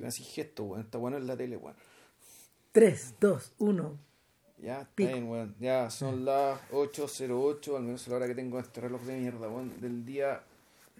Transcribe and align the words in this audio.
Que 0.00 0.04
me 0.04 0.08
hace 0.08 0.22
gesto, 0.22 0.64
weón. 0.64 0.80
Está 0.80 0.96
bueno 0.96 1.18
en 1.18 1.26
la 1.26 1.36
tele, 1.36 1.58
weón. 1.58 1.76
3, 2.72 3.14
2, 3.20 3.52
1. 3.58 3.98
Ya, 4.62 4.80
está 4.80 4.92
bien, 4.96 5.28
weón. 5.28 5.54
Ya, 5.60 5.90
son 5.90 6.24
las 6.24 6.58
8.08, 6.70 7.76
al 7.76 7.82
menos 7.82 8.06
a 8.06 8.10
la 8.10 8.16
hora 8.16 8.26
que 8.26 8.34
tengo 8.34 8.58
este 8.58 8.80
reloj 8.80 9.02
de 9.02 9.18
mierda, 9.18 9.46
weón. 9.50 9.78
Del 9.78 10.06
día 10.06 10.40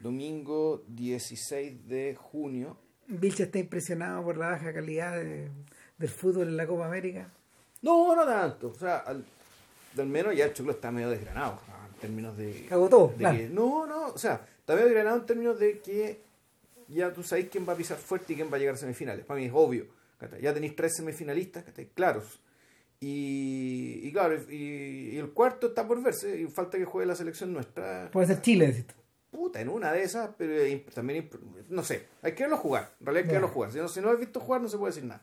domingo 0.03 0.83
16 0.89 1.89
de 1.89 2.15
junio. 2.15 2.77
Vilcha 3.07 3.45
está 3.45 3.59
impresionado 3.59 4.23
por 4.23 4.37
la 4.37 4.51
baja 4.51 4.73
calidad 4.75 5.17
de- 5.17 5.49
del 5.97 6.09
fútbol 6.11 6.49
en 6.49 6.57
la 6.59 6.67
Copa 6.67 6.87
América. 6.87 7.31
No, 7.81 8.15
no 8.15 8.25
tanto. 8.27 8.69
O 8.69 8.75
sea, 8.75 8.99
al, 8.99 9.25
al 9.97 10.07
menos 10.07 10.37
ya 10.37 10.45
el 10.45 10.53
choclo 10.53 10.73
está 10.73 10.91
medio 10.91 11.09
desgranado. 11.09 11.59
En 11.95 12.01
términos 12.01 12.37
de. 12.37 12.67
Cagó 12.69 12.89
todo, 12.91 13.09
de 13.09 13.15
claro. 13.17 13.37
que- 13.39 13.49
no, 13.49 13.87
no. 13.87 14.09
O 14.09 14.19
sea, 14.19 14.47
está 14.59 14.75
medio 14.75 14.89
desgranado 14.89 15.17
en 15.21 15.27
términos 15.27 15.59
de 15.59 15.81
que 15.81 16.21
ya 16.93 17.13
tú 17.13 17.23
sabes 17.23 17.49
quién 17.51 17.67
va 17.69 17.73
a 17.73 17.77
pisar 17.77 17.97
fuerte 17.97 18.33
y 18.33 18.37
quién 18.37 18.51
va 18.53 18.57
a 18.57 18.59
llegar 18.59 18.75
a 18.75 18.79
semifinales. 18.79 19.25
Para 19.25 19.41
mí 19.41 19.47
es 19.47 19.53
obvio. 19.55 19.87
Ya 20.41 20.53
tenéis 20.53 20.77
tres 20.77 20.97
semifinalistas, 20.97 21.65
claros. 21.95 22.41
Y, 23.01 24.01
y 24.03 24.13
claro, 24.13 24.37
y, 24.51 25.15
y 25.15 25.17
el 25.17 25.31
cuarto 25.31 25.69
está 25.69 25.89
por 25.89 26.03
verse. 26.03 26.41
Y 26.41 26.47
falta 26.47 26.77
que 26.77 26.85
juegue 26.85 27.07
la 27.07 27.15
selección 27.15 27.53
nuestra. 27.53 28.11
Puede 28.13 28.27
ser 28.27 28.43
Chile, 28.43 28.67
decís 28.67 28.87
tú. 28.87 28.95
Puta, 29.31 29.61
en 29.61 29.69
una 29.69 29.93
de 29.93 30.03
esas, 30.03 30.31
pero 30.37 30.53
también, 30.93 31.31
no 31.69 31.85
sé, 31.85 32.07
hay 32.21 32.33
que 32.33 32.43
verlo 32.43 32.57
jugar, 32.57 32.95
en 32.99 33.07
realidad 33.07 33.23
hay 33.23 33.29
que 33.29 33.35
verlo 33.35 33.49
jugar. 33.49 33.71
Si 33.71 33.79
no, 33.79 33.87
si 33.87 34.01
no 34.01 34.11
has 34.11 34.19
visto 34.19 34.41
jugar, 34.41 34.61
no 34.61 34.69
se 34.69 34.77
puede 34.77 34.93
decir 34.93 35.09
nada. 35.09 35.23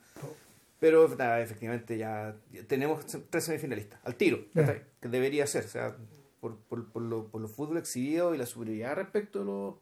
Pero 0.79 1.09
nada, 1.09 1.41
efectivamente 1.41 1.98
ya, 1.98 2.34
ya 2.54 2.63
tenemos 2.63 3.05
tres 3.29 3.43
semifinalistas, 3.43 3.99
al 4.05 4.15
tiro, 4.15 4.45
que 4.54 5.09
debería 5.09 5.45
ser, 5.45 5.65
o 5.65 5.68
sea, 5.68 5.98
por, 6.40 6.57
por, 6.57 6.90
por, 6.90 7.02
lo, 7.02 7.27
por 7.27 7.41
los 7.41 7.52
fútbol 7.52 7.79
exhibidos 7.79 8.34
y 8.34 8.38
la 8.38 8.45
superioridad 8.45 8.95
respecto 8.95 9.41
a 9.41 9.43
los 9.43 9.76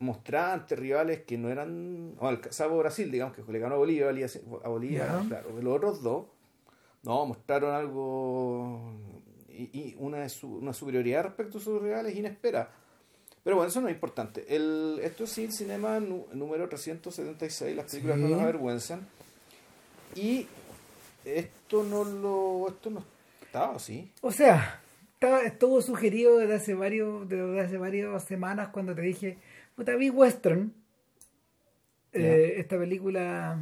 mostraban 0.00 0.60
ante 0.60 0.76
rivales 0.76 1.22
que 1.24 1.36
no 1.38 1.48
eran, 1.50 2.14
o 2.18 2.28
al 2.28 2.40
salvo 2.50 2.78
Brasil, 2.78 3.10
digamos, 3.10 3.34
que 3.34 3.42
le 3.50 3.58
ganó 3.58 3.74
a 3.74 3.78
Bolivia, 3.78 4.08
a 4.64 4.68
Bolivia, 4.68 5.24
claro, 5.28 5.50
los 5.60 5.76
otros 5.76 6.02
dos, 6.02 6.26
no, 7.02 7.26
mostraron 7.26 7.74
algo 7.74 8.92
y, 9.48 9.62
y 9.72 9.96
una, 9.98 10.24
una 10.42 10.72
superioridad 10.72 11.24
respecto 11.24 11.58
a 11.58 11.60
sus 11.60 11.82
rivales 11.82 12.14
inesperada. 12.14 12.70
Pero 13.44 13.56
bueno, 13.56 13.70
eso 13.70 13.80
no 13.80 13.88
es 13.88 13.94
importante. 13.94 14.44
El, 14.54 15.00
esto 15.02 15.24
es 15.24 15.38
el 15.38 15.52
cinema 15.52 16.00
número 16.00 16.68
376, 16.68 17.74
las 17.76 17.86
películas 17.90 18.16
Sí. 18.18 18.22
no 18.22 18.28
nos 18.28 18.40
avergüenzan. 18.42 19.06
Y 20.14 20.46
esto 21.24 21.82
no 21.84 22.04
lo. 22.04 22.68
Esto 22.68 22.90
no 22.90 23.04
estaba 23.42 23.76
así. 23.76 24.10
O 24.20 24.30
sea, 24.32 24.80
estaba, 25.14 25.42
estuvo 25.42 25.80
sugerido 25.80 26.36
desde 26.38 26.54
hace 26.56 26.74
varios, 26.74 27.28
desde 27.28 27.60
hace 27.60 27.78
varias 27.78 28.22
semanas 28.24 28.68
cuando 28.68 28.94
te 28.94 29.02
dije, 29.02 29.38
puta, 29.78 29.94
vi 29.94 30.10
Western, 30.10 30.72
eh, 32.12 32.54
esta 32.56 32.76
película 32.76 33.58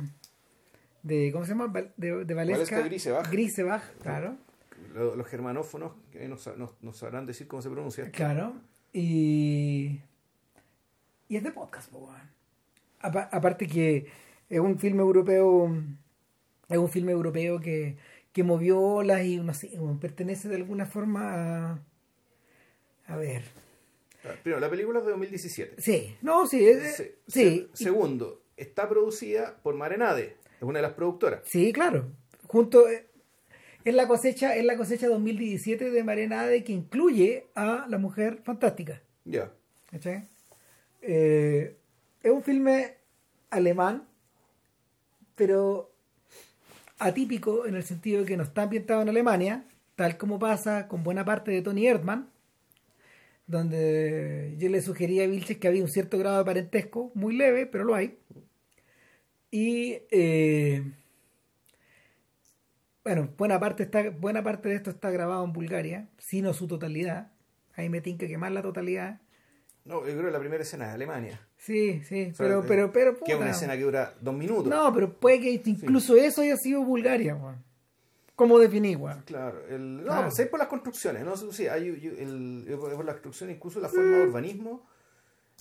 de, 1.03 1.31
¿cómo 1.31 1.45
se 1.45 1.51
llama? 1.53 1.73
De, 1.99 2.25
de 2.25 2.35
Valesca. 2.35 2.81
Grisebach. 2.81 3.31
Grisebach, 3.31 3.83
claro. 4.01 4.37
Lo- 4.95 5.15
Los 5.15 5.27
germanófonos 5.27 5.93
que 6.11 6.27
nos, 6.27 6.47
nos, 6.57 6.71
nos 6.83 6.97
sabrán 6.97 7.27
decir 7.27 7.47
cómo 7.47 7.61
se 7.61 7.69
pronuncia. 7.69 8.11
Claro. 8.11 8.55
Y. 8.95 10.01
Y 11.29 11.37
es 11.37 11.43
de 11.43 11.53
podcast, 11.53 11.91
po, 11.91 12.11
aparte 13.01 13.67
que 13.67 14.07
es 14.49 14.61
un 14.61 14.79
filme 14.79 15.03
europeo. 15.03 15.71
Es 16.71 16.79
un 16.79 16.89
filme 16.89 17.13
europeo 17.13 17.61
que, 17.61 17.97
que 18.33 18.43
movió 18.43 18.81
olas 18.81 19.23
y 19.25 19.37
no 19.37 19.53
sé, 19.53 19.71
pertenece 20.01 20.49
de 20.49 20.57
alguna 20.57 20.87
forma 20.87 21.73
a. 21.75 21.79
A 23.09 23.17
ver. 23.17 23.43
Primero, 24.43 24.61
la 24.61 24.71
película 24.71 24.99
es 25.01 25.05
de 25.05 25.11
2017. 25.13 25.81
Sí, 25.81 26.17
no, 26.23 26.47
sí, 26.47 26.67
es- 26.67 26.97
Se- 26.97 27.17
sí, 27.27 27.69
se- 27.75 27.85
segundo, 27.85 28.43
está 28.57 28.89
producida 28.89 29.57
por 29.63 29.75
Marenade, 29.75 30.37
es 30.57 30.63
una 30.63 30.79
de 30.79 30.83
las 30.83 30.93
productoras. 30.93 31.41
sí, 31.45 31.73
claro. 31.73 32.07
Junto 32.47 32.89
eh, 32.89 33.07
es 33.85 33.95
la 33.95 34.07
cosecha, 34.07 34.55
es 34.57 34.65
la 34.65 34.77
cosecha 34.77 35.09
2017 35.09 35.91
de 35.91 36.05
Marenade 36.05 36.63
que 36.65 36.73
incluye 36.73 37.47
a 37.55 37.87
la 37.89 37.99
mujer 37.99 38.39
fantástica. 38.45 39.03
Ya. 39.25 39.51
Eh, 41.03 41.77
es 42.23 42.31
un 42.31 42.43
filme 42.43 42.95
alemán, 43.51 44.07
pero 45.35 45.91
atípico 46.99 47.67
en 47.67 47.75
el 47.77 47.83
sentido 47.85 48.21
de 48.23 48.27
que 48.27 48.37
no 48.37 48.43
está 48.43 48.63
ambientado 48.63 49.03
en 49.03 49.09
Alemania, 49.09 49.65
tal 49.97 50.17
como 50.17 50.39
pasa 50.39 50.89
con 50.89 51.03
buena 51.03 51.25
parte 51.25 51.51
de 51.51 51.63
Tony 51.63 51.87
Erdmann, 51.87 52.29
donde 53.47 54.55
yo 54.59 54.69
le 54.69 54.83
sugería 54.83 55.25
a 55.25 55.27
Vilches 55.27 55.59
que 55.59 55.69
había 55.69 55.83
un 55.83 55.89
cierto 55.89 56.19
grado 56.19 56.39
de 56.39 56.45
parentesco, 56.45 57.13
muy 57.15 57.37
leve, 57.37 57.67
pero 57.67 57.85
lo 57.85 57.95
hay. 57.95 58.19
Y 59.51 59.99
eh, 60.11 60.83
bueno, 63.05 63.29
buena 63.39 63.61
parte, 63.61 63.85
está, 63.85 64.11
buena 64.11 64.43
parte 64.43 64.69
de 64.69 64.75
esto 64.75 64.91
está 64.91 65.11
grabado 65.11 65.45
en 65.45 65.53
Bulgaria, 65.53 66.09
sino 66.19 66.53
su 66.53 66.67
totalidad. 66.67 67.33
Ahí 67.75 67.89
me 67.89 68.01
tinca 68.01 68.27
que 68.27 68.39
más 68.39 68.51
la 68.51 68.63
totalidad. 68.63 69.21
No, 69.85 70.01
yo 70.01 70.13
creo 70.13 70.25
que 70.25 70.33
la 70.33 70.41
primera 70.41 70.63
escena 70.63 70.89
es 70.89 70.95
Alemania. 70.95 71.41
Sí, 71.57 72.03
sí, 72.03 72.33
pero, 72.37 72.61
eh, 72.61 72.65
pero, 72.67 72.93
pero, 72.93 73.17
Que 73.21 73.33
es 73.33 73.39
una 73.39 73.51
escena 73.51 73.77
que 73.77 73.83
dura 73.83 74.15
dos 74.21 74.35
minutos. 74.35 74.67
No, 74.67 74.93
pero 74.93 75.13
puede 75.13 75.41
que 75.41 75.63
incluso 75.65 76.17
eso 76.17 76.43
haya 76.43 76.57
sido 76.57 76.83
Bulgaria, 76.85 77.37
weón. 77.37 77.66
¿Cómo 78.37 78.59
definir, 78.59 78.99
weón? 78.99 79.23
Claro, 79.23 79.67
el, 79.69 80.05
no, 80.05 80.27
es 80.29 80.47
por 80.49 80.59
las 80.59 80.69
construcciones, 80.69 81.25
¿no? 81.25 81.37
Sí, 81.37 81.67
hay, 81.69 81.89
el, 81.89 82.67
por 82.79 83.05
la 83.05 83.13
construcción, 83.13 83.51
incluso 83.51 83.81
la 83.81 83.89
forma 83.89 84.19
de 84.19 84.23
urbanismo. 84.29 84.87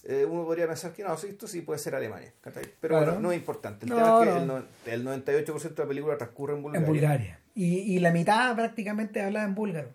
eh, 0.04 0.26
uno 0.30 0.44
podría 0.46 0.68
pensar 0.68 0.92
que 0.94 1.02
no, 1.04 1.14
esto 1.14 1.48
sí 1.48 1.62
puede 1.62 1.80
ser 1.80 1.96
Alemania. 1.96 2.32
Pero 2.44 2.60
Claro. 2.82 3.06
bueno, 3.06 3.20
no 3.22 3.32
es 3.32 3.38
importante. 3.40 3.86
El 3.86 3.92
No, 3.92 3.96
tema 3.96 4.20
es 4.20 4.28
que 4.28 4.34
no. 4.46 4.58
el, 4.58 5.04
no- 5.06 5.14
el 5.14 5.24
98% 5.24 5.74
de 5.74 5.84
la 5.84 5.88
película 5.88 6.18
transcurre 6.18 6.54
en 6.54 6.62
Bulgaria. 6.62 6.86
En 6.86 6.92
Bulgaria. 6.94 7.40
Y, 7.56 7.78
y 7.96 8.00
la 8.00 8.12
mitad 8.12 8.54
prácticamente 8.56 9.22
hablaba 9.22 9.46
en 9.46 9.56
búlgaro. 9.56 9.90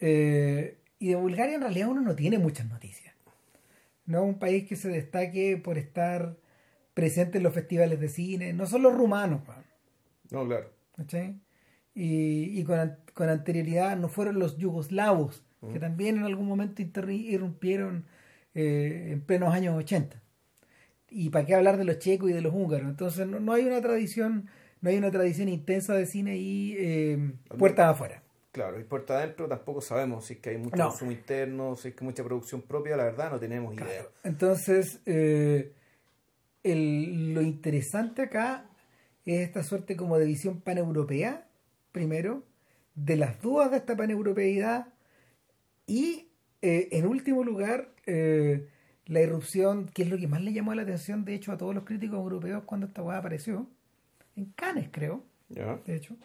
Eh, 0.00 0.78
y 0.98 1.08
de 1.10 1.16
Bulgaria 1.16 1.54
en 1.56 1.60
realidad 1.62 1.88
uno 1.88 2.00
no 2.00 2.14
tiene 2.16 2.38
muchas 2.38 2.66
noticias. 2.66 3.14
No 4.06 4.22
es 4.22 4.24
un 4.24 4.38
país 4.38 4.66
que 4.66 4.76
se 4.76 4.88
destaque 4.88 5.60
por 5.62 5.78
estar 5.78 6.36
presente 6.94 7.38
en 7.38 7.44
los 7.44 7.54
festivales 7.54 8.00
de 8.00 8.08
cine. 8.08 8.52
No 8.52 8.66
son 8.66 8.82
los 8.82 8.94
rumanos, 8.94 9.42
weón. 9.46 9.64
No, 10.30 10.46
claro. 10.46 10.70
¿cachai? 10.96 11.38
Y, 11.94 12.58
y 12.58 12.64
con, 12.64 12.96
con 13.14 13.28
anterioridad 13.28 13.96
no 13.96 14.08
fueron 14.08 14.38
los 14.38 14.56
yugoslavos, 14.56 15.44
que 15.72 15.78
también 15.78 16.16
en 16.16 16.24
algún 16.24 16.46
momento 16.48 16.82
irrumpieron 16.82 18.04
eh, 18.54 19.10
en 19.12 19.20
plenos 19.20 19.54
años 19.54 19.76
80. 19.76 20.20
Y 21.08 21.30
para 21.30 21.44
qué 21.46 21.54
hablar 21.54 21.76
de 21.76 21.84
los 21.84 21.98
checos 21.98 22.30
y 22.30 22.32
de 22.32 22.40
los 22.40 22.52
húngaros. 22.54 22.88
Entonces 22.88 23.26
no, 23.26 23.38
no 23.38 23.52
hay 23.52 23.64
una 23.66 23.80
tradición, 23.80 24.48
no 24.80 24.90
hay 24.90 24.96
una 24.96 25.10
tradición 25.10 25.48
intensa 25.48 25.94
de 25.94 26.06
cine 26.06 26.32
ahí 26.32 26.74
eh, 26.78 27.32
puertas 27.58 27.90
afuera. 27.94 28.22
Claro, 28.50 28.80
y 28.80 28.84
puerta 28.84 29.18
adentro 29.18 29.46
tampoco 29.48 29.80
sabemos 29.80 30.26
si 30.26 30.34
es 30.34 30.40
que 30.40 30.50
hay 30.50 30.58
mucho 30.58 30.76
No. 30.76 30.88
consumo 30.88 31.12
interno, 31.12 31.76
si 31.76 31.88
es 31.88 31.94
que 31.94 32.04
hay 32.04 32.06
mucha 32.08 32.24
producción 32.24 32.62
propia, 32.62 32.96
la 32.96 33.04
verdad 33.04 33.30
no 33.30 33.38
tenemos 33.38 33.74
idea. 33.74 34.06
Entonces, 34.24 35.00
eh, 35.06 35.72
el- 36.62 37.34
lo 37.34 37.42
interesante 37.42 38.22
acá 38.22 38.66
es 39.24 39.40
esta 39.40 39.62
suerte 39.62 39.96
como 39.96 40.18
de 40.18 40.26
visión 40.26 40.60
paneuropea, 40.60 41.46
primero, 41.92 42.44
de 42.94 43.16
las 43.16 43.40
dudas 43.40 43.70
de 43.70 43.78
esta 43.78 43.96
paneuropeidad 43.96 44.88
y, 45.86 46.28
eh, 46.62 46.88
en 46.92 47.06
último 47.06 47.44
lugar, 47.44 47.94
eh, 48.06 48.68
la 49.06 49.20
irrupción, 49.20 49.86
que 49.86 50.02
es 50.02 50.10
lo 50.10 50.18
que 50.18 50.28
más 50.28 50.40
le 50.42 50.52
llamó 50.52 50.74
la 50.74 50.82
atención, 50.82 51.24
de 51.24 51.34
hecho, 51.34 51.52
a 51.52 51.58
todos 51.58 51.74
los 51.74 51.84
críticos 51.84 52.18
europeos 52.18 52.64
cuando 52.64 52.86
esta 52.86 53.02
hueá 53.02 53.18
apareció, 53.18 53.68
en 54.36 54.46
Cannes, 54.56 54.88
creo, 54.90 55.24
de 55.48 55.96
hecho. 55.96 56.16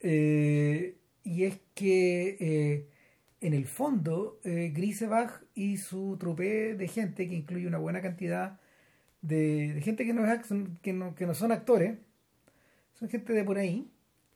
Eh, 0.00 0.96
y 1.22 1.44
es 1.44 1.58
que 1.74 2.88
en 3.40 3.54
el 3.54 3.66
fondo 3.66 4.40
Grisebach 4.42 5.42
y 5.54 5.76
su 5.76 6.16
trupe 6.18 6.74
de 6.74 6.88
gente, 6.88 7.28
que 7.28 7.34
incluye 7.34 7.66
una 7.66 7.78
buena 7.78 8.00
cantidad 8.02 8.58
de, 9.22 9.74
de 9.74 9.80
gente 9.82 10.04
que 10.04 10.12
no, 10.12 10.24
es, 10.26 10.40
que, 10.82 10.92
no, 10.92 11.14
que 11.14 11.26
no 11.26 11.34
son 11.34 11.52
actores, 11.52 11.98
son 12.94 13.08
gente 13.08 13.32
de 13.32 13.44
por 13.44 13.58
ahí. 13.58 13.90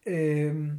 Eh, 0.05 0.73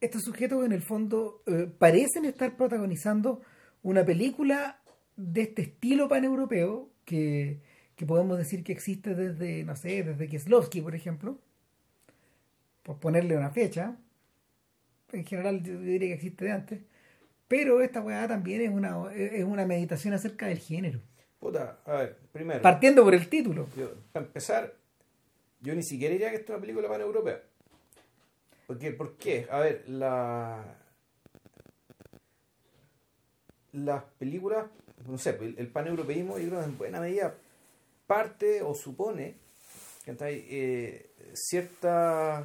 estos 0.00 0.22
sujetos 0.22 0.64
en 0.64 0.72
el 0.72 0.82
fondo 0.82 1.42
eh, 1.46 1.68
parecen 1.78 2.24
estar 2.24 2.56
protagonizando 2.56 3.42
una 3.82 4.04
película 4.04 4.80
de 5.16 5.42
este 5.42 5.62
estilo 5.62 6.08
paneuropeo 6.08 6.88
que, 7.04 7.60
que 7.96 8.06
podemos 8.06 8.38
decir 8.38 8.64
que 8.64 8.72
existe 8.72 9.14
desde, 9.14 9.64
no 9.64 9.76
sé, 9.76 10.02
desde 10.02 10.28
Kieslowski, 10.28 10.80
por 10.80 10.94
ejemplo, 10.94 11.38
por 12.82 12.98
ponerle 12.98 13.36
una 13.36 13.50
fecha. 13.50 13.96
En 15.12 15.24
general 15.24 15.62
yo 15.62 15.78
diría 15.80 16.08
que 16.08 16.14
existe 16.14 16.44
de 16.46 16.52
antes. 16.52 16.80
Pero 17.48 17.82
esta 17.82 18.00
weá 18.00 18.28
también 18.28 18.62
es 18.62 18.70
una, 18.70 19.12
es 19.12 19.44
una 19.44 19.66
meditación 19.66 20.14
acerca 20.14 20.46
del 20.46 20.58
género. 20.58 21.00
Puta, 21.40 21.80
a 21.84 21.92
ver, 21.96 22.16
primero, 22.32 22.62
Partiendo 22.62 23.02
por 23.02 23.14
el 23.14 23.28
título. 23.28 23.66
yo, 23.76 23.92
para 24.12 24.26
empezar, 24.26 24.74
yo 25.60 25.74
ni 25.74 25.82
siquiera 25.82 26.12
diría 26.12 26.30
que 26.30 26.36
esto 26.36 26.52
es 26.52 26.56
una 26.56 26.60
película 26.60 26.88
paneuropea. 26.88 27.42
Porque, 28.66 28.92
¿Por 28.92 29.16
qué? 29.16 29.46
A 29.50 29.60
ver, 29.60 29.84
la... 29.88 30.64
las 33.72 34.04
películas, 34.18 34.66
no 35.06 35.18
sé, 35.18 35.30
el, 35.40 35.56
el 35.58 35.68
paneuropeísmo 35.68 36.38
yo 36.38 36.48
creo 36.48 36.60
que 36.60 36.66
en 36.66 36.78
buena 36.78 37.00
medida 37.00 37.34
parte 38.06 38.62
o 38.62 38.74
supone 38.74 39.36
eh, 40.06 41.10
cierta 41.34 42.44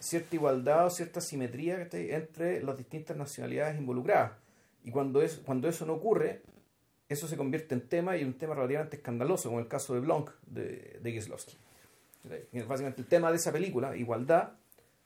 cierta 0.00 0.36
igualdad 0.36 0.86
o 0.86 0.90
cierta 0.90 1.20
simetría 1.20 1.88
entre 1.90 2.62
las 2.62 2.76
distintas 2.76 3.16
nacionalidades 3.16 3.78
involucradas. 3.78 4.32
Y 4.84 4.90
cuando, 4.90 5.22
es, 5.22 5.40
cuando 5.44 5.68
eso 5.68 5.86
no 5.86 5.94
ocurre, 5.94 6.42
eso 7.08 7.26
se 7.26 7.36
convierte 7.36 7.74
en 7.74 7.88
tema 7.88 8.16
y 8.16 8.24
un 8.24 8.34
tema 8.34 8.54
relativamente 8.54 8.96
escandaloso, 8.96 9.48
como 9.48 9.60
el 9.60 9.66
caso 9.66 9.94
de 9.94 10.00
Blanc 10.00 10.30
de, 10.46 10.98
de 11.02 11.12
Kieslowski. 11.12 11.56
Básicamente 12.66 13.00
el 13.00 13.06
tema 13.06 13.30
de 13.30 13.36
esa 13.36 13.52
película, 13.52 13.96
igualdad, 13.96 14.50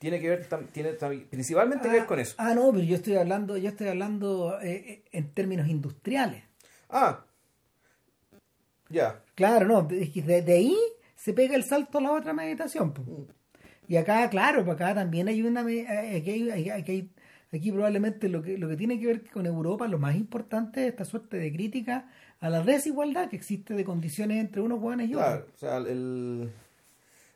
tiene 0.03 0.21
que 0.21 0.29
ver 0.31 0.49
tiene 0.73 0.95
principalmente 1.31 1.89
que 1.89 1.95
ver 1.95 2.07
con 2.07 2.19
eso. 2.19 2.35
Ah, 2.39 2.55
no, 2.55 2.73
pero 2.73 2.83
yo 2.83 2.97
estoy 2.97 3.15
hablando, 3.15 3.57
yo 3.57 3.69
estoy 3.69 3.87
hablando 3.87 4.61
eh, 4.61 4.73
eh, 4.73 5.05
en 5.13 5.33
términos 5.33 5.69
industriales. 5.69 6.43
Ah, 6.89 7.25
ya. 8.89 9.23
Claro, 9.37 9.67
no, 9.67 9.83
de, 9.83 10.43
de, 10.45 10.53
ahí 10.53 10.77
se 11.15 11.33
pega 11.33 11.55
el 11.55 11.63
salto 11.63 11.99
a 11.99 12.01
la 12.01 12.13
otra 12.13 12.33
meditación. 12.33 12.93
Y 13.87 13.97
acá, 13.97 14.29
claro, 14.29 14.65
pues 14.65 14.75
acá 14.75 14.93
también 14.93 15.29
hay 15.29 15.43
una... 15.43 15.63
Eh, 15.71 16.17
aquí, 16.17 16.51
aquí, 16.51 17.11
aquí, 17.53 17.71
probablemente 17.71 18.29
lo 18.29 18.43
que, 18.43 18.59
lo 18.59 18.69
que 18.69 18.77
tiene 18.77 18.99
que 18.99 19.07
ver 19.07 19.31
con 19.31 19.47
Europa, 19.47 19.87
lo 19.87 20.01
más 20.01 20.17
importante 20.17 20.83
es 20.83 20.89
esta 20.89 21.05
suerte 21.05 21.37
de 21.37 21.53
crítica 21.53 22.11
a 22.41 22.51
la 22.51 22.61
desigualdad 22.63 23.31
que 23.31 23.37
existe 23.37 23.75
de 23.75 23.85
condiciones 23.85 24.39
entre 24.39 24.63
unos 24.63 24.81
jóvenes 24.81 25.11
y 25.11 25.15
otros. 25.15 25.29
Claro, 25.29 25.47
o 25.55 25.59
sea, 25.59 25.77
el, 25.77 26.51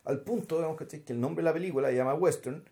al 0.07 0.21
punto, 0.21 0.55
digamos, 0.57 0.77
que 0.77 1.03
el 1.07 1.19
nombre 1.19 1.43
de 1.43 1.49
la 1.49 1.53
película 1.53 1.89
se 1.89 1.95
llama 1.95 2.13
Western, 2.13 2.63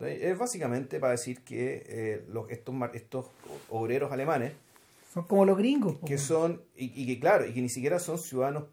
es 0.00 0.38
básicamente 0.38 0.98
para 1.00 1.12
decir 1.12 1.42
que 1.44 1.84
eh, 1.86 2.24
los, 2.28 2.50
estos, 2.50 2.74
estos 2.94 3.26
obreros 3.68 4.12
alemanes 4.12 4.52
son 5.12 5.24
como 5.24 5.44
los 5.44 5.56
gringos. 5.56 5.98
Que 6.06 6.18
son, 6.18 6.62
y, 6.74 7.06
que 7.06 7.20
claro, 7.20 7.46
y 7.46 7.52
que 7.52 7.60
ni 7.62 7.68
siquiera 7.68 7.98
son 7.98 8.18
ciudadanos 8.18 8.64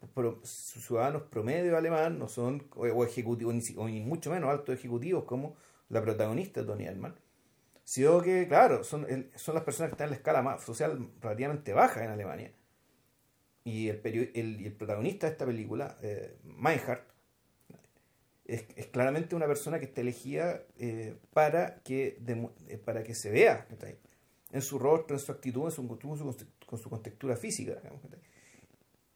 ciudadanos 0.44 1.22
promedio 1.22 1.76
alemán, 1.76 2.18
no 2.18 2.28
son, 2.28 2.64
o, 2.74 3.04
ejecutivos, 3.04 3.54
ni, 3.54 4.00
mucho 4.00 4.30
menos 4.30 4.50
altos 4.50 4.74
ejecutivos 4.74 5.24
como 5.24 5.54
la 5.88 6.02
protagonista 6.02 6.64
Tony 6.64 6.84
Erdmann, 6.84 7.14
sino 7.84 8.20
que, 8.22 8.48
claro, 8.48 8.82
son, 8.82 9.06
son 9.36 9.54
las 9.54 9.64
personas 9.64 9.90
que 9.90 9.94
están 9.94 10.06
en 10.06 10.10
la 10.10 10.16
escala 10.16 10.42
más 10.42 10.62
social 10.62 11.10
relativamente 11.20 11.72
baja 11.72 12.04
en 12.04 12.10
Alemania. 12.10 12.52
Y 13.64 13.88
el, 13.88 14.00
el, 14.34 14.66
el 14.66 14.72
protagonista 14.72 15.26
de 15.26 15.32
esta 15.32 15.46
película, 15.46 15.96
eh, 16.02 16.36
Meinhardt, 16.42 17.11
es, 18.44 18.64
es, 18.76 18.86
claramente 18.86 19.34
una 19.36 19.46
persona 19.46 19.78
que 19.78 19.86
está 19.86 20.00
elegida 20.00 20.62
eh, 20.78 21.16
para, 21.32 21.76
que 21.82 22.18
eh, 22.68 22.78
para 22.78 23.02
que 23.02 23.14
se 23.14 23.30
vea 23.30 23.66
en 24.50 24.62
su 24.62 24.78
rostro, 24.78 25.16
en 25.16 25.20
su 25.20 25.32
actitud, 25.32 25.64
en 25.64 25.70
su, 25.70 25.86
con 26.66 26.78
su 26.78 26.90
contextura 26.90 27.36
física. 27.36 27.80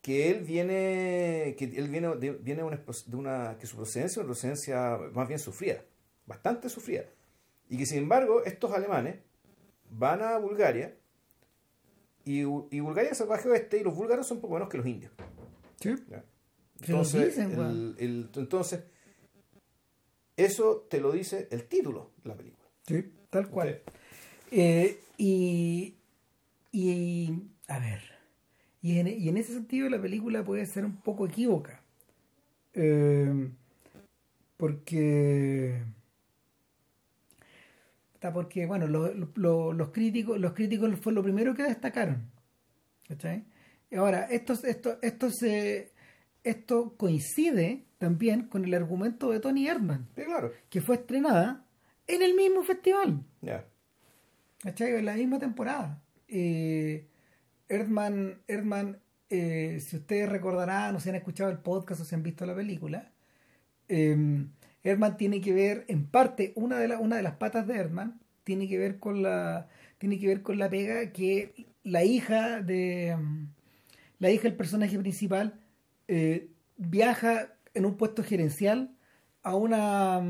que 0.00 0.30
él 0.30 0.44
viene, 0.44 1.54
que 1.58 1.64
él 1.64 1.88
viene, 1.88 2.16
de, 2.16 2.32
viene 2.32 2.62
una, 2.62 2.76
de 3.06 3.16
una, 3.16 3.56
que 3.58 3.66
su 3.66 3.76
procedencia 3.76 4.12
es 4.12 4.16
una 4.18 4.26
procedencia 4.26 4.98
más 5.12 5.26
bien 5.26 5.40
sufrida, 5.40 5.82
bastante 6.26 6.68
sufrida. 6.68 7.04
Y 7.68 7.76
que 7.78 7.86
sin 7.86 7.98
embargo 7.98 8.44
estos 8.44 8.72
alemanes 8.72 9.16
van 9.90 10.22
a 10.22 10.38
Bulgaria 10.38 10.96
y, 12.24 12.40
y 12.40 12.80
Bulgaria 12.80 13.10
es 13.10 13.18
salvaje 13.18 13.48
oeste 13.48 13.78
y 13.78 13.84
los 13.84 13.94
búlgaros 13.94 14.26
son 14.26 14.40
poco 14.40 14.54
menos 14.54 14.68
que 14.68 14.78
los 14.78 14.86
indios. 14.86 15.12
Sí. 15.80 15.94
Entonces, 16.80 17.38
entonces, 17.38 18.84
eso 20.36 20.86
te 20.90 21.00
lo 21.00 21.12
dice 21.12 21.48
el 21.50 21.64
título 21.64 22.10
de 22.22 22.28
la 22.28 22.36
película. 22.36 22.68
Sí, 22.86 23.04
tal 23.30 23.48
cual. 23.48 23.80
Eh, 24.50 25.00
y, 25.16 25.94
y, 26.72 27.32
a 27.68 27.78
ver, 27.78 28.00
y 28.82 28.98
en, 28.98 29.08
y 29.08 29.28
en, 29.28 29.36
ese 29.36 29.54
sentido 29.54 29.88
la 29.88 30.00
película 30.00 30.44
puede 30.44 30.66
ser 30.66 30.84
un 30.84 30.96
poco 30.96 31.26
equívoca. 31.26 31.82
Eh, 32.74 33.50
porque 34.56 35.82
porque 38.32 38.66
bueno 38.66 38.86
los 38.86 39.90
críticos 39.90 40.38
los 40.40 40.52
críticos 40.52 40.98
fue 41.00 41.12
lo 41.12 41.22
primero 41.22 41.54
que 41.54 41.62
destacaron 41.62 42.28
ahora 43.96 44.24
esto 44.24 44.54
esto 44.64 44.98
esto 45.00 45.30
se 45.30 45.92
esto 46.42 46.96
coincide 46.96 47.85
también 47.98 48.48
con 48.48 48.64
el 48.64 48.74
argumento 48.74 49.30
de 49.30 49.40
Tony 49.40 49.68
Erdman 49.68 50.06
claro. 50.14 50.52
que 50.68 50.80
fue 50.80 50.96
estrenada 50.96 51.64
en 52.06 52.22
el 52.22 52.34
mismo 52.34 52.62
festival 52.62 53.22
¿cachai? 54.62 54.94
En 54.94 55.04
la 55.04 55.14
misma 55.14 55.38
temporada. 55.38 56.02
Eh, 56.28 57.06
Erdman, 57.68 58.40
Erdman 58.48 58.98
eh, 59.28 59.78
si 59.80 59.96
ustedes 59.96 60.28
recordarán 60.28 60.94
o 60.94 61.00
si 61.00 61.08
han 61.08 61.14
escuchado 61.16 61.50
el 61.50 61.58
podcast 61.58 62.00
o 62.00 62.04
si 62.04 62.14
han 62.14 62.22
visto 62.22 62.46
la 62.46 62.54
película, 62.54 63.12
eh, 63.88 64.46
Erdman 64.82 65.16
tiene 65.16 65.40
que 65.40 65.52
ver, 65.52 65.84
en 65.88 66.06
parte, 66.06 66.52
una 66.54 66.78
de, 66.78 66.96
una 66.96 67.16
de 67.16 67.22
las 67.22 67.34
patas 67.36 67.66
de 67.66 67.76
Erdman 67.76 68.20
tiene 68.44 68.68
que 68.68 68.78
ver 68.78 68.98
con 69.00 69.22
la 69.22 69.68
tiene 69.98 70.18
que 70.18 70.28
ver 70.28 70.42
con 70.42 70.58
la 70.58 70.70
pega 70.70 71.10
que 71.12 71.66
la 71.82 72.04
hija 72.04 72.60
de 72.60 73.16
la 74.18 74.30
hija 74.30 74.44
del 74.44 74.54
personaje 74.54 74.98
principal 74.98 75.60
eh, 76.06 76.48
viaja 76.76 77.55
en 77.76 77.86
un 77.86 77.96
puesto 77.96 78.24
gerencial 78.24 78.96
a 79.42 79.54
una 79.54 80.16
a 80.16 80.20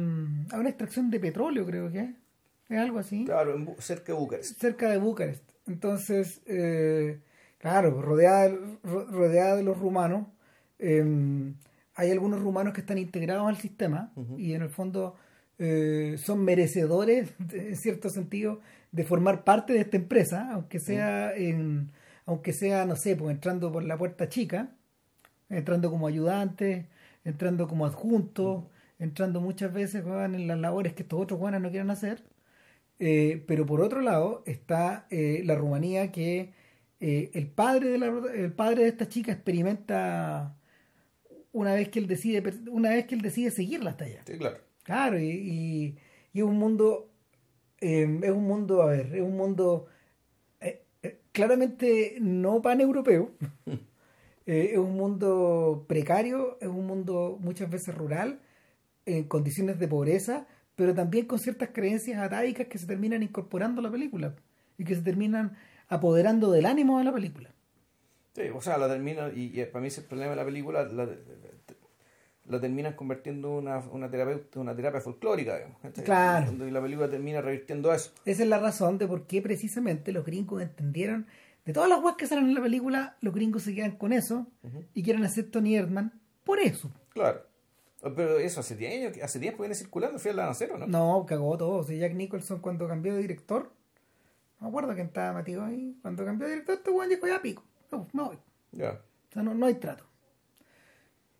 una 0.58 0.68
extracción 0.68 1.10
de 1.10 1.20
petróleo 1.20 1.64
creo 1.64 1.90
que 1.90 2.00
es 2.00 2.10
es 2.68 2.78
algo 2.78 2.98
así. 2.98 3.24
Claro, 3.24 3.76
cerca 3.78 4.12
de 4.12 4.18
Bucarest. 4.18 4.60
Cerca 4.60 4.90
de 4.90 4.98
Bucarest. 4.98 5.42
Entonces, 5.66 6.42
eh, 6.46 7.20
claro, 7.58 8.00
rodeada, 8.02 8.54
rodeada 8.82 9.56
de 9.56 9.62
los 9.62 9.78
rumanos, 9.78 10.26
em, 10.78 11.54
hay 11.94 12.10
algunos 12.10 12.40
rumanos 12.40 12.74
que 12.74 12.80
están 12.80 12.98
integrados 12.98 13.48
al 13.48 13.56
sistema 13.56 14.12
y 14.36 14.52
en 14.52 14.62
el 14.62 14.70
fondo 14.70 15.16
eh, 15.58 16.16
son 16.18 16.44
merecedores, 16.44 17.32
en 17.52 17.76
cierto 17.76 18.10
sentido, 18.10 18.60
de 18.92 19.04
formar 19.04 19.44
parte 19.44 19.72
de 19.72 19.80
esta 19.80 19.96
empresa, 19.96 20.50
aunque 20.52 20.78
sea, 20.80 21.34
en, 21.34 21.90
aunque 22.26 22.52
sea 22.52 22.84
no 22.84 22.96
sé, 22.96 23.16
pues 23.16 23.34
entrando 23.34 23.72
por 23.72 23.84
la 23.84 23.96
puerta 23.96 24.28
chica, 24.28 24.70
entrando 25.48 25.90
como 25.90 26.06
ayudante, 26.06 26.88
entrando 27.26 27.68
como 27.68 27.84
adjunto, 27.84 28.70
entrando 28.98 29.42
muchas 29.42 29.72
veces 29.72 30.04
en 30.06 30.46
las 30.46 30.58
labores 30.58 30.94
que 30.94 31.02
estos 31.02 31.20
otros 31.20 31.38
buenos 31.38 31.60
no 31.60 31.70
quieren 31.70 31.90
hacer 31.90 32.22
eh, 32.98 33.44
pero 33.46 33.66
por 33.66 33.82
otro 33.82 34.00
lado 34.00 34.42
está 34.46 35.06
eh, 35.10 35.42
la 35.44 35.54
Rumanía 35.54 36.10
que 36.12 36.54
eh, 37.00 37.30
el, 37.34 37.46
padre 37.48 37.90
de 37.90 37.98
la, 37.98 38.06
el 38.06 38.52
padre 38.52 38.84
de 38.84 38.88
esta 38.88 39.06
chica 39.06 39.32
experimenta 39.32 40.56
una 41.52 41.74
vez 41.74 41.90
que 41.90 41.98
él 41.98 42.06
decide 42.06 42.42
una 42.70 42.90
vez 42.90 43.06
que 43.06 43.14
él 43.14 43.20
decide 43.20 43.50
seguirla 43.50 43.90
hasta 43.90 44.06
allá. 44.06 44.22
Sí, 44.26 44.38
claro. 44.38 44.58
Claro, 44.82 45.18
y, 45.18 45.28
y, 46.32 46.38
es 46.38 46.42
un 46.42 46.56
mundo 46.56 47.10
em, 47.80 48.22
es 48.24 48.30
un 48.30 48.44
mundo, 48.44 48.82
a 48.82 48.86
ver, 48.86 49.14
es 49.14 49.22
un 49.22 49.36
mundo 49.36 49.88
claramente 51.32 52.16
no 52.20 52.62
pan-europeo. 52.62 53.30
es 54.46 54.78
un 54.78 54.96
mundo 54.96 55.84
precario, 55.88 56.58
es 56.60 56.68
un 56.68 56.86
mundo 56.86 57.36
muchas 57.40 57.68
veces 57.68 57.94
rural, 57.94 58.40
en 59.04 59.24
condiciones 59.24 59.78
de 59.78 59.88
pobreza, 59.88 60.46
pero 60.74 60.94
también 60.94 61.26
con 61.26 61.38
ciertas 61.38 61.70
creencias 61.72 62.20
atáicas 62.20 62.66
que 62.68 62.78
se 62.78 62.86
terminan 62.86 63.22
incorporando 63.22 63.80
a 63.80 63.84
la 63.84 63.90
película 63.90 64.34
y 64.78 64.84
que 64.84 64.94
se 64.94 65.02
terminan 65.02 65.56
apoderando 65.88 66.50
del 66.50 66.66
ánimo 66.66 66.98
de 66.98 67.04
la 67.04 67.12
película. 67.12 67.50
Sí, 68.34 68.42
o 68.54 68.60
sea, 68.60 68.76
la 68.76 68.88
termina, 68.88 69.30
y, 69.34 69.64
para 69.66 69.80
mí 69.80 69.88
ese 69.88 70.02
problema 70.02 70.30
de 70.30 70.36
la 70.36 70.44
película, 70.44 70.84
la, 70.84 71.08
la 72.48 72.60
terminan 72.60 72.92
convirtiendo 72.94 73.58
en 73.58 73.66
una, 73.66 73.78
una, 73.78 74.10
terapia, 74.10 74.40
una 74.56 74.76
terapia 74.76 75.00
folclórica, 75.00 75.56
digamos. 75.56 75.78
Claro. 76.04 76.66
Y 76.66 76.70
la 76.70 76.80
película 76.80 77.10
termina 77.10 77.40
revirtiendo 77.40 77.92
eso. 77.92 78.12
Esa 78.24 78.42
es 78.42 78.48
la 78.48 78.58
razón 78.58 78.98
de 78.98 79.06
por 79.06 79.26
qué 79.26 79.42
precisamente 79.42 80.12
los 80.12 80.24
gringos 80.24 80.62
entendieron, 80.62 81.26
de 81.66 81.72
todas 81.72 81.88
las 81.88 82.00
webs 82.02 82.16
que 82.16 82.26
salen 82.28 82.46
en 82.46 82.54
la 82.54 82.62
película, 82.62 83.16
los 83.20 83.34
gringos 83.34 83.64
se 83.64 83.74
quedan 83.74 83.96
con 83.96 84.12
eso 84.12 84.46
y 84.94 85.02
quieren 85.02 85.24
hacer 85.24 85.50
Tony 85.50 85.76
Erdman 85.76 86.18
por 86.44 86.60
eso. 86.60 86.92
Claro. 87.10 87.44
Pero 88.00 88.38
eso 88.38 88.60
hace 88.60 88.76
tiempo, 88.76 89.18
hace 89.20 89.40
tiempo 89.40 89.62
viene 89.62 89.74
circulando, 89.74 90.20
fue 90.20 90.32
la 90.32 90.54
cero, 90.54 90.78
¿no? 90.78 90.86
No, 90.86 91.26
cagó 91.26 91.58
todo. 91.58 91.82
Si 91.82 91.98
Jack 91.98 92.14
Nicholson 92.14 92.60
cuando 92.60 92.86
cambió 92.86 93.14
de 93.14 93.22
director, 93.22 93.72
no 94.60 94.66
me 94.66 94.68
acuerdo 94.68 94.94
quién 94.94 95.08
estaba 95.08 95.32
metido 95.32 95.64
ahí. 95.64 95.98
Cuando 96.02 96.24
cambió 96.24 96.46
de 96.46 96.54
director, 96.54 96.76
este 96.76 96.90
weón 96.90 97.08
dijo 97.08 97.26
ya 97.26 97.42
pico. 97.42 97.64
No, 97.90 98.06
no 98.12 98.26
voy. 98.26 98.38
Ya. 98.70 98.90
O 99.30 99.32
sea, 99.32 99.42
no, 99.42 99.52
no 99.54 99.66
hay 99.66 99.74
trato. 99.74 100.04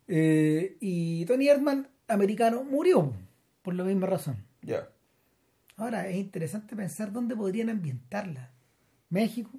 Eh, 0.09 0.75
y 0.81 1.25
Tony 1.25 1.47
Erdman, 1.47 1.87
americano, 2.09 2.65
murió 2.65 3.13
por 3.61 3.73
la 3.75 3.85
misma 3.85 4.07
razón. 4.07 4.43
Ya. 4.61 4.89
Ahora, 5.77 6.07
es 6.09 6.17
interesante 6.17 6.75
pensar 6.75 7.13
dónde 7.13 7.33
podrían 7.33 7.69
ambientarla. 7.69 8.51
México, 9.09 9.51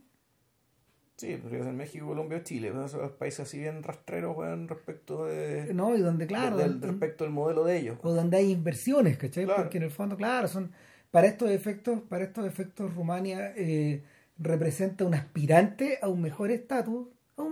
Sí, 1.18 1.34
podría 1.36 1.64
ser 1.64 1.72
México, 1.72 2.06
Colombia 2.06 2.38
o 2.38 2.42
Chile, 2.44 2.72
esos 2.86 3.10
países 3.12 3.40
así 3.40 3.58
bien 3.58 3.82
rastreros 3.82 4.36
respecto 4.68 5.26
de... 5.26 5.74
No, 5.74 5.96
y 5.96 6.00
donde, 6.00 6.28
claro... 6.28 6.56
respecto 6.80 7.24
al 7.24 7.30
modelo 7.30 7.64
de 7.64 7.76
ellos. 7.76 7.98
O 8.02 8.12
donde 8.14 8.36
hay 8.36 8.52
inversiones, 8.52 9.18
¿cachai? 9.18 9.44
Porque 9.44 9.78
en 9.78 9.82
el 9.82 9.90
fondo, 9.90 10.16
claro, 10.16 10.46
son 10.46 10.70
para 11.10 11.26
estos 11.26 11.50
efectos, 11.50 12.00
para 12.08 12.22
estos 12.24 12.46
efectos 12.46 12.94
Rumania 12.94 13.52
eh, 13.56 14.04
representa 14.38 15.04
un 15.04 15.14
aspirante 15.14 15.98
a 16.00 16.06
un 16.08 16.22
mejor 16.22 16.52
estatus, 16.52 17.08
a, 17.36 17.42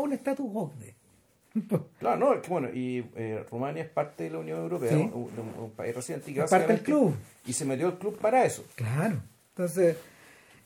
un 0.00 0.12
estatus 0.12 0.46
OCDE. 0.52 0.96
Claro, 2.00 2.16
no, 2.18 2.34
es 2.34 2.40
que 2.40 2.48
bueno, 2.48 2.70
y 2.74 3.04
eh, 3.14 3.44
Rumania 3.50 3.84
es 3.84 3.88
parte 3.90 4.24
de 4.24 4.30
la 4.30 4.38
Unión 4.38 4.58
Europea, 4.58 4.88
Sí. 4.90 4.96
un, 4.96 5.12
un- 5.14 5.62
un 5.64 5.70
país 5.70 5.94
reciente 5.94 6.30
y 6.32 6.34
parte 6.34 6.66
del 6.66 6.82
club. 6.82 7.14
Y 7.46 7.52
se 7.52 7.64
metió 7.66 7.86
al 7.86 7.98
club 7.98 8.18
para 8.18 8.44
eso. 8.44 8.64
Claro. 8.74 9.20
Entonces, 9.50 9.96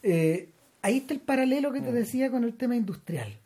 eh, 0.02 0.48
ahí 0.86 0.98
está 0.98 1.14
el 1.14 1.20
paralelo 1.20 1.72
que 1.72 1.80
te 1.80 1.92
decía 1.92 2.30
con 2.30 2.44
el 2.44 2.54
tema 2.56 2.76
industrial. 2.76 3.38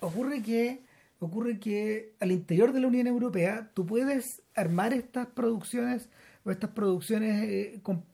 Ocurre 0.00 0.42
que, 0.42 0.80
ocurre 1.18 1.58
que 1.58 2.12
al 2.20 2.30
interior 2.32 2.72
de 2.72 2.80
la 2.80 2.86
Unión 2.88 3.06
Europea 3.06 3.70
tú 3.74 3.84
puedes 3.86 4.42
armar 4.54 4.92
estas 4.92 5.26
producciones 5.26 6.08
o 6.44 6.50
estas 6.50 6.70
producciones 6.70 7.42
eh, 7.48 7.80
con, 7.82 8.04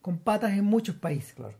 con 0.00 0.18
patas 0.18 0.52
en 0.52 0.64
muchos 0.64 0.96
países. 0.96 1.34
Claro. 1.34 1.54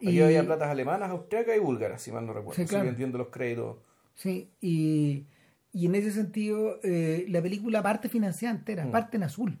Y- 0.00 0.08
Aquí 0.08 0.20
había 0.22 0.44
platas 0.44 0.68
alemanas, 0.68 1.10
austriacas 1.10 1.56
y 1.56 1.60
búlgaras, 1.60 2.00
si 2.02 2.10
mal 2.12 2.24
no 2.26 2.32
recuerdo. 2.32 2.60
Sí, 2.62 2.68
claro. 2.68 2.84
Siguen 2.84 2.96
viendo 2.96 3.18
los 3.18 3.28
créditos. 3.28 3.76
Sí, 4.14 4.48
y, 4.60 5.24
y 5.72 5.86
en 5.86 5.94
ese 5.94 6.10
sentido 6.12 6.80
eh, 6.82 7.26
la 7.28 7.40
película 7.42 7.82
parte 7.82 8.08
financiada 8.08 8.56
entera, 8.56 8.84
Mm. 8.86 8.90
parte 8.90 9.16
en 9.18 9.22
azul. 9.24 9.58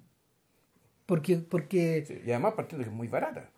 Porque, 1.06 1.36
porque 1.36 2.04
Sí, 2.06 2.20
Y 2.26 2.30
además 2.30 2.54
partiendo 2.54 2.78
de 2.82 2.84
que 2.84 2.90
es 2.90 2.96
muy 2.96 3.08
barata. 3.08 3.50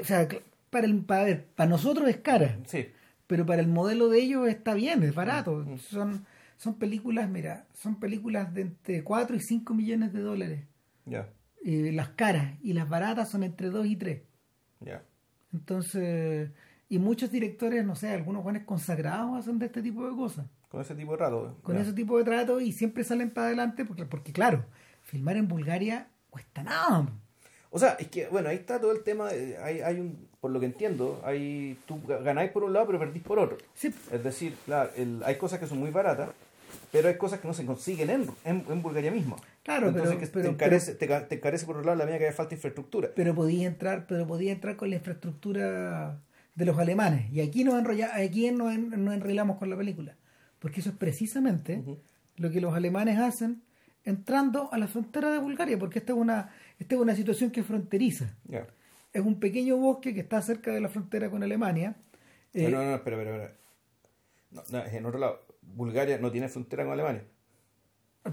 o 0.00 0.04
sea, 0.04 0.28
para, 0.72 0.86
el, 0.86 1.04
para, 1.04 1.24
ver, 1.24 1.46
para 1.54 1.68
nosotros 1.68 2.08
es 2.08 2.16
cara, 2.16 2.58
Sí. 2.66 2.88
pero 3.26 3.44
para 3.44 3.60
el 3.60 3.68
modelo 3.68 4.08
de 4.08 4.20
ellos 4.20 4.48
está 4.48 4.72
bien, 4.74 5.02
es 5.02 5.14
barato. 5.14 5.64
Mm. 5.66 5.76
Son, 5.78 6.24
son 6.56 6.78
películas, 6.78 7.28
mira, 7.28 7.66
son 7.74 8.00
películas 8.00 8.52
de 8.54 8.62
entre 8.62 9.04
4 9.04 9.36
y 9.36 9.40
5 9.40 9.74
millones 9.74 10.12
de 10.14 10.20
dólares. 10.20 10.64
Ya. 11.04 11.28
Eh, 11.64 11.92
las 11.92 12.08
caras 12.10 12.54
y 12.62 12.72
las 12.72 12.88
baratas 12.88 13.28
son 13.30 13.42
entre 13.42 13.68
2 13.68 13.86
y 13.86 13.96
3. 13.96 14.22
Ya. 14.80 15.02
Entonces, 15.52 16.50
y 16.88 16.98
muchos 16.98 17.30
directores, 17.30 17.84
no 17.84 17.94
sé, 17.94 18.08
algunos 18.10 18.42
jóvenes 18.42 18.64
consagrados 18.64 19.38
hacen 19.38 19.58
de 19.58 19.66
este 19.66 19.82
tipo 19.82 20.08
de 20.08 20.16
cosas. 20.16 20.46
Con 20.68 20.80
ese 20.80 20.94
tipo 20.94 21.12
de 21.12 21.18
rato. 21.18 21.58
Con 21.62 21.76
ese 21.76 21.92
tipo 21.92 22.16
de 22.16 22.24
trato 22.24 22.60
y 22.60 22.72
siempre 22.72 23.04
salen 23.04 23.30
para 23.30 23.48
adelante 23.48 23.84
porque, 23.84 24.06
porque 24.06 24.32
claro, 24.32 24.64
filmar 25.02 25.36
en 25.36 25.46
Bulgaria 25.48 26.08
cuesta 26.30 26.62
nada. 26.62 27.08
O 27.70 27.78
sea, 27.78 27.90
es 27.98 28.08
que, 28.08 28.26
bueno, 28.28 28.48
ahí 28.48 28.56
está 28.56 28.80
todo 28.80 28.92
el 28.92 29.02
tema. 29.02 29.28
de- 29.30 29.58
hay, 29.58 29.80
hay 29.82 30.00
un, 30.00 30.28
por 30.42 30.50
lo 30.50 30.58
que 30.58 30.66
entiendo, 30.66 31.22
hay, 31.24 31.78
tú 31.86 32.00
ganáis 32.04 32.50
por 32.50 32.64
un 32.64 32.72
lado, 32.72 32.86
pero 32.88 32.98
perdís 32.98 33.22
por 33.22 33.38
otro. 33.38 33.58
Sí, 33.76 33.94
Es 34.10 34.24
decir, 34.24 34.56
el- 34.96 35.22
hay 35.24 35.36
cosas 35.36 35.60
que 35.60 35.68
son 35.68 35.78
muy 35.78 35.92
baratas, 35.92 36.30
pero 36.90 37.06
hay 37.06 37.16
cosas 37.16 37.38
que 37.38 37.46
no 37.46 37.54
se 37.54 37.64
consiguen 37.64 38.10
en, 38.10 38.26
en, 38.44 38.64
en 38.68 38.82
Bulgaria 38.82 39.12
mismo. 39.12 39.36
Claro, 39.62 39.90
Entonces, 39.90 40.16
pero- 40.16 40.20
que 40.20 40.26
te, 40.26 40.32
pero- 40.32 40.48
encarece, 40.48 40.94
te, 40.96 41.06
te 41.06 41.34
encarece 41.36 41.64
por 41.64 41.76
otro 41.76 41.86
lado 41.86 41.98
la 41.98 42.06
medida 42.06 42.18
que 42.18 42.26
hay 42.26 42.32
falta 42.32 42.50
de 42.50 42.56
infraestructura. 42.56 43.10
pero 43.14 43.36
podía 43.36 43.68
entrar, 43.68 44.04
pero 44.08 44.26
podía 44.26 44.50
entrar 44.50 44.74
con 44.74 44.90
la 44.90 44.96
infraestructura 44.96 46.18
de 46.56 46.64
los 46.66 46.76
alemanes. 46.76 47.32
Y 47.32 47.40
aquí 47.40 47.62
nos 47.62 47.78
enrolla, 47.78 48.10
aquí 48.16 48.50
nos, 48.50 48.74
en- 48.74 48.90
nos 49.04 49.56
con 49.58 49.70
la 49.70 49.76
película. 49.76 50.16
Porque 50.58 50.80
eso 50.80 50.90
es 50.90 50.96
precisamente 50.96 51.84
lo 52.36 52.50
que 52.50 52.60
los 52.60 52.74
alemanes 52.74 53.16
hacen 53.20 53.62
entrando 54.04 54.72
a 54.72 54.78
la 54.78 54.88
frontera 54.88 55.30
de 55.30 55.38
Bulgaria, 55.38 55.78
porque 55.78 56.00
esta 56.00 56.12
es 56.12 56.18
una, 56.18 56.50
esta 56.80 56.96
es 56.96 57.00
una 57.00 57.14
situación 57.14 57.52
que 57.52 57.60
es 57.60 57.66
fronteriza. 57.66 58.34
Ya. 58.48 58.66
Es 59.12 59.22
un 59.22 59.38
pequeño 59.38 59.76
bosque 59.76 60.14
que 60.14 60.20
está 60.20 60.40
cerca 60.42 60.72
de 60.72 60.80
la 60.80 60.88
frontera 60.88 61.30
con 61.30 61.42
Alemania. 61.42 61.94
Eh, 62.54 62.68
no, 62.68 62.78
no, 62.78 62.84
no, 62.90 62.94
espera, 62.96 63.16
espera, 63.16 63.36
espera. 63.44 63.58
No, 64.50 64.62
no, 64.70 64.84
en 64.86 65.06
otro 65.06 65.18
lado, 65.18 65.40
Bulgaria 65.62 66.18
no 66.18 66.30
tiene 66.30 66.48
frontera 66.48 66.84
con 66.84 66.92
Alemania. 66.92 67.24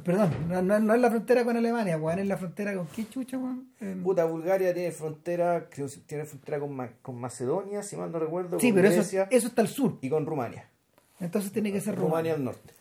Perdón, 0.04 0.32
no, 0.50 0.62
no- 0.62 0.80
no 0.80 0.94
es 0.94 1.02
la 1.02 1.10
frontera 1.10 1.44
con 1.44 1.58
Alemania, 1.58 1.98
weón, 1.98 2.20
es 2.20 2.28
la 2.28 2.38
frontera 2.38 2.76
con 2.76 2.86
qué 2.88 3.10
chucha, 3.10 3.38
weón. 3.40 3.72
En- 3.80 4.04
Puta, 4.04 4.24
Bulgaria 4.26 4.72
tiene 4.74 4.92
frontera, 4.92 5.68
tiene 6.06 6.26
frontera 6.26 6.60
con, 6.60 6.76
Ma- 6.76 6.92
con 7.02 7.20
Macedonia, 7.20 7.82
si 7.82 7.96
mal 7.98 8.12
no 8.12 8.20
recuerdo, 8.20 8.60
Sí, 8.60 8.68
con 8.68 8.76
pero 8.76 8.88
eso, 8.90 8.98
Grecia 8.98 9.28
eso 9.32 9.48
está 9.48 9.62
al 9.64 9.68
sur, 9.68 9.98
y 10.02 10.10
con 10.10 10.26
Rumania. 10.28 10.70
entonces 11.20 11.52
tiene 11.52 11.72
que 11.72 11.82
ser 11.82 11.96
Rumania 11.96 12.34
Rumania. 12.34 12.34
al 12.36 12.44
norte. 12.44 12.74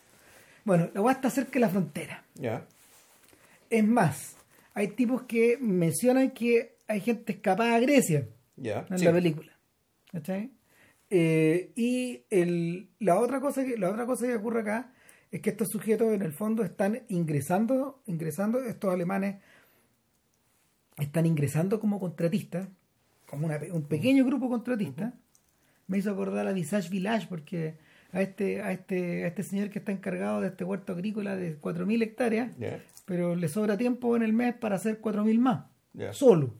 Bueno, 0.64 0.90
la 0.92 1.00
weá 1.00 1.14
está 1.14 1.30
cerca 1.30 1.52
de 1.54 1.60
la 1.60 1.68
frontera. 1.70 2.24
Ya. 2.34 2.66
Es 3.70 3.84
más, 3.86 4.36
hay 4.74 4.88
tipos 4.88 5.22
que 5.22 5.56
mencionan 5.60 6.30
que 6.32 6.76
hay 6.88 7.00
gente 7.00 7.32
escapada 7.32 7.76
a 7.76 7.80
Grecia 7.80 8.28
en 8.56 8.98
sí. 8.98 9.04
la 9.04 9.12
película. 9.12 9.52
¿Cachai? 10.10 10.50
Eh, 11.10 11.72
y 11.76 12.22
el, 12.30 12.88
la, 12.98 13.18
otra 13.18 13.40
cosa 13.40 13.64
que, 13.64 13.78
la 13.78 13.90
otra 13.90 14.06
cosa 14.06 14.26
que 14.26 14.34
ocurre 14.34 14.62
acá 14.62 14.92
es 15.30 15.40
que 15.40 15.50
estos 15.50 15.68
sujetos 15.68 16.12
en 16.12 16.22
el 16.22 16.32
fondo 16.32 16.64
están 16.64 17.02
ingresando, 17.08 18.02
ingresando, 18.06 18.62
estos 18.62 18.92
alemanes 18.92 19.36
están 20.96 21.26
ingresando 21.26 21.78
como 21.80 22.00
contratistas, 22.00 22.68
como 23.26 23.46
una 23.46 23.60
un 23.72 23.84
pequeño 23.84 24.24
grupo 24.24 24.48
contratista. 24.48 25.14
Me 25.86 25.98
hizo 25.98 26.10
acordar 26.10 26.46
a 26.46 26.52
Visage 26.52 26.88
Village 26.88 27.26
porque 27.28 27.76
a 28.12 28.22
este, 28.22 28.62
a 28.62 28.72
este, 28.72 29.24
a 29.24 29.28
este 29.28 29.42
señor 29.42 29.70
que 29.70 29.78
está 29.78 29.92
encargado 29.92 30.40
de 30.40 30.48
este 30.48 30.64
huerto 30.64 30.92
agrícola 30.92 31.36
de 31.36 31.60
4.000 31.60 32.02
hectáreas, 32.02 32.52
pero 33.04 33.36
le 33.36 33.48
sobra 33.48 33.76
tiempo 33.76 34.16
en 34.16 34.22
el 34.22 34.32
mes 34.32 34.54
para 34.54 34.76
hacer 34.76 35.00
4.000 35.00 35.38
más, 35.38 35.66
Solo. 36.12 36.54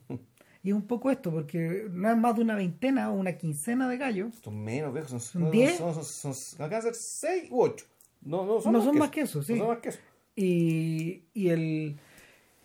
Y 0.61 0.69
es 0.69 0.75
un 0.75 0.87
poco 0.87 1.09
esto, 1.09 1.31
porque 1.31 1.87
no 1.91 2.09
es 2.11 2.17
más 2.17 2.35
de 2.35 2.41
una 2.41 2.55
veintena 2.55 3.11
o 3.11 3.13
una 3.15 3.33
quincena 3.37 3.87
de 3.87 3.97
gallos, 3.97 4.35
Son 4.43 4.61
menos, 4.61 4.93
viejo, 4.93 5.07
son, 5.07 5.19
¿Son 5.21 5.43
no, 5.43 5.51
diez? 5.51 5.77
Son, 5.77 5.93
son, 5.93 6.03
son, 6.03 6.33
son- 6.33 6.61
alcanzan 6.63 6.91
a 6.91 6.93
ser 6.93 7.01
6 7.41 7.47
u 7.51 7.61
8. 7.61 7.85
No, 8.21 8.45
no 8.45 8.59
son, 8.61 8.73
No 8.73 8.83
más, 8.83 8.93
más 8.95 9.09
que 9.09 9.21
eso, 9.21 9.41
sí. 9.41 9.53
No 9.53 9.59
son 9.59 9.67
más 9.69 9.77
que 9.79 9.89
eso. 9.89 9.99
y, 10.35 11.23
y 11.33 11.49
el, 11.49 11.97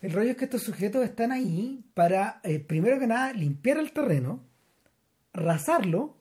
el 0.03 0.13
rollo 0.13 0.31
es 0.31 0.37
que 0.37 0.45
estos 0.47 0.63
sujetos 0.63 1.05
están 1.05 1.31
ahí 1.31 1.85
para, 1.95 2.41
eh, 2.43 2.59
primero 2.59 2.99
que 2.99 3.07
nada, 3.07 3.33
limpiar 3.33 3.77
el 3.79 3.93
terreno, 3.93 4.41
rasarlo 5.33 6.17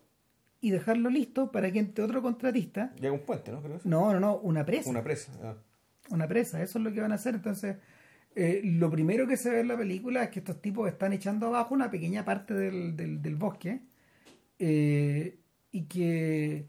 y 0.62 0.70
dejarlo 0.72 1.10
listo 1.10 1.52
para 1.52 1.72
que 1.72 1.80
entre 1.80 2.04
otro 2.04 2.22
contratista. 2.22 2.94
Llega 3.00 3.14
un 3.14 3.20
puente, 3.22 3.52
¿no? 3.52 3.62
Creo. 3.62 3.80
No, 3.84 4.14
no, 4.14 4.20
no, 4.20 4.38
una 4.38 4.66
presa. 4.66 4.90
Una 4.90 5.04
presa. 5.04 5.32
ah. 5.44 5.56
una 6.10 6.28
presa, 6.28 6.62
eso 6.62 6.78
es 6.78 6.84
lo 6.86 6.94
que 6.94 7.02
van 7.02 7.12
a 7.12 7.16
hacer. 7.16 7.36
Entonces, 7.36 7.78
eh, 8.36 8.62
lo 8.64 8.90
primero 8.90 9.28
que 9.28 9.38
se 9.38 9.50
ve 9.50 9.60
en 9.60 9.68
la 9.68 9.78
película 9.78 10.24
es 10.24 10.30
que 10.30 10.40
estos 10.40 10.62
tipos 10.62 10.88
están 10.88 11.14
echando 11.14 11.48
abajo 11.48 11.74
una 11.74 11.92
pequeña 11.92 12.26
parte 12.26 12.54
del, 12.54 12.96
del, 12.96 13.22
del 13.22 13.36
bosque 13.36 13.82
eh, 14.60 15.38
y 15.72 15.84
que 15.84 16.66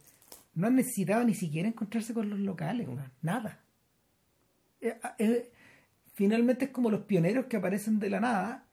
no 0.55 0.67
han 0.67 0.77
necesitado 0.77 1.25
ni 1.25 1.35
siquiera 1.35 1.69
encontrarse 1.69 2.15
con 2.15 2.31
los 2.31 2.39
locales, 2.39 2.89
nada. 3.23 3.61
Eh, 4.81 4.97
eh, 5.19 5.51
finalmente 6.15 6.67
es 6.67 6.71
como 6.71 6.91
los 6.91 7.03
pioneros 7.03 7.47
que 7.47 7.57
aparecen 7.57 7.99
de 7.99 8.11
la 8.11 8.21
nada 8.21 8.67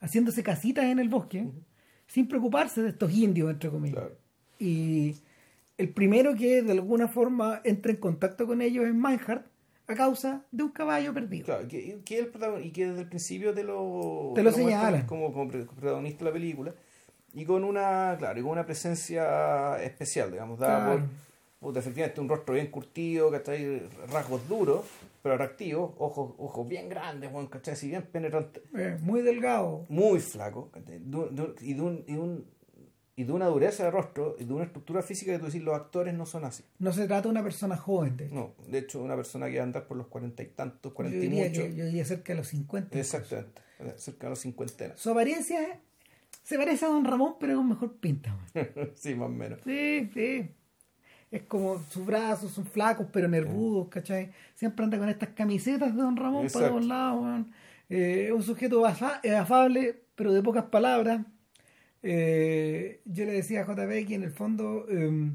haciéndose 0.00 0.42
casitas 0.42 0.84
en 0.84 0.98
el 0.98 1.08
bosque 1.08 1.48
sin 2.06 2.28
preocuparse 2.28 2.82
de 2.82 2.90
estos 2.90 3.12
indios, 3.12 3.50
entre 3.50 3.70
comillas. 3.70 3.98
Claro. 3.98 4.16
Y 4.58 5.16
el 5.78 5.88
primero 5.88 6.34
que 6.34 6.62
de 6.62 6.72
alguna 6.72 7.08
forma 7.08 7.60
entra 7.64 7.90
en 7.90 7.98
contacto 7.98 8.46
con 8.46 8.60
ellos 8.62 8.84
es 8.84 8.94
Meinhardt 8.94 9.46
a 9.92 9.96
causa 9.96 10.42
de 10.50 10.62
un 10.64 10.70
caballo 10.70 11.12
perdido. 11.14 11.44
Claro, 11.46 11.68
que, 11.68 12.00
que 12.04 12.18
el 12.18 12.32
protagon- 12.32 12.64
y 12.64 12.70
que 12.70 12.86
desde 12.86 13.02
el 13.02 13.08
principio 13.08 13.52
te 13.54 13.62
lo, 13.64 14.32
Te 14.34 14.42
lo 14.42 14.52
señalan. 14.52 15.06
como, 15.06 15.32
como 15.32 15.48
protagonista 15.50 16.24
de 16.24 16.30
la 16.30 16.32
película 16.34 16.74
y 17.34 17.44
con 17.44 17.64
una, 17.64 18.14
claro, 18.18 18.38
y 18.38 18.42
con 18.42 18.52
una 18.52 18.66
presencia 18.66 19.82
especial, 19.82 20.30
digamos, 20.30 20.58
dada 20.58 20.84
Claro. 20.84 21.00
por, 21.00 21.08
puta, 21.68 21.78
efectivamente 21.80 22.20
un 22.20 22.28
rostro 22.28 22.54
bien 22.54 22.66
curtido, 22.70 23.30
¿cachai? 23.30 23.82
rasgos 24.12 24.46
duros, 24.48 24.84
pero 25.22 25.36
atractivos, 25.36 25.92
ojos, 25.98 26.32
ojos 26.38 26.66
bien 26.68 26.88
grandes, 26.88 27.32
weón, 27.32 27.46
¿cachai? 27.46 27.74
Así 27.74 27.88
bien 27.88 28.02
penetrantes, 28.02 28.62
Eh, 28.76 28.98
muy 29.00 29.22
delgado. 29.22 29.84
muy 29.88 30.18
flaco, 30.20 30.70
y, 30.76 30.98
de 30.98 31.80
un, 31.80 32.04
y, 32.06 32.12
de 32.14 32.18
un- 32.18 32.44
y 33.22 33.24
de 33.24 33.32
una 33.32 33.46
dureza 33.46 33.84
de 33.84 33.90
rostro 33.92 34.34
y 34.38 34.44
de 34.44 34.52
una 34.52 34.64
estructura 34.64 35.00
física 35.00 35.32
que 35.32 35.38
tú 35.38 35.46
decís, 35.46 35.62
los 35.62 35.76
actores 35.76 36.12
no 36.12 36.26
son 36.26 36.44
así. 36.44 36.64
No 36.80 36.92
se 36.92 37.06
trata 37.06 37.22
de 37.22 37.28
una 37.28 37.42
persona 37.42 37.76
joven. 37.76 38.16
De 38.16 38.26
hecho. 38.26 38.34
No, 38.34 38.54
de 38.66 38.78
hecho, 38.78 39.00
una 39.00 39.14
persona 39.14 39.48
que 39.48 39.56
va 39.56 39.60
a 39.60 39.64
andar 39.64 39.86
por 39.86 39.96
los 39.96 40.08
cuarenta 40.08 40.42
y 40.42 40.46
tantos, 40.46 40.92
cuarenta 40.92 41.24
y 41.24 41.28
muchos. 41.28 41.74
yo 41.74 41.84
diría 41.84 42.04
cerca 42.04 42.32
de 42.32 42.38
los 42.38 42.48
50. 42.48 42.98
Exactamente, 42.98 43.62
cerca 43.96 44.26
de 44.26 44.30
los 44.30 44.40
cincuentenas. 44.40 44.98
Su 44.98 45.10
apariencia 45.10 45.80
se 46.42 46.58
parece 46.58 46.84
a 46.84 46.88
Don 46.88 47.04
Ramón, 47.04 47.36
pero 47.38 47.56
con 47.56 47.68
mejor 47.68 47.92
pinta. 47.94 48.36
sí, 48.94 49.14
más 49.14 49.28
o 49.28 49.32
menos. 49.32 49.60
Sí, 49.64 50.10
sí. 50.12 50.50
Es 51.30 51.42
como 51.42 51.78
sus 51.90 52.04
brazos 52.04 52.50
son 52.50 52.66
flacos, 52.66 53.06
pero 53.12 53.28
nervudos, 53.28 53.88
¿cachai? 53.88 54.32
Siempre 54.56 54.84
anda 54.84 54.98
con 54.98 55.08
estas 55.08 55.30
camisetas 55.30 55.94
de 55.94 56.02
Don 56.02 56.16
Ramón 56.16 56.48
para 56.52 56.68
todos 56.70 56.84
lados. 56.84 57.46
Eh, 57.88 58.26
es 58.26 58.32
un 58.32 58.42
sujeto 58.42 58.84
eh, 59.22 59.36
afable, 59.36 60.02
pero 60.16 60.32
de 60.32 60.42
pocas 60.42 60.64
palabras. 60.64 61.24
Eh, 62.02 63.00
yo 63.04 63.24
le 63.24 63.32
decía 63.32 63.62
a 63.62 63.64
JP 63.66 64.06
que 64.06 64.14
en 64.14 64.22
el 64.24 64.32
fondo, 64.32 64.86
eh, 64.88 65.32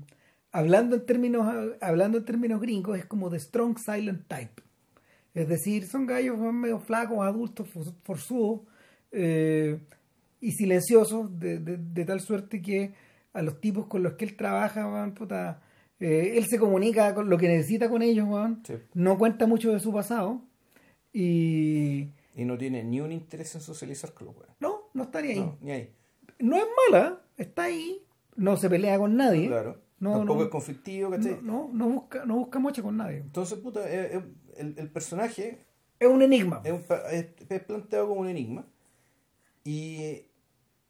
hablando, 0.52 0.96
en 0.98 1.06
términos, 1.06 1.76
hablando 1.82 2.18
en 2.18 2.26
términos 2.26 2.60
gringos, 2.62 2.98
es 2.98 3.06
como 3.06 3.30
the 3.30 3.40
strong 3.40 3.78
silent 3.78 4.28
type. 4.28 4.62
Es 5.34 5.48
decir, 5.48 5.86
son 5.86 6.06
gallos 6.06 6.38
medio 6.38 6.80
flacos, 6.80 7.20
adultos, 7.26 7.70
for- 7.70 7.94
forzudos 8.04 8.62
eh, 9.12 9.80
y 10.42 10.52
silenciosos, 10.52 11.40
de, 11.40 11.60
de- 11.60 11.78
de 11.78 12.06
tal 12.06 12.20
suerte 12.20 12.62
que 12.62 12.92
a 13.34 13.42
los 13.42 13.62
tipos 13.62 13.86
con 13.88 14.04
los 14.04 14.14
que 14.14 14.26
él 14.26 14.36
trabaja, 14.36 15.12
puta, 15.16 15.62
eh, 16.00 16.34
él 16.38 16.46
se 16.48 16.58
comunica 16.60 17.14
con 17.14 17.30
lo 17.30 17.38
que 17.38 17.48
necesita 17.48 17.90
con 17.90 18.02
ellos, 18.02 18.28
Sí. 18.66 18.74
no 18.96 19.18
cuenta 19.18 19.46
mucho 19.48 19.72
de 19.72 19.80
su 19.80 19.94
pasado 19.94 20.42
y 21.14 22.10
Y 22.36 22.46
no 22.46 22.58
tiene 22.58 22.84
ni 22.84 23.00
un 23.00 23.12
interés 23.12 23.54
en 23.56 23.62
socializar 23.62 24.14
con 24.14 24.28
los 24.28 24.36
no, 24.60 24.90
no 24.94 25.04
estaría 25.04 25.32
ahí. 25.34 25.40
No, 25.40 25.58
ni 25.62 25.72
ahí. 25.72 25.90
No 26.40 26.56
es 26.58 26.66
mala, 26.92 27.22
está 27.38 27.64
ahí, 27.64 28.04
no 28.36 28.58
se 28.58 28.70
pelea 28.70 28.98
con 28.98 29.16
nadie, 29.18 29.48
Claro. 29.48 29.82
No, 30.00 30.12
Tampoco 30.12 30.40
no, 30.42 30.46
es 30.46 30.52
conflictivo, 30.52 31.10
¿cachai? 31.10 31.40
no, 31.42 31.70
no, 31.70 31.70
no 31.74 31.90
busca, 31.90 32.24
no 32.26 32.36
busca 32.36 32.60
mocha 32.60 32.84
con 32.84 32.98
nadie. 32.98 33.18
Entonces, 33.18 33.58
puta, 33.58 33.80
eh, 33.90 34.18
eh, 34.18 34.24
el, 34.58 34.76
el 34.78 34.90
personaje 34.92 35.66
Es 36.00 36.08
un 36.08 36.22
enigma. 36.22 36.62
es, 36.64 36.72
un 36.72 36.84
es- 37.12 37.28
es 37.50 37.64
planteado 37.64 38.08
como 38.10 38.22
un 38.22 38.28
enigma 38.28 38.64
y, 39.64 40.28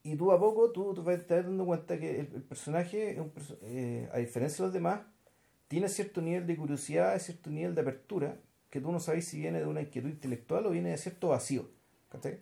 y 0.04 0.16
tú 0.18 0.32
a 0.32 0.39
poco 0.39 0.72
tú, 0.72 0.94
tú 0.94 1.04
vas- 1.04 1.25
te 1.25 1.36
vas 1.36 1.46
dando 1.46 1.66
cuenta 1.66 1.98
que 2.00 2.20
el, 2.20 2.30
el 2.36 2.44
personaje, 2.44 3.12
es 3.12 3.20
un 3.20 3.32
eh, 3.62 4.10
a 4.12 4.18
diferencia 4.18 4.58
de 4.58 4.68
los 4.68 4.74
demás, 4.74 5.01
tiene 5.70 5.89
cierto 5.89 6.22
nivel 6.22 6.46
de 6.48 6.56
curiosidad, 6.58 7.18
cierto 7.20 7.50
nivel 7.50 7.75
de 7.75 7.82
apertura, 7.82 8.38
que 8.70 8.82
tú 8.82 8.92
no 8.92 9.00
sabes 9.00 9.25
si 9.25 9.39
viene 9.39 9.60
de 9.60 9.66
una 9.68 9.82
inquietud 9.82 10.10
intelectual 10.10 10.66
o 10.66 10.72
viene 10.72 10.89
de 10.89 10.98
cierto 10.98 11.30
vacío, 11.30 11.70
¿cachai? 12.10 12.39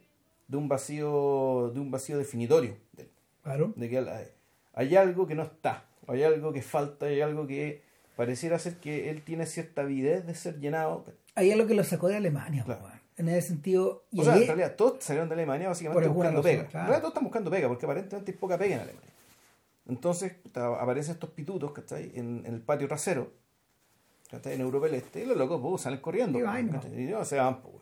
De 0.48 0.58
un 0.58 0.68
vacío, 0.68 1.72
de 1.74 1.80
un 1.80 1.90
vacío 1.92 2.18
definitorio, 2.18 2.78
de, 2.94 3.10
Claro. 3.44 3.74
de 3.76 3.90
que 3.90 3.98
hay, 3.98 4.28
hay 4.74 4.96
algo 4.96 5.26
que 5.28 5.36
no 5.36 5.44
está, 5.44 5.86
hay 6.08 6.24
algo 6.24 6.54
que 6.54 6.62
falta, 6.62 7.08
hay 7.08 7.22
algo 7.22 7.48
que 7.48 7.84
pareciera 8.16 8.60
ser 8.60 8.78
que 8.78 9.10
él 9.10 9.24
tiene 9.24 9.46
cierta 9.46 9.82
avidez 9.82 10.26
de 10.26 10.36
ser 10.36 10.60
llenado, 10.60 11.06
es 11.36 11.58
lo 11.58 11.68
que 11.68 11.74
lo 11.74 11.84
sacó 11.84 12.08
de 12.08 12.16
Alemania, 12.18 12.64
Claro. 12.64 12.90
En 13.18 13.30
ese 13.30 13.48
sentido. 13.48 14.04
Y 14.12 14.20
O 14.20 14.24
sea, 14.26 14.36
en 14.36 14.46
realidad 14.46 14.76
todos 14.76 15.02
salieron 15.02 15.30
de 15.30 15.36
Alemania 15.36 15.70
básicamente 15.70 16.10
buscando 16.10 16.42
razón, 16.42 16.52
pega. 16.52 16.68
claro. 16.68 16.80
En 16.84 16.88
realidad 16.88 17.00
todos 17.02 17.12
están 17.14 17.24
buscando 17.24 17.50
pega, 17.52 17.68
porque 17.70 17.86
aparentemente 17.86 18.32
hay 18.32 18.38
poca 18.38 18.58
pega 18.58 18.76
en 18.76 18.82
Alemania. 18.82 19.10
Entonces 19.88 20.34
aparecen 20.54 21.14
estos 21.14 21.30
pitutos, 21.30 21.72
¿cachai? 21.72 22.12
En, 22.16 22.44
en 22.46 22.54
el 22.56 22.62
patio 22.62 22.88
trasero, 22.90 23.32
¿cachai? 24.30 24.56
En 24.56 24.62
Europa 24.62 24.88
del 24.88 24.96
Este, 24.96 25.24
y 25.24 25.26
los 25.26 25.38
locos 25.38 25.62
pues, 25.62 25.82
salen 25.84 26.00
corriendo. 26.02 26.40
Y 26.40 26.44
pues. 26.44 26.86
Y 26.94 27.06
no, 27.06 27.24
se 27.24 27.38
van, 27.38 27.62
pues. 27.62 27.76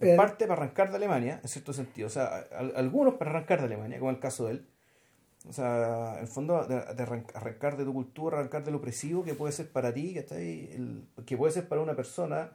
En 0.00 0.16
parte 0.16 0.46
para 0.46 0.62
arrancar 0.62 0.90
de 0.90 0.96
Alemania, 0.96 1.40
en 1.42 1.48
cierto 1.48 1.72
sentido. 1.72 2.06
O 2.06 2.10
sea, 2.10 2.46
al- 2.56 2.72
algunos 2.76 3.14
para 3.14 3.30
arrancar 3.30 3.60
de 3.60 3.66
Alemania, 3.66 3.98
como 3.98 4.10
el 4.10 4.18
caso 4.18 4.46
de 4.46 4.52
él. 4.52 4.66
O 5.48 5.52
sea, 5.52 6.14
en 6.16 6.20
el 6.22 6.26
fondo, 6.28 6.64
de, 6.66 6.74
de 6.76 7.02
arran- 7.02 7.26
arrancar 7.34 7.76
de 7.76 7.84
tu 7.84 7.92
cultura, 7.94 8.38
arrancar 8.38 8.62
de 8.64 8.70
lo 8.70 8.78
opresivo 8.78 9.24
que 9.24 9.34
puede 9.34 9.52
ser 9.52 9.70
para 9.70 9.92
ti, 9.92 10.14
¿cachai? 10.14 10.70
El- 10.72 11.06
que 11.24 11.36
puede 11.36 11.52
ser 11.52 11.66
para 11.68 11.80
una 11.80 11.94
persona 11.96 12.52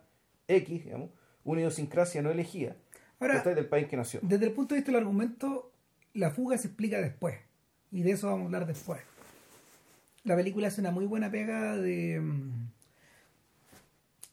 X, 0.48 0.84
digamos, 0.86 1.10
una 1.44 1.62
idiosincrasia 1.62 2.22
no 2.22 2.30
elegida. 2.32 2.75
Ahora, 3.20 3.36
¿cachai? 3.36 3.56
del 3.56 3.68
país 3.68 3.88
que 3.88 3.98
nació. 3.98 4.20
desde 4.24 4.46
el 4.46 4.52
punto 4.52 4.75
de 4.75 4.82
vista 4.82 4.92
del 4.92 5.02
argumento, 5.02 5.72
la 6.14 6.30
fuga 6.32 6.58
se 6.58 6.68
explica 6.68 7.00
después. 7.00 7.36
Y 7.92 8.02
de 8.04 8.12
eso 8.12 8.28
vamos 8.28 8.44
a 8.44 8.46
hablar 8.46 8.66
después. 8.68 9.02
La 10.24 10.36
película 10.36 10.68
hace 10.68 10.82
una 10.82 10.92
muy 10.92 11.06
buena 11.06 11.30
pega 11.32 11.78
de, 11.78 12.22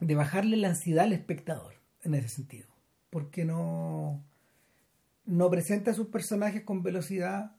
de 0.00 0.14
bajarle 0.14 0.56
la 0.56 0.68
ansiedad 0.68 1.04
al 1.04 1.12
espectador, 1.12 1.74
en 2.02 2.14
ese 2.14 2.28
sentido. 2.28 2.66
Porque 3.12 3.44
no, 3.44 4.24
no 5.26 5.50
presenta 5.50 5.90
a 5.90 5.94
sus 5.94 6.06
personajes 6.06 6.62
con 6.62 6.82
velocidad, 6.82 7.52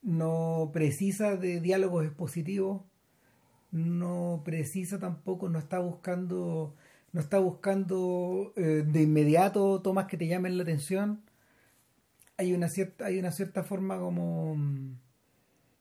no 0.00 0.70
precisa 0.72 1.34
de 1.36 1.60
diálogos 1.60 2.04
expositivos, 2.06 2.82
no 3.72 4.42
precisa 4.44 5.00
tampoco, 5.00 5.48
no 5.48 5.58
está 5.58 5.80
buscando, 5.80 6.76
no 7.12 7.20
está 7.20 7.40
buscando 7.40 8.52
eh, 8.54 8.84
de 8.86 9.02
inmediato 9.02 9.82
tomas 9.82 10.06
que 10.06 10.16
te 10.16 10.28
llamen 10.28 10.56
la 10.56 10.62
atención. 10.62 11.20
Hay 12.36 12.52
una 12.54 12.68
cierta, 12.68 13.06
hay 13.06 13.18
una 13.18 13.32
cierta 13.32 13.64
forma 13.64 13.98
como 13.98 14.54
mm, 14.54 14.98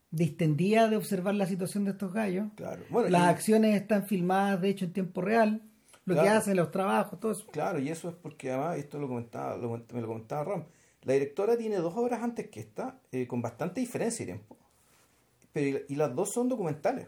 distendida 0.09 0.89
de 0.89 0.97
observar 0.97 1.35
la 1.35 1.45
situación 1.45 1.85
de 1.85 1.91
estos 1.91 2.11
gallos. 2.11 2.47
Claro. 2.55 2.81
Bueno, 2.89 3.09
Las 3.09 3.21
y- 3.27 3.29
acciones 3.29 3.75
están 3.79 4.07
filmadas, 4.07 4.61
de 4.61 4.69
hecho, 4.69 4.85
en 4.85 4.93
tiempo 4.93 5.21
real. 5.21 5.61
Lo 6.05 6.15
que 6.15 6.21
Claro. 6.21 6.37
hacen, 6.37 6.55
los 6.57 6.71
trabajos, 6.71 7.19
todo 7.19 7.31
eso. 7.31 7.47
Claro, 7.47 7.79
y 7.79 7.89
eso 7.89 8.09
es 8.09 8.15
porque 8.15 8.51
además, 8.51 8.77
esto 8.77 8.99
lo 8.99 9.07
comentaba, 9.07 9.57
lo 9.57 9.83
me 9.91 10.01
lo 10.01 10.07
comentaba 10.07 10.43
Ram, 10.43 10.63
la 11.01 11.13
directora 11.13 11.57
tiene 11.57 11.77
dos 11.77 11.93
obras 11.97 12.21
antes 12.21 12.47
que 12.49 12.59
esta, 12.59 12.99
eh, 13.11 13.27
con 13.27 13.41
bastante 13.41 13.79
diferencia 13.81 14.25
de 14.25 14.33
tiempo. 14.33 14.57
Pero, 15.53 15.79
y 15.87 15.95
las 15.95 16.13
dos 16.15 16.31
son 16.31 16.49
documentales. 16.49 17.07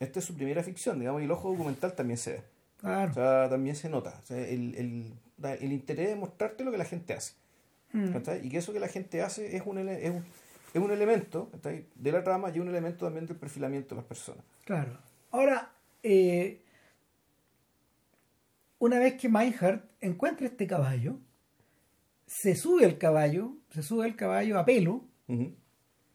Esta 0.00 0.18
es 0.18 0.24
su 0.24 0.34
primera 0.34 0.62
ficción, 0.62 0.98
digamos, 0.98 1.20
y 1.20 1.24
el 1.26 1.30
ojo 1.30 1.50
documental 1.50 1.94
también 1.94 2.16
se 2.16 2.32
ve. 2.32 2.42
Claro. 2.78 3.10
O 3.10 3.14
sea, 3.14 3.48
también 3.48 3.76
se 3.76 3.88
nota. 3.88 4.18
O 4.22 4.26
sea, 4.26 4.38
el, 4.38 4.74
el, 4.74 5.12
el 5.60 5.72
interés 5.72 6.08
de 6.08 6.16
mostrarte 6.16 6.64
lo 6.64 6.70
que 6.72 6.78
la 6.78 6.84
gente 6.84 7.14
hace. 7.14 7.34
Mm. 7.92 8.16
Y 8.42 8.48
que 8.48 8.58
eso 8.58 8.72
que 8.72 8.80
la 8.80 8.88
gente 8.88 9.22
hace 9.22 9.56
es 9.56 9.62
un, 9.64 9.78
es 9.88 10.10
un, 10.10 10.24
es 10.74 10.82
un 10.82 10.90
elemento 10.90 11.48
de 11.94 12.12
la 12.12 12.24
trama 12.24 12.50
y 12.50 12.58
un 12.58 12.68
elemento 12.68 13.04
también 13.06 13.26
del 13.26 13.36
perfilamiento 13.36 13.94
de 13.94 14.00
las 14.00 14.06
personas. 14.06 14.44
Claro. 14.64 14.98
Ahora, 15.30 15.70
eh, 16.02 16.60
una 18.84 18.98
vez 18.98 19.14
que 19.14 19.28
Meinhardt 19.28 19.84
encuentra 20.00 20.46
este 20.46 20.66
caballo, 20.66 21.18
se 22.26 22.54
sube 22.54 22.84
al 22.84 22.98
caballo, 22.98 23.56
se 23.70 23.82
sube 23.82 24.04
al 24.04 24.14
caballo 24.16 24.58
a 24.58 24.64
pelo, 24.64 25.04
Ujú. 25.28 25.54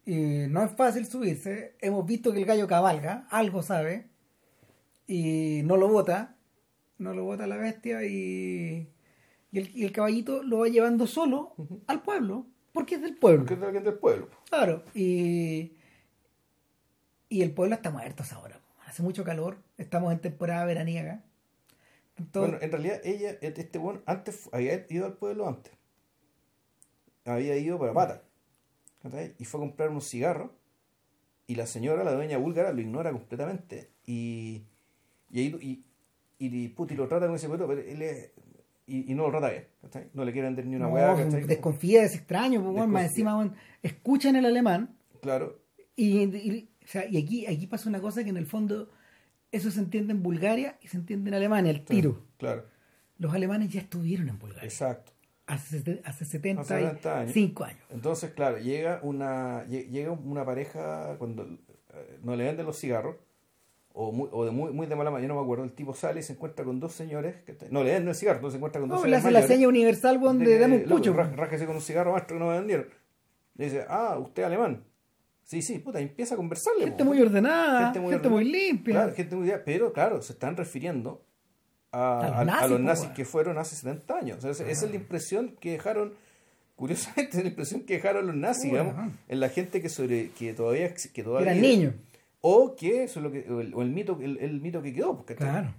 y 0.05 0.15
no 0.49 0.63
es 0.63 0.71
fácil 0.71 1.05
subirse. 1.05 1.75
Hemos 1.81 2.05
visto 2.05 2.31
que 2.31 2.39
el 2.39 2.45
gallo 2.45 2.67
cabalga, 2.67 3.27
algo 3.31 3.63
sabe, 3.63 4.07
y 5.07 5.61
no 5.63 5.77
lo 5.77 5.87
bota, 5.87 6.35
no 6.99 7.13
lo 7.13 7.23
bota 7.23 7.47
la 7.47 7.57
bestia, 7.57 8.03
y, 8.05 8.87
y 9.51 9.57
el, 9.59 9.75
y 9.75 9.85
el 9.85 9.91
caballito 9.91 10.43
lo 10.43 10.59
va 10.59 10.67
llevando 10.67 11.07
solo 11.07 11.55
al 11.87 12.01
pueblo, 12.03 12.45
porque 12.71 12.95
es 12.95 13.01
del 13.01 13.15
pueblo. 13.17 13.39
Porque 13.41 13.53
es 13.55 13.59
de 13.61 13.65
alguien 13.65 13.83
del 13.83 13.95
pueblo. 13.97 14.29
Claro, 14.49 14.83
y, 14.93 15.73
y 17.29 17.41
el 17.41 17.51
pueblo 17.51 17.73
está 17.75 17.89
muerto 17.89 18.21
a 18.21 18.25
esa 18.25 18.39
hora. 18.39 18.59
Hace 18.85 19.01
mucho 19.03 19.23
calor, 19.23 19.57
estamos 19.77 20.11
en 20.13 20.19
temporada 20.19 20.65
veraniega. 20.65 21.23
Entonces, 22.19 22.51
Bueno, 22.51 22.65
en 22.65 22.71
realidad 22.71 23.01
ella, 23.03 23.37
este 23.41 23.77
buen 23.79 24.01
antes 24.05 24.49
había 24.51 24.85
ido 24.89 25.05
al 25.05 25.13
pueblo 25.13 25.47
antes. 25.47 25.73
Había 27.25 27.57
ido 27.57 27.77
para 27.79 27.93
pata. 27.93 28.23
Y 29.37 29.45
fue 29.45 29.59
a 29.59 29.63
comprar 29.63 29.89
unos 29.89 30.07
cigarros. 30.09 30.51
Y 31.47 31.55
la 31.55 31.65
señora, 31.65 32.03
la 32.03 32.13
dueña 32.13 32.37
búlgara, 32.37 32.71
lo 32.73 32.81
ignora 32.81 33.11
completamente. 33.11 33.89
Y, 34.05 34.63
y 35.31 35.39
ahí 35.39 35.83
y, 36.39 36.45
y, 36.45 36.67
puta, 36.69 36.93
y 36.93 36.97
lo 36.97 37.07
trata 37.07 37.25
con 37.27 37.35
ese 37.35 37.47
pueblo, 37.47 37.67
pero 37.67 37.81
él 37.81 38.01
es- 38.01 38.31
y, 38.85 39.11
y 39.11 39.15
no 39.15 39.23
lo 39.23 39.31
trata 39.31 39.49
bien. 39.49 39.67
¿cachai? 39.81 40.09
No 40.13 40.25
le 40.25 40.31
quiere 40.31 40.47
vender 40.47 40.65
ni 40.65 40.75
una 40.75 40.87
no, 40.87 40.93
hueá. 40.93 41.15
desconfía 41.15 42.01
de 42.01 42.05
ese 42.07 42.17
extraño, 42.17 42.61
pues, 42.63 42.75
weón, 42.75 42.89
más 42.91 43.05
encima 43.05 43.35
weón, 43.37 43.55
escuchan 43.83 44.35
el 44.35 44.45
alemán 44.45 44.95
Claro, 45.21 45.59
y, 45.95 46.21
y- 46.23 46.69
o 46.83 46.87
sea, 46.87 47.07
y 47.07 47.17
aquí, 47.17 47.45
aquí 47.45 47.67
pasa 47.67 47.87
una 47.89 48.01
cosa 48.01 48.23
que 48.23 48.29
en 48.31 48.37
el 48.37 48.47
fondo 48.47 48.89
eso 49.51 49.71
se 49.71 49.79
entiende 49.79 50.13
en 50.13 50.21
Bulgaria 50.23 50.77
y 50.81 50.87
se 50.87 50.97
entiende 50.97 51.29
en 51.29 51.33
Alemania, 51.35 51.71
el 51.71 51.83
tiro. 51.83 52.23
claro, 52.37 52.65
Los 53.17 53.33
alemanes 53.33 53.69
ya 53.71 53.81
estuvieron 53.81 54.29
en 54.29 54.39
Bulgaria 54.39 54.63
exacto. 54.67 55.11
hace, 55.47 55.77
hace 55.77 56.01
Hace 56.05 56.25
70 56.25 56.61
años. 56.75 56.91
75 57.01 57.63
años. 57.63 57.79
Entonces, 57.89 58.31
claro, 58.31 58.57
llega 58.59 58.99
una 59.03 59.65
lle- 59.67 59.87
llega 59.89 60.11
una 60.11 60.45
pareja 60.45 61.15
cuando 61.17 61.43
eh, 61.43 62.19
no 62.23 62.35
le 62.35 62.43
venden 62.45 62.65
los 62.65 62.77
cigarros 62.79 63.15
o, 63.91 64.11
muy, 64.11 64.29
o 64.31 64.45
de 64.45 64.51
muy, 64.51 64.71
muy 64.71 64.85
de 64.87 64.95
mala 64.95 65.09
manera, 65.11 65.27
no 65.33 65.39
me 65.39 65.43
acuerdo, 65.43 65.63
el 65.63 65.71
tipo 65.73 65.93
sale 65.95 66.19
y 66.19 66.23
se 66.23 66.33
encuentra 66.33 66.63
con 66.63 66.79
dos 66.79 66.93
señores 66.93 67.41
que 67.43 67.53
te- 67.53 67.69
no 67.69 67.83
le 67.83 67.91
venden 67.91 68.09
el 68.09 68.15
cigarro, 68.15 68.37
entonces 68.37 68.53
se 68.53 68.57
encuentra 68.59 68.79
con 68.79 68.89
dos 68.89 68.99
No, 69.01 69.07
le 69.07 69.15
señores 69.19 69.25
hace 69.25 69.47
la 69.47 69.55
seña 69.55 69.67
universal 69.67 70.17
weón, 70.19 70.37
de 70.39 70.45
de 70.45 70.51
que, 70.53 70.59
dame 70.59 70.75
un 70.77 70.83
pucho. 70.83 71.13
rá- 71.15 71.33
rájese 71.35 71.65
con 71.65 71.75
un 71.75 71.81
cigarro 71.81 72.11
maestro 72.13 72.35
que 72.37 72.39
no 72.43 72.49
me 72.51 72.57
vendieron. 72.59 72.87
Le 73.55 73.65
dice, 73.65 73.85
ah, 73.89 74.17
usted 74.19 74.43
es 74.43 74.45
alemán. 74.45 74.83
Sí, 75.49 75.63
sí, 75.63 75.79
puta, 75.79 75.99
empieza 75.99 76.35
a 76.35 76.37
conversarle. 76.37 76.83
Gente 76.85 77.03
po. 77.03 77.09
muy 77.09 77.19
ordenada, 77.19 77.91
Gente 77.91 77.99
gente 78.11 78.29
muy 78.29 78.43
muy, 78.43 78.43
ordenada. 78.51 78.67
limpia. 78.67 78.93
Claro, 78.93 79.13
gente 79.15 79.35
muy 79.35 79.51
pero 79.65 79.91
claro, 79.93 80.21
se 80.21 80.33
están 80.33 80.55
refiriendo 80.55 81.23
a, 81.91 82.19
A 82.19 82.27
los 82.27 82.31
a- 82.37 82.41
a 82.41 82.45
nazis, 82.45 82.69
los 82.69 82.79
nazis 82.81 83.09
que 83.09 83.25
fueron 83.25 83.57
hace 83.57 83.75
70 83.75 84.15
años. 84.15 84.37
O 84.37 84.41
sea, 84.41 84.51
esa- 84.51 84.69
esa 84.69 84.85
es 84.85 84.91
la 84.91 84.97
impresión 84.97 85.55
que 85.59 85.71
dejaron, 85.71 86.13
curiosamente, 86.75 87.37
es 87.37 87.43
la 87.43 87.49
impresión 87.49 87.81
que 87.81 87.93
dejaron 87.95 88.27
los 88.27 88.35
nazis, 88.35 88.69
Bueno, 88.69 88.91
digamos, 88.91 89.13
en 89.27 89.39
la 89.39 89.49
gente 89.49 89.81
que 89.81 89.89
sobre 89.89 90.29
que 90.37 90.53
todavía 90.53 90.93
que 90.93 91.23
todavía 91.23 91.49
Eran 91.51 91.61
niños. 91.63 91.93
o 92.41 92.75
que 92.75 93.03
eso 93.05 93.19
es 93.19 93.23
lo 93.23 93.31
que 93.31 93.49
o 93.51 93.59
el, 93.59 93.73
o 93.73 93.81
el 93.81 93.89
mito 93.89 94.19
el, 94.21 94.37
el 94.37 94.61
mito 94.61 94.83
que 94.83 94.93
quedó, 94.93 95.15
porque 95.17 95.35
Claro. 95.35 95.73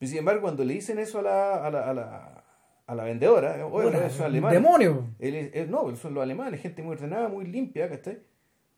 sin 0.00 0.16
embargo, 0.18 0.42
cuando 0.42 0.64
le 0.64 0.74
dicen 0.74 1.00
eso 1.00 1.18
a 1.18 1.22
la, 1.22 1.66
a 1.66 1.70
la, 1.72 1.90
a 1.90 1.92
la, 1.92 2.44
a 2.86 2.94
la 2.94 3.02
vendedora, 3.02 3.66
oye, 3.66 3.88
Puta, 3.88 3.98
eso 3.98 4.06
es 4.14 4.20
un 4.20 4.26
alemán. 4.26 4.52
demonio. 4.52 5.08
Él 5.18 5.34
es- 5.34 5.50
él- 5.54 5.70
no, 5.72 5.94
son 5.96 6.14
los 6.14 6.22
alemanes, 6.22 6.60
gente 6.62 6.84
muy 6.84 6.92
ordenada, 6.94 7.28
muy 7.28 7.46
limpia, 7.46 7.88
¿cachai? 7.90 8.20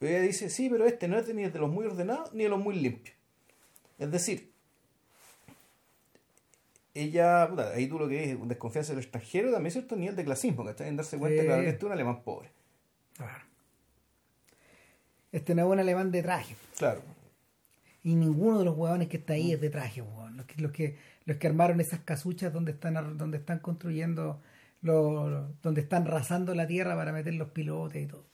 Pero 0.01 0.13
ella 0.17 0.23
dice, 0.23 0.51
sí, 0.51 0.69
pero 0.69 0.87
este 0.87 1.07
no 1.07 1.17
es 1.19 1.33
ni 1.33 1.45
de 1.45 1.59
los 1.59 1.71
muy 1.71 1.85
ordenados 1.87 2.33
ni 2.35 2.43
de 2.45 2.49
los 2.49 2.59
muy 2.59 2.75
limpios. 2.75 3.15
Es 3.99 4.11
decir, 4.11 4.51
ella, 6.95 7.47
puta, 7.49 7.71
ahí 7.71 7.87
tú 7.87 7.99
lo 7.99 8.09
que 8.09 8.33
es 8.33 8.49
desconfianza 8.49 8.93
del 8.93 9.03
extranjero, 9.03 9.53
también 9.53 9.71
cierto 9.71 9.95
nivel 9.95 10.17
de 10.17 10.25
clasismo, 10.25 10.65
¿cachai? 10.65 10.89
En 10.89 10.97
darse 10.97 11.19
cuenta 11.19 11.43
Sí. 11.43 11.49
que 11.49 11.69
este 11.69 11.77
es 11.77 11.83
un 11.85 11.93
alemán 11.93 12.23
pobre. 12.23 12.51
Claro. 13.17 13.45
Este 15.31 15.55
no 15.55 15.63
es 15.63 15.69
un 15.69 15.79
alemán 15.79 16.11
de 16.11 16.23
traje. 16.23 16.57
Claro. 16.77 17.03
Y 18.03 18.15
ninguno 18.17 18.59
de 18.59 18.65
los 18.65 18.77
huevones 18.77 19.09
que 19.09 19.19
está 19.19 19.35
ahí 19.35 19.53
es 19.53 19.61
de 19.61 19.71
traje, 19.71 20.03
huevón. 20.03 20.37
Los 20.39 20.47
que, 20.47 20.61
los 20.63 20.73
que, 20.73 20.99
los 21.27 21.37
que 21.37 21.47
armaron 21.47 21.81
esas 21.81 22.01
casuchas 22.01 22.53
donde 22.53 22.73
están, 22.73 23.17
donde 23.19 23.37
están 23.39 23.61
construyendo, 23.61 24.41
lo- 24.83 25.29
lo- 25.29 25.53
donde 25.63 25.83
están 25.83 26.07
rasando 26.07 26.55
la 26.55 26.67
tierra 26.67 26.97
para 26.97 27.13
meter 27.13 27.35
los 27.35 27.51
pilotes 27.51 28.03
y 28.03 28.07
todo. 28.07 28.25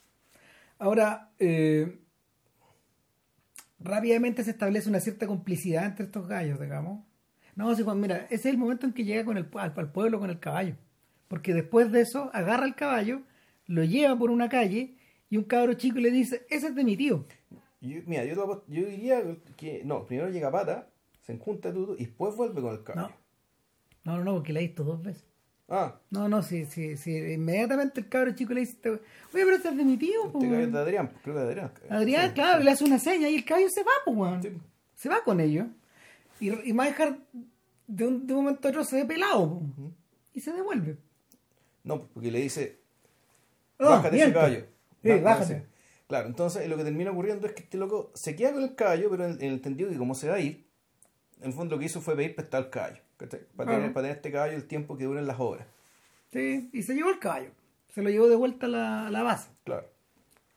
Ahora, 0.79 1.31
eh, 1.39 1.99
rápidamente 3.79 4.43
se 4.43 4.51
establece 4.51 4.89
una 4.89 4.99
cierta 4.99 5.27
complicidad 5.27 5.85
entre 5.85 6.05
estos 6.05 6.27
gallos, 6.27 6.59
digamos. 6.59 7.03
No, 7.55 7.73
sí, 7.75 7.83
Juan, 7.83 7.99
mira, 7.99 8.17
ese 8.25 8.35
es 8.35 8.45
el 8.45 8.57
momento 8.57 8.85
en 8.85 8.93
que 8.93 9.03
llega 9.03 9.25
con 9.25 9.37
el, 9.37 9.47
al, 9.55 9.73
al 9.75 9.91
pueblo 9.91 10.19
con 10.19 10.29
el 10.29 10.39
caballo. 10.39 10.75
Porque 11.27 11.53
después 11.53 11.91
de 11.91 12.01
eso, 12.01 12.29
agarra 12.33 12.65
el 12.65 12.75
caballo, 12.75 13.21
lo 13.65 13.83
lleva 13.83 14.17
por 14.17 14.29
una 14.29 14.47
calle 14.49 14.95
y 15.29 15.37
un 15.37 15.43
cabro 15.43 15.73
chico 15.73 15.99
le 15.99 16.11
dice, 16.11 16.45
ese 16.49 16.67
es 16.67 16.75
de 16.75 16.83
mi 16.83 16.95
tío. 16.95 17.25
Yo, 17.81 17.99
mira, 18.05 18.23
yo, 18.25 18.35
lo- 18.35 18.63
yo 18.67 18.85
diría 18.85 19.21
que 19.57 19.81
no, 19.83 20.05
primero 20.05 20.29
llega 20.29 20.51
pata, 20.51 20.87
se 21.21 21.33
enjunta 21.33 21.73
todo 21.73 21.95
y 21.97 22.05
después 22.05 22.35
vuelve 22.35 22.61
con 22.61 22.73
el 22.73 22.83
caballo. 22.83 23.13
No, 24.03 24.17
no, 24.17 24.23
no, 24.23 24.33
porque 24.35 24.53
la 24.53 24.59
he 24.59 24.67
visto 24.67 24.83
dos 24.83 25.01
veces. 25.03 25.26
Ah, 25.69 25.99
No, 26.11 26.29
no, 26.29 26.41
sí, 26.43 26.65
sí, 26.65 26.95
sí. 26.95 27.15
Inmediatamente 27.17 27.99
el 27.99 28.07
cabro 28.09 28.33
chico 28.33 28.53
le 28.53 28.61
dice, 28.61 28.77
oye, 28.89 28.99
pero 29.31 29.55
este 29.55 29.69
es 29.69 29.77
de 29.77 29.83
mi 29.83 29.97
tío, 29.97 30.31
po, 30.31 30.39
este 30.39 30.47
caballo 30.47 30.53
es 30.55 30.59
weón". 30.59 30.71
de 30.71 30.79
Adrián, 30.79 31.11
creo 31.23 31.35
que 31.35 31.41
de 31.41 31.47
Adrián. 31.47 31.71
Adrián, 31.89 32.27
Sí, 32.29 32.33
claro, 32.33 32.59
sí. 32.59 32.63
le 32.65 32.71
hace 32.71 32.83
una 32.85 32.99
seña 32.99 33.29
y 33.29 33.35
el 33.35 33.45
caballo 33.45 33.69
se 33.69 33.83
va, 33.83 33.91
pues, 34.05 34.17
weón. 34.17 34.41
Sí. 34.43 34.51
Se 34.95 35.09
va 35.09 35.23
con 35.23 35.39
ellos. 35.41 35.67
Y, 36.39 36.49
y 36.69 36.73
Meinhardt 36.73 37.19
de 37.87 38.05
un, 38.07 38.25
de 38.27 38.33
un 38.33 38.43
momento 38.45 38.67
a 38.67 38.71
otro 38.71 38.83
se 38.85 38.95
ve 38.97 39.05
pelado, 39.05 39.49
po, 39.49 39.91
y 40.33 40.39
se 40.39 40.53
devuelve. 40.53 40.97
No, 41.83 42.07
porque 42.07 42.31
le 42.31 42.39
dice, 42.41 42.79
Ah, 43.79 43.89
bájate 43.89 44.21
ese 44.21 44.33
caballo. 44.33 44.65
Sí, 45.03 45.09
Bá- 45.09 45.21
bájate. 45.21 45.65
Claro, 46.07 46.27
entonces 46.29 46.67
lo 46.69 46.77
que 46.77 46.83
termina 46.85 47.11
ocurriendo 47.11 47.45
es 47.47 47.53
que 47.53 47.63
este 47.63 47.77
loco 47.77 48.11
se 48.15 48.35
queda 48.37 48.53
con 48.53 48.63
el 48.63 48.75
caballo, 48.75 49.09
pero 49.09 49.25
en, 49.25 49.31
en 49.33 49.41
el 49.47 49.53
entendido 49.55 49.89
que 49.89 49.97
como 49.97 50.15
se 50.15 50.29
va 50.29 50.35
a 50.35 50.39
ir, 50.39 50.65
en 51.41 51.47
el 51.47 51.53
fondo 51.53 51.75
lo 51.75 51.79
que 51.79 51.85
hizo 51.87 51.99
fue 51.99 52.15
pedir 52.15 52.33
prestado 52.35 52.63
el 52.63 52.69
caballo. 52.69 53.01
¿Cachai? 53.17 53.41
Para, 53.55 53.71
tener, 53.75 53.93
para 53.93 54.03
tener 54.05 54.17
este 54.17 54.31
caballo 54.31 54.55
el 54.55 54.65
tiempo 54.67 54.97
que 54.97 55.05
duren 55.05 55.27
las 55.27 55.39
obras. 55.39 55.67
Sí, 56.31 56.69
y 56.73 56.83
se 56.83 56.93
llevó 56.95 57.09
el 57.09 57.19
caballo. 57.19 57.51
Se 57.93 58.01
lo 58.01 58.09
llevó 58.09 58.27
de 58.29 58.35
vuelta 58.35 58.65
a 58.67 58.69
la, 58.69 59.07
a 59.07 59.11
la 59.11 59.23
base. 59.23 59.49
Claro. 59.63 59.87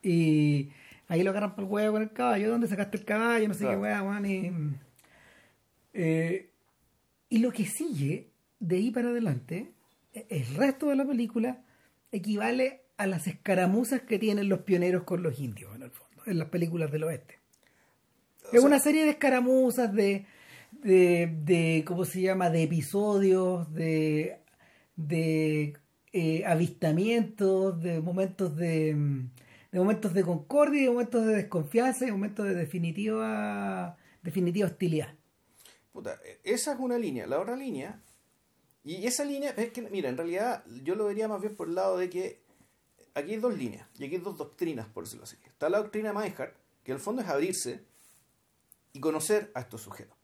Y 0.03 0.71
ahí 1.09 1.23
lo 1.23 1.31
agarran 1.31 1.55
por 1.55 1.65
el 1.65 1.71
huevo 1.71 1.93
con 1.95 2.03
el 2.03 2.13
caballo. 2.13 2.51
¿Dónde 2.51 2.69
sacaste 2.69 2.97
el 2.99 3.05
caballo? 3.05 3.49
No 3.49 3.55
sé 3.55 3.61
Claro. 3.61 3.77
qué 3.79 3.83
hueá, 3.83 4.03
weón. 4.03 4.27
Y, 4.27 4.53
eh, 5.95 6.51
y 7.29 7.39
lo 7.39 7.53
que 7.53 7.65
sigue 7.67 8.29
de 8.59 8.77
ahí 8.77 8.91
para 8.91 9.09
adelante, 9.11 9.73
e- 10.13 10.27
el 10.29 10.55
resto 10.57 10.89
de 10.89 10.97
la 10.97 11.05
película 11.05 11.63
equivale 12.13 12.83
a 12.97 13.07
las 13.07 13.27
escaramuzas 13.27 14.03
que 14.03 14.19
tienen 14.19 14.49
los 14.49 14.61
pioneros 14.61 15.05
con 15.05 15.23
los 15.23 15.39
indios, 15.41 15.75
en 15.75 15.83
el 15.83 15.91
fondo, 15.91 16.23
en 16.27 16.39
las 16.39 16.49
películas 16.49 16.91
del 16.93 17.05
oeste. 17.05 17.39
O 18.43 18.47
es 18.47 18.51
sea- 18.51 18.61
una 18.63 18.79
serie 18.79 19.05
de 19.05 19.11
escaramuzas, 19.11 19.93
de, 19.95 20.27
de, 20.83 21.27
de 21.43 21.85
¿cómo 21.87 22.05
se 22.05 22.23
llama? 22.23 22.51
De 22.51 22.63
episodios, 22.63 23.73
de, 23.73 24.41
de 24.97 25.77
eh, 26.13 26.45
avistamientos, 26.47 27.81
de 27.83 28.01
momentos 28.01 28.57
de, 28.57 28.95
de 29.73 29.79
momentos 29.79 30.13
de 30.15 30.23
concordia, 30.23 30.83
de 30.83 30.91
momentos 30.91 31.27
de 31.27 31.35
desconfianza 31.35 32.07
y 32.07 32.13
momentos 32.13 32.47
de 32.47 32.55
definitiva, 32.55 33.97
definitiva 34.23 34.67
hostilidad. 34.67 35.15
Puta, 35.93 36.19
esa 36.45 36.73
es 36.73 36.79
una 36.81 36.99
línea. 36.99 37.27
La 37.27 37.41
otra 37.41 37.57
línea, 37.57 38.01
y 38.85 39.07
esa 39.07 39.25
línea, 39.25 39.51
es 39.51 39.71
que, 39.73 39.83
mira, 39.83 40.09
en 40.09 40.17
realidad 40.17 40.65
yo 40.85 40.95
lo 40.95 41.07
vería 41.07 41.29
más 41.29 41.41
bien 41.41 41.55
por 41.55 41.69
el 41.69 41.75
lado 41.75 41.99
de 41.99 42.09
que 42.09 42.41
aquí 43.15 43.33
hay 43.33 43.39
dos 43.39 43.57
líneas, 43.57 43.89
y 43.99 44.05
aquí 44.05 44.15
hay 44.15 44.21
dos 44.21 44.39
doctrinas, 44.39 44.87
por 44.89 45.05
decirlo 45.05 45.25
así. 45.25 45.37
Está 45.47 45.69
la 45.69 45.79
doctrina 45.79 46.13
Meinhardt, 46.13 46.55
que 46.85 46.93
en 46.93 46.97
el 46.97 47.03
fondo 47.03 47.23
es 47.23 47.29
abrirse 47.29 47.85
y 48.93 49.01
conocer 49.01 49.51
a 49.55 49.61
estos 49.61 49.83
sujetos. 49.83 50.20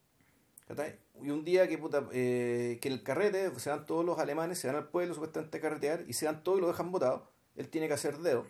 Y 1.23 1.31
un 1.31 1.45
día 1.45 1.69
que, 1.69 1.79
puta, 1.79 2.09
eh, 2.13 2.79
que 2.81 2.89
el 2.89 3.03
carrete 3.03 3.51
se 3.59 3.71
van 3.71 3.87
todos 3.87 4.05
los 4.05 4.19
alemanes, 4.19 4.59
se 4.59 4.67
van 4.67 4.77
al 4.77 4.89
pueblo 4.89 5.15
supuestamente 5.15 5.59
a 5.59 5.61
carretear, 5.61 6.05
y 6.09 6.13
se 6.13 6.27
van 6.27 6.43
todos 6.43 6.59
y 6.59 6.61
lo 6.61 6.67
dejan 6.69 6.91
botado, 6.93 7.31
él 7.55 7.69
tiene 7.69 7.87
que 7.89 7.95
hacer 7.95 8.19
dedo. 8.19 8.47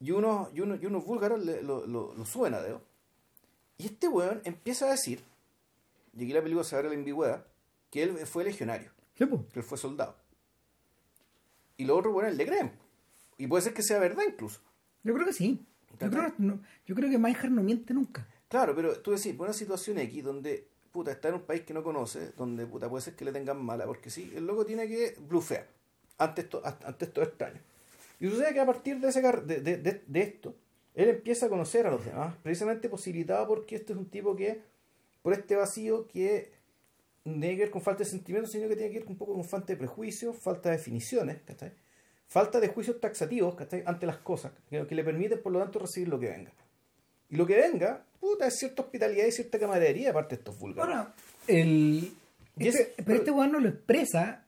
Y 0.00 0.10
unos, 0.12 0.48
y 0.54 0.60
unos, 0.60 0.82
y 0.82 0.86
unos 0.86 1.04
búlgaros 1.04 1.44
le- 1.44 1.62
lo, 1.62 1.86
lo, 1.86 2.14
lo 2.14 2.24
suben 2.24 2.54
a 2.54 2.60
dedo. 2.62 2.82
Y 3.76 3.86
este 3.86 4.08
weón 4.08 4.40
empieza 4.44 4.86
a 4.86 4.90
decir 4.90 5.22
y 6.16 6.24
aquí 6.24 6.32
la 6.32 6.40
película 6.42 6.64
se 6.64 6.74
abre 6.74 6.88
la 6.88 6.94
ambigüedad, 6.94 7.46
que 7.90 8.02
él 8.02 8.16
fue 8.26 8.42
legionario, 8.44 8.90
Sí, 9.16 9.24
que 9.52 9.60
él 9.60 9.64
fue 9.64 9.78
soldado. 9.78 10.16
Y 11.76 11.84
los 11.84 11.98
otros, 11.98 12.12
bueno, 12.12 12.30
le 12.30 12.46
creen. 12.46 12.72
Y 13.36 13.46
puede 13.46 13.62
ser 13.62 13.74
que 13.74 13.82
sea 13.82 13.98
verdad 14.00 14.24
incluso. 14.26 14.60
Yo 15.04 15.14
creo 15.14 15.26
que 15.26 15.32
sí. 15.32 15.64
Yo 16.00 16.10
creo, 16.10 16.32
no- 16.38 16.60
yo 16.86 16.94
creo 16.94 17.10
que 17.10 17.18
Meinhardt 17.18 17.50
no 17.50 17.62
miente 17.62 17.94
nunca. 17.94 18.26
Claro, 18.48 18.74
pero 18.74 19.00
tú 19.00 19.12
decís, 19.12 19.34
una 19.38 19.52
situación 19.52 19.98
X 19.98 20.24
donde, 20.24 20.68
puta, 20.98 21.12
está 21.12 21.28
en 21.28 21.34
un 21.34 21.42
país 21.42 21.62
que 21.62 21.72
no 21.72 21.82
conoce, 21.84 22.32
donde, 22.36 22.66
puta, 22.66 22.88
puede 22.88 23.02
ser 23.02 23.14
que 23.14 23.24
le 23.24 23.30
tengan 23.32 23.62
mala, 23.64 23.84
porque 23.86 24.10
sí, 24.10 24.32
el 24.34 24.46
loco 24.46 24.64
tiene 24.66 24.88
que 24.88 25.14
blufear 25.28 25.66
ante 26.18 26.40
esto, 26.42 26.60
ante 26.64 27.04
esto 27.04 27.22
extraño. 27.22 27.60
Y 28.18 28.28
sucede 28.28 28.52
que 28.52 28.60
a 28.60 28.66
partir 28.66 28.98
de, 28.98 29.08
ese, 29.08 29.22
de, 29.22 29.60
de- 29.60 30.02
de 30.06 30.20
esto, 30.20 30.54
él 30.94 31.08
empieza 31.10 31.46
a 31.46 31.48
conocer 31.48 31.86
a 31.86 31.90
los 31.92 32.04
demás, 32.04 32.34
precisamente 32.42 32.88
posibilitado 32.88 33.46
porque 33.46 33.76
este 33.76 33.92
es 33.92 33.98
un 33.98 34.06
tipo 34.10 34.34
que, 34.34 34.60
por 35.22 35.32
este 35.32 35.54
vacío 35.54 36.08
que 36.08 36.50
no 37.24 37.34
tiene 37.40 37.54
que 37.56 37.62
ver 37.62 37.70
con 37.70 37.82
falta 37.82 38.02
de 38.02 38.10
sentimientos, 38.10 38.50
sino 38.50 38.68
que 38.68 38.74
tiene 38.74 38.90
que 38.92 38.98
ver 39.00 39.08
un 39.08 39.16
poco 39.16 39.34
con 39.34 39.44
falta 39.44 39.68
de 39.72 39.76
prejuicios, 39.76 40.36
falta 40.36 40.70
de 40.70 40.78
definiciones, 40.78 41.36
¿cachai? 41.46 41.72
Falta 42.26 42.58
de 42.58 42.68
juicios 42.68 43.00
taxativos, 43.00 43.54
¿cachai? 43.54 43.82
Ante 43.86 44.06
las 44.06 44.18
cosas, 44.18 44.50
que, 44.68 44.84
que 44.86 44.94
le 44.96 45.04
permiten, 45.04 45.40
por 45.40 45.52
lo 45.52 45.60
tanto, 45.60 45.78
recibir 45.78 46.08
lo 46.08 46.18
que 46.18 46.28
venga. 46.28 46.52
Y 47.30 47.36
lo 47.36 47.46
que 47.46 47.56
venga, 47.56 48.04
puta, 48.20 48.46
es 48.46 48.58
cierta 48.58 48.82
hospitalidad 48.82 49.26
y 49.26 49.32
cierta 49.32 49.58
camaradería, 49.58 50.10
aparte 50.10 50.36
de 50.36 50.40
estos 50.40 50.58
vulgares. 50.58 50.94
Ahora, 50.94 51.14
el, 51.46 52.12
este- 52.58 52.82
es- 52.82 53.04
pero 53.04 53.18
este 53.18 53.30
weón 53.30 53.52
no 53.52 53.60
lo 53.60 53.68
expresa, 53.68 54.44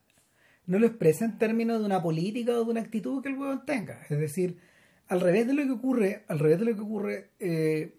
no 0.67 0.79
lo 0.79 0.87
expresa 0.87 1.25
en 1.25 1.39
términos 1.39 1.79
de 1.81 1.87
una 1.87 2.03
política 2.03 2.53
o 2.53 2.65
de 2.65 2.71
una 2.71 2.81
actitud 2.81 3.23
que 3.23 3.29
el 3.29 3.37
weón 3.39 3.65
tenga. 3.67 4.03
Es 4.09 4.19
decir, 4.19 4.59
al 5.09 5.21
revés 5.21 5.47
de 5.47 5.55
lo 5.55 5.65
que 5.65 5.71
ocurre, 5.73 6.25
al 6.29 6.39
revés 6.39 6.59
de 6.61 6.65
lo 6.67 6.75
que 6.75 6.81
ocurre 6.81 7.31
eh, 7.41 7.95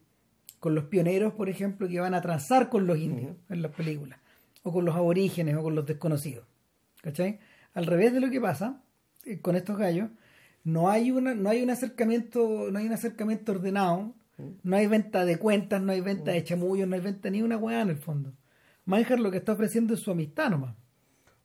con 0.60 0.76
los 0.76 0.86
pioneros, 0.86 1.34
por 1.34 1.50
ejemplo, 1.50 1.88
que 1.88 2.00
van 2.00 2.14
a 2.14 2.22
transar 2.22 2.70
con 2.70 2.88
los 2.88 2.98
indios 2.98 3.36
en 3.50 3.62
las 3.62 3.72
películas, 3.74 4.20
o 4.64 4.72
con 4.72 4.86
los 4.86 4.96
aborígenes, 4.96 5.56
o 5.58 5.64
con 5.64 5.76
los 5.76 5.86
desconocidos. 5.86 6.46
¿Cachai? 7.02 7.40
Al 7.74 7.86
revés 7.88 8.14
de 8.14 8.20
lo 8.20 8.30
que 8.30 8.40
pasa 8.40 8.82
eh, 9.26 9.40
con 9.42 9.56
estos 9.56 9.78
gallos, 9.78 10.10
no 10.64 10.90
hay 10.90 11.10
una, 11.12 11.34
no 11.34 11.50
hay 11.50 11.64
un 11.64 11.72
acercamiento, 11.72 12.70
no 12.72 12.78
hay 12.78 12.86
un 12.86 12.94
acercamiento 12.94 13.52
ordenado, 13.54 14.14
no 14.64 14.76
hay 14.76 14.88
venta 14.88 15.26
de 15.26 15.38
cuentas, 15.38 15.82
no 15.82 15.92
hay 15.92 16.02
venta 16.02 16.32
de 16.32 16.44
chamullos, 16.44 16.88
no 16.88 16.96
hay 16.96 17.02
venta 17.02 17.30
ni 17.30 17.42
una 17.42 17.58
weá 17.58 17.82
en 17.82 17.90
el 17.90 17.98
fondo. 17.98 18.34
Meinhardt 18.86 19.20
lo 19.22 19.32
que 19.32 19.38
está 19.38 19.54
ofreciendo 19.54 19.94
es 19.94 20.00
su 20.00 20.12
amistad 20.12 20.50
nomás. 20.50 20.76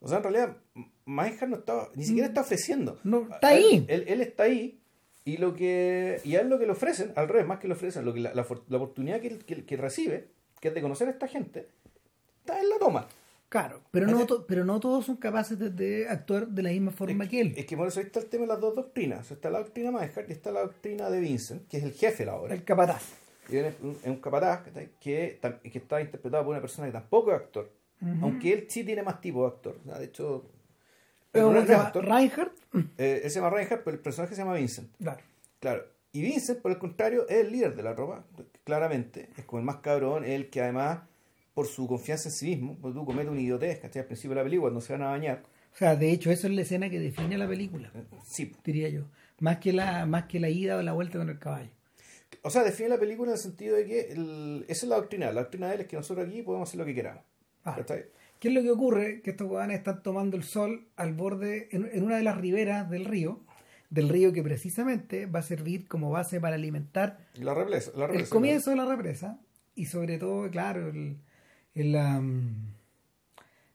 O 0.00 0.09
sea, 0.09 0.18
en 0.18 0.22
realidad, 0.24 0.56
Meinhardt 1.04 1.48
no 1.50 1.56
está, 1.56 1.88
ni 1.94 2.04
siquiera 2.04 2.28
está 2.28 2.40
ofreciendo. 2.42 2.98
Mm. 3.04 3.11
No, 3.11 3.20
está 3.35 3.48
A 3.48 3.54
él- 3.54 3.64
ahí. 3.64 3.85
Él, 3.88 4.04
él 4.09 4.20
está 4.20 4.44
ahí 4.44 4.80
y 5.24 5.37
lo 5.38 5.54
que 5.54 6.20
y 6.24 6.37
a 6.37 6.40
él 6.40 6.48
lo 6.48 6.59
que 6.59 6.66
le 6.66 6.72
ofrecen, 6.72 7.12
al 7.16 7.28
revés, 7.28 7.46
más 7.46 7.59
que 7.59 7.68
le 7.68 7.74
ofrecen, 7.74 8.04
lo 8.04 8.14
que 8.14 8.20
la, 8.20 8.32
la, 8.35 8.42
oportunidad 8.42 9.20
que, 9.20 9.28
él- 9.28 9.44
que, 9.44 9.64
que 9.64 9.76
recibe, 9.76 10.28
que 10.61 10.68
es 10.68 10.74
de 10.74 10.80
conocer 10.82 11.09
a 11.09 11.11
esta 11.12 11.26
gente, 11.28 11.68
está 12.40 12.61
en 12.61 12.68
la 12.68 12.78
toma. 12.78 13.06
Claro, 13.48 13.82
pero 13.92 14.06
no, 14.06 14.26
pero 14.46 14.64
no 14.64 14.80
todos 14.80 15.06
son 15.06 15.16
capaces 15.16 15.59
de, 15.59 15.70
de 15.70 16.09
actuar 16.09 16.48
de 16.48 16.62
la 16.62 16.70
misma 16.70 16.90
forma 16.90 17.24
es, 17.24 17.30
que 17.30 17.40
él. 17.40 17.54
Es 17.56 17.66
que 17.66 17.76
por 17.76 17.87
eso 17.87 18.00
ahí 18.00 18.06
está 18.06 18.18
el 18.18 18.26
tema 18.26 18.42
de 18.42 18.48
las 18.48 18.61
dos 18.61 18.74
doctrinas. 18.74 19.30
Está 19.30 19.50
la 19.50 19.59
doctrina 19.59 19.92
Meinhardt 19.92 20.28
y 20.28 20.32
está 20.32 20.50
la 20.50 20.62
doctrina 20.62 21.09
de 21.11 21.20
Vincent, 21.20 21.68
que 21.68 21.76
es 21.76 21.85
el 21.85 21.92
jefe 21.92 22.24
de 22.24 22.26
la 22.26 22.37
obra. 22.37 22.54
El 22.54 22.64
capataz. 22.64 23.14
Y 23.48 23.56
es 23.56 23.76
un, 23.80 23.92
es 23.92 24.06
un 24.06 24.16
capataz 24.16 24.62
que, 25.00 25.38
está 25.62 26.00
interpretado 26.00 26.44
por 26.44 26.52
una 26.52 26.61
persona 26.61 26.88
que 26.88 26.92
tampoco 26.92 27.32
es 27.32 27.37
actor. 27.37 27.70
Aunque 28.20 28.52
él 28.52 28.66
sí 28.68 28.85
tiene 28.85 29.02
más 29.02 29.20
tipo 29.20 29.42
de 29.42 29.54
actor. 29.54 29.80
De 29.82 30.04
hecho, 30.04 30.44
el 30.44 31.30
Pero 31.32 31.44
no 31.46 31.50
uno 31.50 31.61
es 31.61 31.66
se 31.66 31.72
llama 31.72 31.87
actor. 31.87 32.04
Reinhardt. 32.04 32.59
Eh, 32.98 33.20
él 33.24 33.30
se 33.30 33.40
llama 33.40 33.50
Reinhardt, 33.50 33.85
pero 33.85 33.96
el 33.96 34.02
personaje 34.02 34.35
se 34.35 34.42
llama 34.42 34.54
Vincent. 34.54 34.94
Claro. 34.98 35.22
Claro. 35.61 35.85
Y 36.12 36.22
Vincent, 36.22 36.61
por 36.61 36.72
el 36.72 36.78
contrario, 36.78 37.26
es 37.28 37.38
el 37.38 37.52
líder 37.52 37.74
de 37.76 37.82
la 37.82 37.94
tropa, 37.94 38.24
claramente. 38.64 39.30
Es 39.37 39.44
como 39.44 39.61
el 39.61 39.66
más 39.66 39.76
cabrón, 39.76 40.24
es 40.24 40.30
el 40.30 40.50
que 40.50 40.62
además, 40.62 41.00
por 41.57 41.66
su 41.66 41.87
confianza 41.88 42.29
en 42.29 42.35
sí 42.35 42.49
mismo, 42.51 42.77
cuando 42.79 43.01
tú 43.01 43.07
cometes 43.07 43.31
una 43.33 43.40
idiotez, 43.40 43.79
¿cachai? 43.81 44.01
Al 44.03 44.07
principio 44.09 44.33
de 44.33 44.37
la 44.37 44.45
película, 44.45 44.64
cuando 44.64 44.83
se 44.83 44.92
van 44.92 45.03
a 45.05 45.07
bañar. 45.07 45.42
O 45.73 45.77
sea, 45.79 45.97
de 45.97 46.11
hecho, 46.12 46.31
eso 46.31 46.49
es 46.49 46.53
la 46.53 46.61
escena 46.61 46.90
que 46.90 47.01
define 47.01 47.38
la 47.38 47.49
película, 47.49 47.90
eh, 47.95 48.05
Sí. 48.27 48.53
diría 48.62 48.90
yo. 48.90 49.05
Más 49.40 49.57
que 49.57 49.73
la, 49.73 50.05
más 50.05 50.25
que 50.27 50.38
la 50.38 50.51
ida 50.51 50.77
o 50.77 50.83
la 50.83 50.92
vuelta 50.92 51.16
con 51.16 51.31
el 51.31 51.38
caballo. 51.38 51.71
O 52.42 52.51
sea, 52.51 52.62
define 52.62 52.90
la 52.90 52.99
película 52.99 53.31
en 53.31 53.37
el 53.37 53.40
sentido 53.42 53.75
de 53.75 53.87
que 53.87 54.01
el- 54.12 54.66
esa 54.69 54.85
es 54.85 54.90
la 54.90 54.97
doctrina. 54.97 55.33
La 55.33 55.40
doctrina 55.40 55.69
de 55.69 55.77
él 55.77 55.81
es 55.81 55.87
que 55.87 55.97
nosotros 55.97 56.29
aquí 56.29 56.42
podemos 56.42 56.69
hacer 56.69 56.79
lo 56.79 56.85
que 56.85 56.95
queramos. 56.95 57.25
Ah. 57.64 57.79
¿Qué 58.38 58.49
es 58.49 58.55
lo 58.55 58.62
que 58.62 58.71
ocurre? 58.71 59.23
Que 59.23 59.31
estos 59.31 59.49
guanes 59.49 59.79
están 59.79 60.03
tomando 60.03 60.37
el 60.37 60.42
sol 60.45 60.87
al 60.97 61.14
borde, 61.14 61.71
en, 61.73 61.88
en 61.90 62.03
una 62.05 62.19
de 62.19 62.23
las 62.23 62.37
riberas 62.37 62.90
del 62.90 63.07
río, 63.07 63.40
del 63.88 64.11
río 64.11 64.35
que 64.35 64.42
precisamente 64.42 65.25
va 65.25 65.38
a 65.38 65.42
servir 65.42 65.88
como 65.88 66.11
base 66.11 66.38
para 66.38 66.57
alimentar 66.57 67.19
La 67.40 67.55
represa. 67.55 67.92
La 67.97 68.05
el 68.05 68.11
represa, 68.11 68.31
comienzo 68.35 68.71
de 68.71 68.77
la 68.77 68.85
represa 68.85 69.40
y 69.75 69.87
sobre 69.87 70.19
todo, 70.19 70.51
claro, 70.51 70.88
el, 70.90 71.16
el, 71.76 71.94
am, 71.94 72.72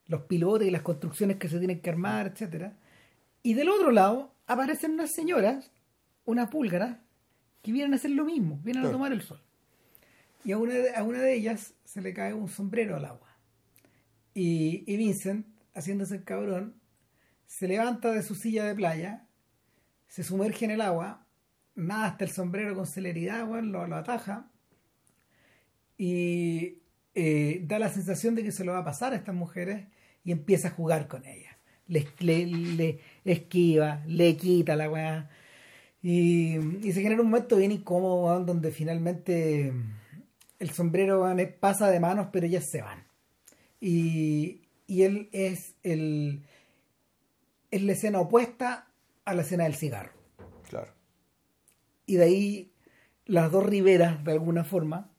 los 0.07 0.23
pilotes 0.23 0.67
y 0.67 0.71
las 0.71 0.81
construcciones 0.81 1.37
que 1.37 1.47
se 1.47 1.59
tienen 1.59 1.79
que 1.79 1.89
armar, 1.89 2.27
etcétera. 2.27 2.73
Y 3.43 3.53
del 3.53 3.69
otro 3.69 3.91
lado 3.91 4.33
aparecen 4.47 4.91
unas 4.91 5.11
señoras, 5.13 5.71
unas 6.25 6.49
búlgaras, 6.49 6.97
que 7.61 7.71
vienen 7.71 7.93
a 7.93 7.97
hacer 7.97 8.11
lo 8.11 8.25
mismo, 8.25 8.59
vienen 8.63 8.85
a 8.85 8.91
tomar 8.91 9.13
el 9.13 9.21
sol. 9.21 9.39
Y 10.43 10.51
a 10.51 10.57
una, 10.57 10.73
de, 10.73 10.95
a 10.95 11.03
una 11.03 11.19
de 11.19 11.35
ellas 11.35 11.75
se 11.85 12.01
le 12.01 12.13
cae 12.13 12.33
un 12.33 12.49
sombrero 12.49 12.95
al 12.95 13.05
agua. 13.05 13.37
Y, 14.33 14.83
y 14.91 14.97
Vincent, 14.97 15.45
haciéndose 15.75 16.15
el 16.15 16.23
cabrón, 16.23 16.75
se 17.45 17.67
levanta 17.67 18.11
de 18.11 18.23
su 18.23 18.33
silla 18.33 18.65
de 18.65 18.73
playa, 18.73 19.27
se 20.07 20.23
sumerge 20.23 20.65
en 20.65 20.71
el 20.71 20.81
agua, 20.81 21.25
nada 21.75 22.07
hasta 22.07 22.25
el 22.25 22.31
sombrero 22.31 22.75
con 22.75 22.87
celeridad, 22.87 23.47
weón, 23.47 23.71
lo, 23.71 23.85
lo 23.85 23.95
ataja 23.95 24.49
y 25.97 26.80
eh, 27.15 27.61
da 27.67 27.79
la 27.79 27.89
sensación 27.89 28.35
de 28.35 28.43
que 28.43 28.51
se 28.51 28.63
lo 28.63 28.71
va 28.73 28.79
a 28.79 28.85
pasar 28.85 29.13
a 29.13 29.17
estas 29.17 29.35
mujeres 29.35 29.87
y 30.23 30.31
empieza 30.31 30.69
a 30.69 30.71
jugar 30.71 31.07
con 31.07 31.25
ellas. 31.25 31.55
Le, 31.87 32.07
le- 32.19 32.45
le 33.23 33.33
esquiva, 33.33 34.01
le 34.07 34.37
quita 34.37 34.75
la 34.75 34.89
weá. 34.89 35.29
Y, 36.01 36.57
y 36.87 36.91
se 36.93 37.01
genera 37.01 37.21
un 37.21 37.29
momento 37.29 37.57
bien 37.57 37.71
incómodo 37.71 38.39
donde 38.43 38.71
finalmente 38.71 39.73
el 40.59 40.69
sombrero 40.71 41.27
pasa 41.59 41.89
de 41.91 41.99
manos, 41.99 42.27
pero 42.31 42.45
ellas 42.47 42.65
se 42.65 42.81
van. 42.81 43.03
Y, 43.79 44.61
y 44.87 45.03
él 45.03 45.29
es 45.31 45.75
el 45.83 46.43
es 47.71 47.81
la 47.83 47.93
escena 47.93 48.19
opuesta 48.19 48.87
a 49.25 49.33
la 49.33 49.43
escena 49.43 49.63
del 49.63 49.75
cigarro. 49.75 50.11
Claro. 50.69 50.91
Y 52.05 52.15
de 52.15 52.23
ahí 52.23 52.71
las 53.25 53.51
dos 53.51 53.65
riberas, 53.65 54.23
de 54.25 54.31
alguna 54.33 54.63
forma, 54.63 55.10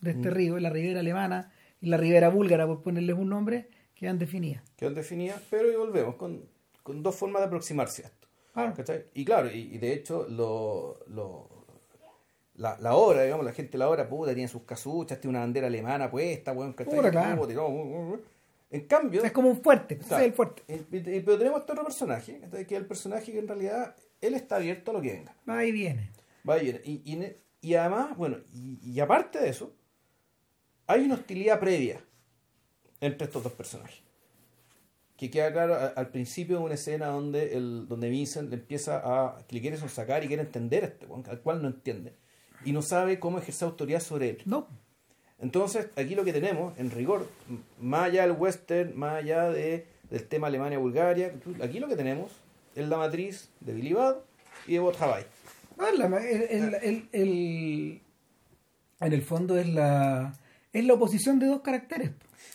de 0.00 0.14
Mm. 0.14 0.16
este 0.16 0.30
río, 0.30 0.58
la 0.58 0.70
ribera 0.70 1.00
alemana 1.00 1.52
y 1.80 1.86
la 1.88 1.96
ribera 1.96 2.28
búlgara, 2.28 2.66
por 2.66 2.82
ponerles 2.82 3.16
un 3.16 3.28
nombre, 3.28 3.68
quedan 3.94 4.18
definidas. 4.18 4.62
Quedó 4.76 4.90
definida, 4.90 5.40
pero 5.50 5.70
y 5.72 5.76
volvemos 5.76 6.16
con, 6.16 6.44
con 6.82 7.02
dos 7.02 7.14
formas 7.16 7.42
de 7.42 7.46
aproximarse 7.46 8.02
a 8.04 8.06
esto. 8.06 8.28
Claro. 8.52 8.74
¿cachai? 8.74 9.04
Y 9.14 9.24
claro, 9.24 9.50
y, 9.50 9.58
y 9.74 9.78
de 9.78 9.92
hecho, 9.92 10.26
lo, 10.28 10.98
lo- 11.08 11.48
la, 12.54 12.76
la 12.80 12.94
obra, 12.96 13.22
digamos, 13.22 13.44
la 13.46 13.52
gente 13.52 13.78
la 13.78 13.88
obra, 13.88 14.08
puta, 14.08 14.34
tiene 14.34 14.48
sus 14.48 14.62
casuchas, 14.62 15.20
tiene 15.20 15.30
una 15.36 15.40
bandera 15.40 15.68
alemana 15.68 16.10
puesta, 16.10 16.52
weón. 16.52 16.74
Puta, 16.74 17.10
claro. 17.10 17.48
Y. 17.48 18.74
En 18.74 18.86
cambio, 18.86 19.22
Es 19.24 19.32
como 19.32 19.48
un 19.48 19.62
fuerte, 19.62 19.96
Claro. 19.96 20.22
es 20.22 20.28
el 20.28 20.32
fuerte. 20.34 20.62
eh, 20.68 21.22
pero 21.24 21.38
tenemos 21.38 21.60
este 21.60 21.72
otro 21.72 21.84
personaje, 21.84 22.40
que 22.50 22.60
es 22.60 22.72
el 22.72 22.86
personaje 22.86 23.32
que 23.32 23.38
en 23.38 23.48
realidad 23.48 23.94
él 24.20 24.34
está 24.34 24.56
abierto 24.56 24.90
a 24.90 24.94
lo 24.94 25.00
que 25.00 25.12
venga. 25.12 25.34
Ahí 25.46 25.72
viene. 25.72 26.10
Va 26.46 26.54
a 26.54 26.62
ir. 26.62 26.82
Y, 26.84 27.00
y, 27.04 27.36
y 27.62 27.74
además, 27.76 28.16
bueno, 28.16 28.38
y, 28.52 28.78
y 28.82 29.00
aparte 29.00 29.38
de 29.40 29.48
eso, 29.50 29.72
hay 30.88 31.02
una 31.04 31.14
hostilidad 31.14 31.60
previa 31.60 32.00
entre 33.00 33.26
estos 33.26 33.44
dos 33.44 33.52
personajes. 33.52 34.00
Que 35.16 35.30
queda 35.30 35.52
claro 35.52 35.76
al 35.96 36.08
principio 36.10 36.58
de 36.58 36.64
una 36.64 36.74
escena 36.74 37.06
donde 37.06 37.56
el, 37.56 37.86
donde 37.88 38.08
Vincent 38.08 38.50
le 38.50 38.56
empieza 38.56 39.00
a. 39.04 39.38
que 39.46 39.54
le 39.56 39.60
quiere 39.60 39.76
sacar 39.76 40.22
y 40.24 40.28
quiere 40.28 40.42
entender 40.42 40.84
a 40.84 40.86
este 40.88 41.06
al 41.30 41.40
cual 41.40 41.60
no 41.62 41.68
entiende. 41.68 42.14
Y 42.64 42.72
no 42.72 42.82
sabe 42.82 43.18
cómo 43.20 43.38
ejercer 43.38 43.66
autoridad 43.66 44.00
sobre 44.00 44.30
él. 44.30 44.42
No, 44.44 44.66
Entonces, 45.40 45.88
aquí 45.96 46.14
lo 46.16 46.24
que 46.24 46.32
tenemos, 46.32 46.76
en 46.78 46.90
rigor, 46.90 47.28
más 47.80 48.04
allá 48.06 48.22
del 48.22 48.32
western, 48.32 48.96
más 48.98 49.14
allá 49.22 49.50
de, 49.50 49.86
del 50.10 50.24
tema 50.26 50.48
Alemania-Bulgaria, 50.48 51.32
aquí 51.62 51.78
lo 51.80 51.86
que 51.88 51.94
tenemos 51.96 52.32
es 52.74 52.88
la 52.88 52.96
matriz 52.96 53.48
de 53.60 53.74
Billy 53.74 53.92
Bad 53.92 54.16
y 54.66 54.74
de 54.74 54.78
Bot 54.80 54.96
el- 55.80 56.42
el- 56.62 56.74
el- 56.82 57.08
el- 57.12 58.00
en 59.00 59.12
el 59.12 59.22
fondo 59.22 59.56
es 59.58 59.68
la 59.68 60.34
es 60.72 60.84
la 60.84 60.94
oposición 60.94 61.38
de 61.38 61.46
dos 61.46 61.60
caracteres. 61.62 62.10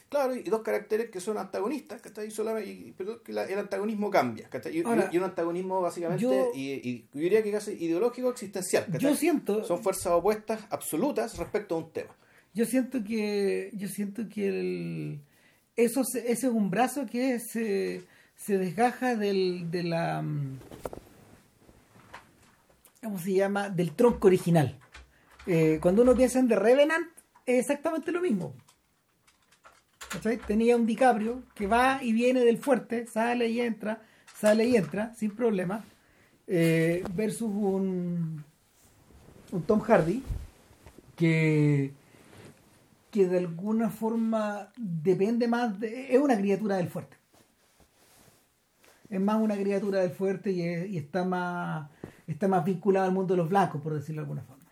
Claro, 0.10 0.36
y 0.36 0.44
dos 0.44 0.62
caracteres 0.62 1.10
que 1.10 1.20
son 1.20 1.38
antagonistas, 1.40 2.00
¿cachai? 2.02 2.30
Solamente, 2.30 2.70
y- 2.70 2.94
pero 2.96 3.24
que 3.24 3.32
el 3.32 3.38
antagonismo 3.58 4.12
cambia, 4.12 4.48
¿cachai? 4.50 4.76
Y, 4.78 4.82
y- 4.82 4.84
Ahora, 4.84 5.10
y 5.12 5.18
un 5.18 5.24
antagonismo 5.24 5.82
básicamente, 5.82 6.22
yo- 6.24 6.52
y, 6.54 7.06
yo 7.14 7.20
diría 7.20 7.42
que 7.42 7.52
casi 7.52 7.72
ideológico 7.72 8.30
existencial, 8.30 8.86
¿cachai? 8.86 9.02
Yo 9.10 9.16
siento, 9.16 9.64
Son 9.64 9.82
fuerzas 9.82 10.14
opuestas 10.14 10.62
absolutas 10.70 11.36
respecto 11.38 11.76
a 11.76 11.78
un 11.80 11.92
tema. 11.92 12.16
yo 12.54 12.66
siento 12.66 13.04
que 13.04 13.72
yo 13.74 13.88
siento 13.88 14.30
que 14.30 14.48
el, 14.48 15.20
eso 15.76 16.04
se- 16.04 16.32
ese 16.32 16.48
es 16.48 16.54
un 16.54 16.70
brazo 16.70 17.08
que 17.08 17.40
se, 17.40 18.04
se 18.36 18.58
desgaja 18.60 19.16
del 19.16 19.72
de 19.72 19.82
la 19.84 20.22
mm, 20.22 20.60
¿cómo 23.04 23.18
se 23.20 23.34
llama? 23.34 23.70
del 23.70 23.94
tronco 23.96 24.28
original. 24.28 24.78
Eh, 25.48 25.80
cuando 25.82 26.04
uno 26.04 26.16
piensa 26.16 26.40
en 26.40 26.48
The 26.48 26.56
Revenant 26.56 27.08
es 27.46 27.60
exactamente 27.60 28.12
lo 28.12 28.22
mismo. 28.22 28.54
¿Cachai? 30.10 30.38
Tenía 30.38 30.76
un 30.76 30.86
DiCaprio 30.86 31.44
que 31.56 31.68
va 31.68 32.00
y 32.02 32.14
viene 32.14 32.42
del 32.42 32.58
fuerte, 32.58 33.08
sale 33.08 33.50
y 33.50 33.62
entra, 33.62 34.02
sale 34.36 34.66
y 34.66 34.76
entra, 34.76 35.14
sin 35.16 35.32
problema, 35.32 35.84
eh, 36.48 37.04
versus 37.16 37.50
un, 37.50 38.44
un 39.52 39.64
Tom 39.64 39.80
Hardy 39.80 40.22
que, 41.16 41.94
que 43.10 43.28
de 43.28 43.40
alguna 43.40 43.90
forma 43.90 44.72
depende 44.78 45.48
más 45.48 45.80
de... 45.80 46.14
es 46.14 46.20
una 46.20 46.38
criatura 46.38 46.78
del 46.78 46.90
fuerte. 46.90 47.18
Es 49.10 49.22
más 49.22 49.38
una 49.40 49.56
criatura 49.56 50.02
del 50.02 50.12
fuerte 50.12 50.52
y, 50.52 50.62
y 50.62 50.98
está 50.98 51.24
más 51.24 51.90
está 52.28 52.48
más 52.48 52.64
vinculado 52.64 53.06
al 53.06 53.12
mundo 53.12 53.34
de 53.34 53.38
los 53.38 53.50
blancos, 53.50 53.82
por 53.82 53.94
decirlo 53.94 54.22
de 54.22 54.26
alguna 54.26 54.44
forma. 54.44 54.63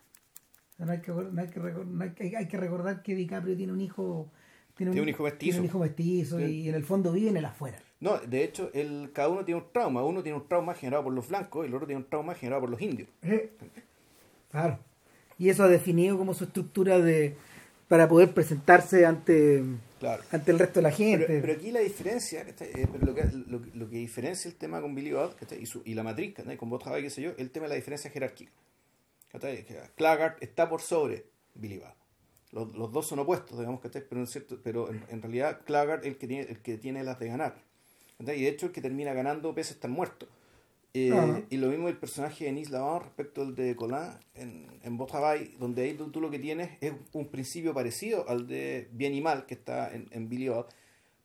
No 0.86 0.92
hay, 0.92 1.00
que, 1.02 1.12
no 1.12 1.42
hay 1.42 1.48
que 1.48 1.60
recor- 1.62 1.86
no 1.86 2.04
hay 2.04 2.10
que- 2.12 2.36
hay 2.36 2.48
que 2.48 2.58
recordar 2.58 3.02
que 3.04 3.16
DiCaprio 3.16 3.56
tiene 3.56 3.72
un 3.74 3.82
hijo 3.82 4.30
Tiene 4.76 5.00
un 5.00 5.10
hijo 5.10 5.24
mestizo. 5.24 5.40
tiene 5.46 5.60
un 5.60 5.66
hijo 5.66 5.80
mestizo 5.80 6.40
Sí. 6.40 6.46
y 6.46 6.70
en 6.70 6.76
el 6.76 6.84
fondo 6.84 7.12
vive 7.12 7.30
en 7.30 7.38
el 7.38 7.46
afuera. 7.46 7.78
No, 8.00 8.18
de 8.18 8.44
hecho, 8.44 8.72
el, 8.74 9.12
cada 9.14 9.30
uno 9.30 9.46
tiene 9.46 9.62
un 9.62 9.68
trauma. 9.72 10.04
Uno 10.04 10.24
tiene 10.24 10.38
un 10.40 10.48
trauma 10.48 10.74
generado 10.74 11.04
por 11.04 11.14
los 11.14 11.30
blancos 11.30 11.66
y 11.66 11.70
el 11.70 11.76
otro 11.76 11.86
tiene 11.86 12.02
un 12.02 12.10
trauma 12.10 12.34
generado 12.34 12.62
por 12.62 12.70
los 12.72 12.82
indios. 12.82 13.08
Eh, 13.22 13.52
Claro. 14.50 14.80
Y 15.38 15.50
eso 15.50 15.64
ha 15.64 15.68
definido 15.68 16.18
como 16.18 16.34
su 16.34 16.44
estructura 16.46 17.00
de 17.00 17.36
para 17.88 18.08
poder 18.08 18.34
presentarse 18.34 19.06
ante, 19.06 19.64
Claro. 20.00 20.24
ante 20.32 20.52
el 20.52 20.60
resto 20.60 20.80
de 20.80 20.84
la 20.84 20.92
gente. 20.92 21.26
Pero, 21.28 21.42
pero 21.42 21.54
aquí 21.54 21.72
la 21.72 21.80
diferencia. 21.82 22.42
Eh, 22.42 22.88
pero 22.92 23.06
lo, 23.06 23.14
que, 23.14 23.24
lo, 23.48 23.62
lo 23.74 23.90
que 23.90 23.98
diferencia 23.98 24.50
el 24.50 24.56
tema 24.56 24.82
con 24.82 24.96
Billy 24.96 25.12
¿cachai? 25.40 25.62
y, 25.62 25.66
su, 25.66 25.82
y 25.86 25.94
la 25.94 26.04
matriz, 26.04 26.34
con 26.58 26.70
Bot 26.70 26.86
Hawaii, 26.88 27.04
qué 27.04 27.10
sé 27.10 27.22
yo, 27.22 27.32
el 27.38 27.50
tema 27.52 27.66
de 27.66 27.70
la 27.70 27.76
diferencia 27.76 28.10
jerárquica. 28.10 28.52
Claggart 29.96 30.42
está 30.44 30.70
por 30.70 30.82
sobre 30.82 31.26
Billy 31.56 31.78
Bad. 31.80 31.94
Los, 32.52 32.76
los 32.76 32.92
dos 32.92 33.08
son 33.08 33.20
opuestos, 33.20 33.58
digamos, 33.58 33.80
¿cachai? 33.80 34.04
pero, 34.08 34.20
en, 34.22 34.28
cierto, 34.28 34.60
pero 34.62 34.90
en, 34.90 35.04
en 35.10 35.22
realidad 35.22 35.62
Claggart 35.66 36.02
es 36.04 36.10
el 36.10 36.18
que 36.18 36.28
tiene, 36.28 36.44
el 36.50 36.60
que 36.62 36.78
tiene 36.78 37.04
las 37.04 37.18
de 37.20 37.28
ganar. 37.28 37.56
¿cachai? 38.18 38.40
Y 38.40 38.44
de 38.44 38.50
hecho 38.50 38.66
el 38.68 38.72
que 38.74 38.82
termina 38.82 39.14
ganando 39.14 39.54
pese 39.56 39.72
a 39.72 39.76
estar 39.76 39.90
muerto. 39.90 40.28
Eh, 40.94 41.14
Ajá. 41.14 41.42
y 41.50 41.56
lo 41.56 41.70
mismo 41.70 41.88
el 41.88 41.96
personaje 41.96 42.44
de 42.44 42.52
Nis 42.52 42.70
Lavant 42.70 43.04
respecto 43.06 43.42
al 43.44 43.56
de 43.56 43.78
Colin 43.78 44.10
en, 44.36 44.68
en 44.84 44.98
Bot 44.98 45.14
Hawaii, 45.14 45.56
donde 45.58 45.84
ahí 45.84 45.94
tú, 45.94 46.12
tú 46.12 46.20
lo 46.20 46.30
que 46.30 46.38
tienes 46.38 46.72
es 46.82 46.92
un 47.14 47.30
principio 47.30 47.74
parecido 47.74 48.28
al 48.28 48.46
de 48.46 48.90
Bien 48.92 49.14
y 49.14 49.22
Mal 49.22 49.46
que 49.46 49.54
está 49.54 49.94
en, 49.96 50.10
en 50.12 50.28
Billy 50.28 50.50
Bad, 50.50 50.66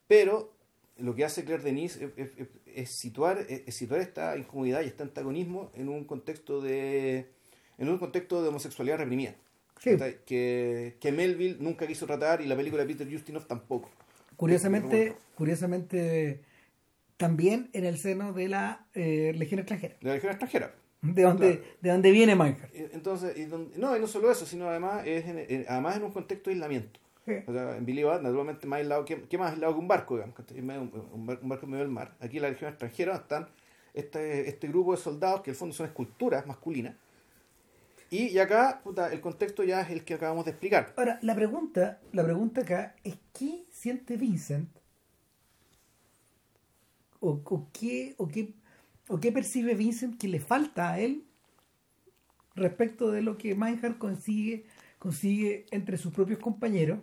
pero 0.07 0.53
lo 0.99 1.17
que 1.17 1.25
hace 1.25 1.45
Claire 1.45 1.65
Denis 1.65 1.97
es, 1.97 2.13
es- 2.17 2.31
es- 2.39 2.49
es 2.77 2.91
situar, 2.91 3.39
es, 3.49 3.63
es 3.67 3.75
situar 3.75 4.01
esta 4.01 4.37
incomodidad 4.37 4.83
y 4.83 4.87
este 4.87 5.03
antagonismo 5.03 5.73
en 5.75 5.89
un 5.89 6.05
contexto 6.05 6.61
de 6.61 7.27
en 7.79 7.89
un 7.89 7.99
contexto 7.99 8.43
de 8.43 8.49
homosexualidad 8.49 8.99
reprimida. 8.99 9.35
Sí. 9.79 9.91
Que, 10.25 10.97
que 11.01 11.13
Melville 11.13 11.57
nunca 11.61 11.87
quiso 11.87 12.07
tratar 12.07 12.41
y 12.41 12.47
la 12.47 12.57
película 12.57 12.85
de 12.85 12.95
Peter 12.95 13.15
Ustinov 13.15 13.47
tampoco. 13.47 13.91
Curiosamente, 14.37 15.15
curiosamente 15.35 16.41
también 17.17 17.71
en 17.73 17.85
el 17.85 17.99
seno 17.99 18.33
de 18.33 18.49
la 18.49 18.87
eh, 18.95 19.33
Legión 19.37 19.61
extranjera, 19.61 19.95
De 20.01 20.09
la 20.09 20.15
región 20.15 20.33
extranjera. 20.33 20.75
de 21.03 21.23
donde, 21.23 21.57
Claro. 21.59 21.77
de 21.81 21.91
donde 21.91 22.11
viene 22.11 22.35
Minecraft. 22.35 22.75
Eh, 22.75 22.91
Entonces, 22.93 23.37
y 23.39 23.45
donde- 23.45 23.79
no, 23.79 23.97
y 23.97 24.01
no 24.01 24.07
solo 24.07 24.31
eso, 24.31 24.45
sino 24.47 24.69
además 24.69 25.07
es 25.07 25.25
en, 25.27 25.39
en- 25.39 25.65
además 25.69 25.97
en 25.97 26.05
un 26.05 26.13
contexto 26.13 26.51
de 26.51 26.55
aislamiento. 26.55 27.01
O 27.49 27.53
sea, 27.53 27.77
en 27.77 27.85
Billy 27.85 28.05
Bad, 28.05 28.23
naturalmente, 28.23 28.69
más 28.69 28.79
aislado 28.79 29.05
que, 29.05 29.23
¿qué 29.23 29.37
más 29.37 29.53
aislado 29.53 29.75
que 29.75 29.81
un 29.81 29.89
barco, 29.89 30.15
digamos? 30.15 30.37
Un, 30.49 30.93
un 31.13 31.27
bar- 31.27 31.41
un 31.43 31.49
barco 31.49 31.65
en 31.67 31.71
medio 31.73 31.85
del 31.85 31.93
mar. 31.93 32.15
Aquí 32.21 32.37
en 32.37 32.43
la 32.45 32.51
región 32.51 32.71
extranjera 32.71 33.17
están 33.17 33.49
este, 33.95 34.49
este 34.49 34.69
grupo 34.69 34.93
de 34.95 34.99
soldados 35.03 35.41
que 35.41 35.51
en 35.51 35.55
el 35.55 35.59
fondo 35.59 35.75
son 35.75 35.87
esculturas 35.87 36.47
masculinas. 36.47 36.95
Y, 38.11 38.29
y 38.29 38.39
acá, 38.39 38.81
puta, 38.85 39.13
el 39.13 39.21
contexto 39.21 39.65
ya 39.65 39.81
es 39.81 39.91
el 39.91 40.05
que 40.05 40.15
acabamos 40.15 40.45
de 40.45 40.53
explicar. 40.53 40.93
Ahora, 40.97 41.19
la 41.23 41.35
pregunta, 41.35 42.01
la 42.13 42.25
pregunta 42.25 42.61
acá 42.63 42.95
es 43.05 43.17
¿qué 43.33 43.65
siente 43.71 44.17
Vincent? 44.17 44.69
¿O, 47.21 47.31
o 47.45 47.69
qué, 47.73 48.15
o, 48.19 48.29
qué, 48.29 48.55
¿O 49.09 49.21
qué 49.21 49.33
percibe 49.33 49.75
Vincent 49.75 50.19
que 50.21 50.29
le 50.29 50.41
falta 50.41 50.93
a 50.93 51.01
él 51.01 51.25
respecto 52.55 53.11
de 53.11 53.23
lo 53.23 53.37
que 53.39 53.55
Meinhardt 53.55 53.99
consigue, 53.99 54.65
consigue 54.99 55.67
entre 55.71 55.99
sus 55.99 56.13
propios 56.13 56.39
compañeros? 56.39 57.01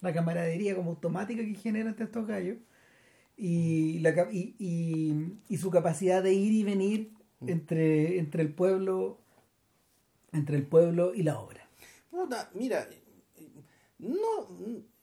La 0.00 0.12
camaradería 0.14 0.74
como 0.76 0.90
automática 0.92 1.42
que 1.44 1.54
genera 1.54 1.90
entre 1.90 2.06
estos 2.06 2.26
gallos 2.26 2.58
y, 3.36 4.00
la, 4.00 4.28
y, 4.32 4.56
y- 4.58 5.34
y 5.48 5.58
su 5.58 5.70
capacidad 5.70 6.22
de 6.22 6.34
ir 6.34 6.52
y 6.52 6.64
venir 6.64 7.12
entre, 7.46 8.18
entre 8.18 8.42
el 8.42 8.54
pueblo 8.54 9.18
entre 10.32 10.56
el 10.56 10.66
pueblo 10.66 11.14
y 11.14 11.22
la 11.22 11.38
obra. 11.38 11.68
Puta, 12.10 12.50
mira, 12.54 12.88
no, 13.98 14.48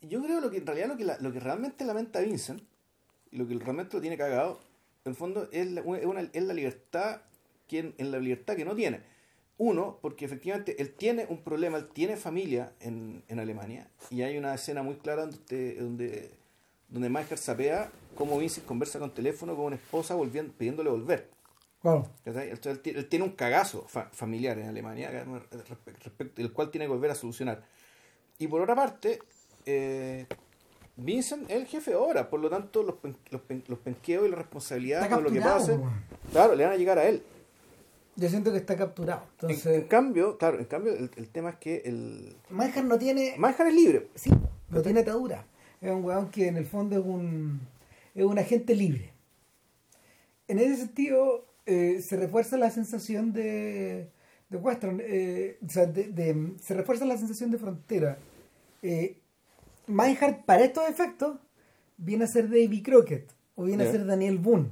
yo 0.01 0.21
creo 0.23 0.41
lo 0.41 0.49
que 0.49 0.57
en 0.57 0.65
realidad 0.67 0.87
lo 0.87 0.97
que, 0.97 1.05
la- 1.05 1.17
lo 1.19 1.31
que 1.31 1.39
realmente 1.39 1.85
lamenta 1.85 2.19
Vincent, 2.21 2.61
y 3.31 3.37
lo 3.37 3.47
que 3.47 3.55
realmente 3.55 3.95
lo 3.95 4.01
tiene 4.01 4.17
cagado, 4.17 4.59
en 5.05 5.11
el 5.11 5.15
fondo 5.15 5.47
es 5.51 5.71
la, 5.71 5.81
es 6.33 6.43
la 6.43 6.53
libertad, 6.53 7.21
que 7.67 7.93
en 7.97 8.11
la 8.11 8.19
libertad 8.19 8.55
que 8.55 8.65
no 8.65 8.75
tiene. 8.75 9.01
Uno, 9.59 9.97
porque 10.01 10.25
efectivamente 10.25 10.79
él 10.81 10.93
tiene 10.93 11.25
un 11.29 11.41
problema, 11.41 11.77
él 11.77 11.87
tiene 11.87 12.15
familia 12.15 12.73
en, 12.79 13.23
en 13.27 13.39
Alemania, 13.39 13.89
y 14.11 14.21
hay 14.21 14.37
una 14.37 14.53
escena 14.53 14.83
muy 14.83 14.95
clara 14.95 15.25
donde, 15.25 15.75
donde, 15.75 16.31
donde 16.89 17.09
Michael 17.09 17.39
sapea 17.39 17.91
cómo 18.15 18.37
Vincent 18.37 18.65
conversa 18.67 18.99
con 18.99 19.13
teléfono 19.13 19.55
con 19.55 19.65
una 19.65 19.75
esposa 19.75 20.13
volviendo, 20.15 20.53
pidiéndole 20.53 20.89
volver. 20.89 21.29
Entonces, 22.25 22.79
él, 22.85 22.95
él 22.97 23.07
tiene 23.07 23.25
un 23.25 23.31
cagazo 23.31 23.85
fa- 23.87 24.09
familiar 24.11 24.57
en 24.59 24.67
Alemania, 24.67 25.25
respecto, 26.01 26.41
el 26.41 26.51
cual 26.51 26.69
tiene 26.71 26.85
que 26.85 26.91
volver 26.91 27.11
a 27.11 27.15
solucionar. 27.15 27.63
Y 28.39 28.47
por 28.47 28.61
otra 28.61 28.75
parte, 28.75 29.19
eh, 29.65 30.25
Vincent 30.95 31.49
es 31.49 31.57
el 31.57 31.65
jefe 31.67 31.93
ahora, 31.93 32.29
por 32.29 32.39
lo 32.39 32.49
tanto, 32.49 32.81
los, 32.83 32.95
pen- 32.95 33.17
los, 33.29 33.41
pen- 33.41 33.63
los 33.67 33.79
penqueos 33.79 34.25
y 34.27 34.29
la 34.29 34.35
responsabilidad 34.37 35.01
de 35.03 35.09
lo 35.23 35.29
que 35.29 35.39
pase, 35.59 35.73
claro, 36.31 36.55
le 36.55 36.63
van 36.65 36.73
a 36.73 36.77
llegar 36.77 36.97
a 36.97 37.05
él. 37.07 37.21
Yo 38.15 38.27
siento 38.29 38.51
que 38.51 38.57
está 38.57 38.75
capturado. 38.75 39.21
En, 39.21 39.29
Entonces, 39.51 39.67
en 39.83 39.87
cambio, 39.87 40.37
claro, 40.39 40.57
en 40.57 40.65
cambio 40.65 40.93
el, 40.93 41.11
el 41.15 41.29
tema 41.29 41.51
es 41.51 41.55
que 41.57 41.83
el 41.85 42.35
Manjar 42.49 42.83
no 42.85 42.97
tiene. 42.97 43.35
Manjar 43.37 43.67
es 43.67 43.75
libre. 43.75 44.07
Sí, 44.15 44.31
no 44.69 44.81
tiene 44.81 45.01
atadura. 45.01 45.45
Es 45.81 45.91
un 45.91 46.03
weón 46.03 46.29
que 46.31 46.47
en 46.47 46.57
el 46.57 46.65
fondo 46.65 46.97
es 46.97 47.05
un, 47.05 47.61
es 48.15 48.23
un 48.25 48.39
agente 48.39 48.73
libre. 48.73 49.13
En 50.47 50.57
ese 50.57 50.77
sentido, 50.77 51.45
eh, 51.67 52.01
se 52.01 52.17
refuerza 52.17 52.57
la 52.57 52.71
sensación 52.71 53.31
de, 53.33 54.09
de 54.49 54.57
western, 54.57 54.99
eh, 55.03 55.59
o 55.65 55.69
sea, 55.69 55.85
de, 55.85 56.05
de- 56.09 56.53
se 56.59 56.73
refuerza 56.73 57.05
la 57.05 57.17
sensación 57.17 57.51
de 57.51 57.57
frontera. 57.59 58.17
Eh, 58.81 59.19
Meinhardt, 59.87 60.43
para 60.45 60.63
estos 60.63 60.87
efectos, 60.89 61.37
viene 61.97 62.23
a 62.23 62.27
ser 62.27 62.45
Davy 62.49 62.81
Crockett 62.81 63.31
o 63.55 63.63
viene 63.65 63.83
a 63.85 63.91
ser 63.91 64.05
Daniel 64.05 64.37
Boone. 64.39 64.69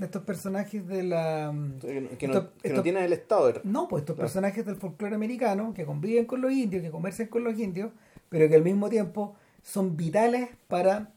Estos 0.00 0.22
personajes 0.24 0.86
de 0.88 1.02
la. 1.04 1.52
Que, 1.80 2.00
no- 2.00 2.18
que 2.18 2.28
no, 2.28 2.34
estos- 2.34 2.44
no 2.44 2.50
estos- 2.62 2.82
tiene 2.82 3.04
el 3.04 3.12
Estado 3.12 3.52
no, 3.64 3.88
pues 3.88 4.02
estos 4.02 4.16
Claro. 4.16 4.26
personajes 4.26 4.64
del 4.66 4.76
folclore 4.76 5.14
americano 5.14 5.72
que 5.74 5.84
conviven 5.84 6.24
con 6.24 6.40
los 6.40 6.50
indios, 6.52 6.82
que 6.82 6.90
comercian 6.90 7.28
con 7.28 7.44
los 7.44 7.58
indios, 7.58 7.90
pero 8.28 8.48
que 8.48 8.54
al 8.56 8.64
mismo 8.64 8.88
tiempo 8.88 9.36
son 9.62 9.96
vitales 9.96 10.48
para 10.68 11.12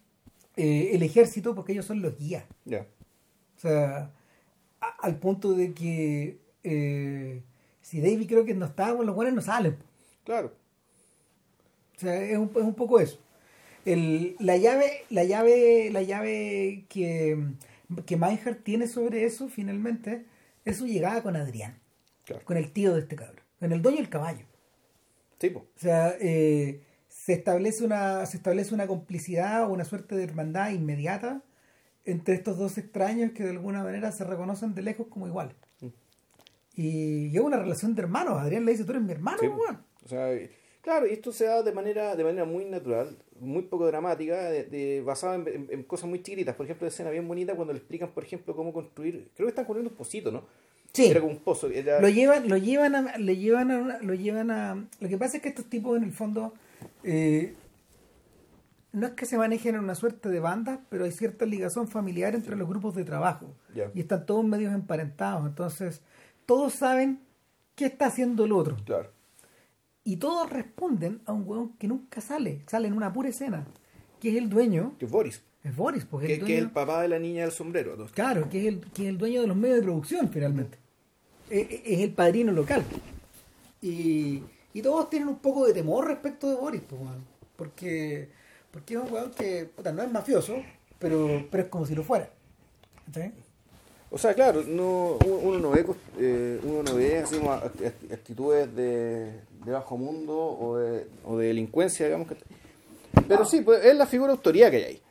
eh, 0.58 0.92
el 0.94 1.02
ejército 1.04 1.56
porque 1.56 1.72
ellos 1.74 1.86
son 1.86 2.02
los 2.02 2.18
guías. 2.18 2.44
Ya. 2.66 2.86
O 3.58 3.60
sea, 3.60 4.12
al 5.06 5.18
punto 5.20 5.54
de 5.54 5.74
que 5.74 6.38
eh, 6.64 7.42
si 7.82 8.02
David 8.02 8.28
creo 8.28 8.46
que 8.46 8.54
no 8.54 8.66
está, 8.66 8.96
pues 8.96 9.06
los 9.06 9.16
buenos 9.16 9.34
no 9.36 9.42
salen. 9.42 9.78
Claro. 10.24 10.54
O 11.96 12.00
sea, 12.00 12.22
es 12.24 12.38
un, 12.38 12.50
es 12.56 12.64
un 12.64 12.74
poco 12.76 13.00
eso. 13.00 13.20
El, 13.86 14.36
la 14.40 14.58
llave, 14.58 15.04
la 15.10 15.24
llave, 15.24 15.90
la 15.92 16.02
llave 16.02 16.86
que, 16.90 17.38
que 18.06 18.18
Meinhardt 18.18 18.64
tiene 18.64 18.88
sobre 18.88 19.26
eso, 19.26 19.48
finalmente, 19.48 20.26
es 20.66 20.78
su 20.78 20.88
llegada 20.88 21.22
con 21.22 21.36
Adrián, 21.36 21.78
Claro. 22.26 22.44
con 22.44 22.58
el 22.58 22.72
tío 22.72 22.94
de 22.96 23.02
este 23.02 23.16
cabrón, 23.16 23.42
con 23.60 23.72
el 23.72 23.82
dueño 23.84 23.98
del 24.00 24.10
caballo. 24.10 24.46
Sí, 25.40 25.52
po. 25.52 25.60
O 25.60 25.80
sea, 25.80 26.16
eh, 26.20 26.82
se 27.08 27.34
establece 27.34 27.84
una 27.86 28.26
se 28.26 28.38
establece 28.38 28.74
una 28.74 28.88
complicidad 28.88 29.64
o 29.66 29.70
una 29.70 29.86
suerte 29.86 30.16
de 30.16 30.24
hermandad 30.24 30.72
inmediata 30.72 31.44
entre 32.06 32.36
estos 32.36 32.58
dos 32.58 32.78
extraños 32.78 33.32
que 33.32 33.44
de 33.44 33.50
alguna 33.50 33.84
manera 33.84 34.12
se 34.12 34.24
reconocen 34.24 34.74
de 34.76 34.82
lejos 34.84 35.08
como 35.08 35.28
iguales. 35.28 35.56
Mm. 35.82 35.88
Y 36.76 37.36
es 37.36 37.42
una 37.42 37.58
relación 37.58 37.96
de 37.96 38.02
hermanos. 38.02 38.38
Adrián 38.40 38.66
le 38.66 38.72
dice, 38.72 38.84
tú 38.84 38.92
eres 38.92 39.04
mi 39.04 39.12
hermano, 39.12 39.38
Sí, 39.40 39.48
weón". 39.48 39.80
O 40.04 40.08
sea, 40.08 40.30
claro, 40.82 41.08
y 41.08 41.14
esto 41.14 41.32
se 41.32 41.46
da 41.46 41.64
de 41.64 41.72
manera, 41.72 42.16
de 42.16 42.24
manera 42.24 42.46
muy 42.46 42.66
natural, 42.66 43.18
muy 43.40 43.64
poco 43.64 43.88
dramática, 43.88 44.50
de, 44.50 44.66
de- 44.66 45.02
basada 45.02 45.36
en, 45.36 45.48
en- 45.48 45.68
en 45.72 45.84
cosas 45.84 46.10
muy 46.10 46.22
chiquitas. 46.22 46.56
Por 46.56 46.66
ejemplo, 46.66 46.88
escena 46.88 47.10
bien 47.10 47.28
bonita 47.28 47.56
cuando 47.56 47.74
le 47.74 47.80
explican, 47.80 48.10
por 48.12 48.24
ejemplo, 48.24 48.56
cómo 48.56 48.72
construir. 48.74 49.30
Creo 49.36 49.48
que 49.48 49.50
están 49.52 49.66
construyendo 49.66 49.92
un 49.92 49.98
pocito, 49.98 50.32
¿no? 50.32 50.44
Sí. 50.94 51.08
Era 51.08 51.20
como 51.22 51.34
un 51.34 51.40
pozo. 51.40 51.68
Era, 51.70 52.00
Lo 52.00 52.08
llevan, 52.10 52.48
lo 52.48 52.56
llevan 52.58 52.96
a, 52.96 53.18
le 53.18 53.36
llevan 53.36 53.72
a, 53.72 53.98
lo 54.02 54.14
llevan 54.14 54.52
a. 54.52 54.88
Lo 55.00 55.10
que 55.10 55.18
pasa 55.18 55.38
es 55.38 55.44
que 55.44 55.50
estos 55.50 55.66
tipos 55.66 55.98
en 55.98 56.04
el 56.04 56.12
fondo 56.14 56.54
eh, 57.04 57.54
no 58.96 59.08
es 59.08 59.14
que 59.14 59.26
se 59.26 59.38
manejen 59.38 59.76
en 59.76 59.82
una 59.84 59.96
suerte 59.96 60.30
de 60.30 60.40
bandas, 60.40 60.80
pero 60.90 61.06
hay 61.06 61.12
cierta 61.12 61.46
ligación 61.46 61.88
familiar 61.88 62.34
entre 62.36 62.56
los 62.56 62.68
grupos 62.68 62.96
de 62.96 63.04
trabajo 63.04 63.54
y 63.94 64.00
están 64.00 64.26
todos 64.26 64.44
medios 64.46 64.74
emparentados. 64.74 65.46
Entonces 65.48 66.02
todos 66.46 66.74
saben 66.74 67.20
qué 67.76 67.86
está 67.86 68.08
haciendo 68.08 68.46
el 68.46 68.52
otro 68.54 68.78
Claro. 68.86 69.12
y 70.04 70.18
todos 70.18 70.50
responden 70.50 71.22
a 71.26 71.34
un 71.34 71.44
hueón 71.48 71.74
que 71.78 71.88
nunca 71.88 72.22
sale, 72.22 72.62
sale 72.68 72.88
en 72.88 72.94
una 72.94 73.12
pura 73.14 73.30
escena, 73.30 73.66
que 74.20 74.30
es 74.30 74.36
el 74.38 74.50
dueño, 74.50 74.96
Que 74.98 75.06
es 75.06 75.12
Boris. 75.12 75.44
es 75.64 75.76
Boris, 75.76 76.06
porque 76.06 76.28
Que, 76.28 76.34
el 76.36 76.46
que 76.46 76.58
es 76.58 76.64
el 76.64 76.72
papá 76.72 77.02
de 77.02 77.08
la 77.10 77.20
niña 77.20 77.42
del 77.44 77.52
sombrero. 77.52 77.96
Claro, 78.14 78.50
que 78.50 78.60
es 78.62 78.66
el, 78.68 78.80
que 78.92 79.04
es 79.04 79.10
el 79.10 79.18
dueño 79.18 79.42
de 79.42 79.48
los 79.48 79.58
medios 79.58 79.78
de 79.78 79.84
producción 79.84 80.30
finalmente. 80.30 80.78
Es, 81.50 81.68
es 81.70 82.00
el 82.02 82.12
padrino 82.14 82.52
local. 82.52 82.84
Y, 83.82 84.42
y 84.74 84.82
todos 84.82 85.10
tienen 85.10 85.28
un 85.28 85.40
poco 85.40 85.68
de 85.68 85.74
temor 85.74 86.08
respecto 86.08 86.50
de 86.50 86.56
Boris, 86.56 86.82
pues, 86.88 87.02
porque, 87.56 88.30
porque 88.76 88.96
es 88.96 89.00
un 89.00 89.10
weón 89.10 89.32
que 89.32 89.70
puta, 89.74 89.94
no 89.94 90.04
es 90.04 90.12
mafioso, 90.12 90.58
pero, 91.00 91.48
pero 91.50 91.64
es 91.64 91.70
como 91.70 91.86
si 91.86 91.96
lo 91.96 92.04
fuera. 92.04 92.30
O 94.12 94.18
sea, 94.18 94.34
claro, 94.34 94.64
no, 94.68 95.18
uno 95.26 95.60
no 95.60 95.72
ve, 95.72 95.86
eh, 96.20 96.60
uno 96.62 96.84
no 96.84 96.96
ve 96.96 97.20
así 97.20 97.40
actitudes 98.12 98.76
de, 98.76 99.32
de 99.64 99.72
bajo 99.72 99.96
mundo 99.96 100.38
o 100.38 100.78
de, 100.78 101.08
o 101.24 101.38
de 101.38 101.48
delincuencia, 101.48 102.06
digamos. 102.08 102.28
que 102.28 102.36
Pero 103.30 103.46
sí, 103.46 103.62
pues, 103.62 103.86
es 103.86 103.96
la 103.96 104.08
figura 104.08 104.34
de 104.34 104.38
autoridad 104.40 104.70
que 104.72 104.76
hay 104.76 104.84
ahí. 104.84 105.02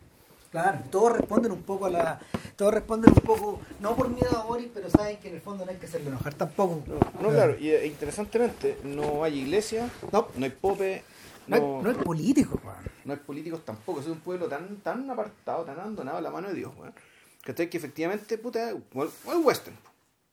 Claro, 0.50 0.81
todos 0.90 1.16
responden 1.16 1.50
un 1.50 1.62
poco 1.62 1.87
a 1.87 1.90
la. 1.90 2.20
Todos 2.57 2.74
responden 2.74 3.12
un 3.12 3.22
poco, 3.22 3.61
no 3.81 3.96
por 3.96 4.11
miedo 4.11 4.37
a 4.37 4.44
Boris, 4.44 4.68
pero 4.74 4.90
saben 4.90 5.16
que 5.16 5.29
en 5.29 5.37
el 5.37 5.40
fondo 5.40 5.64
no 5.64 5.70
hay 5.70 5.79
que 5.79 5.87
hacerlo 5.87 6.11
enojar 6.11 6.35
tampoco. 6.35 6.83
No, 7.22 7.31
claro, 7.31 7.57
y 7.59 7.70
eh, 7.70 7.87
interesantemente, 7.87 8.77
no 8.85 9.24
hay 9.24 9.38
iglesia, 9.38 9.88
No. 10.12 10.29
no 10.37 10.44
hay 10.44 10.50
pope, 10.50 11.03
No, 11.46 11.83
no, 11.83 11.88
hay, 11.88 11.96
hay. 11.96 12.05
No 13.04 13.12
hay 13.12 13.18
políticos 13.20 13.64
tampoco. 13.64 14.00
Es 14.00 14.06
un 14.06 14.20
pueblo 14.20 14.46
tan 14.48 14.76
tan 14.78 15.08
apartado, 15.10 15.64
tan 15.64 15.78
abandonado 15.78 16.18
a 16.18 16.20
la 16.20 16.30
mano 16.30 16.48
de 16.48 16.54
Dios, 16.54 16.72
weón. 16.76 16.94
Que 17.42 17.52
efectivamente, 17.76 18.38
puta, 18.38 18.70
es 18.70 18.76
es 18.76 19.36
western. 19.44 19.76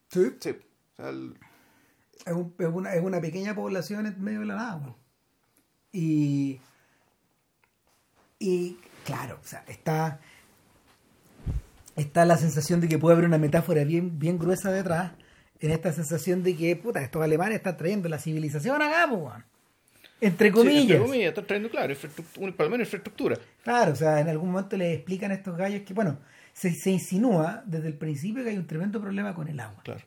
Sí. 0.08 0.34
Sí. 0.40 0.50
O 0.50 1.02
sea, 1.02 1.08
el- 1.10 1.36
es, 2.24 2.32
un- 2.32 2.54
es 2.58 2.66
una, 2.68 2.94
es 2.94 3.02
una 3.02 3.20
pequeña 3.20 3.54
población 3.54 4.06
en 4.06 4.22
medio 4.22 4.40
de 4.40 4.46
la 4.46 4.54
nada. 4.56 4.76
weón. 4.76 4.94
Y, 5.92 6.60
y 8.38 8.78
claro, 9.04 9.38
o 9.42 9.46
sea, 9.46 9.64
está, 9.68 10.20
está 11.96 12.24
la 12.24 12.36
sensación 12.38 12.80
de 12.80 12.88
que 12.88 12.98
puede 12.98 13.14
haber 13.14 13.26
una 13.26 13.38
metáfora 13.38 13.84
bien, 13.84 14.18
bien 14.18 14.38
gruesa 14.38 14.70
detrás, 14.70 15.12
en 15.60 15.70
esta 15.70 15.92
sensación 15.92 16.42
de 16.42 16.56
que, 16.56 16.74
puta, 16.76 17.02
estos 17.02 17.22
alemanes 17.22 17.56
están 17.58 17.76
trayendo 17.76 18.08
la 18.08 18.18
civilización 18.18 18.80
acá, 18.80 19.06
weón. 19.12 19.44
Entre 20.22 20.48
sí, 20.48 20.54
comillas. 20.54 20.82
entre 20.82 20.98
comillas, 20.98 21.28
están 21.30 21.46
trayendo, 21.46 21.68
claro, 21.70 21.94
por 22.34 22.64
lo 22.66 22.70
menos 22.70 22.86
infraestructura. 22.86 23.36
Claro, 23.64 23.92
o 23.92 23.96
sea, 23.96 24.20
en 24.20 24.28
algún 24.28 24.50
momento 24.52 24.76
les 24.76 24.96
explican 24.96 25.30
a 25.32 25.34
estos 25.34 25.56
gallos 25.56 25.82
que, 25.82 25.92
bueno, 25.94 26.18
se, 26.52 26.72
se 26.74 26.90
insinúa 26.90 27.62
desde 27.66 27.88
el 27.88 27.94
principio 27.98 28.44
que 28.44 28.50
hay 28.50 28.56
un 28.56 28.66
tremendo 28.66 29.00
problema 29.00 29.34
con 29.34 29.48
el 29.48 29.58
agua. 29.60 29.82
Claro. 29.82 30.00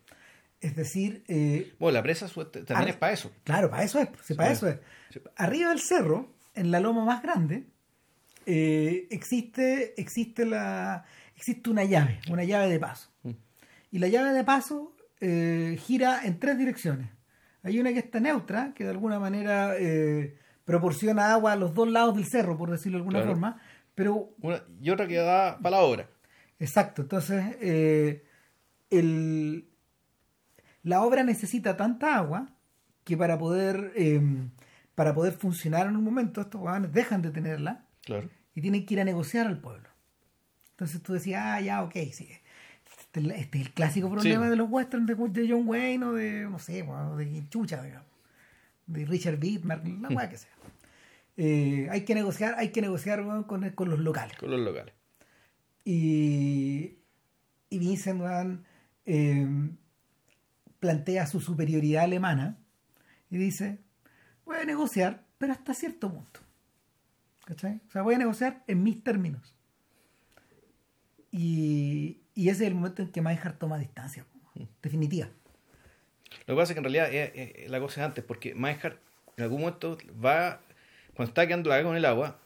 Es 0.61 0.75
decir, 0.75 1.23
eh, 1.27 1.73
Bueno, 1.77 1.93
la 1.97 2.01
presa 2.03 2.27
también 2.29 2.65
Ah, 2.69 2.83
es 2.89 2.95
para 2.95 3.13
eso. 3.13 3.31
Claro, 3.43 3.69
para 3.69 3.83
eso 3.83 3.99
es, 3.99 4.07
sí, 4.23 4.33
para 4.33 4.49
Sí. 4.49 4.53
eso 4.55 4.67
es. 4.69 4.77
Sí. 5.11 5.19
Arriba 5.35 5.69
del 5.69 5.79
cerro, 5.81 6.33
en 6.55 6.71
la 6.71 6.79
loma 6.79 7.03
más 7.05 7.21
grande, 7.21 7.65
eh, 8.45 9.07
existe, 9.11 9.99
existe 9.99 10.45
la, 10.45 11.03
existe 11.35 11.69
una 11.69 11.83
llave, 11.83 12.19
una 12.29 12.43
llave 12.43 12.69
de 12.69 12.79
paso. 12.79 13.09
Mm. 13.23 13.31
Y 13.91 13.99
la 13.99 14.07
llave 14.07 14.31
de 14.31 14.43
paso 14.43 14.95
eh, 15.19 15.77
gira 15.85 16.21
en 16.25 16.39
tres 16.39 16.57
direcciones. 16.57 17.09
Hay 17.65 17.79
una 17.79 17.91
que 17.91 17.99
está 17.99 18.19
neutra, 18.19 18.73
que 18.75 18.83
de 18.83 18.91
alguna 18.91 19.19
manera 19.19 19.75
eh, 19.77 20.37
proporciona 20.63 21.33
agua 21.33 21.51
a 21.53 21.55
los 21.55 21.73
dos 21.73 21.89
lados 21.89 22.15
del 22.15 22.25
cerro, 22.25 22.57
por 22.57 22.69
decirlo 22.69 22.97
de 22.97 23.01
alguna 23.01 23.19
Claro. 23.19 23.31
forma. 23.33 23.61
Pero 23.95 24.29
Una, 24.41 24.63
y 24.81 24.89
otra 24.91 25.07
que 25.07 25.15
da 25.15 25.57
para 25.57 25.77
la 25.77 25.83
obra. 25.83 26.09
Exacto, 26.59 27.01
entonces 27.01 27.43
eh, 27.59 28.23
el, 28.89 29.67
la 30.83 31.01
obra 31.01 31.23
necesita 31.23 31.75
tanta 31.75 32.15
agua 32.15 32.49
que 33.03 33.17
para 33.17 33.37
poder 33.37 33.91
eh, 33.95 34.21
para 34.95 35.13
poder 35.13 35.33
funcionar 35.33 35.87
en 35.87 35.95
un 35.97 36.03
momento 36.03 36.39
estos 36.41 36.61
huevones 36.61 36.93
dejan 36.93 37.21
de 37.21 37.31
tenerla 37.31 37.85
Claro. 38.03 38.29
y 38.53 38.61
tienen 38.61 38.85
que 38.85 38.93
ir 38.93 39.01
a 39.01 39.03
negociar 39.05 39.47
al 39.47 39.59
pueblo. 39.59 39.89
Entonces 40.71 41.01
tú 41.01 41.13
decías, 41.13 41.41
ah, 41.43 41.61
ya, 41.61 41.83
ok, 41.83 41.93
sí. 42.13 42.29
Este, 43.15 43.33
es 43.35 43.41
este 43.41 43.59
es 43.59 43.65
el 43.67 43.73
clásico 43.73 44.09
problema 44.09 44.43
Sí. 44.43 44.49
de 44.49 44.55
los 44.55 44.69
westerns 44.69 45.07
de, 45.07 45.15
de 45.15 45.49
John 45.49 45.67
Wayne 45.67 46.05
o 46.05 46.13
de, 46.13 46.49
no 46.49 46.59
sé, 46.59 46.83
de 46.83 47.49
Chucha, 47.49 47.81
digamos, 47.81 48.07
de 48.87 49.05
Richard 49.05 49.39
Widmark, 49.41 49.85
la 50.01 50.09
weá 50.09 50.29
que 50.29 50.37
sea. 50.37 50.51
Eh, 51.37 51.87
hay 51.91 52.05
que 52.05 52.15
negociar, 52.15 52.55
hay 52.57 52.69
que 52.71 52.81
negociar 52.81 53.23
con, 53.47 53.69
con 53.71 53.89
los 53.89 53.99
locales. 53.99 54.37
Con 54.37 54.51
los 54.51 54.59
locales. 54.59 54.93
Y, 55.83 56.97
y 57.69 57.79
Vincent 57.79 58.21
eh, 59.05 59.47
plantea 60.79 61.27
su 61.27 61.39
superioridad 61.39 62.03
alemana 62.03 62.57
y 63.29 63.37
dice, 63.37 63.79
voy 64.45 64.57
a 64.57 64.65
negociar, 64.65 65.25
pero 65.37 65.53
hasta 65.53 65.73
cierto 65.73 66.11
punto. 66.11 66.39
¿Cachai? 67.45 67.81
O 67.87 67.91
sea, 67.91 68.01
voy 68.01 68.15
a 68.15 68.17
negociar 68.17 68.63
en 68.67 68.81
mis 68.81 69.03
términos. 69.03 69.53
Y, 71.31 72.21
y 72.35 72.49
ese 72.49 72.63
es 72.65 72.67
el 72.69 72.75
momento 72.75 73.01
en 73.01 73.09
que 73.11 73.21
Meinhardt 73.21 73.57
toma 73.57 73.77
distancia, 73.79 74.25
definitiva. 74.83 75.27
Lo 76.47 76.55
que 76.55 76.59
pasa 76.61 76.71
es 76.71 76.75
que 76.75 76.79
en 76.79 76.83
realidad 76.83 77.13
eh, 77.13 77.31
eh, 77.35 77.65
la 77.69 77.79
cosa 77.79 78.01
es 78.01 78.05
antes, 78.05 78.23
porque 78.23 78.53
Meinhardt 78.53 78.99
en 79.37 79.43
algún 79.43 79.61
momento 79.61 79.97
va, 80.23 80.61
cuando 81.15 81.29
está 81.29 81.47
quedando 81.47 81.69
la 81.69 81.81
con 81.83 81.95
el 81.95 82.05
agua, 82.05 82.39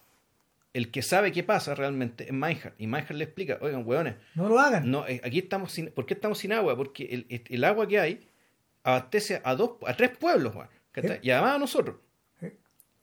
el 0.74 0.92
que 0.92 1.02
sabe 1.02 1.32
qué 1.32 1.44
pasa 1.44 1.74
realmente 1.76 2.26
es 2.26 2.32
Meinhardt. 2.32 2.80
Y 2.80 2.88
Meinhardt 2.88 3.16
le 3.18 3.24
explica, 3.26 3.58
oigan, 3.62 3.84
hueones, 3.86 4.16
No 4.36 4.48
lo 4.48 4.60
hagan. 4.60 4.90
no, 4.90 5.08
eh, 5.08 5.20
aquí 5.24 5.40
estamos 5.40 5.72
sin, 5.72 5.92
¿por 5.92 6.06
qué 6.06 6.14
estamos 6.14 6.38
sin 6.38 6.54
agua? 6.54 6.76
Porque 6.78 7.06
el, 7.06 7.44
el- 7.50 7.64
agua 7.64 7.88
que 7.88 8.00
hay 8.00 8.28
abastece 8.84 9.42
a 9.44 9.56
dos, 9.56 9.72
a 9.86 9.94
tres 9.96 10.16
pueblos. 10.18 10.54
Sí. 10.96 11.02
y 11.22 11.30
además 11.32 11.56
a 11.56 11.60
nosotros. 11.60 11.96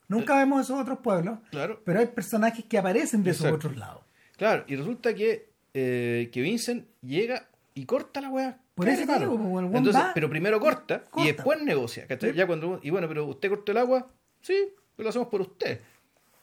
Nunca 0.08 0.36
vemos 0.38 0.60
esos 0.64 0.80
otros 0.80 0.98
pueblos, 1.00 1.38
Claro. 1.50 1.82
pero 1.84 1.98
hay 1.98 2.06
personajes 2.06 2.64
que 2.64 2.78
aparecen 2.78 3.24
de 3.24 3.32
esos 3.32 3.50
otros 3.50 3.76
lados. 3.76 4.02
Claro, 4.36 4.64
y 4.68 4.76
resulta 4.76 5.12
que, 5.14 5.50
eh, 5.78 6.30
que 6.32 6.40
Vincent 6.40 6.86
llega 7.02 7.48
y 7.74 7.84
corta 7.84 8.20
la 8.22 8.30
weá 8.30 8.58
Por 8.74 8.88
eso 8.88 9.00
digo, 9.02 9.58
el 9.60 9.66
Entonces, 9.66 9.94
va- 10.02 10.12
pero 10.14 10.30
primero 10.30 10.58
corta, 10.58 11.04
y 11.16 11.26
después 11.26 11.60
negocia. 11.62 12.06
¿cachai? 12.06 12.32
Ya 12.32 12.46
cuando, 12.46 12.80
y 12.82 12.88
bueno, 12.90 13.06
pero 13.08 13.26
usted 13.26 13.50
cortó 13.50 13.72
el 13.72 13.78
agua, 13.78 14.10
sí, 14.40 14.54
pero 14.96 15.04
lo 15.04 15.10
hacemos 15.10 15.28
por 15.28 15.42
usted. 15.42 15.80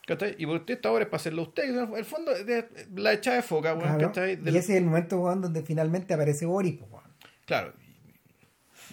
¿cachai? 0.06 0.36
Y 0.38 0.46
por 0.46 0.58
usted 0.58 0.76
esta 0.76 0.92
hora 0.92 1.04
es 1.06 1.10
para 1.10 1.20
hacerlo 1.22 1.42
usted. 1.44 1.64
En 1.76 1.96
el 1.96 2.06
fondo, 2.06 2.32
de- 2.32 2.68
la 2.96 3.14
echada 3.14 3.38
de 3.38 3.42
foca, 3.44 3.74
weón, 3.74 3.88
Claro. 3.98 4.08
¿cachai? 4.08 4.38
Y 4.46 4.50
ese 4.50 4.60
es 4.60 4.70
el 4.72 4.84
momento 4.86 5.20
weón, 5.20 5.42
donde 5.42 5.64
finalmente 5.64 6.14
aparece 6.14 6.46
Boris. 6.46 6.76
pues, 6.78 6.92
weón. 6.92 7.04
Claro. 7.46 7.74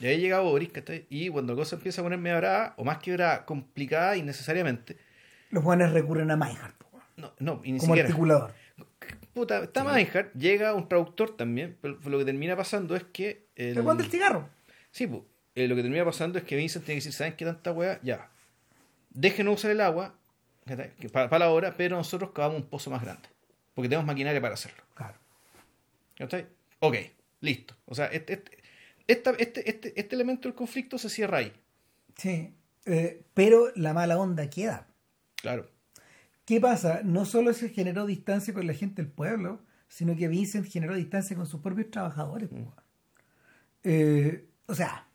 Y 0.01 0.07
ahí 0.07 0.19
llega 0.19 0.41
Boris, 0.41 0.71
¿cachai? 0.71 1.07
Y 1.11 1.29
cuando 1.29 1.53
la 1.53 1.59
cosa 1.59 1.77
empieza 1.77 2.01
a 2.01 2.05
ponerme 2.05 2.35
brava, 2.35 2.73
o 2.79 2.85
más 2.85 2.99
que 2.99 3.13
brava, 3.13 3.45
complicada 3.45 4.17
innecesariamente, 4.17 4.97
Los 5.51 5.63
buenos 5.65 5.93
recurren 5.93 6.31
a 6.31 6.37
Meinhardt 6.37 6.77
pues, 6.91 7.03
no, 7.17 7.33
no, 7.39 7.61
y 7.65 7.73
ni 7.73 7.79
como 7.81 7.93
siquiera. 7.93 8.09
articulador. 8.09 8.53
Puta, 9.41 9.63
está 9.65 9.85
Meinhardt, 9.85 10.35
llega 10.35 10.75
un 10.75 10.87
traductor 10.87 11.35
también, 11.35 11.79
pero 11.81 11.99
lo 12.05 12.19
que 12.19 12.27
termina 12.27 12.57
pasando 12.57 12.95
es 12.95 13.05
que. 13.05 13.47
El, 13.57 13.79
El 13.79 13.81
weón 13.81 13.97
del 13.97 14.11
cigarro. 14.11 14.47
Sí, 14.91 15.07
pues, 15.07 15.23
eh, 15.55 15.67
lo 15.67 15.75
que 15.77 15.81
termina 15.83 16.05
pasando 16.05 16.39
es 16.39 16.45
que 16.45 16.57
Vincent 16.57 16.85
tiene 16.85 17.01
que 17.01 17.05
decir, 17.07 17.15
¿saben 17.17 17.37
qué 17.37 17.47
tanta 17.47 17.73
weá? 17.73 17.99
Ya. 18.03 18.29
Déjenos 19.11 19.55
usar 19.55 19.71
el 19.71 19.81
agua 19.81 20.15
para, 21.11 21.31
para 21.31 21.47
la 21.47 21.51
hora, 21.53 21.75
pero 21.75 21.97
nosotros 21.97 22.33
cavamos 22.33 22.59
un 22.61 22.67
pozo 22.69 22.91
más 22.91 23.01
grande. 23.03 23.29
Porque 23.75 23.89
tenemos 23.89 24.07
maquinaria 24.07 24.41
para 24.43 24.53
hacerlo. 24.55 24.83
Claro. 24.95 25.17
¿Cachai? 26.19 26.47
Ok, 26.81 26.97
listo. 27.41 27.75
O 27.87 27.95
sea, 27.95 28.07
este, 28.07 28.35
este, 28.35 28.59
esta- 29.07 29.31
este, 29.39 29.71
este, 29.71 29.99
este 29.99 30.15
elemento 30.15 30.49
del 30.49 30.55
conflicto 30.55 30.99
se 30.99 31.09
cierra 31.09 31.39
ahí. 31.39 31.53
Sí. 32.17 32.53
Eh, 32.85 33.23
pero 33.33 33.73
la 33.75 33.95
mala 33.95 34.19
onda 34.19 34.51
queda. 34.51 34.87
Claro. 35.37 35.67
¿Qué 36.51 36.61
pasa? 36.61 37.03
No 37.05 37.27
solo 37.27 37.53
se 37.53 37.69
generó 37.69 38.07
distancia 38.07 38.53
con 38.53 38.67
la 38.67 38.75
gente 38.75 39.03
del 39.03 39.13
pueblo, 39.13 39.61
sino 39.87 40.17
que 40.17 40.27
Vincent 40.27 40.67
generó 40.67 40.97
distancia 40.97 41.37
con 41.37 41.47
sus 41.47 41.61
propios 41.61 41.93
trabajadores. 41.93 42.49
pues, 42.49 42.63
weón. 42.63 42.75
Eh, 43.85 44.49
o 44.67 44.75
sea, 44.75 45.07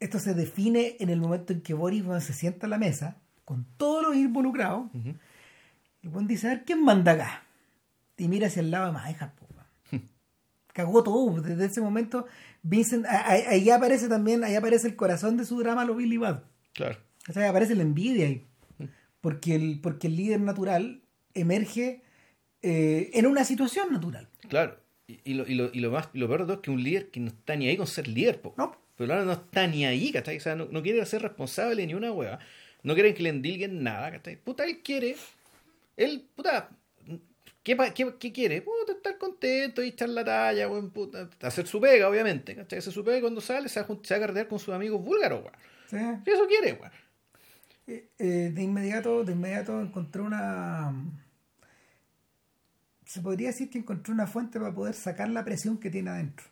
esto 0.00 0.18
se 0.18 0.34
define 0.34 0.96
en 0.98 1.10
el 1.10 1.20
momento 1.20 1.52
en 1.52 1.60
que 1.60 1.74
Boris 1.74 2.02
se 2.24 2.32
sienta 2.32 2.66
a 2.66 2.70
la 2.70 2.76
mesa 2.76 3.18
con 3.44 3.68
todos 3.76 4.02
los 4.02 4.16
involucrados. 4.16 4.92
Ujú. 4.92 5.14
Y 6.02 6.08
Juan 6.08 6.26
dice, 6.26 6.48
a 6.48 6.54
ver, 6.54 6.64
¿quién 6.64 6.82
manda 6.82 7.12
acá? 7.12 7.44
Y 8.16 8.26
mira 8.26 8.48
hacia 8.48 8.62
el 8.62 8.72
lado 8.72 8.86
de 8.86 8.92
Maejar, 8.94 9.36
po, 9.36 9.46
weón. 9.54 10.08
Cagó 10.72 11.04
todo. 11.04 11.40
Desde 11.40 11.66
ese 11.66 11.80
momento, 11.80 12.26
Vincent, 12.64 13.06
ahí 13.06 13.70
aparece 13.70 14.08
también, 14.08 14.42
ahí 14.42 14.56
aparece 14.56 14.88
el 14.88 14.96
corazón 14.96 15.36
de 15.36 15.44
su 15.44 15.56
drama, 15.60 15.84
lo 15.84 15.94
Billy 15.94 16.16
Bad. 16.16 16.42
Claro. 16.72 16.98
O 17.28 17.32
sea, 17.32 17.48
aparece 17.48 17.76
la 17.76 17.82
envidia 17.82 18.26
ahí. 18.26 18.44
Porque 19.24 19.54
el, 19.54 19.80
porque 19.80 20.08
el 20.08 20.16
líder 20.16 20.38
natural 20.42 21.00
emerge 21.32 22.02
eh, 22.60 23.10
en 23.14 23.24
una 23.24 23.42
situación 23.42 23.90
natural. 23.90 24.28
Claro. 24.50 24.78
Y, 25.06 25.18
y 25.24 25.32
lo, 25.32 25.48
y, 25.48 25.54
lo, 25.54 25.70
y 25.72 25.80
lo 25.80 25.90
más 25.90 26.10
lo 26.12 26.28
peor 26.28 26.40
de 26.40 26.44
todo 26.44 26.56
es 26.56 26.60
que 26.60 26.70
un 26.70 26.82
líder 26.82 27.10
que 27.10 27.20
no 27.20 27.28
está 27.28 27.56
ni 27.56 27.66
ahí 27.66 27.78
con 27.78 27.86
ser 27.86 28.06
líder, 28.06 28.42
po. 28.42 28.52
No. 28.58 28.76
Pero 28.98 29.14
ahora 29.14 29.24
no 29.24 29.32
está 29.32 29.66
ni 29.66 29.86
ahí, 29.86 30.12
¿cachai? 30.12 30.36
O 30.36 30.40
sea, 30.40 30.54
no, 30.56 30.66
no 30.66 30.82
quiere 30.82 31.06
ser 31.06 31.22
responsable 31.22 31.86
ni 31.86 31.94
una 31.94 32.12
hueá. 32.12 32.38
No 32.82 32.92
quieren 32.92 33.14
que 33.14 33.22
le 33.22 33.30
endilguen 33.30 33.82
nada, 33.82 34.10
¿cachai? 34.10 34.36
Puta, 34.36 34.64
él 34.64 34.82
quiere. 34.82 35.16
Él, 35.96 36.28
puta. 36.36 36.68
¿Qué, 37.62 37.78
qué, 37.94 38.14
qué 38.20 38.30
quiere? 38.30 38.60
Puta, 38.60 38.92
estar 38.92 39.16
contento 39.16 39.82
y 39.82 39.88
echar 39.88 40.10
la 40.10 40.22
talla, 40.22 40.68
weón, 40.68 40.90
puta. 40.90 41.30
Hacer 41.40 41.66
su 41.66 41.80
pega, 41.80 42.10
obviamente, 42.10 42.54
¿cachai? 42.54 42.80
Hacer 42.80 42.92
su 42.92 43.02
pega 43.02 43.16
y 43.16 43.20
cuando 43.22 43.40
sale 43.40 43.70
se 43.70 43.80
va, 43.80 43.86
se 43.86 44.12
va 44.12 44.18
a 44.18 44.20
carretear 44.20 44.48
con 44.48 44.58
sus 44.58 44.74
amigos 44.74 45.02
búlgaros, 45.02 45.44
weón. 45.44 45.56
¿sí? 45.88 46.30
Eso 46.30 46.46
quiere, 46.46 46.74
weón. 46.74 46.92
Eh, 47.86 48.08
eh, 48.18 48.50
de 48.54 48.62
inmediato, 48.62 49.24
de 49.24 49.32
inmediato 49.32 49.80
encontré 49.80 50.22
una. 50.22 50.92
Se 53.04 53.20
podría 53.20 53.48
decir 53.48 53.68
que 53.70 53.78
encontré 53.78 54.12
una 54.12 54.26
fuente 54.26 54.58
para 54.58 54.74
poder 54.74 54.94
sacar 54.94 55.28
la 55.28 55.44
presión 55.44 55.78
que 55.78 55.90
tiene 55.90 56.10
adentro. 56.10 56.46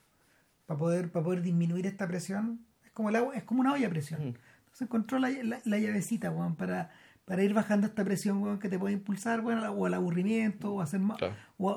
Para 0.66 0.78
poder, 0.78 1.10
para 1.10 1.24
poder 1.24 1.42
disminuir 1.42 1.86
esta 1.86 2.06
presión. 2.06 2.60
Es 2.84 2.90
como 2.92 3.08
el 3.08 3.16
agua, 3.16 3.34
es 3.34 3.42
como 3.44 3.60
una 3.62 3.72
olla 3.72 3.86
a 3.86 3.90
presión. 3.90 4.20
Mm. 4.20 4.28
Entonces 4.28 4.82
encontró 4.82 5.18
la, 5.18 5.30
la, 5.30 5.60
la 5.64 5.78
llavecita, 5.78 6.30
weón, 6.30 6.54
para, 6.56 6.90
para 7.24 7.42
ir 7.42 7.54
bajando 7.54 7.86
esta 7.86 8.04
presión, 8.04 8.42
weón, 8.42 8.58
que 8.58 8.68
te 8.68 8.78
puede 8.78 8.94
impulsar, 8.94 9.40
weón, 9.40 9.58
o 9.64 9.86
al 9.86 9.94
aburrimiento, 9.94 10.74
o 10.74 10.80
hacer 10.82 11.00
más, 11.00 11.18
Claro. 11.18 11.34
o, 11.58 11.70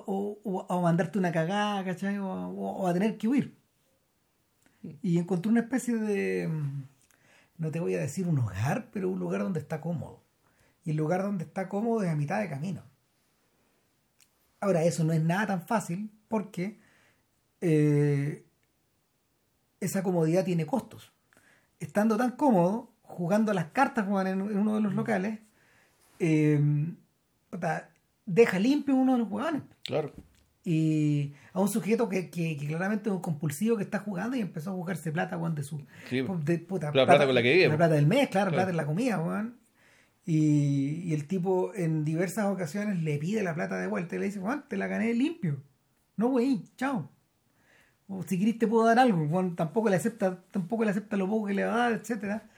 o, 0.44 0.66
o 0.68 0.74
a 0.78 0.82
mandarte 0.82 1.18
una 1.18 1.32
cagada, 1.32 1.84
¿cachai? 1.86 2.18
O, 2.18 2.30
a- 2.32 2.48
o- 2.48 2.84
o 2.84 2.88
a 2.88 2.94
tener 2.94 3.18
que 3.18 3.28
huir. 3.30 3.56
Y 5.02 5.18
encontré 5.18 5.50
una 5.52 5.62
especie 5.62 5.96
de, 5.96 6.50
no 7.58 7.72
te 7.72 7.80
voy 7.80 7.96
a 7.96 8.00
decir 8.00 8.28
un 8.28 8.40
hogar, 8.40 8.90
pero 8.92 9.10
un 9.10 9.20
lugar 9.20 9.42
donde 9.42 9.60
está 9.60 9.82
cómodo. 9.82 10.22
Y 10.84 10.92
el 10.92 10.98
lugar 10.98 11.24
donde 11.24 11.46
está 11.46 11.70
cómodo 11.70 12.04
es 12.04 12.10
a 12.10 12.16
mitad 12.16 12.40
de 12.40 12.50
camino. 12.50 12.84
Ahora, 14.60 14.84
eso 14.84 15.04
no 15.04 15.14
es 15.14 15.22
nada 15.22 15.48
tan 15.48 15.62
fácil 15.62 16.12
porque 16.28 16.80
eh, 17.62 18.46
esa 19.80 20.04
comodidad 20.04 20.46
tiene 20.46 20.66
costos. 20.66 21.12
Estando 21.80 22.18
tan 22.18 22.32
cómodo, 22.32 22.92
jugando 23.02 23.54
las 23.54 23.68
cartas 23.68 24.08
weón, 24.08 24.28
en, 24.28 24.42
uno 24.42 24.76
de 24.76 24.82
los 24.82 24.94
locales, 24.94 25.40
eh, 26.20 26.60
deja 28.26 28.60
limpio 28.60 28.96
uno 28.96 29.14
de 29.14 29.20
los 29.20 29.28
jugadores. 29.28 29.62
Claro. 29.84 30.12
Y 30.68 31.34
a 31.54 31.60
un 31.62 31.68
sujeto 31.70 32.10
que, 32.10 32.30
que- 32.32 32.58
que 32.58 32.66
claramente 32.68 33.10
es 33.10 33.16
un 33.16 33.22
compulsivo 33.22 33.78
que 33.78 33.84
está 33.84 34.00
jugando 34.00 34.36
y 34.36 34.42
empezó 34.42 34.72
a 34.72 34.74
jugarse 34.74 35.12
plata, 35.12 35.38
weón, 35.38 35.54
de 35.54 35.62
su. 35.64 35.78
Sí, 36.10 36.22
de, 36.44 36.58
puta, 36.60 36.88
La 36.88 37.06
plata 37.06 37.26
con 37.28 37.36
la 37.36 37.44
que 37.44 37.54
vive, 37.54 37.68
La 37.70 37.78
plata 37.78 37.94
del 37.94 38.08
mes, 38.08 38.30
claro, 38.30 38.50
Claro. 38.50 38.56
plata 38.56 38.72
en 38.72 38.78
la 38.78 38.86
comida, 38.88 39.22
weón. 39.22 39.58
Y, 40.26 41.04
y 41.06 41.14
el 41.14 41.28
tipo 41.28 41.72
en 41.76 42.04
diversas 42.04 42.46
ocasiones 42.46 43.04
le 43.04 43.18
pide 43.20 43.44
la 43.44 43.54
plata 43.54 43.78
de 43.78 43.86
vuelta 43.86 44.16
y 44.16 44.20
le 44.20 44.26
dice, 44.26 44.40
Juan, 44.40 44.66
te 44.68 44.76
la 44.76 44.88
gané 44.88 45.14
limpio. 45.14 45.62
No, 46.18 46.30
güey, 46.30 46.64
chao. 46.78 47.12
O 48.08 48.24
si 48.24 48.40
querés 48.40 48.58
te 48.58 48.66
puedo 48.68 48.86
dar 48.88 48.98
algo, 48.98 49.28
Juan 49.28 49.56
tampoco 49.56 49.90
le 49.90 49.98
acepta, 49.98 50.44
tampoco 50.50 50.84
le 50.84 50.90
acepta 50.92 51.16
lo 51.16 51.28
poco 51.30 51.46
que 51.48 51.54
le 51.54 51.64
va 51.66 51.74
a 51.74 51.78
dar, 51.78 51.92
etcétera. 51.94 52.50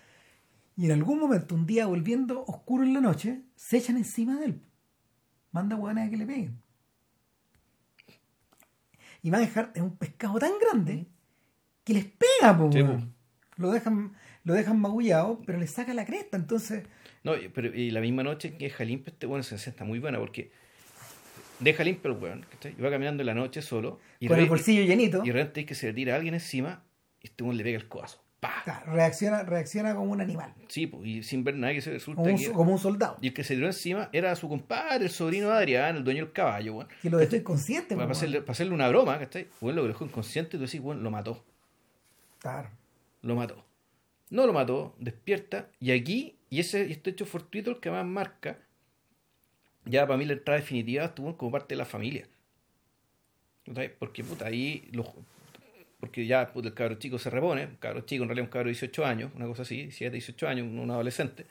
Y 0.78 0.86
en 0.86 0.92
algún 0.94 1.20
momento, 1.20 1.56
un 1.56 1.66
día 1.66 1.88
volviendo 1.88 2.46
oscuro 2.46 2.84
en 2.84 2.94
la 2.94 3.02
noche, 3.02 3.42
se 3.58 3.78
echan 3.78 3.98
encima 3.98 4.40
de 4.40 4.46
él. 4.46 4.62
Manda 5.52 5.76
hueones 5.76 6.08
a 6.08 6.10
que 6.10 6.18
le 6.18 6.26
peguen. 6.26 6.62
Y 9.28 9.30
Manhart 9.30 9.76
es 9.76 9.84
un 9.84 9.98
pescado 9.98 10.40
tan 10.40 10.54
grande 10.58 11.06
que 11.84 11.94
les 11.94 12.06
pega, 12.06 12.58
po, 12.58 12.72
Sí. 12.72 12.80
Lo 13.58 13.72
dejan, 13.72 14.14
lo 14.46 14.54
dejan 14.54 14.80
magullado, 14.80 15.42
pero 15.46 15.60
le 15.60 15.68
saca 15.68 15.94
la 15.94 16.06
cresta. 16.06 16.38
Entonces, 16.38 16.86
No, 17.26 17.34
pero 17.54 17.76
y 17.76 17.92
la 17.92 18.00
misma 18.00 18.24
noche 18.24 18.56
que 18.56 18.66
deja 18.66 18.86
limpio 18.86 19.12
este 19.12 19.28
weón 19.28 19.44
se 19.44 19.56
está 19.56 19.84
muy 19.84 20.00
buena 20.00 20.18
porque 20.18 20.54
deja 21.60 21.84
limpio 21.84 22.10
el 22.14 22.24
weón, 22.24 22.46
¿cachai? 22.50 22.74
Y 22.78 22.82
va 22.82 22.90
caminando 22.90 23.22
en 23.22 23.28
la 23.28 23.34
noche 23.34 23.62
solo 23.62 24.00
y, 24.22 24.30
con 24.30 24.40
el 24.40 24.46
bolsillo 24.46 24.84
llenito, 24.84 25.22
y 25.26 25.28
de 25.28 25.34
repente 25.34 25.60
hay 25.60 25.66
que 25.66 25.76
se 25.76 25.88
le 25.88 25.94
tira 25.94 26.14
a 26.14 26.16
alguien 26.16 26.34
encima 26.34 26.86
y 27.22 27.28
este 27.28 27.44
weón 27.44 27.58
le 27.58 27.66
pega 27.66 27.80
el 27.80 27.90
codazo. 27.90 28.24
Reacciona, 28.86 29.44
reacciona 29.44 29.96
como 29.96 30.12
un 30.12 30.22
animal, 30.22 30.54
Sí, 30.68 30.86
pues, 30.88 31.06
y 31.06 31.24
sin 31.24 31.44
ver 31.44 31.56
nada 31.56 31.74
que 31.74 31.82
se 31.82 31.92
resulta 31.92 32.22
como 32.22 32.34
un, 32.34 32.40
que... 32.40 32.52
como 32.52 32.72
un 32.72 32.80
soldado, 32.80 33.18
Y 33.22 33.28
el 33.28 33.34
que 33.34 33.44
se 33.44 33.56
tiró 33.56 33.66
encima 33.66 34.10
era 34.14 34.36
su 34.36 34.48
compadre, 34.48 35.06
el 35.06 35.12
sobrino 35.12 35.50
de 35.50 35.58
Adrián, 35.58 35.98
el 35.98 36.04
dueño 36.04 36.26
del 36.26 36.34
caballo, 36.34 36.76
weón. 36.76 36.88
que 37.02 37.10
lo 37.10 37.18
dejó 37.18 37.36
inconsciente. 37.36 37.96
Para 37.96 38.12
hacerle, 38.12 38.38
weón. 38.38 38.46
para 38.46 38.52
hacerle 38.52 38.74
una 38.74 38.90
broma, 38.90 39.18
¿cachai? 39.18 39.48
Weón 39.60 39.76
lo 39.76 39.88
dejó 39.88 40.06
inconsciente 40.06 40.56
y 40.56 40.60
tú 40.60 40.66
decís, 40.66 40.80
weón, 40.82 41.04
lo 41.04 41.10
mató. 41.10 41.44
Claro. 42.40 42.70
Lo 43.24 43.36
mató. 43.36 43.66
No 44.30 44.46
lo 44.46 44.54
mató, 44.54 44.96
despierta, 45.00 45.70
y 45.80 45.92
aquí, 45.92 46.38
y 46.50 46.60
ese 46.60 46.92
este 46.92 47.10
hecho 47.10 47.26
fortuito 47.26 47.72
el 47.72 47.80
que 47.80 47.90
más 47.90 48.06
marca, 48.06 48.60
ya 49.86 50.06
para 50.06 50.18
mí 50.18 50.26
la 50.26 50.34
entrada 50.34 50.60
definitiva 50.60 51.06
estuvo 51.06 51.36
como 51.38 51.52
parte 51.52 51.74
de 51.74 51.80
la 51.80 51.86
familia. 51.86 52.28
¿Cachai? 53.66 53.98
Porque 53.98 54.24
puta, 54.24 54.46
ahí 54.46 54.88
los 54.92 55.08
porque 56.00 56.26
ya 56.26 56.52
puta, 56.54 56.68
el 56.70 56.74
cabro 56.74 56.96
chico 56.96 57.18
se 57.20 57.30
repone, 57.30 57.66
un 57.66 57.76
cabro 57.78 58.02
chico, 58.02 58.24
en 58.24 58.30
realidad 58.30 58.46
un 58.46 58.52
cabro 58.52 58.66
de 58.68 58.74
18 58.74 59.06
años, 59.06 59.32
una 59.36 59.46
cosa 59.48 59.64
así, 59.64 59.78
17, 59.78 60.12
18 60.12 60.48
años, 60.48 60.68
un, 60.68 60.80
un 60.80 60.92
adolescente, 60.92 61.46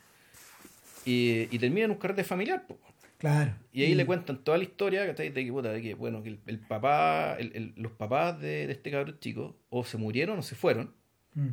y, 1.05 1.49
y 1.55 1.59
termina 1.59 1.85
en 1.87 1.91
un 1.93 1.97
carrete 1.99 2.25
familiar, 2.25 2.67
po. 2.67 2.79
Claro. 3.19 3.55
Y 3.73 3.83
ahí 3.83 3.95
le 3.95 4.05
cuentan 4.05 4.45
toda 4.45 4.59
la 4.59 4.65
historia. 4.65 5.03
De 5.05 5.15
que, 5.15 5.31
de 5.31 5.83
que, 5.83 5.95
bueno, 5.95 6.23
que 6.23 6.29
el, 6.31 6.39
el 6.47 6.59
papá, 6.59 7.37
el- 7.39 7.53
el- 7.55 7.73
los 7.77 7.93
papás 7.93 8.39
de, 8.41 8.67
de 8.67 8.73
este 8.73 8.91
cabro 8.91 9.13
chico, 9.19 9.57
o 9.71 9.85
se 9.85 9.97
murieron 9.97 10.39
o 10.39 10.43
se 10.43 10.55
fueron, 10.55 10.93
Mm. 11.35 11.49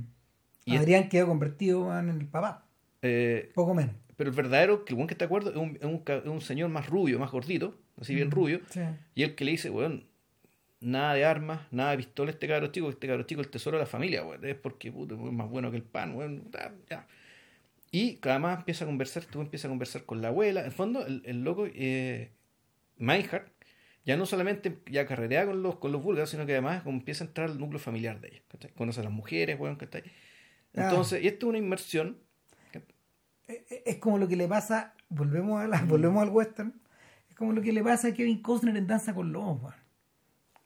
Y- 0.66 0.78
Adrián 0.78 1.10
quedó 1.10 1.28
convertido 1.28 1.98
en 2.00 2.08
el 2.10 2.26
papá, 2.26 2.66
eh, 3.02 3.52
poco 3.54 3.74
menos. 3.74 3.94
pero 4.16 4.30
el 4.30 4.36
verdadero, 4.36 4.86
que 4.86 4.94
el 4.94 4.96
buen 4.96 5.08
que 5.08 5.14
está 5.14 5.26
de 5.26 5.28
acuerdo, 5.28 5.50
es 5.52 5.58
un, 5.58 5.76
es 5.76 5.84
un 5.84 5.98
ca- 6.00 6.18
es 6.20 6.26
un 6.28 6.40
señor 6.40 6.70
más 6.70 6.88
rubio, 6.90 7.20
más 7.20 7.32
gordito, 7.32 7.78
así 8.00 8.16
bien 8.16 8.30
Mm. 8.30 8.32
rubio, 8.32 8.62
Sí. 8.70 8.80
y 9.14 9.24
el 9.24 9.36
que 9.36 9.44
le 9.44 9.52
dice, 9.52 9.70
weón, 9.70 10.06
nada 10.84 11.14
de 11.16 11.26
armas, 11.26 11.62
nada 11.72 11.92
de 11.92 11.98
pistola 11.98 12.30
a 12.30 12.34
este 12.34 12.48
cabro 12.48 12.68
chico, 12.68 12.90
este 12.90 13.08
cabro 13.08 13.24
chico 13.24 13.42
es 13.42 13.48
el 13.48 13.52
tesoro 13.52 13.78
de 13.78 13.84
la 13.84 13.88
familia, 13.88 14.24
weón, 14.24 14.44
es 14.46 14.56
porque 14.56 14.92
puta, 14.92 15.16
es 15.16 15.20
más 15.20 15.50
bueno 15.50 15.72
que 15.72 15.78
el 15.78 15.84
pan, 15.84 16.16
weón, 16.16 16.50
ya. 16.90 17.08
Y 17.92 18.20
además 18.24 18.60
empieza 18.60 18.86
a 18.86 18.88
conversar, 18.88 19.26
tú 19.26 19.42
empieza 19.42 19.68
a 19.68 19.70
conversar 19.70 20.04
con 20.04 20.22
la 20.22 20.30
abuela, 20.30 20.62
en 20.62 20.66
el 20.68 20.72
fondo, 20.72 21.06
el, 21.06 21.22
el 21.26 21.44
loco, 21.44 21.68
eh, 21.74 22.32
ya 24.06 24.18
no 24.18 24.26
solamente 24.26 24.80
ya 24.90 25.06
carretea 25.06 25.46
con 25.46 25.64
los, 25.64 25.78
con 25.78 25.92
los 25.92 26.04
búlgaros, 26.04 26.30
sino 26.30 26.46
que 26.46 26.52
además 26.54 26.84
como 26.84 26.98
empieza 26.98 27.24
a 27.24 27.28
entrar 27.28 27.50
al 27.50 27.58
núcleo 27.60 27.80
familiar 27.80 28.20
de 28.20 28.28
ellos, 28.30 28.44
¿cachai? 28.50 28.72
Conoce 28.72 29.00
a 29.00 29.04
las 29.04 29.14
mujeres, 29.14 29.58
weón, 29.60 29.76
¿cachai? 29.78 30.04
Ah. 30.76 30.86
Entonces, 30.90 31.24
y 31.24 31.28
esto 31.28 31.46
es 31.46 31.50
una 31.50 31.58
inmersión, 31.58 32.18
Eh, 33.48 33.66
eh, 33.70 33.84
Es 33.86 33.98
como 33.98 34.18
lo 34.18 34.28
que 34.30 34.38
le 34.38 34.48
pasa, 34.48 34.94
volvemos, 35.10 35.62
a 35.62 35.68
la- 35.68 35.82
Mm. 35.82 35.88
volvemos 35.90 36.24
al 36.24 36.30
western, 36.30 36.74
es 37.30 37.36
como 37.36 37.52
lo 37.52 37.62
que 37.62 37.74
le 37.74 37.84
pasa 37.84 38.08
a 38.08 38.14
Kevin 38.14 38.42
Costner 38.42 38.76
en 38.78 38.88
Danza 38.88 39.14
con 39.14 39.34
Lobos, 39.34 39.62
weón. 39.62 39.83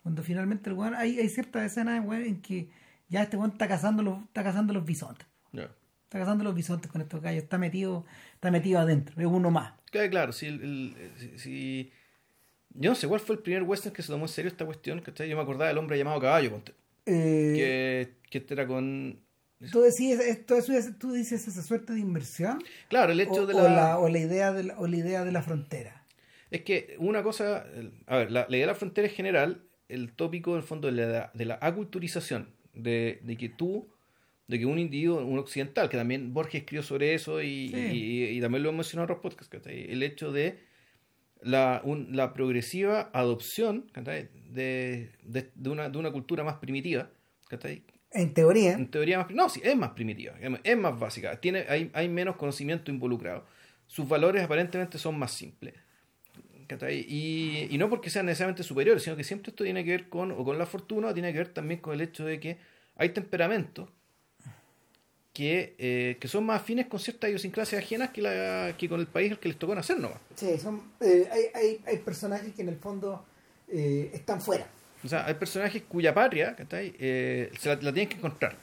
Cuando 0.08 0.24
finalmente 0.24 0.70
el 0.70 0.78
weón, 0.78 0.96
hay, 0.96 1.20
hay 1.20 1.28
ciertas 1.28 1.70
escenas 1.70 2.02
weón, 2.06 2.24
en 2.24 2.42
que 2.42 2.70
ya 3.10 3.24
este 3.24 3.36
weón 3.36 3.52
está 3.52 3.68
cazando 3.68 4.02
los, 4.04 4.24
está 4.24 4.42
cazando 4.42 4.72
los 4.72 4.86
bisontes. 4.86 5.28
Está 5.52 6.20
cazando 6.20 6.46
los 6.46 6.56
bisontes 6.56 6.90
con 6.90 7.02
estos 7.02 7.22
gallos, 7.22 7.44
está 7.44 7.58
metido, 7.58 8.06
está 8.36 8.50
metido 8.50 8.80
adentro, 8.80 9.20
es 9.20 9.28
uno 9.28 9.52
más. 9.52 9.74
Claro, 9.92 10.10
claro, 10.10 10.32
si, 10.32 10.46
el- 10.46 10.62
el- 10.64 11.12
si- 11.18 11.38
si- 11.40 11.92
Yo 12.70 12.92
no 12.92 12.96
sé 12.96 13.06
cuál 13.10 13.20
fue 13.20 13.36
el 13.36 13.42
primer 13.42 13.64
western 13.64 13.94
que 13.94 14.02
se 14.02 14.08
tomó 14.08 14.24
en 14.24 14.30
serio 14.30 14.48
esta 14.50 14.66
cuestión, 14.66 15.02
¿cachai? 15.02 15.28
Yo 15.28 15.36
me 15.36 15.42
acordaba 15.42 15.68
del 15.68 15.78
hombre 15.78 15.98
llamado 15.98 16.22
Caballo, 16.22 16.52
ponte, 16.52 16.74
Eh, 17.06 17.54
que, 18.24 18.30
que 18.30 18.38
este 18.38 18.54
era 18.54 18.66
con... 18.66 19.20
tú, 19.74 19.82
decís, 19.82 20.18
esto, 20.22 20.56
es- 20.56 20.98
tú 20.98 21.12
dices 21.12 21.46
esa 21.50 21.62
suerte 21.62 21.92
de 21.92 22.00
inversión 22.00 22.64
Claro, 22.88 23.12
el 23.12 23.20
o, 23.20 23.24
hecho 23.24 23.46
de 23.46 23.56
o 23.56 23.64
la... 23.68 24.00
o 24.00 24.08
la 24.08 24.20
idea 24.20 24.54
de 24.54 24.64
la, 24.64 24.80
o 24.80 24.88
la 24.88 24.96
idea 24.96 25.26
de 25.26 25.34
la 25.34 25.42
frontera. 25.42 26.06
Es 26.50 26.62
que 26.62 26.96
una 27.00 27.24
cosa... 27.24 27.66
A 28.06 28.16
ver, 28.16 28.32
la, 28.32 28.46
la 28.48 28.56
idea 28.56 28.68
de 28.68 28.72
la 28.72 28.76
frontera 28.80 29.06
es 29.10 29.14
general, 29.14 29.64
el 29.90 30.12
tópico 30.14 30.52
en 30.52 30.58
el 30.58 30.64
fondo 30.64 30.92
de 30.92 30.94
la, 30.94 31.32
de 31.34 31.46
la 31.46 31.58
aculturización, 31.62 32.50
de, 32.74 33.20
de 33.24 33.38
que 33.38 33.50
tú, 33.50 33.88
de 34.48 34.60
que 34.60 34.66
un 34.66 34.80
individuo, 34.80 35.24
un 35.26 35.40
occidental, 35.40 35.90
que 35.90 35.98
también 35.98 36.34
Borges 36.34 36.62
escribió 36.62 36.84
sobre 36.84 37.14
eso 37.14 37.42
y, 37.42 37.70
Sí. 37.70 37.76
y- 37.78 38.24
y 38.38 38.42
también 38.42 38.64
lo 38.64 38.70
hemos 38.70 38.80
mencionado 38.86 39.06
en 39.14 39.18
otros 39.18 39.22
podcasts, 39.34 39.68
el 39.68 40.04
hecho 40.04 40.32
de 40.32 40.60
la, 41.42 41.82
un- 41.84 42.16
la 42.16 42.34
progresiva 42.34 43.10
adopción 43.14 43.90
de, 43.94 44.30
de, 45.30 45.70
una, 45.70 45.90
de 45.90 45.98
una 45.98 46.12
cultura 46.12 46.44
más 46.44 46.56
primitiva. 46.56 47.10
En 48.12 48.34
teoría, 48.34 48.74
En 48.74 48.88
teoría 48.90 49.20
más... 49.20 49.30
No, 49.32 49.48
sí, 49.50 49.62
es 49.64 49.76
más 49.76 49.92
primitiva, 49.92 50.34
es 50.64 50.78
más 50.78 51.00
básica, 51.00 51.40
tiene, 51.40 51.66
hay, 51.70 51.92
hay 51.94 52.08
menos 52.10 52.36
conocimiento 52.38 52.90
involucrado. 52.92 53.46
Sus 53.86 54.08
valores 54.08 54.44
aparentemente 54.44 54.98
son 54.98 55.18
más 55.20 55.32
simples. 55.32 55.74
Y, 56.92 57.68
y 57.70 57.78
no 57.78 57.90
porque 57.90 58.10
sean 58.10 58.26
necesariamente 58.26 58.64
superiores, 58.64 59.04
sino 59.04 59.16
que 59.16 59.24
siempre 59.24 59.52
esto 59.52 59.64
tiene 59.64 59.84
que 59.84 59.92
ver 59.92 60.10
con, 60.10 60.32
o 60.32 60.44
con 60.44 60.58
la 60.58 60.66
fortuna, 60.66 61.08
o 61.10 61.14
tiene 61.14 61.32
que 61.32 61.40
ver 61.40 61.50
también 61.50 61.80
con 61.80 61.94
el 61.94 62.02
hecho 62.02 62.26
de 62.26 62.40
que 62.40 62.58
hay 62.96 63.10
temperamentos 63.10 63.90
que, 65.34 65.76
eh, 65.78 66.18
que 66.20 66.28
son 66.28 66.46
más 66.46 66.62
afines 66.62 66.88
con 66.88 67.00
ciertas 67.00 67.30
idiosincrasias 67.30 67.84
ajenas 67.84 68.10
que, 68.10 68.22
la, 68.22 68.76
que 68.78 68.90
con 68.90 69.00
el 69.00 69.08
país 69.08 69.32
al 69.32 69.40
que 69.40 69.50
les 69.50 69.58
tocó 69.58 69.76
nacer 69.76 70.00
nomás. 70.00 70.18
sí, 70.36 70.58
son, 70.58 70.82
eh, 71.00 71.28
hay, 71.32 71.42
hay, 71.54 71.82
hay 71.86 71.98
personajes 71.98 72.54
que 72.56 72.64
en 72.64 72.70
el 72.70 72.78
fondo 72.78 73.24
eh, 73.68 74.10
están 74.14 74.42
fuera. 74.42 74.68
O 75.04 75.08
sea, 75.08 75.28
hay 75.28 75.36
personajes 75.36 75.84
cuya 75.88 76.12
patria 76.14 76.56
se 76.70 77.52
la, 77.66 77.76
la 77.76 77.94
tienen 77.94 78.10
que 78.10 78.18
encontrar. 78.18 78.56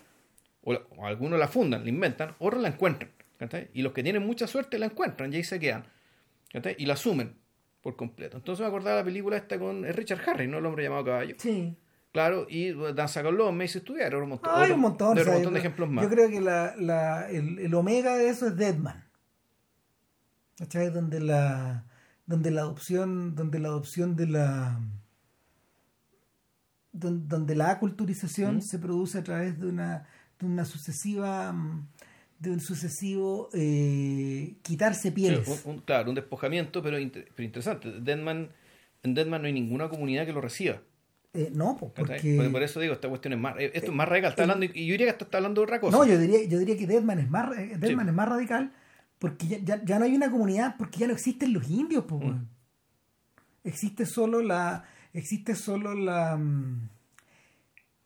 O, 0.62 0.72
la- 0.72 0.82
o 0.96 1.06
algunos 1.06 1.38
la 1.38 1.46
fundan, 1.46 1.84
la 1.84 1.88
inventan, 1.90 2.34
otros 2.40 2.60
la 2.60 2.68
encuentran. 2.68 3.10
Y 3.72 3.82
los 3.82 3.92
que 3.92 4.02
tienen 4.02 4.26
mucha 4.26 4.46
suerte 4.46 4.78
la 4.78 4.86
encuentran 4.86 5.32
y 5.32 5.36
ahí 5.36 5.44
se 5.44 5.60
quedan. 5.60 5.84
Y 6.78 6.86
la 6.86 6.94
asumen 6.94 7.34
por 7.84 7.94
completo. 7.94 8.38
Entonces 8.38 8.62
me 8.62 8.66
acordaba 8.66 8.96
la 8.96 9.04
película 9.04 9.36
esta 9.36 9.58
con 9.58 9.84
Richard 9.84 10.20
Harris, 10.28 10.48
¿no? 10.48 10.58
El 10.58 10.66
hombre 10.66 10.82
llamado 10.82 11.04
caballo. 11.04 11.36
Sí. 11.38 11.76
Claro, 12.12 12.46
y 12.48 12.72
Danza 12.94 13.22
con 13.22 13.36
los 13.36 13.52
meses 13.52 13.76
estudiar, 13.76 14.14
un 14.16 14.30
montón, 14.30 14.50
Hay 14.54 14.62
otro- 14.64 14.74
un 14.76 14.80
montón, 14.80 15.14
de 15.16 15.20
o 15.20 15.24
sea, 15.24 15.32
un 15.32 15.38
montón 15.38 15.52
de 15.54 15.58
ejemplos 15.60 15.90
más. 15.90 16.04
Yo 16.04 16.10
creo 16.10 16.28
que 16.30 16.40
la, 16.40 16.74
la, 16.76 17.28
el, 17.30 17.58
el 17.58 17.74
omega 17.74 18.16
de 18.16 18.28
eso 18.28 18.46
es 18.48 18.56
Deadman. 18.56 19.04
¿Cachai? 20.56 20.90
Donde 20.90 21.20
la, 21.20 21.84
donde 22.26 22.50
la 22.52 22.62
adopción, 22.62 23.34
donde 23.34 23.58
la 23.58 23.68
adopción 23.68 24.14
de 24.16 24.26
la 24.28 24.80
don- 26.92 27.26
donde 27.28 27.54
la 27.56 27.70
aculturización 27.72 28.56
¿Mm? 28.58 28.62
se 28.62 28.78
produce 28.78 29.18
a 29.18 29.24
través 29.24 29.58
de 29.58 29.66
una, 29.66 30.06
de 30.38 30.46
una 30.46 30.64
sucesiva 30.64 31.52
mm, 31.52 31.88
de 32.44 32.50
un 32.50 32.60
sucesivo 32.60 33.48
eh, 33.52 34.54
quitarse 34.62 35.08
Sí, 35.08 35.10
pieles. 35.10 35.62
un- 35.64 35.72
un- 35.74 35.78
claro, 35.80 36.08
un 36.10 36.14
despojamiento, 36.14 36.82
pero, 36.82 36.98
inter- 36.98 37.28
pero 37.34 37.44
interesante. 37.44 37.90
Deadman, 38.00 38.50
en 39.02 39.14
Deadman 39.14 39.42
no 39.42 39.46
hay 39.46 39.52
ninguna 39.52 39.88
comunidad 39.88 40.26
que 40.26 40.32
lo 40.32 40.40
reciba. 40.40 40.80
Eh, 41.32 41.50
no, 41.52 41.76
porque 41.76 42.36
Por, 42.36 42.52
por 42.52 42.62
eso 42.62 42.78
digo, 42.78 42.92
esta 42.94 43.08
cuestión 43.08 43.32
es 43.32 43.40
más. 43.40 43.56
eh, 43.58 43.72
Esto 43.74 43.90
es 43.90 43.96
más 43.96 44.08
radical. 44.08 44.30
Está 44.30 44.42
hablando, 44.42 44.66
y 44.66 44.68
yo 44.86 44.92
diría 44.92 45.06
que 45.06 45.10
esto 45.10 45.24
está 45.24 45.38
hablando 45.38 45.60
de 45.60 45.64
otra 45.64 45.80
cosa. 45.80 45.96
No, 45.96 46.04
yo 46.06 46.16
diría, 46.18 46.44
yo 46.46 46.58
diría 46.60 46.76
que 46.76 46.86
Deadman 46.86 47.18
es 47.18 47.28
más, 47.28 47.50
Deadman 47.56 48.06
Sí. 48.06 48.10
es 48.10 48.14
más 48.14 48.28
radical 48.28 48.72
porque 49.18 49.46
ya, 49.48 49.58
ya, 49.58 49.84
ya 49.84 49.98
no 49.98 50.04
hay 50.04 50.14
una 50.14 50.30
comunidad, 50.30 50.76
porque 50.78 50.98
ya 51.00 51.06
no 51.08 51.12
existen 51.14 51.52
los 51.52 51.68
indios, 51.68 52.04
Mm. 52.08 52.14
weón. 52.14 52.48
Existe 53.64 54.06
solo 54.06 54.42
la. 54.42 54.84
Existe 55.12 55.54
solo 55.54 55.94
la. 55.94 56.36
mm, 56.36 56.88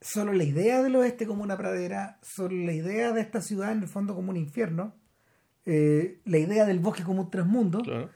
Solo 0.01 0.33
la 0.33 0.45
idea 0.45 0.83
del 0.83 0.95
oeste 0.97 1.27
como 1.27 1.43
una 1.43 1.57
pradera, 1.57 2.19
solo 2.23 2.55
la 2.65 2.73
idea 2.73 3.13
de 3.13 3.21
esta 3.21 3.41
ciudad 3.41 3.73
en 3.73 3.83
el 3.83 3.89
fondo 3.89 4.15
como 4.15 4.31
un 4.31 4.37
infierno, 4.37 4.95
eh, 5.67 6.21
la 6.25 6.39
idea 6.39 6.65
del 6.67 6.79
bosque 6.79 7.03
como 7.03 7.23
un 7.23 7.31
transmundo, 7.31 7.81
Claro. 7.83 8.09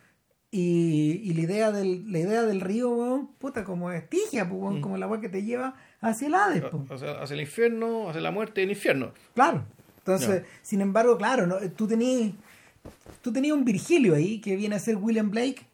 y, 0.51 1.21
y 1.25 1.35
la 1.35 1.41
idea 1.41 1.73
del, 1.73 2.11
la 2.13 2.19
idea 2.21 2.43
del 2.43 2.61
río, 2.61 2.91
weón, 2.91 3.27
puta, 3.39 3.65
como 3.65 3.91
estigia, 3.91 4.49
po, 4.49 4.55
Mm. 4.57 4.63
weón, 4.63 4.81
como 4.81 4.97
el 4.97 5.03
agua 5.03 5.21
que 5.21 5.29
te 5.29 5.43
lleva 5.43 5.75
hacia 6.01 6.29
el 6.29 6.35
Hades, 6.35 6.63
po. 6.65 6.85
Hacia, 6.89 7.21
hacia 7.21 7.35
el 7.35 7.41
infierno, 7.41 8.09
hacia 8.09 8.21
la 8.21 8.31
muerte 8.31 8.61
y 8.61 8.65
el 8.65 8.71
infierno. 8.71 9.13
Claro. 9.35 9.65
Entonces, 9.99 10.45
sin 10.63 10.81
embargo, 10.81 11.17
claro, 11.17 11.47
¿no? 11.47 11.57
tú 11.77 11.87
tenías 11.87 12.33
tú 13.23 13.33
tenías 13.33 13.57
un 13.57 13.65
Virgilio 13.65 14.15
ahí 14.17 14.41
que 14.41 14.57
viene 14.57 14.75
a 14.75 14.79
ser 14.81 14.97
William 14.97 15.31
Blake, 15.31 15.67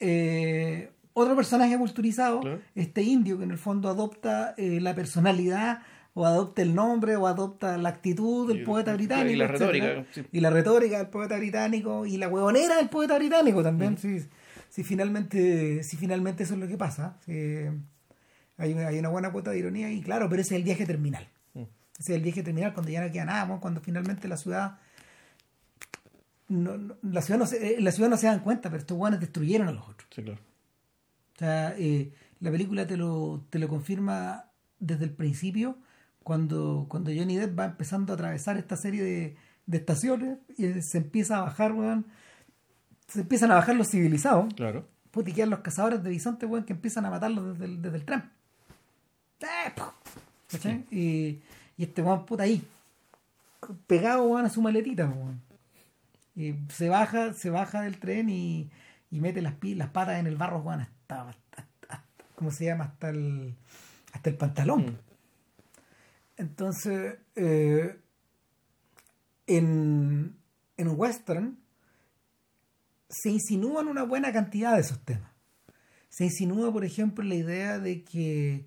eh, 0.00 0.90
otro 1.18 1.34
personaje 1.34 1.76
culturizado, 1.78 2.40
Claro. 2.40 2.60
este 2.74 3.02
indio 3.02 3.38
que 3.38 3.44
en 3.44 3.50
el 3.50 3.58
fondo 3.58 3.88
adopta 3.88 4.54
eh, 4.58 4.80
la 4.80 4.94
personalidad 4.94 5.80
o 6.14 6.24
adopta 6.26 6.62
el 6.62 6.74
nombre 6.74 7.16
o 7.16 7.26
adopta 7.26 7.76
la 7.78 7.88
actitud 7.88 8.48
del 8.48 8.62
Y- 8.62 8.64
poeta 8.64 8.92
y 8.92 8.96
británico. 8.96 9.38
la 9.38 9.44
etcétera. 9.46 9.70
retórica, 9.72 10.12
sí. 10.14 10.26
Y 10.32 10.40
la 10.40 10.50
retórica 10.50 10.98
del 10.98 11.08
poeta 11.08 11.36
británico 11.38 12.06
y 12.06 12.16
la 12.18 12.28
huevonera 12.28 12.76
del 12.76 12.88
poeta 12.88 13.16
británico 13.18 13.62
también. 13.62 13.96
Si, 13.98 14.20
si 14.70 14.84
finalmente 14.84 15.82
si 15.82 15.96
finalmente 15.96 16.42
eso 16.44 16.54
es 16.54 16.60
lo 16.60 16.68
que 16.68 16.76
pasa. 16.76 17.16
hay, 18.58 18.72
una- 18.72 18.88
hay 18.88 18.98
una 18.98 19.08
buena 19.10 19.30
cuota 19.32 19.50
de 19.52 19.58
ironía 19.58 19.90
y 19.92 20.00
claro, 20.02 20.28
pero 20.28 20.40
ese 20.42 20.54
es 20.54 20.58
el 20.60 20.64
viaje 20.64 20.86
terminal. 20.86 21.28
Mm. 21.54 21.60
Ese 21.98 22.12
es 22.12 22.16
el 22.16 22.22
viaje 22.22 22.42
terminal 22.42 22.72
cuando 22.74 22.90
ya 22.92 23.04
no 23.04 23.10
queda 23.12 23.24
nada, 23.26 23.46
¿no? 23.46 23.60
cuando 23.60 23.80
finalmente 23.80 24.28
la 24.28 24.36
ciudad 24.36 24.78
no, 26.48 26.76
no- 26.78 26.96
la 27.02 27.22
ciudad 27.22 27.38
no 27.38 27.46
se, 27.46 27.74
eh, 27.74 27.80
la 27.80 27.90
ciudad 27.92 28.08
no 28.08 28.16
se 28.16 28.26
dan 28.28 28.40
cuenta, 28.40 28.70
pero 28.70 28.80
estos 28.80 28.96
guanes 28.96 29.20
destruyeron 29.20 29.68
a 29.68 29.72
los 29.72 29.82
otros. 29.88 30.08
Sí, 30.14 30.22
claro. 30.22 30.40
O 31.36 31.38
sea, 31.38 31.74
eh, 31.78 32.12
la 32.40 32.50
película 32.50 32.86
te 32.86 32.96
lo, 32.96 33.44
te 33.50 33.58
lo 33.58 33.68
confirma 33.68 34.46
desde 34.78 35.04
el 35.04 35.10
principio, 35.10 35.76
cuando, 36.22 36.86
cuando 36.88 37.10
Johnny 37.14 37.36
Depp 37.36 37.58
va 37.58 37.66
empezando 37.66 38.12
a 38.12 38.14
atravesar 38.14 38.56
esta 38.56 38.76
serie 38.76 39.02
de, 39.02 39.36
de 39.66 39.78
estaciones 39.78 40.38
y 40.56 40.80
se 40.82 40.98
empieza 40.98 41.38
a 41.38 41.42
bajar, 41.42 41.72
weón. 41.72 42.06
Se 43.08 43.20
empiezan 43.20 43.52
a 43.52 43.54
bajar 43.54 43.76
los 43.76 43.88
civilizados. 43.88 44.52
Claro. 44.54 44.88
Quedan 45.34 45.50
los 45.50 45.60
cazadores 45.60 46.02
de 46.02 46.10
bisonte, 46.10 46.44
weón, 46.44 46.64
que 46.64 46.72
empiezan 46.72 47.06
a 47.06 47.10
matarlos 47.10 47.52
desde 47.52 47.64
el, 47.64 47.80
desde 47.80 47.96
el 47.98 48.04
tren. 48.04 48.24
¡Eh! 49.40 49.72
¿Cachai? 50.50 50.84
Y, 50.90 51.40
y 51.76 51.84
este 51.84 52.02
weón, 52.02 52.26
puta, 52.26 52.42
ahí, 52.42 52.62
pegado, 53.86 54.24
weón, 54.24 54.46
a 54.46 54.50
su 54.50 54.60
maletita, 54.60 55.06
weón. 55.06 55.40
Y 56.34 56.54
se 56.68 56.88
baja, 56.88 57.32
se 57.32 57.50
baja 57.50 57.82
del 57.82 57.98
tren 57.98 58.28
y, 58.28 58.68
y 59.16 59.20
mete 59.20 59.40
las, 59.40 59.54
las 59.62 59.88
patas 59.90 60.18
en 60.20 60.26
el 60.26 60.36
barro, 60.36 60.58
hasta, 60.70 61.28
hasta- 61.28 61.66
hasta- 61.88 62.04
¿cómo 62.34 62.50
se 62.50 62.66
llama? 62.66 62.84
Hasta 62.84 63.08
el, 63.08 63.54
hasta 64.12 64.28
el 64.30 64.36
pantalón. 64.36 64.84
Mm. 64.86 64.98
Entonces, 66.36 67.16
eh, 67.34 67.98
en, 69.46 70.36
en 70.76 70.88
western 71.00 71.58
se 73.08 73.30
insinúan 73.30 73.88
una 73.88 74.02
buena 74.02 74.32
cantidad 74.32 74.74
de 74.74 74.80
esos 74.80 75.00
temas. 75.04 75.30
Se 76.10 76.24
insinúa, 76.24 76.72
por 76.72 76.84
ejemplo, 76.84 77.24
la 77.24 77.34
idea 77.36 77.78
de 77.78 78.04
que 78.04 78.66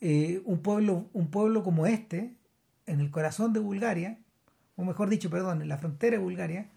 eh, 0.00 0.42
un, 0.44 0.60
pueblo, 0.60 1.08
un 1.14 1.30
pueblo 1.30 1.62
como 1.62 1.86
este, 1.86 2.36
en 2.86 3.00
el 3.00 3.10
corazón 3.10 3.52
de 3.54 3.60
Bulgaria, 3.60 4.18
o 4.76 4.84
mejor 4.84 5.08
dicho, 5.08 5.30
perdón, 5.30 5.62
en 5.62 5.68
la 5.68 5.78
frontera 5.78 6.18
de 6.18 6.22
Bulgaria, 6.22 6.70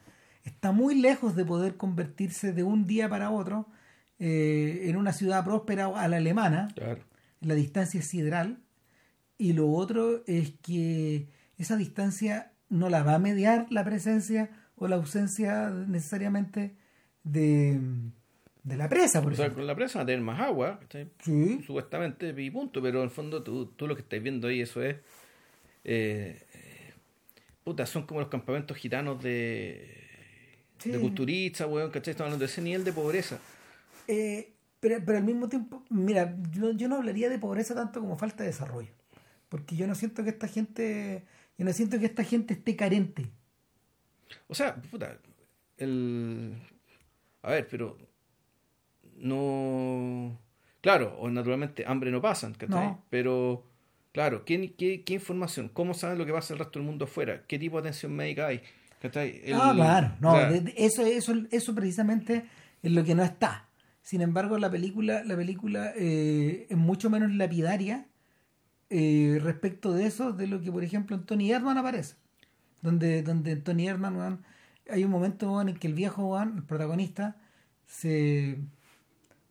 está 0.50 0.72
muy 0.72 0.96
lejos 0.96 1.36
de 1.36 1.46
poder 1.46 1.76
convertirse 1.78 2.52
de 2.54 2.64
un 2.64 2.86
día 2.88 3.08
para 3.10 3.30
otro 3.32 3.68
eh, 4.20 4.84
en 4.90 4.98
una 4.98 5.14
ciudad 5.14 5.44
próspera 5.46 5.86
a 5.88 6.08
la 6.08 6.18
alemana, 6.18 6.68
Claro. 6.76 7.02
la 7.42 7.54
distancia 7.56 8.00
es 8.02 8.08
sideral 8.08 8.58
y 9.38 9.54
lo 9.54 9.72
otro 9.72 10.24
es 10.28 10.52
que 10.62 11.28
esa 11.58 11.78
distancia 11.78 12.52
no 12.70 12.90
la 12.90 13.04
va 13.04 13.16
a 13.16 13.20
mediar 13.20 13.68
la 13.70 13.84
presencia 13.86 14.50
o 14.76 14.88
la 14.88 14.96
ausencia 14.98 15.70
necesariamente 15.70 16.76
de, 17.24 17.80
de 18.64 18.78
la 18.78 18.88
presa, 18.90 19.22
por 19.22 19.34
O 19.34 19.36
sea, 19.36 19.46
ejemplo. 19.46 19.62
con 19.62 19.68
la 19.68 19.76
presa 19.76 20.00
van 20.00 20.04
a 20.04 20.08
tener 20.08 20.22
más 20.22 20.40
agua, 20.42 20.80
supuestamente, 21.66 22.34
y 22.38 22.52
punto, 22.52 22.82
pero 22.82 23.00
en 23.00 23.06
el 23.06 23.10
fondo 23.10 23.42
tú, 23.44 23.68
tú 23.76 23.88
lo 23.88 23.96
que 23.96 24.02
estás 24.02 24.22
viendo 24.22 24.48
ahí, 24.48 24.62
eso 24.62 24.82
es. 24.84 24.98
eh, 25.84 26.42
puta, 27.64 27.86
son 27.86 28.04
como 28.06 28.20
los 28.22 28.30
campamentos 28.30 28.76
gitanos 28.78 29.22
de. 29.24 29.99
Sí. 30.80 30.92
de 30.92 31.00
culturistas, 31.00 31.68
weón, 31.68 31.92
¿cachai? 31.92 32.12
Estamos 32.12 32.30
hablando 32.30 32.46
de 32.46 32.52
ese 32.52 32.62
nivel 32.62 32.84
de 32.84 32.94
pobreza. 32.94 33.38
Eh, 34.08 34.54
pero, 34.80 34.98
pero 35.06 35.18
al 35.18 35.24
mismo 35.24 35.50
tiempo, 35.50 35.84
mira, 35.90 36.36
yo, 36.52 36.72
yo 36.72 36.88
no 36.88 36.96
hablaría 36.96 37.30
de 37.30 37.38
pobreza 37.38 37.76
tanto 37.76 38.00
como 38.00 38.18
falta 38.18 38.44
de 38.44 38.50
desarrollo, 38.50 38.92
porque 39.50 39.76
yo 39.76 39.88
no 39.88 39.96
siento 39.96 40.24
que 40.24 40.30
esta 40.30 40.48
gente, 40.48 41.26
yo 41.58 41.66
no 41.66 41.74
siento 41.74 42.00
que 42.00 42.06
esta 42.06 42.24
gente 42.24 42.54
esté 42.54 42.76
carente. 42.76 43.30
O 44.48 44.56
sea, 44.56 44.76
puta, 44.76 45.18
el. 45.78 46.56
A 47.42 47.52
ver, 47.52 47.68
pero. 47.70 47.98
No. 49.18 50.40
Claro, 50.82 51.18
o 51.20 51.30
naturalmente 51.30 51.84
hambre 51.86 52.10
no 52.10 52.22
pasan, 52.22 52.54
¿cachai? 52.54 52.88
No. 52.88 53.04
Pero, 53.10 53.66
claro, 54.14 54.46
¿qué, 54.46 54.74
qué, 54.76 55.04
qué 55.04 55.16
información? 55.16 55.68
¿Cómo 55.68 55.94
saben 55.94 56.18
lo 56.18 56.26
que 56.26 56.32
pasa 56.32 56.54
el 56.54 56.60
resto 56.60 56.80
del 56.80 56.86
mundo 56.86 57.04
afuera? 57.06 57.44
¿Qué 57.48 57.60
tipo 57.60 57.76
de 57.78 57.90
atención 57.90 58.16
médica 58.16 58.48
hay? 58.48 58.62
¿Cachai? 59.00 59.42
El- 59.46 59.54
ah, 59.56 59.72
claro, 59.76 60.12
no, 60.20 60.34
o 60.34 60.36
sea, 60.36 60.50
eso, 60.76 61.04
eso, 61.06 61.34
eso 61.52 61.74
precisamente 61.76 62.46
es 62.84 62.92
lo 62.92 63.04
que 63.04 63.16
no 63.16 63.24
está. 63.24 63.66
Sin 64.02 64.22
embargo, 64.22 64.58
la 64.58 64.70
película, 64.72 65.24
la 65.24 65.36
película 65.36 65.94
eh, 65.96 66.68
es 66.70 66.78
mucho 66.78 67.10
menos 67.10 67.32
lapidaria 67.34 68.06
eh, 68.90 69.40
respecto 69.42 69.94
de 69.94 70.06
eso, 70.08 70.32
de 70.34 70.48
lo 70.48 70.62
que, 70.62 70.72
por 70.72 70.84
ejemplo, 70.84 71.16
en 71.16 71.24
Tony 71.24 71.52
Erdman 71.52 71.78
aparece. 71.78 72.16
Donde, 72.82 73.22
donde 73.24 73.52
en 73.52 73.64
Tony 73.64 73.88
Erdman, 73.88 74.16
weón, 74.16 74.44
hay 74.90 75.04
un 75.04 75.12
momento 75.12 75.62
en 75.62 75.76
que 75.76 75.88
el 75.88 75.94
viejo, 75.94 76.26
weón, 76.28 76.56
el 76.58 76.64
protagonista, 76.64 77.36
se 77.86 78.58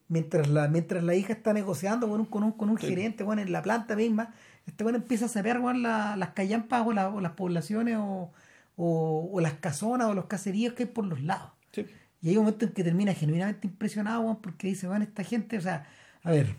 mientras 0.09 0.49
la, 0.49 0.69
mientras 0.69 1.05
la 1.05 1.15
hija 1.15 1.33
está 1.35 1.53
negociando 1.53 2.09
con 2.09 2.21
un, 2.21 2.27
con 2.27 2.43
un, 2.43 2.53
con 2.53 2.71
un 2.71 2.79
Sí. 2.79 2.87
gerente, 2.89 3.25
en 3.25 3.53
la 3.53 3.63
planta 3.63 3.95
misma, 3.95 4.33
este 4.67 4.83
weón 4.85 4.97
empieza 4.97 5.27
a 5.27 5.29
saber, 5.29 5.61
la- 5.61 6.17
las 6.17 6.31
callampas 6.31 6.87
o, 6.87 6.93
la- 6.93 7.09
o 7.11 7.21
las 7.21 7.33
poblaciones 7.33 7.97
o, 7.99 8.33
o, 8.79 9.29
o 9.33 9.41
las 9.41 9.55
casonas 9.55 10.09
o 10.09 10.15
los 10.15 10.27
caseríos 10.27 10.73
que 10.75 10.85
hay 10.85 10.89
por 10.89 11.05
los 11.05 11.21
lados. 11.23 11.51
sí. 11.73 11.85
Y 12.21 12.31
hay 12.31 12.37
un 12.37 12.45
momento 12.45 12.65
en 12.65 12.73
que 12.73 12.83
termina 12.83 13.15
genuinamente 13.15 13.69
impresionado, 13.69 14.23
weón, 14.23 14.41
porque 14.41 14.67
dice, 14.67 14.89
weón, 14.89 15.03
esta 15.03 15.23
gente, 15.23 15.57
o 15.57 15.61
sea, 15.61 15.87
a 16.23 16.31
ver, 16.33 16.57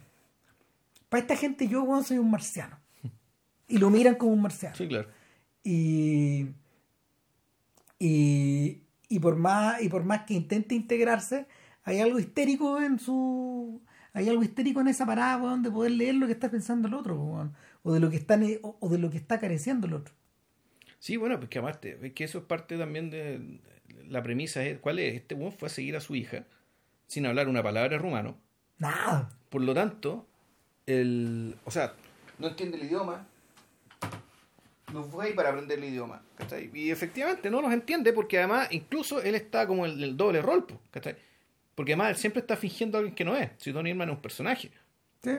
para 1.10 1.22
esta 1.22 1.36
gente 1.36 1.68
yo, 1.68 1.84
weón, 1.84 2.04
soy 2.04 2.18
un 2.18 2.32
marciano. 2.32 2.78
Y 3.68 3.78
lo 3.78 3.90
miran 3.90 4.16
como 4.16 4.32
un 4.32 4.42
marciano. 4.42 4.76
Sí, 4.76 4.88
claro. 4.88 5.10
Y, 5.64 6.48
y, 8.00 8.84
y 9.10 9.20
por 9.20 9.36
más, 9.36 9.82
y 9.82 9.90
por 9.90 10.06
más 10.06 10.24
que 10.24 10.34
intente 10.34 10.76
integrarse, 10.76 11.46
hay 11.84 12.00
algo 12.00 12.20
histérico 12.20 12.82
en 12.82 13.00
su. 13.00 13.82
Hay 14.14 14.28
algo 14.30 14.42
histérico 14.42 14.82
en 14.82 14.88
esa 14.88 15.06
parada, 15.06 15.38
weón, 15.44 15.62
de 15.62 15.72
poder 15.72 15.92
leer 15.92 16.16
lo 16.16 16.26
que 16.26 16.34
está 16.34 16.50
pensando 16.50 16.88
el 16.88 16.94
otro, 16.94 17.16
weón, 17.22 17.54
o 17.84 17.94
de 17.94 18.00
lo 18.00 18.10
que 18.10 18.16
está 18.16 18.40
o, 18.64 18.78
o 18.80 18.90
de 18.90 18.98
lo 18.98 19.10
que 19.10 19.18
está 19.18 19.40
careciendo 19.40 19.88
el 19.88 19.94
otro. 19.94 20.14
Sí, 21.00 21.18
bueno, 21.18 21.38
pues 21.38 21.50
que 21.50 21.60
además, 21.60 21.80
te- 21.82 21.98
es 22.06 22.14
que 22.14 22.24
eso 22.26 22.40
es 22.40 22.44
parte 22.44 22.78
también 22.78 23.10
de 23.10 23.60
la 24.08 24.22
premisa. 24.22 24.64
Es, 24.64 24.80
¿Cuál 24.80 25.00
es? 25.00 25.16
Este 25.16 25.34
weón 25.36 25.52
fue 25.54 25.68
a 25.68 25.72
seguir 25.72 25.96
a 25.96 26.02
su 26.02 26.16
hija 26.16 26.44
sin 27.08 27.26
hablar 27.26 27.48
una 27.48 27.64
palabra 27.64 27.90
de 27.90 27.98
rumano. 27.98 28.38
Nada. 28.78 29.30
Por 29.50 29.62
lo 29.62 29.74
tanto, 29.74 30.28
el, 30.86 31.56
o 31.66 31.72
sea, 31.72 31.94
no 32.38 32.48
entiende 32.50 32.78
el 32.78 32.84
idioma. 32.84 33.26
No 34.94 35.04
fue 35.04 35.28
ahí 35.28 35.34
para 35.34 35.50
aprender 35.50 35.78
el 35.78 35.86
idioma. 35.86 36.22
¿cachai? 36.38 36.70
Y 36.74 36.90
efectivamente 36.92 37.50
no 37.50 37.62
los 37.62 37.72
entiende 37.72 38.12
porque 38.14 38.38
además 38.40 38.68
incluso 38.72 39.22
él 39.22 39.36
está 39.36 39.68
como 39.68 39.86
el, 39.86 40.04
el 40.04 40.18
doble 40.18 40.42
rol. 40.42 40.66
¿cachai? 40.92 41.16
Porque 41.76 41.94
además 41.94 42.10
él 42.12 42.16
siempre 42.18 42.42
está 42.42 42.58
fingiendo 42.58 42.98
a 42.98 43.00
alguien 43.00 43.16
que 43.16 43.24
no 43.26 43.36
es. 43.36 43.52
Si 43.58 43.72
Tony 43.72 43.92
Herman 43.92 44.10
es 44.10 44.16
un 44.16 44.22
personaje. 44.22 44.72
¿Sí? 45.24 45.32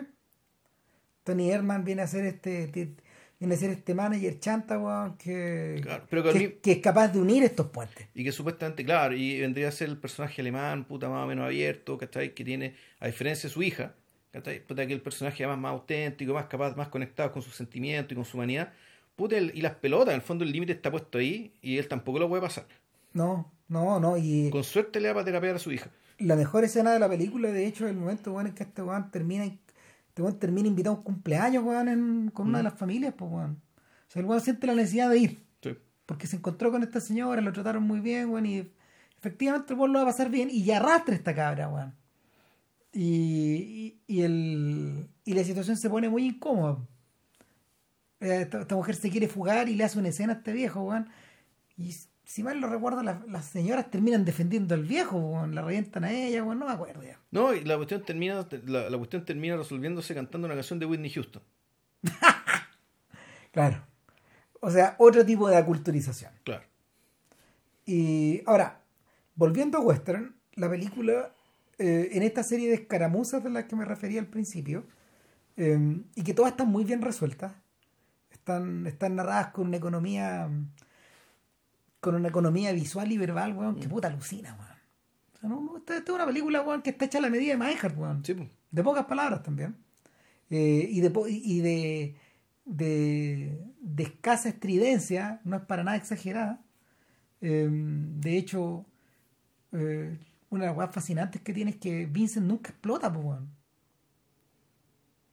Tony 1.24 1.50
Herman 1.50 1.84
viene 1.84 2.02
a 2.02 2.06
ser 2.06 2.24
este, 2.24 2.68
ti- 2.68 2.94
viene 3.40 3.54
a 3.54 3.58
ser 3.58 3.70
este 3.70 3.94
manager 3.94 4.38
chanta, 4.38 4.78
weón, 4.78 5.16
que, 5.16 5.80
Claro, 5.82 6.04
pero 6.08 6.22
que 6.22 6.28
al 6.28 6.34
que, 6.34 6.40
mismo- 6.48 6.60
que 6.62 6.72
es 6.72 6.78
capaz 6.78 7.08
de 7.08 7.18
unir 7.20 7.42
estos 7.42 7.66
puentes. 7.68 8.06
Y 8.14 8.22
que 8.22 8.30
supuestamente, 8.32 8.84
claro, 8.84 9.16
y 9.16 9.40
vendría 9.40 9.68
a 9.68 9.72
ser 9.72 9.88
el 9.88 9.96
personaje 9.96 10.42
alemán, 10.42 10.84
puta, 10.84 11.08
más 11.08 11.24
o 11.24 11.26
menos 11.26 11.46
abierto, 11.46 11.98
¿cachai? 11.98 12.34
Que 12.34 12.44
tiene, 12.44 12.74
a 13.00 13.06
diferencia 13.06 13.48
de 13.48 13.52
su 13.54 13.62
hija, 13.62 13.94
¿cachai? 14.30 14.64
Puta, 14.64 14.86
que 14.86 14.92
el 14.92 15.00
personaje 15.00 15.42
además 15.42 15.60
más 15.62 15.72
auténtico, 15.72 16.34
más 16.34 16.46
capaz, 16.46 16.76
más 16.76 16.88
conectado 16.88 17.32
con 17.32 17.40
sus 17.42 17.56
sentimientos 17.56 18.12
y 18.12 18.14
con 18.14 18.24
su 18.26 18.36
humanidad. 18.36 18.72
Puta, 19.16 19.36
el- 19.38 19.52
y 19.56 19.62
las 19.62 19.74
pelotas, 19.74 20.10
en 20.10 20.16
el 20.16 20.22
fondo 20.22 20.44
el 20.44 20.52
límite 20.52 20.72
está 20.72 20.90
puesto 20.90 21.16
ahí 21.18 21.52
y 21.62 21.78
él 21.78 21.88
tampoco 21.88 22.18
lo 22.18 22.28
puede 22.28 22.42
pasar. 22.42 22.66
No, 23.14 23.50
no, 23.68 23.98
no. 23.98 24.16
Y 24.18 24.50
Con 24.50 24.64
suerte 24.64 25.00
le 25.00 25.08
da 25.08 25.14
para 25.14 25.24
terapiar 25.24 25.56
a 25.56 25.58
su 25.58 25.72
hija. 25.72 25.90
la 26.18 26.36
mejor 26.36 26.64
escena 26.64 26.92
de 26.92 26.98
la 27.00 27.08
película, 27.08 27.50
de 27.50 27.66
hecho, 27.66 27.86
es 27.86 27.90
el 27.92 27.96
momento 27.96 28.32
weón, 28.34 28.48
en 28.48 28.54
que 28.54 28.64
este 28.64 28.82
weón 28.82 29.10
termina, 29.10 29.44
este 30.10 30.22
weón 30.22 30.38
termina 30.38 30.68
invitado 30.68 30.96
a 30.96 30.98
un 30.98 31.04
cumpleaños 31.04 31.64
weón, 31.64 31.88
en- 31.88 32.30
con 32.30 32.48
una 32.48 32.58
de 32.58 32.64
las 32.64 32.74
familias, 32.74 33.14
pues 33.16 33.30
weón. 33.30 33.62
O 34.08 34.10
sea, 34.12 34.20
el 34.20 34.26
weón 34.26 34.40
siente 34.40 34.66
la 34.66 34.74
necesidad 34.74 35.08
de 35.08 35.18
ir. 35.18 35.46
Sí. 35.62 35.76
Porque 36.04 36.26
se 36.26 36.36
encontró 36.36 36.70
con 36.70 36.82
esta 36.82 37.00
señora, 37.00 37.40
lo 37.40 37.52
trataron 37.52 37.84
muy 37.84 38.00
bien, 38.00 38.28
weón, 38.30 38.44
y 38.46 38.70
efectivamente 39.18 39.72
el 39.72 39.78
weón 39.78 39.92
lo 39.92 40.00
va 40.00 40.02
a 40.04 40.08
pasar 40.12 40.28
bien 40.30 40.48
y 40.50 40.64
ya 40.64 40.76
arrastra 40.78 41.14
esta 41.14 41.34
cabra, 41.34 41.68
weón. 41.68 41.94
Y, 42.92 44.00
y, 44.08 44.14
y 44.16 44.22
el, 44.22 45.08
y 45.24 45.34
la 45.34 45.44
situación 45.44 45.76
se 45.76 45.88
pone 45.88 46.08
muy 46.08 46.26
incómoda. 46.26 46.78
Eh, 48.18 48.42
Esta, 48.42 48.62
esta 48.62 48.74
mujer 48.74 48.96
se 48.96 49.10
quiere 49.10 49.28
fugar 49.28 49.68
y 49.68 49.76
le 49.76 49.84
hace 49.84 49.98
una 49.98 50.08
escena 50.08 50.32
a 50.34 50.36
este 50.36 50.52
viejo, 50.52 50.82
weón. 50.82 51.08
Y 51.76 51.94
si 52.30 52.44
mal 52.44 52.60
lo 52.60 52.68
recuerdo, 52.68 53.02
las, 53.02 53.26
las 53.26 53.44
señoras 53.44 53.90
terminan 53.90 54.24
defendiendo 54.24 54.76
al 54.76 54.84
viejo, 54.84 55.16
weón. 55.16 55.52
La 55.52 55.62
revientan 55.62 56.04
a 56.04 56.12
ella, 56.12 56.44
weón, 56.44 56.60
no 56.60 56.66
me 56.66 56.72
acuerdo 56.72 57.02
ya. 57.02 57.18
No, 57.32 57.52
y 57.52 57.64
la 57.64 57.74
cuestión 57.74 58.04
termina, 58.04 58.46
la, 58.66 58.88
la 58.88 58.96
cuestión 58.96 59.24
termina 59.24 59.56
resolviéndose 59.56 60.14
cantando 60.14 60.46
una 60.46 60.54
canción 60.54 60.78
de 60.78 60.86
Whitney 60.86 61.10
Houston. 61.10 61.42
Claro. 63.52 63.84
O 64.60 64.70
sea, 64.70 64.94
otro 64.98 65.26
tipo 65.26 65.48
de 65.48 65.56
aculturización. 65.56 66.30
Claro. 66.44 66.62
Y 67.84 68.42
ahora, 68.46 68.80
volviendo 69.34 69.76
a 69.78 69.80
Western, 69.80 70.36
la 70.54 70.70
película, 70.70 71.34
eh, 71.78 72.10
en 72.12 72.22
esta 72.22 72.44
serie 72.44 72.68
de 72.68 72.74
escaramuzas 72.76 73.42
de 73.42 73.50
las 73.50 73.64
que 73.64 73.74
me 73.74 73.84
refería 73.84 74.20
al 74.20 74.28
principio, 74.28 74.86
eh, 75.56 76.00
y 76.14 76.22
que 76.22 76.32
todas 76.32 76.52
están 76.52 76.68
muy 76.68 76.84
bien 76.84 77.02
resueltas, 77.02 77.54
están, 78.30 78.86
están 78.86 79.16
narradas 79.16 79.48
con 79.48 79.66
una 79.66 79.78
economía 79.78 80.48
con 82.00 82.14
una 82.14 82.28
economía 82.28 82.72
visual 82.72 83.12
y 83.12 83.18
verbal, 83.18 83.54
weón, 83.56 83.76
que 83.76 83.88
puta 83.88 84.08
alucina, 84.08 84.56
weón. 84.58 84.78
O 85.34 85.38
sea, 85.38 85.48
no, 85.48 85.76
esta, 85.78 85.96
esta 85.98 86.12
es 86.12 86.14
una 86.16 86.26
película, 86.26 86.62
weón, 86.62 86.82
que 86.82 86.90
está 86.90 87.04
hecha 87.04 87.18
a 87.18 87.22
la 87.22 87.30
medida 87.30 87.52
de 87.52 87.58
Meinhardt, 87.58 87.96
weón. 87.98 88.24
Sí, 88.24 88.34
pues. 88.34 88.48
De 88.70 88.82
pocas 88.82 89.04
palabras 89.06 89.42
también. 89.42 89.76
Eh, 90.48 90.88
y 90.90 91.00
de, 91.00 91.10
po- 91.10 91.28
y 91.28 91.60
de, 91.60 92.16
de, 92.64 93.64
de 93.80 94.02
escasa 94.02 94.48
estridencia, 94.48 95.40
no 95.44 95.56
es 95.56 95.62
para 95.62 95.84
nada 95.84 95.96
exagerada. 95.96 96.62
Eh, 97.40 97.68
de 97.70 98.36
hecho, 98.36 98.84
eh, 99.72 100.18
una 100.50 100.62
de 100.64 100.66
las 100.68 100.74
cosas 100.74 100.94
fascinantes 100.94 101.42
que 101.42 101.52
tiene 101.52 101.72
es 101.72 101.76
que 101.76 102.06
Vincent 102.06 102.46
nunca 102.46 102.70
explota, 102.70 103.12
pues, 103.12 103.24
weón. 103.24 103.50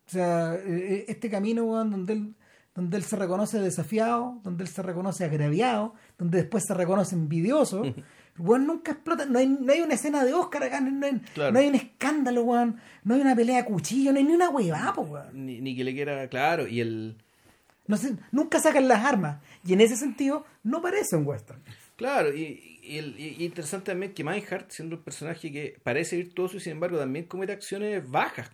O 0.06 0.10
sea, 0.10 0.56
eh, 0.56 1.06
este 1.08 1.30
camino, 1.30 1.66
weón, 1.66 1.92
donde 1.92 2.14
él, 2.14 2.36
donde 2.78 2.96
él 2.98 3.04
se 3.04 3.16
reconoce 3.16 3.60
desafiado, 3.60 4.40
donde 4.44 4.64
él 4.64 4.70
se 4.70 4.82
reconoce 4.84 5.26
agraviado, 5.26 5.96
donde 6.18 6.38
después 6.44 6.64
se 6.66 6.74
reconoce 6.76 7.16
envidioso, 7.16 7.84
el 7.84 7.96
weón 8.38 8.68
nunca 8.68 8.92
explota. 8.92 9.26
No 9.26 9.40
hay, 9.40 9.48
no 9.48 9.74
hay 9.74 9.82
una 9.82 9.96
escena 9.96 10.24
de 10.24 10.34
Oscar 10.34 10.64
acá, 10.64 10.80
no, 10.80 11.06
hay, 11.06 11.20
Claro. 11.34 11.52
no 11.54 11.60
hay 11.60 11.68
un 11.68 11.76
escándalo, 11.76 12.44
weón. 12.44 12.80
No 13.04 13.16
hay 13.16 13.22
una 13.22 13.36
pelea 13.36 13.60
a 13.62 13.66
cuchillo, 13.66 14.12
no 14.14 14.20
hay 14.20 14.24
ni 14.26 14.34
una 14.34 14.50
huevada, 14.50 14.94
weón. 14.94 15.46
Ni, 15.46 15.60
ni 15.60 15.76
que 15.76 15.84
le 15.84 15.94
quiera, 15.94 16.28
claro, 16.30 16.68
y 16.68 16.80
el... 16.80 17.18
No 17.88 17.98
sé, 17.98 18.16
nunca 18.32 18.60
sacan 18.60 18.88
las 18.88 19.04
armas. 19.04 19.42
Y 19.66 19.74
en 19.74 19.82
ese 19.82 19.96
sentido, 19.98 20.46
no 20.64 20.82
parece 20.82 21.16
un 21.16 21.26
western. 21.26 21.62
Claro, 21.96 22.32
y, 22.36 22.80
y, 22.84 22.98
el- 23.00 23.20
y- 23.20 23.44
interesante 23.44 23.92
también 23.92 24.14
que 24.14 24.24
Meinhardt, 24.24 24.70
siendo 24.70 24.98
un 24.98 25.02
personaje 25.04 25.52
que 25.52 25.80
parece 25.84 26.16
virtuoso 26.18 26.58
y 26.58 26.60
sin 26.60 26.74
embargo 26.74 27.00
también 27.00 27.26
comete 27.26 27.54
acciones 27.54 28.08
bajas. 28.08 28.52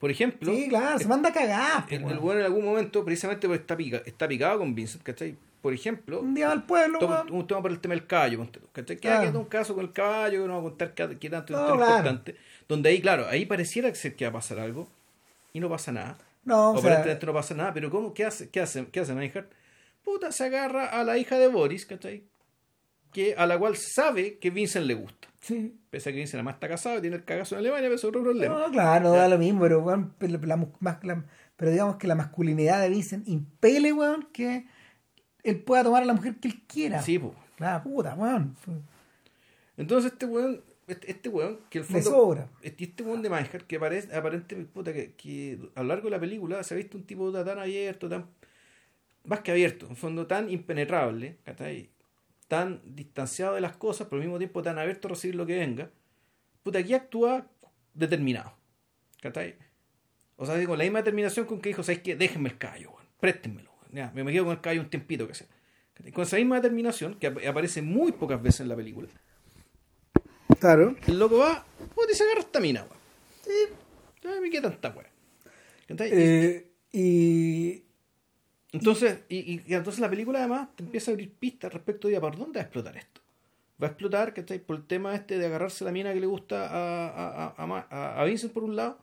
Por 0.00 0.10
ejemplo, 0.10 0.52
Sí, 0.52 0.68
claro, 0.68 0.98
se 0.98 1.06
manda 1.06 1.28
a 1.28 1.32
cagar. 1.32 1.86
pues, 1.86 2.00
el, 2.02 2.18
bueno 2.18 2.40
en 2.40 2.46
algún 2.46 2.64
momento, 2.64 3.04
precisamente 3.04 3.46
porque 3.46 3.60
está, 3.60 3.76
pica- 3.76 4.02
está 4.04 4.26
picado 4.26 4.58
con 4.58 4.74
Vincent, 4.74 5.04
¿cachai? 5.04 5.36
Por 5.62 5.74
ejemplo, 5.74 6.20
Un 6.20 6.34
día 6.34 6.46
va 6.46 6.52
al 6.54 6.64
pueblo, 6.64 6.98
toma 6.98 7.22
un 7.30 7.46
tema 7.46 7.60
por 7.60 7.70
el 7.70 7.78
tema 7.80 7.94
del 7.94 8.06
caballo, 8.06 8.48
¿cachai? 8.72 8.96
Que 8.96 9.02
Claro. 9.02 9.38
un 9.38 9.44
caso 9.44 9.74
con 9.74 9.84
el 9.84 9.92
caballo, 9.92 10.40
que 10.42 10.48
no 10.48 10.54
va 10.54 10.60
a 10.60 10.62
contar 10.62 10.94
qué, 10.94 11.18
qué 11.20 11.28
tanto 11.30 11.52
es 11.52 11.60
No, 11.60 11.66
tan 11.68 11.76
claro. 11.76 11.90
importante. 11.98 12.36
Donde 12.66 12.88
ahí, 12.88 13.00
claro, 13.02 13.26
ahí 13.28 13.44
pareciera 13.44 13.92
que 13.92 14.24
va 14.24 14.30
a 14.30 14.32
pasar 14.32 14.58
algo 14.58 14.88
y 15.52 15.60
no 15.60 15.68
pasa 15.68 15.92
nada. 15.92 16.16
No, 16.44 16.70
o 16.70 16.72
sea, 16.72 16.80
Aparentemente 16.80 17.26
no 17.26 17.34
pasa 17.34 17.54
nada, 17.54 17.74
pero 17.74 17.90
¿cómo? 17.90 18.14
¿Qué 18.14 18.24
hace? 18.24 18.48
¿Qué 18.48 18.60
hace? 18.60 18.86
¿Qué 18.86 19.00
hace 19.00 19.12
Meinhardt? 19.12 19.52
Puta, 20.02 20.32
se 20.32 20.44
agarra 20.46 20.86
a 20.86 21.04
la 21.04 21.18
hija 21.18 21.38
de 21.38 21.48
Boris, 21.48 21.84
¿cachai? 21.84 22.22
Que, 23.12 23.34
a 23.36 23.46
la 23.46 23.58
cual 23.58 23.76
sabe 23.76 24.38
que 24.38 24.48
Vincent 24.48 24.86
le 24.86 24.94
gusta. 24.94 25.28
Sí. 25.40 25.78
Pese 25.90 26.10
a 26.10 26.12
que 26.12 26.18
Vincent 26.18 26.36
además 26.38 26.54
está 26.54 26.68
casado 26.68 26.98
y 26.98 27.00
tiene 27.00 27.16
el 27.16 27.24
cagazo 27.24 27.54
en 27.54 27.60
Alemania, 27.60 27.84
pero 27.86 27.94
es 27.96 28.04
otro 28.04 28.22
problema. 28.22 28.58
No, 28.58 28.70
claro, 28.70 29.04
no 29.04 29.12
da 29.14 29.28
lo 29.28 29.38
mismo, 29.38 29.60
pero, 29.60 29.80
weón, 29.80 30.14
pero, 30.18 30.38
la 30.46 30.56
la- 30.56 31.24
pero 31.56 31.70
digamos 31.70 31.96
que 31.96 32.06
la 32.06 32.14
masculinidad 32.14 32.80
de 32.80 32.88
Vincent 32.88 33.26
impele, 33.28 33.92
weón, 33.92 34.28
que 34.32 34.66
él 35.42 35.60
pueda 35.62 35.84
tomar 35.84 36.02
a 36.02 36.06
la 36.06 36.14
mujer 36.14 36.36
que 36.36 36.48
él 36.48 36.62
quiera. 36.66 37.02
Sí, 37.02 37.18
pues. 37.18 37.32
Claro, 37.56 37.82
puta, 37.82 38.14
weón. 38.14 38.56
Entonces 39.76 40.12
este 40.12 40.26
weón, 40.26 40.62
este, 40.86 41.10
este 41.10 41.28
weón, 41.28 41.60
que 41.70 41.78
el 41.78 41.84
fondo... 41.84 42.10
sobra. 42.10 42.48
Este, 42.62 42.84
este 42.84 43.02
weón 43.02 43.22
de 43.22 43.30
Meinhardt, 43.30 43.66
que 43.66 43.76
aparece, 43.76 44.14
aparentemente, 44.14 44.72
puta, 44.72 44.92
que, 44.92 45.14
que 45.14 45.58
a 45.74 45.82
lo 45.82 45.88
largo 45.88 46.04
de 46.04 46.10
la 46.10 46.20
película 46.20 46.62
se 46.62 46.74
ha 46.74 46.76
visto 46.76 46.96
un 46.96 47.04
tipo 47.04 47.32
tan 47.32 47.58
abierto, 47.58 48.08
tan... 48.08 48.26
Más 49.24 49.40
que 49.40 49.50
abierto, 49.50 49.86
en 49.88 49.96
fondo 49.96 50.26
tan 50.26 50.48
impenetrable, 50.50 51.36
¿cachai? 51.44 51.90
Tan 52.50 52.82
distanciado 52.96 53.54
de 53.54 53.60
las 53.60 53.76
cosas, 53.76 54.08
pero 54.10 54.20
al 54.20 54.26
mismo 54.26 54.38
tiempo 54.38 54.60
tan 54.60 54.76
abierto 54.76 55.06
a 55.06 55.10
recibir 55.10 55.36
lo 55.36 55.46
que 55.46 55.56
venga. 55.56 55.88
Puta, 56.64 56.80
aquí 56.80 56.94
actúa 56.94 57.46
determinado. 57.94 58.52
¿Cachai? 59.22 59.54
O 60.34 60.44
sea, 60.44 60.66
con 60.66 60.76
la 60.76 60.82
misma 60.84 60.98
determinación 60.98 61.46
con 61.46 61.60
que 61.60 61.68
dijo, 61.68 61.84
¿sabes 61.84 62.00
qué? 62.02 62.16
Déjenme 62.16 62.48
el 62.48 62.58
caballo, 62.58 62.90
weón. 62.90 63.06
Préstenmelo. 63.20 63.70
weón. 63.70 63.94
Ya, 63.94 64.10
me 64.24 64.32
quedo 64.32 64.44
con 64.46 64.54
el 64.56 64.60
caballo 64.60 64.80
un 64.80 64.90
tiempito 64.90 65.28
que 65.28 65.34
sea. 65.34 65.46
¿Cachai? 65.94 66.10
Con 66.12 66.22
esa 66.24 66.36
misma 66.38 66.56
determinación, 66.56 67.14
que 67.14 67.28
ap- 67.28 67.46
aparece 67.46 67.82
muy 67.82 68.10
pocas 68.12 68.42
veces 68.42 68.60
en 68.62 68.68
la 68.68 68.74
película. 68.76 69.08
Claro. 70.58 70.96
El 71.06 71.18
loco 71.20 71.38
va, 71.38 71.64
puta, 71.94 72.10
y 72.12 72.14
se 72.16 72.24
agarra 72.24 72.40
esta 72.40 72.58
mina, 72.58 72.82
weón. 72.82 72.98
Sí. 73.44 73.74
Ya, 74.22 74.36
a 74.36 74.40
mí 74.40 74.50
qué 74.50 74.60
tanta 74.60 74.90
weá. 74.90 75.06
Eh, 75.88 76.70
y. 76.92 77.84
Entonces, 78.72 79.20
y, 79.28 79.62
y, 79.66 79.74
entonces 79.74 80.00
la 80.00 80.08
película 80.08 80.38
además 80.38 80.68
te 80.76 80.84
empieza 80.84 81.10
a 81.10 81.14
abrir 81.14 81.32
pistas 81.32 81.72
respecto 81.72 82.08
de 82.08 82.20
por 82.20 82.36
dónde 82.36 82.58
va 82.58 82.62
a 82.62 82.64
explotar 82.64 82.96
esto. 82.96 83.20
Va 83.82 83.88
a 83.88 83.90
explotar, 83.90 84.34
¿cachai? 84.34 84.58
Por 84.58 84.76
el 84.76 84.86
tema 84.86 85.14
este 85.14 85.38
de 85.38 85.46
agarrarse 85.46 85.84
la 85.84 85.92
mina 85.92 86.12
que 86.12 86.20
le 86.20 86.26
gusta 86.26 86.66
a, 86.68 87.48
a, 87.48 87.54
a, 87.56 88.20
a 88.20 88.24
Vincent 88.24 88.52
por 88.52 88.62
un 88.62 88.76
lado, 88.76 88.98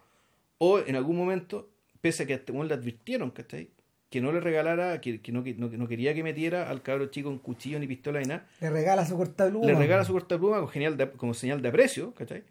o 0.60 0.80
en 0.80 0.96
algún 0.96 1.18
momento, 1.18 1.70
pese 2.00 2.24
a 2.24 2.26
que 2.26 2.34
a 2.34 2.36
este 2.38 2.54
le 2.54 2.74
advirtieron, 2.74 3.32
¿cachai? 3.32 3.70
que 4.10 4.22
no 4.22 4.32
le 4.32 4.40
regalara, 4.40 5.02
que, 5.02 5.22
que, 5.22 5.32
no, 5.32 5.44
que, 5.44 5.54
no, 5.54 5.88
quería 5.88 6.14
que 6.14 6.24
metiera 6.24 6.70
al 6.70 6.82
cabro 6.82 7.08
chico 7.08 7.30
un 7.30 7.40
cuchillo 7.40 7.80
ni 7.80 7.88
pistola 7.88 8.20
ni 8.20 8.28
nada. 8.28 8.48
Le 8.62 8.70
regala 8.70 9.06
su 9.06 9.18
pluma 9.18 9.66
Le 9.66 9.76
regala 9.76 10.06
su 10.06 10.14
pluma 10.16 10.58
como, 10.58 10.68
genial 10.68 11.12
como 11.18 11.34
señal 11.34 11.62
de 11.62 11.70
aprecio, 11.70 12.14
¿cachai? 12.14 12.44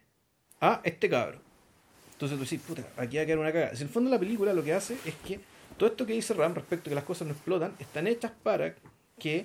A 0.61 0.83
este 0.85 1.09
cabro. 1.09 1.41
Entonces 2.17 2.39
tú 2.39 2.45
dices, 2.45 2.61
puta, 2.63 2.83
aquí 2.97 3.19
va 3.19 3.25
a 3.25 3.27
quedar 3.27 3.39
una 3.39 3.53
cagada. 3.53 3.77
Si 3.77 3.83
en 3.83 3.89
el 3.89 3.93
fondo 3.93 4.09
la 4.09 4.19
película 4.19 4.55
lo 4.55 4.65
que 4.65 4.73
hace 4.73 4.97
es 5.05 5.15
que 5.27 5.39
todo 5.77 5.91
esto 5.91 6.07
que 6.07 6.15
dice 6.15 6.33
Ram 6.33 6.55
respecto 6.55 6.89
a 6.89 6.91
que 6.91 6.95
las 6.95 7.05
cosas 7.05 7.29
no 7.29 7.35
explotan, 7.35 7.75
están 7.79 8.07
hechas 8.07 8.33
para 8.43 8.75
que 9.19 9.45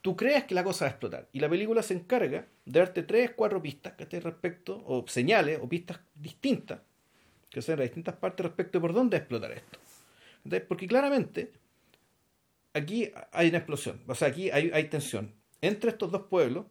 tú 0.00 0.14
creas 0.14 0.44
que 0.44 0.54
la 0.54 0.62
cosa 0.62 0.84
va 0.84 0.90
a 0.90 0.92
explotar. 0.92 1.28
Y 1.32 1.40
la 1.40 1.48
película 1.48 1.82
se 1.82 1.94
encarga 1.94 2.46
de 2.64 2.78
darte 2.78 3.02
tres, 3.02 3.32
cuatro 3.34 3.60
pistas, 3.60 3.94
¿cachai? 3.94 4.20
Respecto, 4.20 4.80
o 4.86 5.04
señales, 5.08 5.58
o 5.60 5.68
pistas 5.68 5.98
distintas, 6.14 6.80
que 7.50 7.60
sean 7.60 7.78
de 7.78 7.84
distintas 7.84 8.14
partes 8.14 8.46
respecto 8.46 8.78
de 8.78 8.80
por 8.80 8.92
dónde 8.92 9.16
va 9.16 9.18
a 9.18 9.22
explotar 9.22 9.50
esto. 9.50 9.78
Porque 10.68 10.86
claramente 10.86 11.50
aquí 12.74 13.10
hay 13.32 13.48
una 13.48 13.58
explosión, 13.58 14.00
o 14.06 14.14
sea, 14.14 14.28
aquí 14.28 14.50
hay, 14.50 14.70
hay 14.72 14.84
tensión 14.84 15.34
entre 15.62 15.90
estos 15.90 16.10
dos 16.10 16.22
pueblos, 16.22 16.66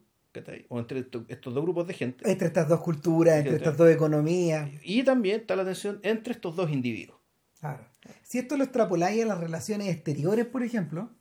o 0.70 0.80
entre 0.80 1.00
estos, 1.00 1.54
dos 1.54 1.64
grupos 1.64 1.88
de 1.88 1.94
gente. 1.94 2.32
Entre 2.32 2.48
estas 2.48 2.68
dos 2.68 2.80
culturas, 2.82 3.38
entre 3.38 3.58
estas 3.58 3.78
dos 3.78 3.90
economías. 3.90 4.70
Y 4.84 5.04
también 5.04 5.42
está 5.42 5.56
la 5.56 5.66
tensión 5.66 6.00
entre 6.04 6.34
estos 6.34 6.56
dos 6.56 6.72
individuos. 6.72 7.20
Claro. 7.60 7.86
Si 8.24 8.40
esto 8.40 8.58
lo 8.58 8.64
extrapoláis 8.64 9.24
a 9.24 9.28
las 9.28 9.40
relaciones 9.40 9.90
exteriores, 9.90 10.46
por 10.46 10.64
ejemplo, 10.64 11.12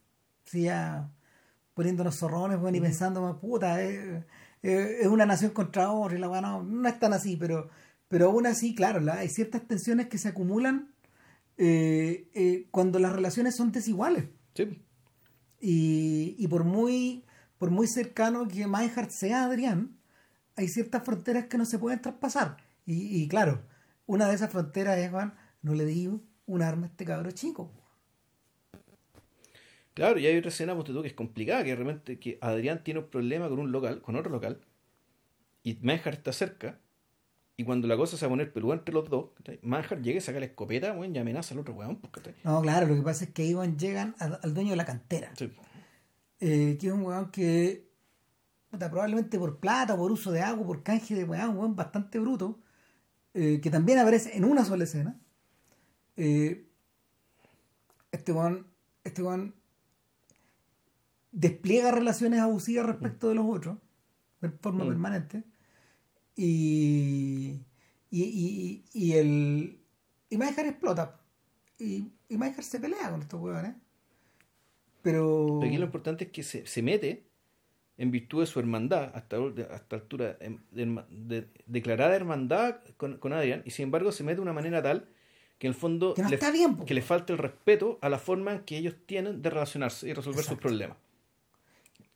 si 0.44 0.62
ya 0.62 1.10
poniéndonos 1.74 2.16
zorrones 2.16 2.58
bueno, 2.60 2.78
y 2.78 2.80
pensando, 2.80 3.38
puta, 3.40 3.82
es, 3.82 4.24
una 5.06 5.26
nación 5.26 5.50
contra 5.50 5.90
otra, 5.92 6.16
y 6.16 6.20
la 6.20 6.28
bueno, 6.28 6.62
no, 6.62 6.88
es 6.88 6.98
tan 6.98 7.12
así, 7.12 7.36
pero, 7.36 7.68
pero 8.08 8.26
aún 8.26 8.46
así, 8.46 8.74
claro, 8.74 9.00
hay 9.12 9.28
ciertas 9.28 9.66
tensiones 9.66 10.08
que 10.08 10.18
se 10.18 10.28
acumulan 10.28 10.92
eh, 11.56 12.28
eh, 12.34 12.66
cuando 12.70 12.98
las 12.98 13.12
relaciones 13.12 13.56
son 13.56 13.72
desiguales. 13.72 14.24
Sí. 14.54 14.82
Y, 15.60 16.36
y, 16.38 16.48
por 16.48 16.64
muy 16.64 17.24
por 17.60 17.70
muy 17.70 17.86
cercano 17.86 18.48
que 18.48 18.66
Meinhardt 18.66 19.10
sea 19.10 19.44
Adrián, 19.44 19.98
hay 20.56 20.66
ciertas 20.66 21.04
fronteras 21.04 21.44
que 21.44 21.58
no 21.58 21.66
se 21.66 21.78
pueden 21.78 22.00
traspasar. 22.00 22.56
Y, 22.86 23.22
y 23.22 23.28
claro, 23.28 23.60
una 24.06 24.26
de 24.26 24.34
esas 24.34 24.50
fronteras 24.50 24.96
es, 24.96 25.10
Juan, 25.10 25.34
no 25.60 25.74
le 25.74 25.84
digo 25.84 26.22
un 26.46 26.62
arma 26.62 26.86
a 26.86 26.88
este 26.88 27.04
cabro 27.04 27.30
chico. 27.32 27.70
Claro, 29.92 30.18
y 30.18 30.26
hay 30.26 30.38
otra 30.38 30.48
escena, 30.48 30.74
pues, 30.74 30.88
que 30.90 31.06
es 31.06 31.12
complicada, 31.12 31.62
que 31.62 31.74
realmente 31.74 32.18
que 32.18 32.38
Adrián 32.40 32.82
tiene 32.82 33.00
un 33.00 33.10
problema 33.10 33.50
con 33.50 33.58
un 33.58 33.70
local, 33.70 34.00
con 34.00 34.16
otro 34.16 34.32
local, 34.32 34.62
y 35.62 35.78
Meinhardt 35.82 36.16
está 36.16 36.32
cerca, 36.32 36.78
y 37.58 37.64
cuando 37.64 37.86
la 37.88 37.98
cosa 37.98 38.16
se 38.16 38.24
va 38.24 38.28
a 38.28 38.32
poner 38.32 38.54
peluda 38.54 38.76
entre 38.76 38.94
los 38.94 39.10
dos, 39.10 39.32
Manhart 39.60 40.00
llega 40.00 40.16
y 40.16 40.22
saca 40.22 40.40
la 40.40 40.46
escopeta, 40.46 40.96
y 40.96 41.18
amenaza 41.18 41.52
al 41.52 41.60
otro 41.60 41.74
weón. 41.74 41.96
Pues, 41.96 42.34
no, 42.42 42.62
claro, 42.62 42.86
lo 42.86 42.94
que 42.94 43.02
pasa 43.02 43.24
es 43.26 43.32
que 43.32 43.44
iban, 43.44 43.76
llegan 43.78 44.14
al, 44.18 44.54
dueño 44.54 44.70
de 44.70 44.76
la 44.76 44.86
cantera. 44.86 45.30
Eh, 46.40 46.78
que 46.80 46.86
es 46.86 46.92
un 46.92 47.02
weón 47.02 47.30
que, 47.30 47.90
probablemente 48.70 49.38
por 49.38 49.60
plata, 49.60 49.96
por 49.96 50.10
uso 50.10 50.32
de 50.32 50.40
agua, 50.40 50.66
por 50.66 50.82
canje 50.82 51.14
de 51.14 51.24
weón, 51.24 51.50
un 51.50 51.58
weón 51.58 51.76
bastante 51.76 52.18
bruto, 52.18 52.58
eh, 53.34 53.60
que 53.62 53.70
también 53.70 53.98
aparece 53.98 54.36
en 54.36 54.44
una 54.44 54.64
sola 54.64 54.84
escena. 54.84 55.20
Eh, 56.16 56.66
este 58.10 58.32
weón, 58.32 58.66
este 59.04 59.22
weón 59.22 59.54
despliega 61.32 61.90
relaciones 61.92 62.40
abusivas 62.40 62.86
respecto 62.86 63.28
de 63.28 63.34
los 63.34 63.46
otros, 63.46 63.78
de 64.40 64.48
forma 64.50 64.84
mm. 64.84 64.88
permanente 64.88 65.44
y, 66.36 67.66
y, 68.10 68.84
y, 68.92 69.12
el. 69.12 69.80
Y 70.30 70.42
explota. 70.42 71.20
Y, 71.78 72.12
y 72.28 72.38
se 72.62 72.80
pelea 72.80 73.10
con 73.10 73.20
estos 73.20 73.40
huevones. 73.40 73.74
Pero. 75.02 75.60
aquí 75.62 75.76
lo 75.76 75.84
importante 75.84 76.24
es 76.24 76.30
que 76.30 76.42
se, 76.42 76.66
se 76.66 76.82
mete 76.82 77.24
en 77.98 78.10
virtud 78.10 78.40
de 78.40 78.46
su 78.46 78.58
hermandad, 78.58 79.12
hasta, 79.14 79.36
hasta 79.70 79.96
altura 79.96 80.38
de, 80.70 81.48
declarada 81.66 82.16
hermandad 82.16 82.76
con, 82.96 83.18
con, 83.18 83.32
Adrián, 83.32 83.62
y 83.64 83.70
sin 83.70 83.84
embargo 83.84 84.10
se 84.10 84.24
mete 84.24 84.36
de 84.36 84.42
una 84.42 84.54
manera 84.54 84.82
tal 84.82 85.08
que 85.58 85.66
en 85.66 85.72
el 85.72 85.78
fondo 85.78 86.14
que, 86.14 86.22
le, 86.22 86.52
bien, 86.52 86.76
que 86.78 86.94
le 86.94 87.02
falta 87.02 87.34
el 87.34 87.38
respeto 87.38 87.98
a 88.00 88.08
la 88.08 88.18
forma 88.18 88.52
en 88.52 88.60
que 88.60 88.78
ellos 88.78 88.94
tienen 89.04 89.42
de 89.42 89.50
relacionarse 89.50 90.08
y 90.08 90.14
resolver 90.14 90.44
sus 90.44 90.56
problemas 90.56 90.96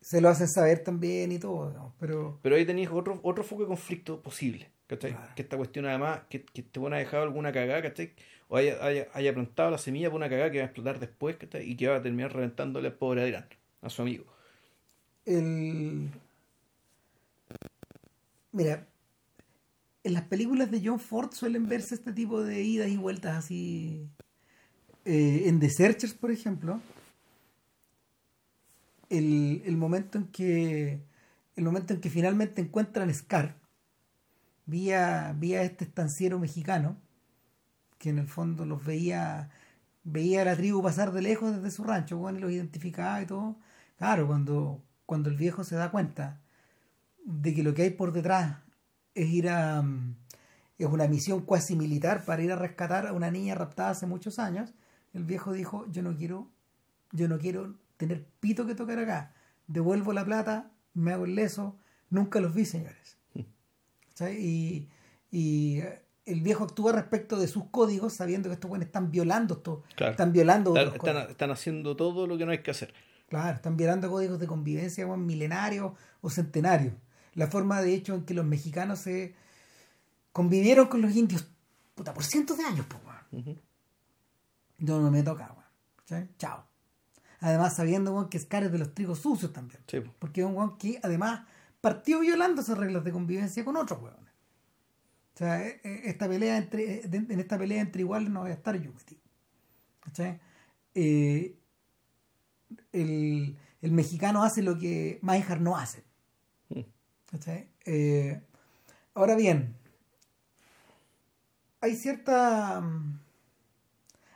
se 0.05 0.21
lo 0.21 0.29
hacen 0.29 0.47
saber 0.47 0.83
también 0.83 1.31
y 1.31 1.39
todo, 1.39 1.95
pero... 1.99 2.37
Pero 2.43 2.55
ahí 2.55 2.63
tenéis 2.63 2.89
otro, 2.91 3.19
otro 3.23 3.43
foco 3.43 3.63
de 3.63 3.69
conflicto 3.69 4.21
posible, 4.21 4.69
¿cachai? 4.85 5.17
Que 5.35 5.41
esta 5.41 5.57
cuestión 5.57 5.87
además, 5.87 6.21
que, 6.29 6.45
que 6.45 6.61
te 6.61 6.79
van 6.79 6.93
a 6.93 6.97
dejar 6.97 7.23
alguna 7.23 7.51
cagada, 7.51 7.81
¿cachai? 7.81 8.13
Haya, 8.55 9.33
plantado 9.33 9.71
la 9.71 9.77
semilla 9.77 10.09
por 10.09 10.17
una 10.17 10.29
cagada 10.29 10.51
que 10.51 10.57
va 10.57 10.63
a 10.63 10.67
explotar 10.67 10.99
después. 10.99 11.37
Y 11.63 11.75
que 11.75 11.87
va 11.87 11.97
a 11.97 12.01
terminar 12.01 12.33
reventándole 12.33 12.87
al 12.87 12.93
pobre 12.93 13.23
Adrián, 13.23 13.45
a 13.81 13.89
su 13.89 14.01
amigo. 14.01 14.25
El... 15.25 16.09
Mira, 18.51 18.87
en 20.03 20.13
las 20.13 20.23
películas 20.23 20.71
de 20.71 20.81
John 20.83 20.99
Ford 20.99 21.31
suelen 21.33 21.67
verse 21.67 21.95
este 21.95 22.13
tipo 22.13 22.43
de 22.43 22.61
idas 22.61 22.89
y 22.89 22.97
vueltas 22.97 23.35
así. 23.35 24.07
Eh, 25.03 25.43
en 25.47 25.59
The 25.59 25.69
Searchers, 25.69 26.13
por 26.13 26.31
ejemplo, 26.31 26.79
el, 29.09 29.61
el, 29.65 29.77
momento 29.77 30.17
en 30.17 30.27
que 30.27 30.99
el 31.55 31.63
momento 31.63 31.93
en 31.93 32.01
que 32.01 32.09
finalmente 32.09 32.61
encuentran 32.61 33.13
Scar 33.13 33.55
vía, 34.65 35.35
vía 35.37 35.63
este 35.63 35.85
estanciero 35.85 36.39
mexicano 36.39 36.97
que 38.05 38.11
en 38.11 38.19
el 38.19 38.27
fondo 38.27 38.65
los 38.65 38.85
veía 38.85 39.49
veía 40.03 40.43
a 40.43 40.45
la 40.45 40.55
tribu 40.55 40.81
pasar 40.81 41.11
de 41.11 41.21
lejos 41.21 41.55
desde 41.55 41.71
su 41.71 41.83
rancho 41.83 42.17
bueno, 42.17 42.37
y 42.39 42.41
los 42.41 42.51
identificaba 42.51 43.21
y 43.21 43.25
todo 43.25 43.57
claro 43.97 44.27
cuando 44.27 44.81
cuando 45.05 45.29
el 45.29 45.35
viejo 45.35 45.63
se 45.63 45.75
da 45.75 45.91
cuenta 45.91 46.41
de 47.25 47.53
que 47.53 47.63
lo 47.63 47.73
que 47.73 47.83
hay 47.83 47.89
por 47.91 48.13
detrás 48.13 48.59
es 49.13 49.27
ir 49.27 49.49
a 49.49 49.83
es 50.77 50.87
una 50.87 51.07
misión 51.07 51.41
cuasi 51.41 51.75
militar 51.75 52.25
para 52.25 52.43
ir 52.43 52.51
a 52.51 52.55
rescatar 52.55 53.07
a 53.07 53.13
una 53.13 53.31
niña 53.31 53.55
raptada 53.55 53.91
hace 53.91 54.05
muchos 54.05 54.39
años 54.39 54.73
el 55.13 55.23
viejo 55.25 55.51
dijo 55.51 55.85
yo 55.91 56.01
no 56.01 56.15
quiero 56.15 56.49
yo 57.11 57.27
no 57.27 57.37
quiero 57.39 57.75
tener 57.97 58.25
pito 58.39 58.65
que 58.65 58.75
tocar 58.75 58.99
acá. 58.99 59.33
Devuelvo 59.67 60.13
la 60.13 60.25
plata, 60.25 60.71
me 60.93 61.13
hago 61.13 61.25
el 61.25 61.35
leso. 61.35 61.77
Nunca 62.09 62.39
los 62.39 62.53
vi, 62.53 62.65
señores. 62.65 63.17
Y, 64.19 64.89
y 65.31 65.79
eh, 65.79 66.04
el 66.25 66.41
viejo 66.41 66.63
actúa 66.63 66.91
respecto 66.91 67.37
de 67.37 67.47
sus 67.47 67.65
códigos 67.65 68.13
sabiendo 68.13 68.49
que 68.49 68.53
estos 68.53 68.69
buenos 68.69 68.87
están 68.87 69.11
violando 69.11 69.55
esto, 69.55 69.83
están 69.97 70.31
violando 70.31 70.75
están, 70.75 71.29
están, 71.29 71.51
haciendo 71.51 71.95
todo 71.95 72.27
lo 72.27 72.37
que 72.37 72.45
no 72.45 72.51
hay 72.51 72.63
que 72.63 72.71
hacer. 72.71 72.93
Claro, 73.29 73.55
están 73.55 73.77
violando 73.77 74.09
códigos 74.09 74.39
de 74.39 74.47
convivencia 74.47 75.05
milenarios 75.17 75.93
o 76.21 76.29
centenarios. 76.29 76.93
La 77.33 77.47
forma 77.47 77.81
de 77.81 77.93
hecho 77.93 78.15
en 78.15 78.25
que 78.25 78.33
los 78.33 78.45
mexicanos 78.45 78.99
se 78.99 79.35
convivieron 80.31 80.87
con 80.87 81.01
los 81.01 81.15
indios 81.15 81.47
puta, 81.95 82.13
por 82.13 82.23
cientos 82.23 82.57
de 82.57 82.65
años, 82.65 82.85
pues, 82.87 83.57
Yo 84.77 84.99
no 84.99 85.09
me 85.09 85.23
toca, 85.23 85.55
Chao. 86.37 86.65
Además, 87.39 87.75
sabiendo 87.75 88.29
que 88.29 88.39
Scar 88.39 88.63
es 88.63 88.71
de 88.71 88.77
los 88.77 88.93
trigos 88.93 89.19
sucios 89.19 89.51
también. 89.53 89.81
Porque 90.19 90.41
es 90.41 90.47
un 90.47 90.55
weón 90.55 90.77
que 90.77 90.99
además 91.01 91.41
partió 91.81 92.19
violando 92.19 92.61
esas 92.61 92.77
reglas 92.77 93.03
de 93.03 93.11
convivencia 93.11 93.63
con 93.63 93.77
otros 93.77 94.01
weones. 94.01 94.24
O 95.35 95.37
sea, 95.37 95.61
e, 95.67 95.81
e, 95.83 96.09
esta 96.09 96.29
pelea 96.29 96.57
entre, 96.57 97.01
en 97.05 97.39
esta 97.39 97.57
pelea 97.57 97.81
entre 97.81 98.01
iguales 98.01 98.29
no 98.29 98.41
voy 98.41 98.51
a 98.51 98.53
estar 98.53 98.75
yo 98.81 98.91
metido. 98.93 99.21
Eh, 100.93 101.57
el, 102.93 103.57
el, 103.81 103.91
mexicano 103.91 104.43
hace 104.43 104.61
lo 104.61 104.77
que 104.77 105.19
Meinhardt 105.21 105.61
no 105.61 105.75
hace. 105.75 106.05
Mm. 106.69 106.79
Eh, 107.85 108.41
ahora 109.13 109.35
bien, 109.35 109.75
hay 111.81 111.95
cierta 111.97 112.81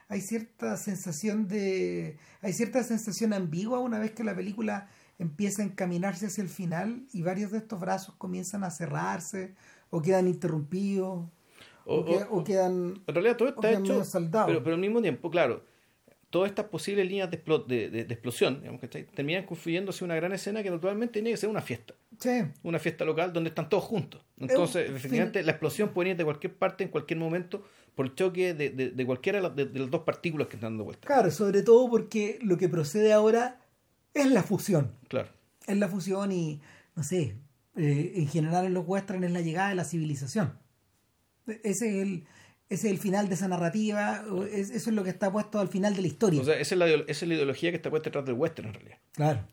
hay 0.09 0.21
cierta 0.21 0.75
sensación 0.75 1.47
de 1.47 2.17
hay 2.41 2.51
cierta 2.51 2.83
sensación 2.83 3.31
ambigua 3.31 3.79
una 3.79 3.99
vez 3.99 4.11
que 4.11 4.25
la 4.25 4.35
película 4.35 4.89
empieza 5.17 5.61
a 5.61 5.65
encaminarse 5.65 6.25
hacia 6.25 6.41
el 6.41 6.49
final 6.49 7.07
y 7.13 7.21
varios 7.21 7.51
de 7.51 7.59
estos 7.59 7.79
brazos 7.79 8.15
comienzan 8.15 8.63
a 8.63 8.71
cerrarse 8.71 9.55
o 9.89 10.01
quedan 10.01 10.27
interrumpidos 10.27 11.25
o, 11.85 12.43
quedan 12.43 13.01
en 13.07 13.13
realidad 13.15 13.35
todo 13.37 13.49
está 13.49 13.71
hecho 13.71 14.03
pero, 14.45 14.63
pero 14.63 14.75
al 14.75 14.81
mismo 14.81 15.01
tiempo 15.01 15.29
claro 15.31 15.63
todas 16.29 16.49
estas 16.51 16.65
posibles 16.65 17.07
líneas 17.07 17.31
de, 17.31 17.43
explo- 17.43 17.65
de, 17.65 17.89
de- 17.89 18.05
de 18.05 18.13
explosión, 18.13 18.59
digamos, 18.59 18.79
¿cachai? 18.79 19.03
terminan 19.07 19.47
confluyéndose 19.47 20.03
en 20.03 20.11
una 20.11 20.15
gran 20.15 20.31
escena 20.31 20.61
que 20.61 20.69
naturalmente 20.69 21.13
tiene 21.13 21.31
que 21.31 21.37
ser 21.37 21.49
una 21.49 21.59
fiesta. 21.61 21.95
Sí. 22.19 22.43
Una 22.61 22.77
fiesta 22.77 23.03
local 23.03 23.33
donde 23.33 23.49
están 23.49 23.67
todos 23.67 23.83
juntos. 23.83 24.21
Entonces, 24.37 24.91
efectivamente, 24.91 25.41
la 25.41 25.53
explosión 25.53 25.89
puede 25.89 26.09
venir 26.09 26.17
de 26.19 26.25
cualquier 26.25 26.53
parte, 26.53 26.83
en 26.83 26.91
cualquier 26.91 27.17
momento, 27.17 27.63
por 27.95 28.05
el 28.05 28.13
choque 28.13 28.53
de, 28.53 28.69
de, 28.69 28.91
de 28.91 29.05
cualquiera 29.07 29.49
de 29.49 29.65
las 29.79 29.89
dos 29.89 30.01
partículas 30.03 30.47
que 30.49 30.57
están 30.57 30.73
dando 30.73 30.83
vuelta. 30.83 31.07
Claro, 31.07 31.31
sobre 31.31 31.63
todo 31.63 31.89
porque 31.89 32.37
lo 32.43 32.57
que 32.57 32.69
procede 32.69 33.11
ahora 33.11 33.59
es 34.13 34.29
la 34.29 34.43
fusión. 34.43 34.91
Claro. 35.07 35.29
Es 35.65 35.77
la 35.77 35.87
fusión 35.87 36.31
y, 36.31 36.61
no 36.95 37.01
sé, 37.01 37.37
eh, 37.79 38.13
en 38.15 38.27
general 38.27 38.65
en 38.65 38.73
los 38.73 38.85
westerns 38.87 39.25
es 39.25 39.31
la 39.31 39.41
llegada 39.41 39.69
de 39.69 39.75
la 39.75 39.85
civilización. 39.85 40.57
Ese 41.47 41.67
es 41.69 41.81
el, 42.03 42.25
ese 42.69 42.87
es 42.87 42.91
el 42.93 42.97
final 42.99 43.27
de 43.29 43.35
esa 43.35 43.47
narrativa, 43.47 44.23
es- 44.51 44.69
eso 44.69 44.89
es 44.91 44.95
lo 44.95 45.03
que 45.03 45.09
está 45.09 45.31
puesto 45.31 45.59
al 45.59 45.69
final 45.69 45.95
de 45.95 46.01
la 46.01 46.07
historia. 46.07 46.41
O 46.41 46.45
sea, 46.45 46.59
esa 46.59 46.75
es, 46.75 46.79
la, 46.79 46.87
esa 46.87 47.03
es 47.09 47.27
la 47.27 47.33
ideología 47.35 47.71
que 47.71 47.77
está 47.77 47.89
puesta 47.89 48.09
detrás 48.09 48.25
del 48.25 48.35
western, 48.35 48.67
en 48.69 48.73
realidad. 48.75 48.97
claro. 49.13 49.45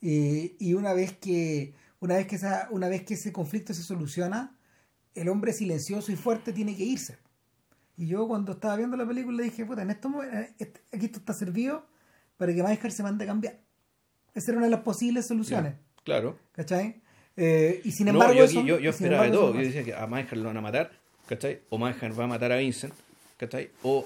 Eh, 0.00 0.54
y 0.60 0.74
una 0.74 0.92
vez 0.92 1.12
que 1.18 1.74
una 2.00 2.14
vez 2.16 2.28
que 2.28 2.36
esa, 2.36 2.68
una 2.70 2.88
vez 2.88 3.02
que 3.02 3.14
ese 3.14 3.32
conflicto 3.32 3.74
se 3.74 3.82
soluciona, 3.82 4.56
el 5.16 5.28
hombre 5.28 5.52
silencioso 5.52 6.12
y 6.12 6.16
fuerte 6.16 6.52
tiene 6.52 6.76
que 6.76 6.84
irse. 6.84 7.18
Y 7.96 8.06
yo 8.06 8.28
cuando 8.28 8.52
estaba 8.52 8.76
viendo 8.76 8.96
la 8.96 9.04
película 9.06 9.42
dije, 9.42 9.64
puta, 9.66 9.82
en 9.82 9.90
esto, 9.90 10.08
este- 10.58 10.80
aquí 10.92 11.06
esto 11.06 11.18
está 11.18 11.32
servido 11.34 11.84
para 12.36 12.54
que 12.54 12.62
Meijer 12.62 12.92
se 12.92 13.02
mande 13.02 13.24
a 13.24 13.26
cambiar. 13.26 13.58
Esa 14.34 14.52
era 14.52 14.58
una 14.58 14.66
de 14.68 14.70
las 14.70 14.82
posibles 14.82 15.26
soluciones. 15.26 15.74
Claro. 16.04 16.38
¿Cachai? 16.52 17.02
Eh, 17.40 17.80
y 17.84 17.92
sin 17.92 18.06
No, 18.06 18.12
embargo, 18.12 18.34
yo, 18.34 18.44
eso- 18.44 18.58
aquí- 18.60 18.68
yo, 18.68 18.78
yo 18.78 18.90
y 18.90 18.92
sin 18.92 19.04
esperaba 19.06 19.24
de 19.24 19.30
todo. 19.30 19.48
Yo 19.52 19.58
no 19.60 19.64
decía 19.64 19.84
que 19.84 19.94
a 19.94 20.06
Manhattan 20.06 20.42
lo 20.42 20.48
van 20.48 20.56
a 20.56 20.60
matar, 20.60 20.90
¿cachai? 21.28 21.60
O 21.70 21.78
Manhattan 21.78 22.12
va 22.18 22.24
a 22.24 22.26
matar 22.26 22.50
a 22.52 22.56
Vincent, 22.56 22.92
¿cachai? 23.36 23.70
O, 23.82 24.04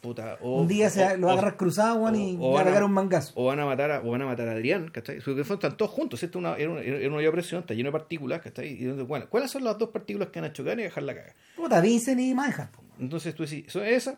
puta, 0.00 0.36
o... 0.40 0.62
un 0.62 0.66
día 0.68 0.90
se 0.90 1.04
o- 1.04 1.16
lo 1.16 1.26
va 1.28 1.32
a 1.32 1.36
o- 1.36 1.38
agarrar 1.38 1.56
cruzado 1.56 2.12
y 2.16 2.36
o- 2.40 2.58
a 2.58 2.64
van 2.64 2.74
a- 2.82 2.84
un 2.84 2.92
mangazo. 2.92 3.32
O 3.36 3.44
van 3.44 3.60
a 3.60 3.66
matar 3.66 3.90
a, 3.92 4.00
o 4.00 4.10
van 4.10 4.22
a 4.22 4.26
matar 4.26 4.48
a 4.48 4.52
Adrián, 4.52 4.88
¿cachai? 4.90 5.20
Porque 5.24 5.42
están 5.42 5.76
todos 5.76 5.92
juntos, 5.92 6.20
esto 6.22 6.38
una, 6.40 6.56
era 6.56 6.70
una, 6.70 6.80
era 6.80 7.08
una 7.08 7.30
presión, 7.30 7.60
está 7.60 7.72
lleno 7.74 7.88
de 7.88 7.92
partículas, 7.92 8.40
¿cachai? 8.42 8.68
Y 8.82 8.86
bueno, 9.02 9.26
¿cuáles 9.30 9.50
son 9.50 9.62
las 9.62 9.78
dos 9.78 9.90
partículas 9.90 10.28
que 10.30 10.40
van 10.40 10.50
a 10.50 10.52
chocar 10.52 10.78
y 10.80 10.82
dejar 10.82 11.04
la 11.04 11.14
caga? 11.14 11.34
Puta, 11.56 11.80
Vincent 11.80 12.20
y 12.20 12.34
po. 12.34 12.82
Entonces 12.98 13.32
tú 13.34 13.44
decís, 13.44 13.64
¿son 13.70 13.84
esas? 13.84 14.16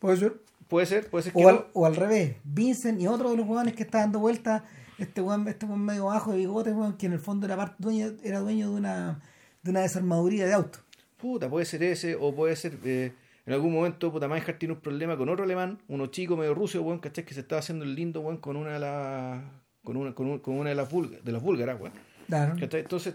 Puede 0.00 0.16
ser. 0.16 0.32
Puede 0.68 0.84
ser, 0.84 1.08
puede 1.08 1.22
ser 1.22 1.32
que 1.32 1.42
O 1.42 1.48
al, 1.48 1.54
no. 1.54 1.66
o 1.72 1.86
al 1.86 1.96
revés, 1.96 2.36
Vincent 2.44 3.00
y 3.00 3.06
otro 3.06 3.30
de 3.30 3.36
los 3.38 3.46
hueones 3.46 3.74
que 3.74 3.84
está 3.84 4.00
dando 4.00 4.18
vuelta, 4.18 4.64
este 4.98 5.20
hueón, 5.20 5.46
este 5.48 5.66
hueón 5.66 5.80
medio 5.84 6.06
bajo 6.06 6.32
de 6.32 6.38
bigote, 6.38 6.72
hueón, 6.72 6.96
que 6.96 7.06
en 7.06 7.12
el 7.14 7.20
fondo 7.20 7.46
era, 7.46 7.56
parte, 7.56 7.76
dueño, 7.78 8.12
era 8.22 8.40
dueño 8.40 8.70
de 8.70 8.76
una, 8.76 9.20
de 9.62 9.70
una 9.70 9.80
desarmaduría 9.80 10.46
de 10.46 10.52
auto. 10.54 10.78
Puta, 11.16 11.48
puede 11.48 11.64
ser 11.66 11.82
ese, 11.82 12.16
o 12.16 12.34
puede 12.34 12.54
ser... 12.56 12.78
eh, 12.84 13.12
en 13.46 13.54
algún 13.54 13.72
momento, 13.72 14.12
puta, 14.12 14.28
Manhattan 14.28 14.58
tiene 14.58 14.74
un 14.74 14.80
problema 14.80 15.16
con 15.16 15.28
otro 15.30 15.44
alemán, 15.44 15.78
uno 15.88 16.08
chico, 16.08 16.36
medio 16.36 16.52
ruso, 16.54 16.82
weón, 16.82 16.98
¿cachai? 16.98 17.24
Que 17.24 17.32
se 17.32 17.40
estaba 17.40 17.60
haciendo 17.60 17.84
el 17.86 17.94
lindo, 17.94 18.20
weón, 18.20 18.36
con 18.36 18.56
una 18.56 18.72
de 18.74 18.78
las... 18.78 19.42
Con 19.82 19.96
una, 19.96 20.14
con, 20.14 20.26
un- 20.26 20.38
con 20.40 20.54
una 20.58 20.68
de 20.68 20.76
las, 20.76 20.90
búlgaras, 20.90 21.24
de 21.24 21.32
las 21.32 21.42
búlgaras, 21.42 21.80
weón. 21.80 21.92
Claro. 22.26 22.56
¿Cachai? 22.60 22.80
Entonces, 22.80 23.14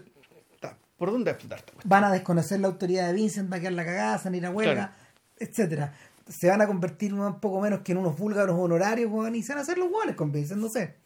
ta, 0.58 0.76
¿por 0.96 1.12
dónde 1.12 1.30
explotar 1.30 1.60
esta 1.60 1.72
weón? 1.72 1.82
Van 1.84 2.02
a 2.04 2.10
desconocer 2.10 2.58
la 2.58 2.66
autoridad 2.66 3.06
de 3.06 3.12
Vincent, 3.12 3.52
va 3.52 3.58
a 3.58 3.60
quedar 3.60 3.74
la 3.74 3.84
cagada, 3.84 4.20
van 4.24 4.34
a 4.34 4.36
ir 4.36 4.46
a 4.46 4.50
huelga, 4.50 4.74
Claro. 4.74 4.92
etcétera. 5.38 5.94
Se 6.26 6.48
van 6.48 6.60
a 6.62 6.66
convertir 6.66 7.14
un 7.14 7.38
poco 7.38 7.60
menos 7.60 7.82
que 7.82 7.92
en 7.92 7.98
unos 7.98 8.18
búlgaros 8.18 8.56
honorarios, 8.58 9.12
hueón, 9.12 9.36
y 9.36 9.42
se 9.44 9.52
van 9.52 9.58
a 9.60 9.62
hacer 9.62 9.78
los 9.78 9.88
hueones 9.92 10.16
con 10.16 10.32
Vincent, 10.32 10.60
no 10.60 10.68
sé. 10.68 10.96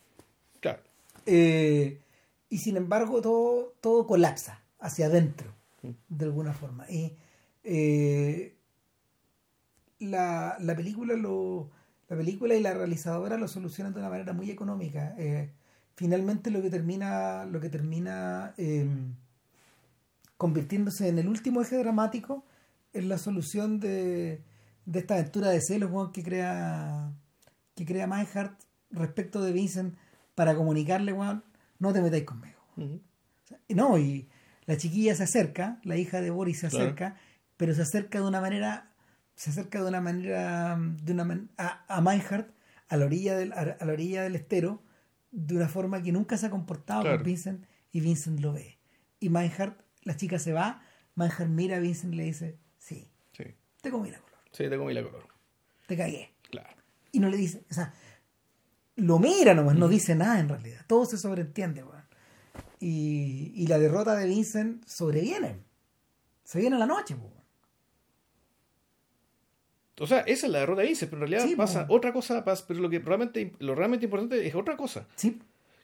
Eh, 1.31 2.01
y 2.49 2.59
sin 2.59 2.77
embargo 2.77 3.21
todo, 3.21 3.75
todo 3.81 4.07
colapsa 4.07 4.63
hacia 4.79 5.07
adentro, 5.07 5.55
de 6.09 6.25
alguna 6.25 6.55
forma. 6.55 6.91
Y 6.91 7.17
eh, 7.65 8.57
la, 9.99 10.57
la 10.59 10.75
película 10.75 11.15
lo 11.15 11.71
la 12.09 12.17
película 12.17 12.55
y 12.55 12.63
la 12.63 12.73
realizadora 12.73 13.37
lo 13.37 13.49
solucionan 13.49 13.93
de 13.93 14.01
una 14.01 14.09
manera 14.09 14.33
muy 14.33 14.51
económica. 14.51 15.15
Eh, 15.19 15.53
finalmente 15.95 16.51
lo 16.51 16.63
que 16.63 16.71
termina 16.71 17.45
lo 17.45 17.61
que 17.61 17.69
termina 17.69 18.55
eh, 18.57 18.89
convirtiéndose 20.39 21.09
en 21.09 21.19
el 21.19 21.29
último 21.29 21.61
eje 21.61 21.77
dramático 21.77 22.45
es 22.95 23.05
la 23.05 23.19
solución 23.19 23.81
de, 23.81 24.43
de 24.87 24.99
esta 24.99 25.15
aventura 25.15 25.51
de 25.51 25.61
celos 25.61 25.91
que 26.13 26.23
crea 26.23 27.13
que 27.75 27.85
crea 27.85 28.07
Meinhardt 28.07 28.59
respecto 28.91 29.43
de 29.43 29.53
Vincent 29.53 29.95
para 30.39 30.55
comunicarle, 30.55 31.13
weón, 31.13 31.43
no 31.81 31.93
te 31.93 32.01
metáis 32.01 32.23
conmigo. 32.23 32.61
Y 33.67 33.75
No, 33.75 33.99
y 33.99 34.29
la 34.67 34.77
chiquilla 34.77 35.17
se 35.17 35.25
acerca, 35.25 35.81
la 35.83 35.97
hija 35.97 36.21
de 36.21 36.31
Boris 36.31 36.61
se 36.61 36.69
Claro. 36.69 36.85
acerca, 36.85 37.17
pero 37.57 37.75
se 37.75 37.83
acerca 37.83 38.21
de 38.21 38.27
una 38.29 38.41
manera, 38.41 38.93
se 39.35 39.51
acerca 39.51 39.83
de 39.83 39.89
una 39.89 40.01
manera, 40.01 40.79
de 41.03 41.13
una 41.13 41.25
man- 41.25 41.51
a, 41.59 41.85
a 41.89 42.01
Meinhardt 42.01 42.53
a 42.89 42.97
la 42.97 43.05
orilla 43.07 43.37
del, 43.37 43.53
a, 43.53 43.77
a 43.81 43.85
la 43.85 43.93
orilla 43.93 44.23
del 44.23 44.37
estero, 44.37 44.81
de 45.33 45.57
una 45.57 45.69
forma 45.69 46.01
que 46.05 46.13
nunca 46.13 46.37
se 46.37 46.47
ha 46.47 46.51
comportado 46.51 47.03
Claro. 47.03 47.17
con 47.17 47.25
Vincent, 47.27 47.67
y 47.91 47.99
Vincent 48.01 48.39
lo 48.39 48.53
ve. 48.53 48.79
Y 49.19 49.29
Meinhardt, 49.31 49.81
la 50.05 50.17
chica 50.17 50.39
se 50.39 50.53
va, 50.53 50.83
Meinhardt 51.17 51.51
mira 51.51 51.79
a 51.79 51.81
Vincent 51.81 52.15
y 52.15 52.17
le 52.17 52.23
dice, 52.25 52.59
sí, 52.79 53.11
Sí. 53.33 53.43
te 53.83 53.91
comí 53.91 54.11
la 54.13 54.21
color, 54.21 54.39
Sí, 54.53 54.69
te 54.69 54.79
comí 54.79 54.95
la 54.95 55.03
color. 55.03 55.27
te 55.89 55.97
cagué. 55.97 56.31
Claro. 56.49 56.77
Y 57.11 57.19
no 57.19 57.29
le 57.29 57.37
dice, 57.37 57.65
o 57.71 57.75
sea, 57.75 57.93
lo 58.99 59.19
mira 59.19 59.55
nomás, 59.55 59.75
no 59.77 59.89
dice 59.89 60.15
nada 60.15 60.39
en 60.41 60.49
realidad. 60.49 60.81
Todo 60.87 61.05
se 61.07 61.17
sobreentiende, 61.19 61.83
weón. 61.83 62.03
Y, 62.81 63.53
y 63.57 63.67
la 63.67 63.79
derrota 63.79 64.15
de 64.15 64.27
Vincent 64.27 64.85
sobreviene. 64.87 65.59
Se 66.45 66.61
viene 66.61 66.77
a 66.77 66.79
la 66.79 66.87
noche, 66.87 67.15
weón. 67.15 67.33
O 70.01 70.07
sea, 70.07 70.21
esa 70.21 70.47
es 70.47 70.53
la 70.53 70.61
derrota 70.61 70.83
de 70.83 70.89
Vincent, 70.89 71.11
pero 71.11 71.25
en 71.25 71.29
realidad 71.31 71.49
Sí, 71.51 71.57
pasa 71.57 71.87
otra 71.89 72.13
cosa, 72.13 72.45
pasa, 72.45 72.65
pero 72.69 72.81
lo 72.81 72.89
que 72.89 73.01
realmente, 73.01 73.53
lo 73.59 73.75
realmente 73.75 74.05
importante 74.07 74.47
es 74.47 74.55
otra 74.55 74.77
cosa. 74.77 75.07
Sí. 75.17 75.41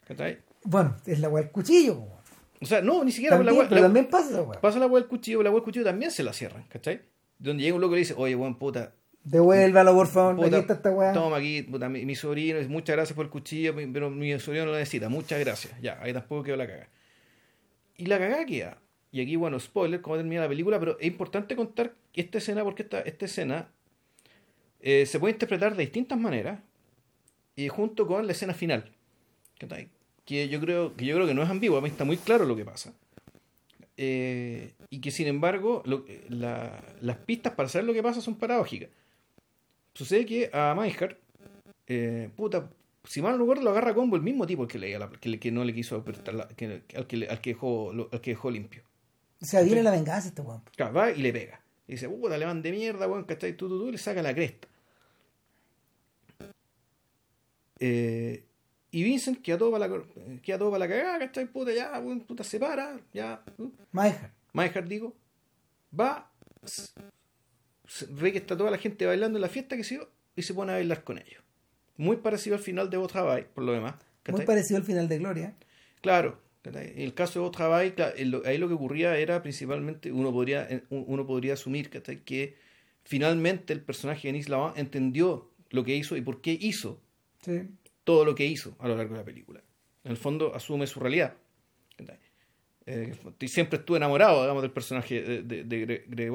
¿cachai? 0.07 0.39
Bueno, 0.63 0.95
es 1.05 1.19
la 1.19 1.27
weá 1.29 1.43
del 1.43 1.51
cuchillo, 1.51 1.95
weón. 1.95 2.15
O 2.61 2.65
sea, 2.65 2.81
no, 2.81 3.03
ni 3.03 3.11
siquiera 3.11 3.35
También, 3.35 3.55
la 3.55 3.61
weá- 3.61 3.67
pero 3.69 3.81
la- 3.81 3.87
también 3.87 4.07
pasa 4.09 4.29
esa 4.29 4.41
weá. 4.43 4.61
pasa 4.61 4.79
la 4.79 4.85
weá 4.87 5.01
del 5.01 5.09
cuchillo, 5.09 5.43
la 5.43 5.49
weá 5.49 5.55
del 5.57 5.63
cuchillo 5.65 5.83
también 5.85 6.11
se 6.11 6.23
la 6.23 6.31
cierran, 6.31 6.63
¿cachai? 6.69 7.01
Donde 7.37 7.63
llega 7.63 7.75
un 7.75 7.81
loco 7.81 7.93
y 7.93 7.95
le 7.97 7.99
dice, 7.99 8.13
oye, 8.17 8.35
weón, 8.35 8.57
puta, 8.57 8.93
Devuélvalo, 9.25 9.93
por 9.93 10.07
favor. 10.07 10.35
puta, 10.35 10.47
aquí 10.47 10.55
está 10.57 10.73
esta 10.75 10.91
weá. 10.91 11.11
toma 11.11 11.37
aquí, 11.37 11.63
puta, 11.63 11.89
mi, 11.89 12.05
mi 12.05 12.15
sobrino, 12.15 12.59
muchas 12.69 12.95
gracias 12.95 13.15
por 13.15 13.25
el 13.25 13.31
cuchillo, 13.31 13.75
pero 13.91 14.09
mi 14.09 14.39
sobrino 14.39 14.65
no 14.65 14.71
lo 14.71 14.77
necesita, 14.77 15.09
muchas 15.09 15.39
gracias. 15.39 15.73
Ya, 15.81 15.99
ahí 16.01 16.13
tampoco 16.13 16.43
quedó 16.43 16.55
la 16.57 16.67
caga. 16.67 16.87
Y 17.97 18.05
la 18.05 18.19
cagada 18.19 18.45
queda. 18.45 18.77
Y 19.11 19.21
aquí, 19.21 19.35
bueno, 19.35 19.59
spoiler, 19.59 20.01
cómo 20.01 20.17
termina 20.17 20.41
la 20.41 20.47
película, 20.49 20.79
pero 20.79 20.99
es 20.99 21.07
importante 21.07 21.55
contar 21.55 21.93
esta 22.13 22.37
escena, 22.37 22.63
porque 22.63 22.83
esta, 22.83 22.99
esta 23.01 23.25
escena 23.25 23.69
eh, 24.81 25.05
se 25.05 25.19
puede 25.19 25.33
interpretar 25.33 25.75
de 25.75 25.81
distintas 25.83 26.19
maneras, 26.19 26.59
y 27.55 27.67
junto 27.69 28.05
con 28.05 28.25
la 28.27 28.31
escena 28.33 28.53
final. 28.53 28.91
Que 30.25 30.49
yo 30.49 30.59
creo 30.59 30.95
que 30.95 31.05
yo 31.05 31.15
creo 31.15 31.25
que 31.27 31.33
no 31.33 31.41
es 31.43 31.49
ambigua, 31.49 31.85
está 31.87 32.03
muy 32.03 32.17
claro 32.17 32.45
lo 32.45 32.55
que 32.55 32.65
pasa. 32.65 32.93
Eh, 33.97 34.73
y 34.89 34.99
que 34.99 35.09
sin 35.11 35.27
embargo, 35.27 35.81
lo- 35.85 36.05
la- 36.29 36.83
las 37.01 37.17
pistas 37.17 37.53
para 37.53 37.69
saber 37.69 37.85
lo 37.85 37.93
que 37.93 38.03
pasa 38.03 38.21
son 38.21 38.35
paradójicas. 38.35 38.89
Sucede 39.95 40.25
que 40.27 40.49
a 40.53 40.75
Meinhardt, 40.75 41.17
eh, 41.87 42.29
puta, 42.35 42.69
si 43.05 43.21
mal 43.21 43.31
no 43.33 43.39
recuerdo, 43.39 43.63
lo 43.63 43.71
agarra 43.71 43.91
a 43.91 43.95
combo 43.95 44.15
el 44.15 44.21
mismo 44.21 44.45
tipo 44.45 44.67
que, 44.67 44.77
le, 44.77 44.97
que, 45.19 45.29
le- 45.29 45.39
que 45.39 45.51
no 45.51 45.63
le 45.63 45.73
quiso 45.73 45.95
apretar 45.95 46.33
la- 46.35 46.47
que- 46.49 46.83
al, 46.95 47.07
que, 47.07 47.17
le- 47.17 47.27
al, 47.29 47.41
que 47.41 47.51
dejó, 47.51 47.91
lo- 47.93 48.09
al 48.11 48.21
que 48.21 48.31
dejó 48.31 48.51
limpio. 48.51 48.83
O 49.41 49.45
sea, 49.45 49.61
viene 49.61 49.81
la 49.81 49.91
venganza 49.91 50.27
este 50.27 50.41
weón. 50.41 50.61
Claro, 50.75 50.93
va 50.93 51.11
y 51.11 51.21
le 51.21 51.31
pega. 51.33 51.61
Y 51.87 51.93
dice, 51.93 52.09
puta, 52.09 52.35
alemán 52.35 52.61
de 52.61 52.71
mierda, 52.71 53.07
weón, 53.07 53.23
¿cachai? 53.23 53.55
Tú, 53.55 53.67
tú, 53.69 53.79
tú, 53.79 53.87
y 53.89 53.93
le 53.93 53.97
saca 53.97 54.21
la 54.21 54.33
cresta. 54.33 54.67
Eh, 57.79 58.45
y 58.91 59.03
Vincent 59.03 59.41
queda 59.41 59.57
todo 59.57 59.71
para 59.71 59.87
la, 59.87 60.03
queda 60.41 60.57
todo 60.57 60.71
para 60.71 60.87
la 60.87 60.87
cagada, 60.87 61.19
¿cachai? 61.19 61.45
Puta, 61.47 61.73
ya, 61.73 61.99
weón, 61.99 62.21
puta, 62.21 62.43
se 62.43 62.59
para, 62.59 62.99
ya. 63.13 63.43
Meijer. 63.91 64.31
Meinhardt, 64.53 64.87
digo, 64.87 65.13
va, 65.97 66.31
ve 68.09 68.31
que 68.31 68.37
está 68.39 68.57
toda 68.57 68.71
la 68.71 68.77
gente 68.77 69.05
bailando 69.05 69.37
en 69.37 69.41
la 69.41 69.49
fiesta, 69.49 69.75
que 69.77 69.83
se 69.83 69.95
y 70.35 70.41
se 70.41 70.53
pone 70.53 70.71
a 70.71 70.75
bailar 70.75 71.03
con 71.03 71.17
ellos. 71.17 71.41
Muy 71.97 72.17
parecido 72.17 72.55
al 72.55 72.61
final 72.61 72.89
de 72.89 72.97
Travail, 73.07 73.45
por 73.45 73.63
lo 73.63 73.71
demás. 73.71 73.95
Muy 74.27 74.45
parecido 74.45 74.77
al 74.77 74.83
final 74.83 75.07
de 75.07 75.17
Gloria. 75.19 75.55
Claro, 76.01 76.39
en 76.63 77.01
el 77.01 77.13
caso 77.13 77.39
de 77.39 77.45
lo- 78.25 78.41
ahí 78.45 78.57
lo 78.57 78.67
que 78.67 78.73
ocurría 78.73 79.17
era 79.17 79.41
principalmente, 79.41 80.11
uno 80.11 80.31
podría, 80.31 80.67
un- 80.89 81.05
uno 81.07 81.25
podría 81.25 81.53
asumir 81.53 81.89
que 82.23 82.55
finalmente 83.03 83.71
el 83.71 83.81
personaje 83.81 84.27
de 84.27 84.33
Denis 84.33 84.49
Lavant 84.49 84.77
entendió 84.77 85.51
lo 85.69 85.83
que 85.83 85.95
hizo 85.95 86.17
y 86.17 86.21
por 86.21 86.41
qué 86.41 86.57
hizo 86.59 86.99
Sí. 87.43 87.61
todo 88.03 88.25
lo 88.25 88.33
que 88.35 88.45
hizo 88.45 88.75
a 88.79 88.87
lo 88.87 88.95
largo 88.97 89.13
de 89.13 89.19
la 89.19 89.25
película. 89.25 89.61
En 90.03 90.11
el 90.11 90.17
fondo 90.17 90.53
asume 90.55 90.87
su 90.87 90.99
realidad. 90.99 91.35
Eh, 92.87 93.13
y 93.39 93.47
siempre 93.47 93.79
estuve 93.79 93.97
enamorado, 93.97 94.41
digamos, 94.41 94.61
del 94.61 94.71
personaje 94.71 95.21
de, 95.21 95.63
de, 95.63 95.63
de. 96.07 96.29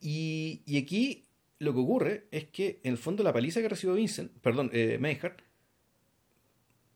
Y, 0.00 0.62
y 0.66 0.78
aquí 0.78 1.26
lo 1.58 1.72
que 1.74 1.80
ocurre 1.80 2.26
es 2.30 2.46
que, 2.46 2.80
en 2.84 2.92
el 2.92 2.98
fondo, 2.98 3.22
la 3.22 3.32
paliza 3.32 3.60
que 3.60 3.68
recibió 3.68 3.94
Vincent, 3.94 4.32
perdón, 4.40 4.70
eh, 4.72 4.96
Meinhardt, 5.00 5.42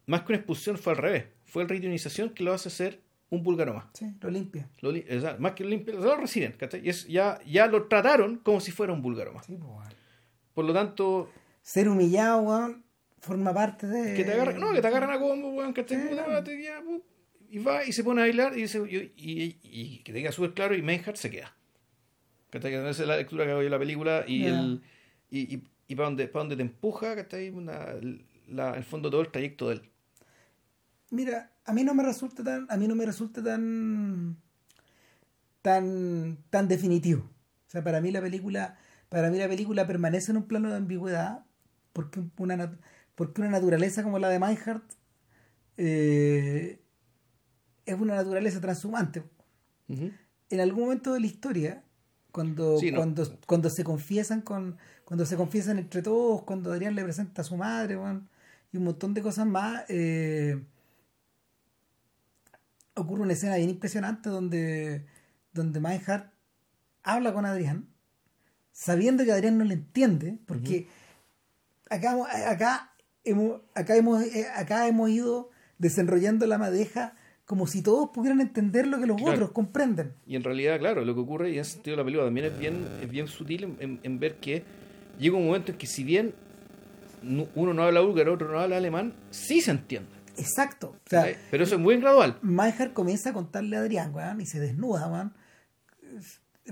más 0.06 0.22
que 0.22 0.32
una 0.32 0.36
expulsión 0.38 0.78
fue 0.78 0.92
al 0.92 0.98
revés. 0.98 1.24
Fue 1.44 1.62
la 1.64 1.68
reutilización 1.68 2.30
que 2.30 2.44
lo 2.44 2.52
hace 2.52 2.70
ser 2.70 3.00
un 3.30 3.42
búlgaro 3.42 3.74
más. 3.74 3.86
Sí, 3.94 4.06
lo 4.20 4.30
limpia. 4.30 4.68
Lo 4.80 4.92
li- 4.92 5.04
o 5.10 5.20
sea, 5.20 5.36
más 5.38 5.52
que 5.52 5.64
lo 5.64 5.70
limpio, 5.70 5.98
lo 5.98 6.16
reciben, 6.16 6.52
¿cachai? 6.52 6.84
Y 6.84 6.90
es- 6.90 7.06
ya, 7.08 7.38
ya 7.46 7.66
lo 7.66 7.86
trataron 7.88 8.36
como 8.38 8.60
si 8.60 8.70
fuera 8.70 8.92
un 8.92 9.02
búlgaro 9.02 9.32
más. 9.32 9.46
Sí, 9.46 9.56
pues, 9.56 9.70
weón. 9.70 9.94
Por 10.54 10.64
lo 10.64 10.72
tanto, 10.72 11.30
Ser 11.62 11.88
humillado, 11.88 12.42
weón, 12.42 12.84
forma 13.20 13.52
parte 13.54 13.86
de. 13.86 14.14
que 14.14 14.24
te 14.24 14.32
agarran, 14.32 14.60
no, 14.60 14.72
que 14.72 14.80
te 14.82 14.86
agarran 14.86 15.10
a 15.10 15.18
combo, 15.18 15.50
weón, 15.50 15.74
ya, 15.74 16.80
pu, 16.82 17.02
y 17.50 17.58
va 17.58 17.84
y 17.84 17.92
se 17.92 18.04
pone 18.04 18.20
a 18.20 18.24
bailar 18.24 18.56
y 18.56 18.62
dice, 18.62 18.78
y, 18.88 18.96
y- 19.16 19.58
y 19.62 19.98
que 20.02 20.12
te 20.12 20.20
queda 20.20 20.32
súper 20.32 20.52
claro 20.52 20.74
y 20.74 20.82
Meinhardt 20.82 21.16
se 21.16 21.30
queda. 21.30 21.54
Que 22.60 22.88
esa 22.88 22.90
es 22.90 23.08
la 23.08 23.16
lectura 23.16 23.44
que 23.44 23.50
hago 23.50 23.60
yo 23.60 23.64
de 23.64 23.70
la 23.70 23.78
película 23.78 24.24
y 24.26 24.44
el 24.46 24.82
y, 25.30 25.54
y, 25.54 25.64
y 25.88 25.94
para 25.96 26.08
donde, 26.08 26.28
para 26.28 26.40
donde 26.40 26.56
te 26.56 26.62
empuja, 26.62 27.14
que 27.14 27.22
está 27.22 27.36
ahí 27.36 27.50
una, 27.50 27.94
la, 28.48 28.74
el 28.74 28.84
fondo 28.84 29.10
todo 29.10 29.20
el 29.20 29.30
trayecto 29.30 29.68
de 29.68 29.74
él. 29.74 29.90
Mira, 31.10 31.52
a 31.64 31.72
mí 31.72 31.82
no 31.84 31.94
me 31.94 32.02
resulta 32.02 32.44
tan, 32.44 32.66
a 32.70 32.76
mí 32.76 32.86
no 32.86 32.94
me 32.94 33.06
resulta 33.06 33.42
tan, 33.42 34.36
tan, 35.62 36.38
tan 36.50 36.68
definitivo. 36.68 37.22
O 37.66 37.70
sea, 37.70 37.82
para 37.82 38.00
mí 38.00 38.10
la 38.12 38.20
película, 38.20 38.78
para 39.08 39.30
mí 39.30 39.38
la 39.38 39.48
película 39.48 39.86
permanece 39.86 40.30
en 40.30 40.38
un 40.38 40.46
plano 40.46 40.70
de 40.70 40.76
ambigüedad 40.76 41.44
porque 41.92 42.22
una, 42.36 42.78
porque 43.14 43.40
una 43.40 43.50
naturaleza 43.50 44.02
como 44.02 44.18
la 44.18 44.28
de 44.28 44.38
Meinhardt 44.38 44.92
eh, 45.76 46.80
es 47.84 48.00
una 48.00 48.14
naturaleza 48.14 48.60
transhumante. 48.60 49.24
En 49.88 50.60
algún 50.60 50.84
momento 50.84 51.12
de 51.12 51.20
la 51.20 51.26
historia, 51.26 51.83
cuando, 52.34 52.78
Sí, 52.78 52.90
no. 52.90 52.96
cuando, 52.96 53.38
cuando 53.46 53.70
se 53.70 53.84
confiesan 53.84 54.40
con, 54.40 54.76
cuando 55.04 55.24
se 55.24 55.36
confiesan 55.36 55.78
entre 55.78 56.02
todos, 56.02 56.42
cuando 56.42 56.72
Adrián 56.72 56.96
le 56.96 57.04
presenta 57.04 57.42
a 57.42 57.44
su 57.44 57.56
madre, 57.56 57.96
y 58.72 58.76
un 58.76 58.82
montón 58.82 59.14
de 59.14 59.22
cosas 59.22 59.46
más, 59.46 59.84
eh, 59.88 60.60
ocurre 62.96 63.22
una 63.22 63.34
escena 63.34 63.54
bien 63.54 63.70
impresionante 63.70 64.30
donde, 64.30 65.06
donde 65.52 65.78
Meinhardt 65.78 66.32
habla 67.04 67.32
con 67.32 67.46
Adrián, 67.46 67.86
sabiendo 68.72 69.24
que 69.24 69.30
Adrián 69.30 69.56
no 69.56 69.62
le 69.62 69.74
entiende, 69.74 70.36
porque 70.44 70.88
acá, 71.88 72.16
acá, 72.50 72.94
hemos, 73.22 73.60
acá, 73.76 73.94
hemos, 73.94 74.24
eh, 74.24 74.48
acá 74.56 74.88
hemos 74.88 75.08
ido 75.08 75.50
desenrollando 75.78 76.48
la 76.48 76.58
madeja 76.58 77.14
como 77.44 77.66
si 77.66 77.82
todos 77.82 78.10
pudieran 78.10 78.40
entender 78.40 78.86
lo 78.86 78.98
que 78.98 79.06
los 79.06 79.16
Claro. 79.18 79.32
otros 79.32 79.50
comprenden. 79.52 80.14
Y 80.26 80.36
en 80.36 80.42
realidad, 80.44 80.78
claro, 80.78 81.04
lo 81.04 81.14
que 81.14 81.20
ocurre, 81.20 81.50
y 81.50 81.54
en 81.54 81.60
ese 81.60 81.72
sentido 81.72 81.96
la 81.96 82.04
película 82.04 82.24
también 82.26 82.46
es 82.46 82.58
bien, 82.58 82.86
es 83.02 83.10
bien 83.10 83.26
sutil 83.28 83.76
en, 83.80 84.18
ver 84.18 84.36
que 84.36 84.62
llega 85.18 85.36
un 85.36 85.46
momento 85.46 85.72
en 85.72 85.78
que 85.78 85.86
si 85.86 86.04
bien 86.04 86.34
uno 87.54 87.74
no 87.74 87.82
habla 87.82 88.00
búlgaro, 88.00 88.34
otro 88.34 88.50
no 88.50 88.58
habla 88.60 88.76
alemán, 88.78 89.12
sí 89.30 89.60
se 89.60 89.70
entiende. 89.70 90.08
Exacto. 90.36 90.96
O 91.06 91.08
sea, 91.08 91.26
Pero 91.50 91.64
eso 91.64 91.74
es 91.76 91.80
muy 91.80 91.96
gradual. 91.98 92.38
Meinhardt 92.42 92.92
comienza 92.92 93.30
a 93.30 93.32
contarle 93.32 93.76
a 93.76 93.80
Adrián, 93.80 94.14
weón, 94.14 94.40
y 94.40 94.46
se 94.46 94.58
desnuda, 94.58 95.06
weón, 95.08 95.32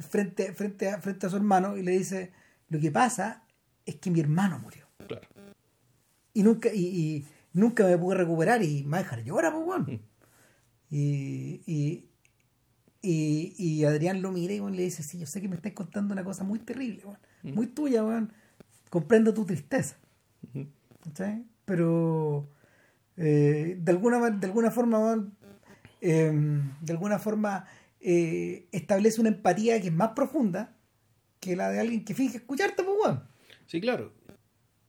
frente, 0.01 0.53
frente, 0.55 0.89
a, 0.89 0.99
frente 1.01 1.27
a 1.27 1.31
su 1.31 1.37
hermano 1.37 1.77
y 1.77 1.83
le 1.83 1.93
dice, 1.93 2.33
lo 2.69 2.81
que 2.81 2.91
pasa 2.91 3.45
es 3.85 3.97
que 3.97 4.11
mi 4.11 4.21
hermano 4.21 4.59
murió. 4.59 4.87
Claro. 5.07 5.29
Y 6.35 6.43
nunca, 6.43 6.71
y, 6.73 6.81
y 6.87 7.27
nunca 7.53 7.85
me 7.87 7.97
pude 7.99 8.17
recuperar 8.17 8.63
y 8.63 8.85
Meinhardt 8.85 9.25
llora, 9.25 9.53
pues, 9.53 9.65
weón. 9.67 9.83
Mm. 9.83 10.01
Y, 10.95 11.63
y, 11.67 12.05
y, 13.01 13.55
y 13.57 13.85
Adrián 13.85 14.21
lo 14.21 14.31
mira 14.31 14.53
y 14.53 14.61
le 14.61 14.83
dice, 14.83 15.03
sí, 15.03 15.19
yo 15.19 15.27
sé 15.27 15.41
que 15.41 15.49
me 15.49 15.57
estás 15.57 15.73
contando 15.73 16.13
una 16.13 16.23
cosa 16.23 16.45
muy 16.45 16.59
terrible, 16.59 17.01
weón, 17.05 17.19
Mm. 17.43 17.55
muy 17.55 17.67
tuya, 17.67 18.05
weón. 18.05 18.33
Comprendo 18.91 19.33
tu 19.35 19.45
tristeza. 19.47 19.97
Ujú. 20.47 20.67
¿cachai? 21.03 21.45
Pero 21.65 22.47
eh, 23.17 23.77
de 23.81 23.91
alguna 23.93 24.31
de 24.31 24.47
alguna 24.47 24.71
forma 24.71 25.33
eh, 26.01 26.31
de 26.81 26.93
alguna 26.93 27.19
forma 27.19 27.65
eh, 28.01 28.67
establece 28.71 29.21
una 29.21 29.31
empatía 29.31 29.81
que 29.81 29.89
es 29.89 29.93
más 29.95 30.11
profunda 30.11 30.77
que 31.41 31.57
la 31.57 31.71
de 31.71 31.81
alguien 31.81 32.05
que 32.05 32.15
finge 32.15 32.37
escucharte, 32.37 32.83
pues 32.85 32.97
weón. 33.03 33.23
Sí, 33.67 33.81
claro. 33.81 34.13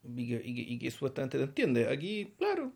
Y 0.04 0.28
que, 0.28 0.42
y 0.46 0.54
que- 0.56 0.62
y 0.74 0.80
que 0.80 0.92
supuestamente 0.92 1.38
te 1.38 1.46
entiende. 1.46 1.88
Aquí, 1.90 2.34
claro. 2.38 2.74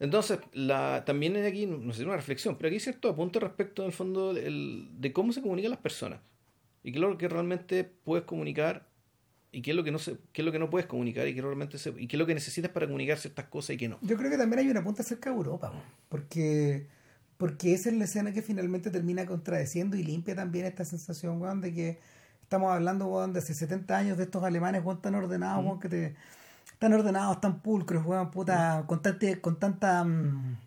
Entonces, 0.00 0.38
la, 0.52 1.04
también 1.04 1.36
hay 1.36 1.44
aquí, 1.46 1.66
no 1.66 1.92
sé, 1.92 2.04
una 2.04 2.16
reflexión, 2.16 2.56
pero 2.56 2.68
aquí 2.68 2.76
hay 2.76 2.80
cierto 2.80 3.10
apunte 3.10 3.38
respecto, 3.38 3.82
en 3.82 3.86
el 3.86 3.92
fondo, 3.92 4.30
el- 4.32 4.88
de 4.98 5.12
cómo 5.12 5.32
se 5.32 5.42
comunican 5.42 5.70
las 5.70 5.80
personas. 5.80 6.20
Y 6.82 6.90
qué 6.92 6.98
es 6.98 7.02
lo 7.02 7.18
que 7.18 7.28
realmente 7.28 7.84
puedes 7.84 8.24
comunicar 8.24 8.88
y 9.52 9.60
qué 9.62 9.70
es 9.72 9.76
lo 9.76 9.84
que 9.84 9.90
no 9.90 9.98
se, 9.98 10.16
qué 10.32 10.40
es 10.40 10.46
lo 10.46 10.52
que 10.52 10.58
no 10.58 10.70
puedes 10.70 10.86
comunicar 10.86 11.28
y 11.28 11.34
qué 11.34 11.42
realmente 11.42 11.76
se, 11.76 11.90
y 11.98 12.06
qué 12.06 12.16
es 12.16 12.18
lo 12.18 12.26
que 12.26 12.32
necesitas 12.34 12.70
para 12.70 12.86
comunicar 12.86 13.18
ciertas 13.18 13.46
cosas 13.46 13.70
y 13.74 13.76
qué 13.76 13.88
no. 13.88 13.98
Yo 14.00 14.16
creo 14.16 14.30
que 14.30 14.38
también 14.38 14.60
hay 14.60 14.70
una 14.70 14.82
punta 14.82 15.02
cerca 15.02 15.28
de 15.30 15.36
Europa, 15.36 15.70
porque 16.08 16.86
porque 17.36 17.72
esa 17.72 17.88
es 17.88 17.96
la 17.96 18.04
escena 18.04 18.32
que 18.34 18.42
finalmente 18.42 18.90
termina 18.90 19.24
contradeciendo 19.24 19.96
y 19.96 20.02
limpia 20.02 20.34
también 20.34 20.66
esta 20.66 20.84
sensación, 20.84 21.40
weón, 21.40 21.60
de 21.62 21.72
que 21.72 21.98
estamos 22.42 22.70
hablando, 22.70 23.06
weón, 23.06 23.32
de 23.32 23.38
hace 23.38 23.54
70 23.54 23.96
años 23.96 24.18
de 24.18 24.24
estos 24.24 24.42
alemanes, 24.44 24.82
weón, 24.84 25.00
tan 25.02 25.14
ordenados, 25.14 25.64
weón, 25.64 25.80
que 25.80 25.88
te 25.88 26.14
tan 26.78 26.92
ordenados, 26.94 27.40
tan 27.40 27.60
pulcros, 27.60 28.04
weón, 28.06 28.30
puta, 28.30 28.84
con, 28.86 29.02
tante- 29.02 29.40
con 29.40 29.58
tanta 29.58 30.02
mm, 30.04 30.58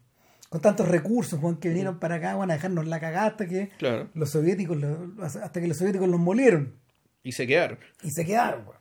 con 0.50 0.62
tantos 0.62 0.88
recursos, 0.88 1.42
weón, 1.42 1.58
que 1.58 1.70
vinieron 1.70 2.00
para 2.00 2.16
acá, 2.16 2.36
weón, 2.36 2.52
a 2.52 2.54
dejarnos 2.54 2.86
la 2.86 3.00
cagada 3.00 3.28
hasta 3.28 3.48
que 3.48 3.70
Claro. 3.80 4.10
los 4.14 4.30
soviéticos 4.30 4.78
lo- 4.78 5.14
hasta 5.24 5.60
que 5.60 5.68
los 5.68 5.78
soviéticos 5.78 6.08
los 6.08 6.20
molieron 6.20 6.76
Y 7.24 7.32
se 7.32 7.48
quedaron. 7.48 7.80
y 8.04 8.12
se 8.12 8.24
quedaron. 8.26 8.64
weón. 8.68 8.78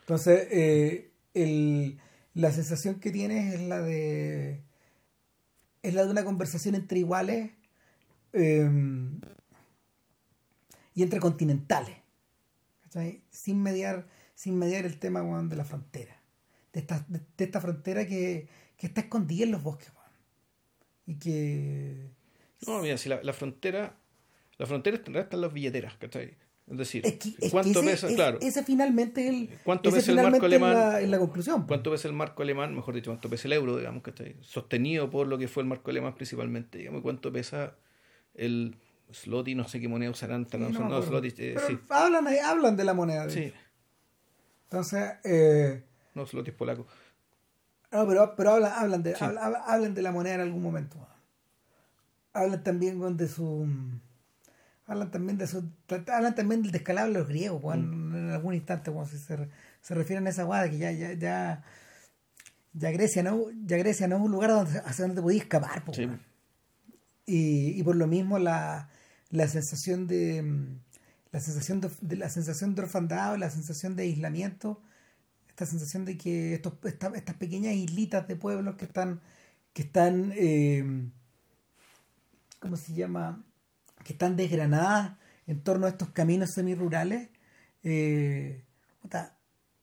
Entonces, 0.00 0.46
eh, 0.50 1.10
el- 1.32 1.98
la 2.34 2.50
sensación 2.52 2.96
que 3.00 3.10
tienes 3.10 3.54
es 3.54 3.62
la 3.62 3.80
de 3.80 4.62
es 5.82 5.94
la 5.94 6.04
de 6.04 6.10
una 6.10 6.24
conversación 6.24 6.74
entre 6.74 6.98
iguales 6.98 7.50
eh, 8.34 8.68
y 10.94 11.02
entre 11.02 11.20
continentales, 11.20 11.96
sin 13.30 13.62
mediar 13.62 14.06
sin 14.34 14.58
mediar 14.58 14.84
el 14.84 14.98
tema 14.98 15.22
weón, 15.22 15.48
de 15.48 15.56
la 15.56 15.64
frontera, 15.64 16.13
de 16.74 16.80
esta, 16.80 17.06
de, 17.08 17.20
de 17.36 17.44
esta 17.44 17.60
frontera 17.60 18.06
que, 18.06 18.48
que 18.76 18.86
está 18.88 19.00
escondida 19.00 19.44
en 19.44 19.52
los 19.52 19.62
bosques 19.62 19.90
y 21.06 21.18
que 21.18 22.10
No, 22.66 22.80
mira, 22.80 22.96
si 22.98 23.08
la, 23.08 23.22
la 23.22 23.32
frontera, 23.32 23.96
la 24.58 24.66
frontera 24.66 24.96
en 25.04 25.16
está 25.16 25.36
en 25.36 25.40
las 25.42 25.52
billeteras, 25.52 25.96
¿cachai? 25.96 26.36
Es 26.66 26.78
decir, 26.78 27.04
es 27.06 27.14
que, 27.18 27.28
es 27.28 27.36
que 27.36 27.50
¿cuánto 27.50 27.80
ese, 27.80 27.90
pesa? 27.90 28.08
es- 28.08 28.14
claro. 28.14 28.38
ese 28.40 28.64
finalmente 28.64 29.22
es 29.28 29.34
el 29.34 29.58
¿Cuánto 29.64 29.90
ese 29.90 29.98
pesa 29.98 30.12
el 30.12 30.16
marco 30.30 30.46
alemán? 30.46 30.72
la, 30.72 31.00
es 31.02 31.08
la 31.10 31.18
conclusión. 31.18 31.66
¿Cuánto 31.66 31.90
pesa 31.90 32.08
el 32.08 32.14
marco 32.14 32.42
alemán? 32.42 32.74
Mejor 32.74 32.94
dicho, 32.94 33.10
¿cuánto 33.10 33.28
pesa 33.28 33.48
el 33.48 33.52
euro, 33.52 33.76
digamos, 33.76 34.02
que 34.02 34.10
está 34.10 34.24
sostenido 34.40 35.10
por 35.10 35.26
lo 35.26 35.36
que 35.36 35.46
fue 35.46 35.62
el 35.62 35.68
marco 35.68 35.90
alemán 35.90 36.14
principalmente? 36.14 36.78
Digamos, 36.78 37.02
¿cuánto 37.02 37.30
pesa 37.30 37.76
el 38.32 38.78
zloty? 39.12 39.54
No 39.54 39.68
sé 39.68 39.78
qué 39.78 39.88
moneda 39.88 40.10
usarán. 40.10 40.48
Sí, 40.50 40.56
no, 40.56 40.70
no 40.70 41.00
eh, 41.02 41.30
Pero 41.36 41.60
sí. 41.66 41.78
hablan, 41.90 42.26
hablan 42.42 42.76
de 42.76 42.84
la 42.84 42.94
moneda. 42.94 43.26
de 43.26 43.30
Sí. 43.30 43.52
Entonces, 44.64 45.04
eh, 45.24 45.84
no, 46.14 46.26
zloty 46.26 46.50
es 46.50 46.56
polaco. 46.56 46.86
no, 47.92 48.06
pero, 48.06 48.34
pero 48.36 48.52
hablan, 48.54 48.72
hablan, 48.74 49.02
de, 49.02 49.14
Sí. 49.16 49.24
hablan, 49.24 49.54
hablan 49.66 49.94
de 49.94 50.02
la 50.02 50.12
moneda 50.12 50.34
en 50.36 50.40
algún 50.40 50.62
momento. 50.62 50.96
Hablan 52.32 52.62
también 52.64 53.16
de 53.16 53.28
su. 53.28 53.68
Hablan 54.86 55.10
también 55.10 55.38
de 55.38 55.46
su. 55.46 55.64
Hablan 56.12 56.34
también 56.34 56.62
del 56.62 56.72
descalabro 56.72 57.12
de 57.12 57.18
los 57.20 57.28
griegos, 57.28 57.62
Mm. 57.76 58.14
en 58.16 58.30
algún 58.30 58.54
instante, 58.54 58.90
weón, 58.90 59.06
si 59.08 59.18
se, 59.18 59.48
se 59.80 59.94
refieren 59.94 60.26
a 60.26 60.30
esa 60.30 60.42
guada 60.44 60.68
que 60.68 60.78
ya, 60.78 60.90
ya, 60.92 61.12
ya, 61.12 61.62
ya 62.72 62.90
Grecia 62.90 63.22
no, 63.22 63.46
ya 63.66 63.76
Grecia 63.76 64.08
no 64.08 64.16
es 64.16 64.22
un 64.22 64.32
lugar 64.32 64.50
donde, 64.50 64.78
hacia 64.80 65.04
donde 65.04 65.14
te 65.16 65.22
podías 65.22 65.42
escapar, 65.44 65.84
Sí. 65.92 66.08
y, 67.26 67.78
y 67.78 67.82
por 67.84 67.94
lo 67.96 68.06
mismo 68.08 68.38
la, 68.38 68.88
la 69.30 69.46
sensación 69.48 70.06
de 70.08 70.42
la 71.30 71.40
sensación 71.40 71.80
de, 71.80 71.90
de 72.00 72.16
la 72.16 72.28
sensación 72.28 72.74
de 72.74 72.82
orfandad 72.82 73.36
la 73.38 73.50
sensación 73.50 73.94
de 73.96 74.02
aislamiento 74.04 74.80
esta 75.54 75.66
sensación 75.66 76.04
de 76.04 76.18
que 76.18 76.54
estos 76.54 76.72
esta- 76.84 77.12
estas 77.14 77.36
pequeñas 77.36 77.74
islitas 77.74 78.26
de 78.26 78.34
pueblos 78.34 78.74
que 78.74 78.86
están 78.86 79.20
que 79.72 79.82
están 79.82 80.32
eh, 80.36 80.84
cómo 82.58 82.76
se 82.76 82.92
llama 82.92 83.44
que 84.04 84.12
están 84.14 84.36
desgranadas 84.36 85.16
en 85.46 85.60
torno 85.62 85.86
a 85.86 85.90
estos 85.90 86.10
caminos 86.10 86.50
semirurales 86.50 87.28
eh, 87.84 88.64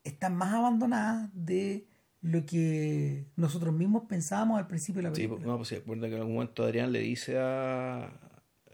están 0.03 0.35
más 0.35 0.53
abandonadas 0.53 1.29
de 1.33 1.85
lo 2.21 2.45
que 2.45 3.25
nosotros 3.35 3.73
mismos 3.73 4.03
pensábamos 4.09 4.59
al 4.59 4.67
principio 4.67 5.01
de 5.01 5.09
la 5.09 5.15
Sí, 5.15 5.23
película. 5.27 5.45
no, 5.47 5.57
pues 5.57 5.69
se 5.69 5.77
acuerda 5.77 6.07
que 6.07 6.15
en 6.15 6.19
algún 6.21 6.35
momento 6.35 6.63
Adrián 6.63 6.91
le 6.91 6.99
dice 6.99 7.37
a. 7.39 8.11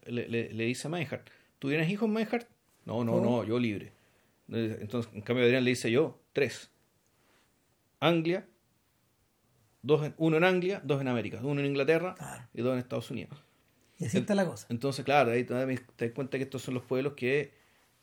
Le, 0.06 0.28
le, 0.28 0.52
le 0.54 0.64
dice 0.66 0.88
a 0.88 0.91
Meinhardt: 0.91 1.30
¿Tú 1.60 1.70
tienes 1.70 1.89
hijos, 1.89 2.10
Meinhardt? 2.10 2.48
No, 2.86 3.04
no, 3.06 3.14
¿Cómo? 3.14 3.24
no, 3.24 3.43
yo 3.45 3.60
libre. 3.60 3.91
Entonces, 4.50 5.12
en 5.14 5.22
cambio, 5.22 5.45
Adrián 5.45 5.64
le 5.64 5.70
dice 5.72 5.91
yo: 5.91 6.20
tres. 6.34 6.70
Anglia, 8.00 8.48
dos 9.82 10.06
en- 10.06 10.14
uno 10.18 10.38
en 10.38 10.43
Anglia, 10.43 10.82
dos 10.84 11.02
en 11.02 11.08
América, 11.08 11.39
uno 11.43 11.60
en 11.62 11.68
Inglaterra 11.68 12.16
Claro. 12.16 12.43
y 12.54 12.62
dos 12.62 12.74
en 12.74 12.80
Estados 12.80 13.10
Unidos. 13.12 13.43
Y 14.00 14.06
así 14.06 14.18
está 14.20 14.36
la 14.36 14.45
cosa. 14.45 14.68
Entonces, 14.70 15.04
claro, 15.04 15.32
ahí 15.32 15.43
te 15.43 15.54
das 15.54 16.12
cuenta 16.14 16.38
que 16.38 16.43
estos 16.43 16.62
son 16.62 16.74
los 16.76 16.84
pueblos 16.84 17.14
que 17.14 17.54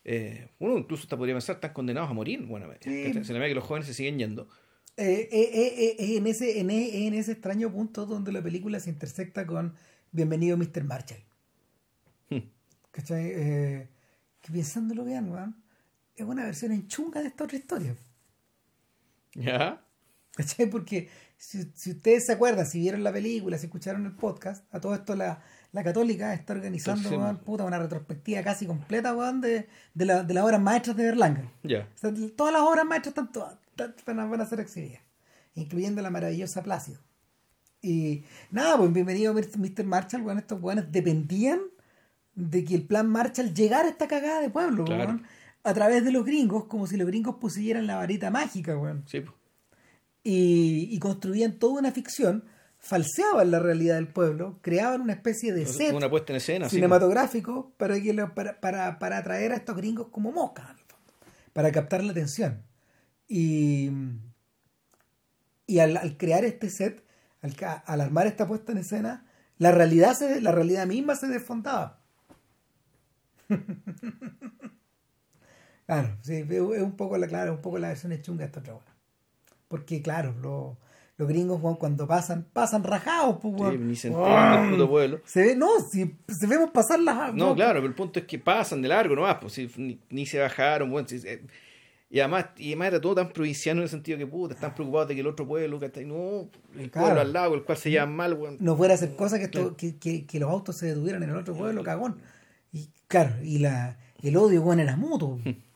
eh, 0.04 0.50
uno 0.58 0.76
incluso 0.76 1.04
hasta 1.04 1.16
podría 1.16 1.34
pensar 1.34 1.54
están 1.56 1.72
condenados 1.72 2.10
a 2.10 2.12
morir. 2.12 2.44
Bueno. 2.44 2.68
¿cachai? 2.68 3.24
se 3.24 3.32
le 3.32 3.38
ve 3.38 3.48
que 3.48 3.54
los 3.54 3.64
jóvenes 3.64 3.86
se 3.86 3.94
siguen 3.94 4.18
yendo. 4.18 4.48
Eh, 4.96 5.28
eh, 5.32 5.50
eh, 5.54 5.96
eh, 5.98 6.16
en, 6.18 6.26
ese, 6.26 6.60
en, 6.60 6.70
e- 6.70 7.06
en 7.06 7.14
ese 7.14 7.32
extraño 7.32 7.70
punto 7.72 8.04
donde 8.06 8.30
la 8.32 8.42
película 8.42 8.78
se 8.80 8.90
intersecta 8.90 9.46
con 9.46 9.74
Bienvenido 10.12 10.56
Mr. 10.56 10.84
Marshall. 10.84 11.20
Hmm. 12.28 12.38
¿Cachai? 12.90 13.24
Eh, 13.34 13.88
que 14.40 14.52
pensándolo 14.52 15.04
bien, 15.04 15.30
weón, 15.30 15.56
es 16.16 16.24
una 16.26 16.44
versión 16.44 16.72
en 16.72 16.86
chunga 16.86 17.22
de 17.22 17.28
esta 17.28 17.44
otra 17.44 17.56
historia. 17.56 17.96
¿Ya? 19.34 19.83
¿Cachai? 20.34 20.66
Porque 20.66 21.08
si, 21.36 21.70
si, 21.74 21.92
ustedes 21.92 22.26
se 22.26 22.32
acuerdan, 22.32 22.66
si 22.66 22.80
vieron 22.80 23.04
la 23.04 23.12
película, 23.12 23.56
si 23.58 23.66
escucharon 23.66 24.04
el 24.06 24.12
podcast, 24.12 24.64
a 24.74 24.80
todo 24.80 24.94
esto 24.94 25.14
la, 25.14 25.42
la 25.72 25.84
Católica 25.84 26.34
está 26.34 26.52
organizando 26.52 27.40
puta, 27.44 27.64
una 27.64 27.78
retrospectiva 27.78 28.42
casi 28.42 28.66
completa 28.66 29.14
de, 29.34 29.68
de, 29.94 30.04
la, 30.04 30.22
de 30.22 30.34
las 30.34 30.44
obras 30.44 30.60
maestras 30.60 30.96
de 30.96 31.04
Berlanga. 31.04 31.50
Ya. 31.62 31.88
todas 32.36 32.52
las 32.52 32.62
obras 32.62 32.84
maestras 32.84 33.12
están 33.12 33.32
todas, 33.32 33.58
van 34.06 34.40
a 34.40 34.46
ser 34.46 34.60
exhibidas, 34.60 35.02
incluyendo 35.54 36.02
la 36.02 36.10
maravillosa 36.10 36.62
Plácido. 36.62 37.00
Y 37.82 38.24
nada, 38.50 38.78
pues 38.78 38.92
bienvenido 38.92 39.34
Mr. 39.34 39.84
Marshall, 39.84 40.22
bueno, 40.22 40.40
estos 40.40 40.60
buenos 40.60 40.90
dependían 40.90 41.60
de 42.34 42.64
que 42.64 42.74
el 42.74 42.86
plan 42.86 43.08
Marshall 43.08 43.52
llegara 43.52 43.86
a 43.86 43.90
esta 43.90 44.08
cagada 44.08 44.40
de 44.40 44.50
pueblo, 44.50 44.84
a 45.64 45.74
través 45.74 46.04
de 46.04 46.12
los 46.12 46.24
gringos, 46.24 46.64
como 46.64 46.86
si 46.86 46.96
los 46.96 47.06
gringos 47.06 47.36
pusieran 47.36 47.86
la 47.86 47.96
varita 47.96 48.30
mágica, 48.30 48.76
weón. 48.76 49.04
Sí. 49.06 49.22
Y, 50.24 50.88
y 50.90 50.98
construían 50.98 51.58
toda 51.58 51.80
una 51.80 51.92
ficción 51.92 52.44
falseaban 52.84 53.50
la 53.50 53.58
realidad 53.60 53.94
del 53.94 54.08
pueblo, 54.08 54.58
creaban 54.60 55.00
una 55.00 55.14
especie 55.14 55.54
de 55.54 55.64
set 55.64 55.94
una 55.94 56.10
puesta 56.10 56.34
en 56.34 56.36
escena, 56.36 56.68
cinematográfico 56.68 57.72
para, 57.78 57.98
que 57.98 58.12
para, 58.34 58.60
para, 58.60 58.98
para, 58.98 59.16
atraer 59.16 59.52
a 59.52 59.56
estos 59.56 59.74
gringos 59.74 60.08
como 60.08 60.32
moscas, 60.32 60.66
para 61.54 61.72
captar 61.72 62.04
la 62.04 62.12
atención. 62.12 62.62
Y, 63.26 63.90
y 65.66 65.78
al, 65.78 66.18
crear 66.18 66.44
este 66.44 66.68
set, 66.68 67.02
al, 67.40 67.56
al, 67.86 68.02
armar 68.02 68.26
esta 68.26 68.46
puesta 68.46 68.72
en 68.72 68.78
escena, 68.78 69.24
la 69.56 69.72
realidad, 69.72 70.12
se, 70.12 70.42
la 70.42 70.52
realidad 70.52 70.86
misma 70.86 71.16
se 71.16 71.28
desfondaba. 71.28 72.02
claro, 75.86 76.18
sí, 76.20 76.34
es 76.34 76.82
un 76.82 76.96
poco 76.96 77.16
la, 77.16 77.28
claro, 77.28 77.54
un 77.54 77.62
poco 77.62 77.78
la 77.78 77.88
versión 77.88 78.12
chunga 78.20 78.40
de 78.40 78.46
esta 78.46 78.60
otra 78.60 78.93
Porque, 79.68 80.02
claro, 80.02 80.34
lo 80.40 80.76
los 81.16 81.28
gringos, 81.28 81.60
cuando 81.78 82.08
pasan, 82.08 82.46
pasan 82.52 82.82
rajados, 82.82 83.38
pues, 83.40 83.78
ni 83.78 83.94
se 83.94 84.08
entiende 84.08 84.64
el 84.64 84.70
puto 84.70 84.88
pueblo. 84.88 85.20
Se 85.24 85.42
ve, 85.42 85.56
no, 85.56 85.68
si 85.80 86.16
se 86.28 86.46
vemos 86.46 86.70
pasar 86.70 86.98
las. 86.98 87.32
No, 87.34 87.54
claro, 87.54 87.74
pero 87.74 87.86
el 87.86 87.94
punto 87.94 88.18
es 88.18 88.26
que 88.26 88.38
pasan 88.38 88.82
de 88.82 88.88
largo 88.88 89.14
nomás, 89.14 89.36
pues, 89.40 89.60
ni, 89.78 90.26
se 90.26 90.40
bajaron, 90.40 90.90
bueno, 90.90 91.06
y 92.10 92.20
además, 92.20 92.46
y 92.56 92.68
además 92.68 92.88
era 92.88 93.00
todo 93.00 93.14
tan 93.16 93.28
provinciano 93.30 93.80
en 93.80 93.84
el 93.84 93.88
sentido 93.88 94.18
que, 94.18 94.26
puta, 94.26 94.54
están 94.54 94.74
preocupados 94.74 95.08
de 95.08 95.14
que 95.14 95.20
el 95.20 95.26
otro 95.26 95.46
pueblo, 95.46 95.78
que 95.80 96.04
no, 96.04 96.48
el 96.76 96.90
pueblo 96.90 97.20
al 97.20 97.32
lado, 97.32 97.54
el 97.54 97.62
cual 97.62 97.78
se 97.78 97.90
llevan 97.90 98.14
mal, 98.14 98.34
bueno. 98.34 98.56
No 98.60 98.76
fuera 98.76 98.94
a 98.94 98.96
hacer 98.96 99.14
cosas 99.14 99.40
que, 99.40 99.96
que, 99.98 100.26
que, 100.26 100.40
los 100.40 100.50
autos 100.50 100.76
se 100.76 100.86
detuvieran 100.86 101.22
en 101.22 101.30
el 101.30 101.36
otro 101.36 101.54
pueblo, 101.54 101.82
cagón. 101.82 102.18
Y 102.72 102.88
claro, 103.06 103.34
y 103.42 103.58
la, 103.58 103.98
el 104.22 104.36
odio, 104.36 104.62
bueno, 104.62 104.82
era 104.82 104.96
mutuo. 104.96 105.38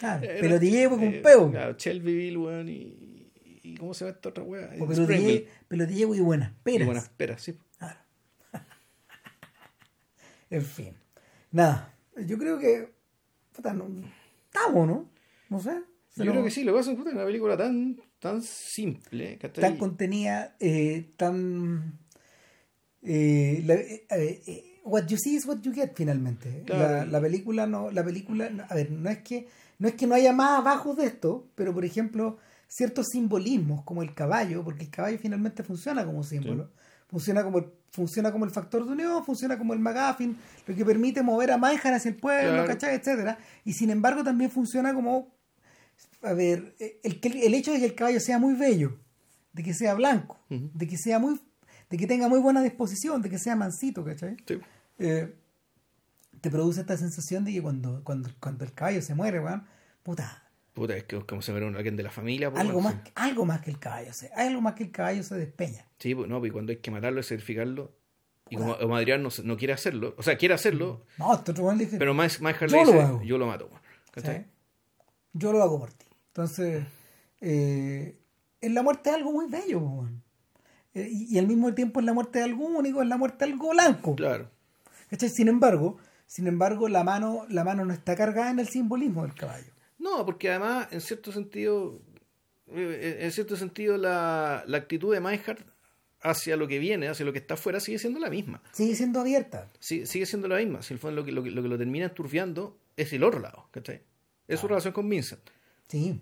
Claro, 0.00 0.26
pero 0.40 0.58
llevo 0.58 0.96
con 0.96 1.08
un 1.08 1.14
eh, 1.14 1.20
peo. 1.22 1.50
Claro, 1.50 1.76
Shelbyville, 1.78 2.38
weón, 2.38 2.68
y 2.68 3.20
¿Y 3.62 3.76
cómo 3.76 3.94
se 3.94 4.04
ve 4.04 4.10
esta 4.10 4.30
otra 4.30 4.42
weá? 4.42 4.70
Pero 5.68 5.86
te 5.86 5.94
llevo 5.94 6.14
y 6.14 6.20
buenas 6.20 6.52
peras. 6.62 6.82
Y 6.82 6.84
buenas 6.84 7.08
peras, 7.10 7.42
sí. 7.42 7.56
Claro. 7.78 7.98
en 10.50 10.62
fin. 10.62 10.94
Nada. 11.52 11.94
Yo 12.26 12.38
creo 12.38 12.58
que. 12.58 12.92
Puta, 13.52 13.72
no, 13.72 13.88
estamos, 14.46 14.86
¿no? 14.86 15.10
No 15.48 15.60
sé. 15.60 15.82
Yo 16.16 16.32
creo 16.32 16.44
que 16.44 16.50
sí, 16.50 16.64
lo 16.64 16.72
que 16.72 16.78
pasa 16.78 16.92
es 16.92 16.98
una 16.98 17.24
película 17.24 17.56
tan, 17.56 18.00
tan 18.18 18.42
simple. 18.42 19.36
Tan 19.36 19.76
contenida, 19.76 20.56
eh, 20.58 21.10
tan. 21.16 21.98
Eh, 23.02 23.64
eh, 23.66 24.42
eh, 24.46 24.80
what 24.84 25.06
you 25.06 25.16
see 25.16 25.36
is 25.36 25.46
what 25.46 25.60
you 25.62 25.72
get 25.72 25.92
finalmente. 25.94 26.64
La, 26.66 27.06
la, 27.06 27.20
película 27.20 27.66
no, 27.66 27.90
la 27.90 28.04
película, 28.04 28.50
a 28.68 28.74
ver, 28.74 28.90
no 28.90 29.08
es 29.08 29.18
que 29.18 29.46
no 29.80 29.88
es 29.88 29.94
que 29.94 30.06
no 30.06 30.14
haya 30.14 30.32
más 30.32 30.60
abajo 30.60 30.94
de 30.94 31.06
esto, 31.06 31.48
pero 31.56 31.74
por 31.74 31.84
ejemplo, 31.84 32.38
ciertos 32.68 33.08
simbolismos 33.08 33.82
como 33.82 34.02
el 34.02 34.14
caballo, 34.14 34.62
porque 34.62 34.84
el 34.84 34.90
caballo 34.90 35.18
finalmente 35.18 35.64
funciona 35.64 36.04
como 36.04 36.22
símbolo, 36.22 36.70
funciona 37.08 37.42
como 37.42 37.58
el, 37.58 37.72
funciona 37.90 38.30
como 38.30 38.44
el 38.44 38.50
factor 38.50 38.84
de 38.84 38.92
unión, 38.92 39.24
funciona 39.24 39.58
como 39.58 39.72
el 39.72 39.80
McGuffin, 39.80 40.36
lo 40.66 40.76
que 40.76 40.84
permite 40.84 41.22
mover 41.22 41.50
a 41.50 41.56
Manhattan 41.56 41.94
hacia 41.94 42.10
el 42.10 42.16
pueblo, 42.16 42.66
¿cachai? 42.66 42.94
etcétera, 42.94 43.38
y 43.64 43.72
sin 43.72 43.90
embargo 43.90 44.22
también 44.22 44.50
funciona 44.50 44.94
como 44.94 45.34
a 46.22 46.34
ver, 46.34 46.74
el, 46.78 47.20
el 47.22 47.54
hecho 47.54 47.72
de 47.72 47.78
que 47.78 47.86
el 47.86 47.94
caballo 47.94 48.20
sea 48.20 48.38
muy 48.38 48.54
bello, 48.54 48.98
de 49.54 49.62
que 49.62 49.72
sea 49.72 49.94
blanco, 49.94 50.38
de 50.48 50.86
que 50.86 50.98
sea 50.98 51.18
muy 51.18 51.40
de 51.88 51.96
que 51.96 52.06
tenga 52.06 52.28
muy 52.28 52.38
buena 52.38 52.62
disposición, 52.62 53.20
de 53.20 53.28
que 53.28 53.38
sea 53.38 53.56
mansito, 53.56 54.04
¿cachai? 54.04 54.36
Eh, 54.98 55.34
te 56.40 56.50
produce 56.50 56.80
esta 56.80 56.96
sensación 56.96 57.44
de 57.44 57.52
que 57.52 57.62
cuando, 57.62 58.02
cuando, 58.04 58.30
cuando 58.40 58.64
el 58.64 58.72
caballo 58.72 59.02
se 59.02 59.14
muere, 59.14 59.40
weón, 59.40 59.66
puta, 60.02 60.50
Puta, 60.72 60.96
es 60.96 61.04
que 61.04 61.20
como 61.20 61.42
se 61.42 61.50
muere 61.52 61.66
alguien 61.66 61.96
de 61.96 62.02
la 62.02 62.10
familia. 62.10 62.50
Pues, 62.50 62.60
algo, 62.60 62.80
más, 62.80 62.94
algo 63.14 63.44
más 63.44 63.60
que 63.60 63.70
el 63.70 63.78
caballo, 63.78 64.12
se, 64.12 64.28
algo 64.34 64.60
más 64.60 64.74
que 64.74 64.84
el 64.84 64.90
caballo 64.92 65.22
se 65.22 65.34
despeña. 65.34 65.84
Sí, 65.98 66.14
pues 66.14 66.28
no, 66.28 66.38
pues 66.38 66.52
cuando 66.52 66.70
hay 66.70 66.78
que 66.78 66.90
matarlo 66.90 67.20
y 67.20 67.22
sacrificarlo, 67.22 67.92
y 68.48 68.56
como, 68.56 68.96
Adrián 68.96 69.22
no, 69.22 69.30
no, 69.44 69.56
quiere 69.56 69.72
hacerlo, 69.72 70.14
o 70.16 70.22
sea, 70.22 70.36
quiere 70.36 70.54
hacerlo, 70.54 71.04
no, 71.18 71.34
este 71.34 71.52
otro 71.52 71.70
dice, 71.72 71.98
pero 71.98 72.14
más, 72.14 72.40
más 72.40 72.58
yo, 72.60 72.84
lo 72.84 73.22
yo 73.22 73.38
lo 73.38 73.46
mato. 73.46 73.68
Yo 75.32 75.52
lo 75.52 75.62
hago 75.62 75.78
por 75.78 75.92
ti. 75.92 76.06
Entonces, 76.28 76.84
eh, 77.40 78.18
en 78.60 78.74
la 78.74 78.82
muerte 78.82 79.10
es 79.10 79.16
algo 79.16 79.32
muy 79.32 79.48
bello, 79.48 80.08
eh, 80.94 81.08
y, 81.10 81.38
al 81.38 81.46
mismo 81.46 81.72
tiempo 81.74 82.00
en 82.00 82.06
la 82.06 82.12
muerte 82.12 82.38
de 82.38 82.46
algo 82.46 82.64
único, 82.64 83.02
en 83.02 83.08
la 83.08 83.16
muerte 83.16 83.44
de 83.44 83.52
algo 83.52 83.70
blanco. 83.70 84.16
Claro. 84.16 84.50
Sin 85.18 85.48
embargo, 85.48 85.98
sin 86.30 86.46
embargo, 86.46 86.88
la 86.88 87.02
mano, 87.02 87.44
la 87.48 87.64
mano 87.64 87.84
no 87.84 87.92
está 87.92 88.14
cargada 88.14 88.52
en 88.52 88.60
el 88.60 88.68
simbolismo 88.68 89.24
del 89.24 89.34
caballo. 89.34 89.72
No, 89.98 90.24
porque 90.24 90.48
además, 90.48 90.86
en 90.92 91.00
cierto 91.00 91.32
sentido, 91.32 92.00
eh, 92.68 93.18
en 93.22 93.32
cierto 93.32 93.56
sentido, 93.56 93.96
la, 93.96 94.62
la 94.64 94.76
actitud 94.78 95.12
de 95.12 95.18
Meinhardt 95.18 95.66
hacia 96.22 96.56
lo 96.56 96.68
que 96.68 96.78
viene, 96.78 97.08
hacia 97.08 97.26
lo 97.26 97.32
que 97.32 97.40
está 97.40 97.54
afuera, 97.54 97.80
sigue 97.80 97.98
siendo 97.98 98.20
la 98.20 98.30
misma. 98.30 98.62
Sigue 98.70 98.94
siendo 98.94 99.18
abierta. 99.18 99.72
Sí, 99.80 100.06
sigue 100.06 100.24
siendo 100.24 100.46
la 100.46 100.58
misma. 100.58 100.82
Si 100.82 100.94
el 100.94 101.00
fondo 101.00 101.16
lo 101.16 101.24
que, 101.24 101.32
lo, 101.32 101.42
que, 101.42 101.50
lo, 101.50 101.76
termina 101.76 102.14
turbiando 102.14 102.78
es 102.96 103.12
el 103.12 103.24
otro 103.24 103.40
lado, 103.40 103.66
¿cachai? 103.72 104.00
Es 104.46 104.60
su 104.60 104.68
relación 104.68 104.92
con 104.92 105.08
Vincent. 105.08 105.42
Sí. 105.88 106.20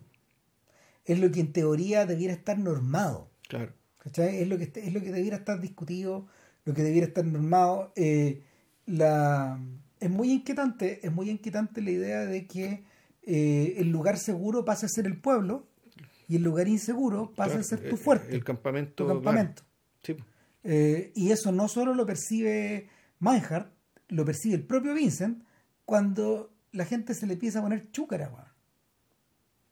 Es 1.05 1.19
lo 1.19 1.31
que 1.31 1.41
en 1.41 1.53
teoría 1.53 2.07
debiera 2.07 2.33
estar 2.33 2.59
normado. 2.59 3.29
Claro. 3.47 3.75
¿Cachai? 3.99 4.39
Es 4.41 4.49
lo 4.49 4.57
que, 4.57 4.73
es 4.75 4.95
lo 4.95 5.03
que 5.03 5.13
debiera 5.13 5.37
estar 5.37 5.61
discutido, 5.61 6.27
lo 6.65 6.73
que 6.73 6.83
debiera 6.83 7.07
estar 7.07 7.27
normado. 7.27 7.93
Eh, 7.95 8.43
la, 8.87 9.61
es 10.01 10.11
muy 10.11 10.33
inquietante, 10.33 11.05
es 11.07 11.13
muy 11.13 11.31
inquietante 11.31 11.81
la 11.81 11.91
idea 11.91 12.27
de 12.27 12.47
que 12.47 12.85
eh, 13.23 13.75
el 13.79 13.91
lugar 13.91 14.19
seguro 14.19 14.65
pasa 14.65 14.87
a 14.87 14.89
ser 14.89 15.07
el 15.07 15.21
pueblo 15.21 15.67
y 16.29 16.37
el 16.37 16.43
lugar 16.43 16.69
inseguro 16.69 17.33
pasa 17.35 17.59
a 17.59 17.63
ser 17.63 17.89
tu 17.89 17.97
fuerte. 17.97 18.35
El 18.35 18.45
campamento. 18.45 19.07
campamento. 19.07 19.63
Eh, 20.65 21.13
y 21.15 21.31
eso 21.31 21.53
no 21.53 21.69
solo 21.69 21.95
lo 21.95 22.05
percibe 22.05 22.89
Meinhardt, 23.21 23.73
lo 24.09 24.25
percibe 24.25 24.57
el 24.57 24.65
propio 24.65 24.95
Vincent 24.95 25.43
cuando 25.85 26.53
la 26.73 26.85
gente 26.85 27.15
se 27.15 27.27
le 27.27 27.35
empieza 27.35 27.61
a 27.61 27.63
poner 27.63 27.91
chúcara, 27.91 28.55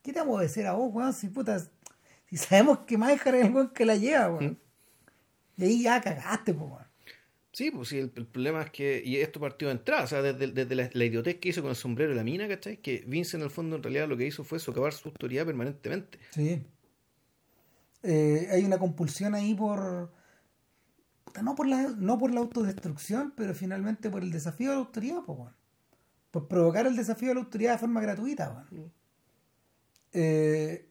¿Qué 0.02 0.12
te 0.12 0.20
vamos 0.20 0.38
a 0.38 0.42
decir 0.42 0.66
a 0.66 0.72
vos, 0.72 0.94
weón? 0.94 1.12
Si 1.12 1.28
putas, 1.28 1.70
si 2.26 2.36
sabemos 2.36 2.80
que 2.80 2.96
Meinhardt 2.96 3.34
es 3.34 3.46
el 3.46 3.52
weón 3.52 3.72
que 3.72 3.84
la 3.84 3.96
lleva, 3.96 4.30
weón. 4.30 4.52
¿Mm? 4.52 4.56
Y 5.58 5.64
ahí 5.64 5.82
ya 5.82 6.00
cagaste, 6.00 6.52
weón. 6.52 6.85
Sí, 7.56 7.70
pues 7.70 7.88
sí, 7.88 7.96
el, 7.96 8.10
problema 8.10 8.60
es 8.60 8.70
que, 8.70 9.02
y 9.02 9.16
esto 9.16 9.40
partió 9.40 9.68
de 9.68 9.72
entrada, 9.72 10.04
o 10.04 10.06
sea, 10.06 10.20
desde, 10.20 10.74
la, 10.74 11.04
idiotez 11.06 11.36
que 11.36 11.48
hizo 11.48 11.62
con 11.62 11.70
el 11.70 11.76
sombrero 11.76 12.12
y 12.12 12.14
la 12.14 12.22
mina, 12.22 12.46
¿cachai? 12.46 12.82
Que 12.82 13.02
Vince 13.06 13.38
en 13.38 13.44
el 13.44 13.48
fondo 13.48 13.76
en 13.76 13.82
realidad 13.82 14.06
lo 14.06 14.18
que 14.18 14.26
hizo 14.26 14.44
fue 14.44 14.58
socavar 14.58 14.92
su 14.92 15.08
autoridad 15.08 15.46
permanentemente. 15.46 16.18
Sí. 16.32 16.66
Eh, 18.02 18.48
hay 18.52 18.62
una 18.62 18.78
compulsión 18.78 19.34
ahí 19.34 19.54
por, 19.54 20.12
no 21.42 21.54
por 21.54 21.66
la, 21.66 21.94
no 21.96 22.18
por 22.18 22.30
la 22.30 22.40
autodestrucción, 22.40 23.32
pero 23.34 23.54
finalmente 23.54 24.10
por 24.10 24.22
el 24.22 24.30
desafío 24.30 24.68
de 24.68 24.76
la 24.76 24.82
autoridad, 24.82 25.22
pues, 25.24 25.38
bueno. 25.38 25.56
por 26.30 26.48
provocar 26.48 26.86
el 26.86 26.94
desafío 26.94 27.28
de 27.28 27.36
la 27.36 27.40
autoridad 27.40 27.72
de 27.72 27.78
forma 27.78 28.02
gratuita. 28.02 28.66
Bueno. 28.70 28.92
Eh, 30.12 30.90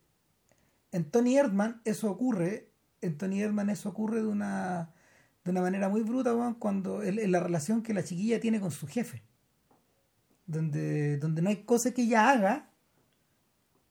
en 0.91 1.11
Tony 1.11 1.37
Erdman 1.37 1.83
eso 1.85 2.09
ocurre, 2.09 2.71
en 3.01 3.19
Tony 3.19 3.43
Erdman 3.43 3.69
eso 3.69 3.89
ocurre 3.89 4.23
de 4.23 4.27
una 4.27 4.94
de 5.45 5.51
una 5.51 5.61
manera 5.61 5.89
muy 5.89 6.01
bruta, 6.01 6.33
cuando 6.57 7.03
en, 7.03 7.31
la 7.31 7.39
relación 7.39 7.83
que 7.83 7.93
la 7.93 8.03
chiquilla 8.03 8.39
tiene 8.39 8.59
con 8.59 8.71
su 8.71 8.87
jefe. 8.87 9.21
Donde, 10.47 11.17
donde 11.17 11.41
no 11.41 11.49
hay 11.49 11.63
cosa 11.63 11.91
que 11.91 12.01
ella 12.01 12.29
haga 12.29 12.69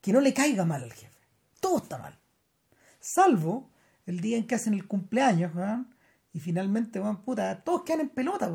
que 0.00 0.12
no 0.12 0.20
le 0.20 0.34
caiga 0.34 0.64
mal 0.64 0.82
al 0.82 0.92
jefe. 0.92 1.18
Todo 1.60 1.78
está 1.78 1.96
mal. 1.96 2.18
Salvo 3.00 3.70
el 4.04 4.20
día 4.20 4.36
en 4.36 4.46
que 4.46 4.56
hacen 4.56 4.74
el 4.74 4.86
cumpleaños, 4.86 5.52
y 6.32 6.40
finalmente, 6.40 6.98
van 6.98 7.22
puta, 7.22 7.62
todos 7.62 7.84
quedan 7.84 8.00
en 8.00 8.08
pelota, 8.10 8.52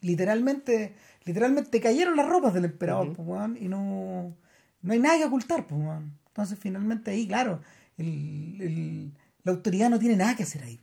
Literalmente, 0.00 0.94
literalmente 1.24 1.80
cayeron 1.80 2.16
las 2.16 2.26
ropas 2.26 2.54
del 2.54 2.64
emperador, 2.64 3.14
y 3.60 3.68
no, 3.68 4.34
no 4.80 4.92
hay 4.92 4.98
nada 4.98 5.18
que 5.18 5.24
ocultar, 5.24 5.66
Entonces, 5.68 6.58
finalmente 6.58 7.10
ahí, 7.10 7.26
claro, 7.26 7.60
la 7.98 9.52
autoridad 9.52 9.90
no 9.90 9.98
tiene 9.98 10.16
nada 10.16 10.36
que 10.36 10.44
hacer 10.44 10.62
ahí. 10.62 10.80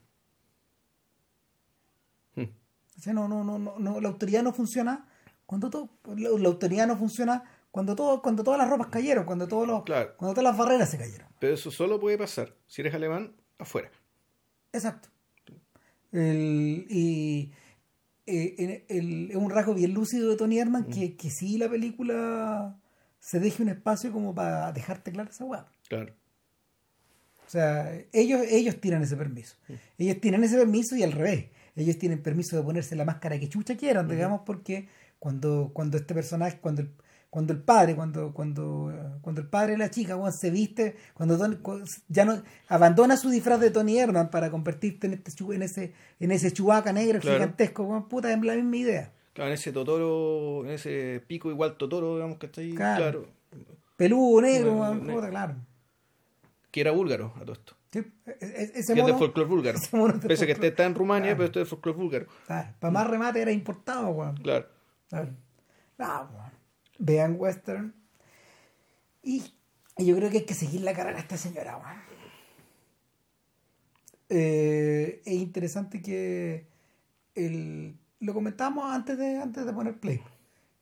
No, 3.05 3.27
no, 3.27 3.43
no, 3.43 3.59
no, 3.77 4.01
la 4.01 4.09
autoridad 4.09 4.43
no 4.43 4.53
funciona 4.53 5.07
cuando 5.45 5.69
todo, 5.69 5.89
la, 6.15 6.29
autoridad 6.49 6.87
no 6.87 6.97
funciona 6.97 7.43
Cuando, 7.71 7.95
todo, 7.95 8.21
cuando 8.21 8.43
todas 8.43 8.57
las 8.59 8.69
ropas 8.69 8.87
cayeron, 8.87 9.25
cuando, 9.25 9.47
todos 9.47 9.67
los, 9.67 9.83
Claro. 9.83 10.15
cuando 10.17 10.33
todas 10.33 10.43
las 10.51 10.57
barreras 10.57 10.89
se 10.89 10.97
cayeron. 10.97 11.27
Pero 11.39 11.53
eso 11.53 11.69
solo 11.71 11.99
puede 11.99 12.17
pasar 12.17 12.53
si 12.65 12.81
eres 12.81 12.93
alemán 12.95 13.33
afuera. 13.59 13.91
Exacto. 14.73 15.09
El- 16.11 16.85
y 16.89 17.51
eh, 18.25 18.85
es 18.87 19.35
un 19.35 19.49
rasgo 19.49 19.73
bien 19.73 19.93
lúcido 19.93 20.29
de 20.29 20.37
Tony 20.37 20.57
Herman 20.59 20.85
que, 20.85 21.15
que 21.15 21.29
sí 21.29 21.57
la 21.57 21.69
película 21.69 22.77
se 23.19 23.39
deje 23.39 23.61
un 23.63 23.69
espacio 23.69 24.11
como 24.11 24.33
para 24.33 24.71
dejarte 24.71 25.11
clara 25.11 25.29
esa 25.29 25.45
weá. 25.45 25.65
Claro. 25.87 26.13
O 27.45 27.49
sea, 27.49 27.93
ellos, 28.11 28.41
ellos 28.49 28.79
tienen 28.81 29.03
ese 29.03 29.15
permiso. 29.15 29.55
Ellos 29.97 30.19
tienen 30.19 30.43
ese 30.43 30.57
permiso 30.57 30.95
y 30.97 31.03
al 31.03 31.11
revés. 31.13 31.45
Ellos 31.77 31.97
tienen 31.97 32.21
permiso 32.21 32.57
de 32.57 32.63
ponerse 32.63 32.95
la 32.95 33.05
máscara 33.05 33.39
que 33.39 33.47
chucha 33.47 33.77
quieran, 33.77 34.07
digamos, 34.09 34.41
porque 34.45 34.89
cuando, 35.19 35.69
cuando 35.73 35.95
este 35.97 36.13
personaje, 36.13 36.57
cuando 36.59 36.81
el, 36.81 36.89
cuando 37.29 37.53
el 37.53 37.59
padre, 37.59 37.95
cuando, 37.95 38.33
cuando, 38.33 38.91
cuando 39.21 39.41
el 39.41 39.47
padre 39.47 39.73
de 39.73 39.77
la 39.77 39.91
chica 39.91 40.15
weón, 40.17 40.33
se 40.33 40.49
viste, 40.49 40.95
cuando 41.13 41.37
ya 42.09 42.25
no 42.25 42.41
abandona 42.67 43.15
su 43.15 43.29
disfraz 43.29 43.59
de 43.59 43.69
Tony 43.69 43.97
Herman 43.99 44.31
para 44.31 44.49
convertirte 44.49 45.07
en 45.07 45.13
este 45.13 45.31
en 45.53 45.61
ese, 45.61 45.93
en 46.19 46.31
ese 46.31 46.51
chubaca 46.51 46.91
negro 46.91 47.19
Claro. 47.19 47.37
gigantesco, 47.37 47.83
weón, 47.83 48.07
puta, 48.09 48.33
es 48.33 48.41
la 48.41 48.55
misma 48.55 48.75
idea. 48.77 49.13
Claro, 49.33 49.49
en 49.49 49.53
ese 49.53 49.71
Totoro, 49.71 50.65
en 50.65 50.71
ese 50.71 51.21
pico 51.27 51.51
igual 51.51 51.77
Totoro, 51.77 52.15
digamos 52.15 52.39
que 52.39 52.47
está 52.47 52.61
ahí, 52.61 52.73
Claro. 52.73 53.27
claro. 53.51 53.77
Peludo, 53.97 54.41
negro, 54.41 54.73
Bueno, 54.75 55.13
puta, 55.13 55.29
claro. 55.29 55.55
Que 56.71 56.81
era 56.81 56.91
búlgaro 56.91 57.33
a 57.35 57.41
todo 57.41 57.53
esto. 57.53 57.76
Sí, 57.91 57.99
e- 57.99 58.31
e- 58.41 58.71
ese 58.75 58.93
Que 58.93 58.99
es 58.99 59.05
de 59.05 59.13
mono- 59.13 59.17
folclore 59.17 59.49
búlgaro. 59.49 59.77
ese 59.81 59.95
mono 59.97 60.19
Pese 60.19 60.45
que 60.45 60.51
este 60.53 60.67
está 60.67 60.85
en 60.85 60.95
Rumania, 60.95 61.35
Claro. 61.35 61.37
pero 61.37 61.45
esto 61.47 61.59
es 61.61 61.65
de 61.65 61.69
folclore 61.69 61.97
búlgaro. 61.97 62.25
para 62.47 62.91
más 62.91 63.07
remate 63.07 63.41
era 63.41 63.51
importado, 63.51 64.09
weón. 64.09 64.35
Claro. 64.37 64.67
Claro. 65.09 65.31
Ah, 65.99 66.27
bueno. 66.31 66.51
Vean 66.99 67.35
western. 67.39 67.93
Y, 69.23 69.43
y 69.97 70.05
yo 70.05 70.15
creo 70.17 70.29
que 70.29 70.39
hay 70.39 70.45
que 70.45 70.53
seguir 70.53 70.81
la 70.81 70.93
carrera 70.93 71.17
a 71.17 71.21
esta 71.21 71.37
señora. 71.37 71.77
weón. 71.77 71.97
Eh, 74.29 75.21
es 75.25 75.33
interesante 75.33 76.01
que 76.01 76.67
el, 77.35 77.97
lo 78.19 78.33
comentábamos 78.33 78.85
antes 78.93 79.17
de, 79.17 79.37
antes 79.37 79.65
de 79.65 79.73
poner 79.73 79.99
play. 79.99 80.21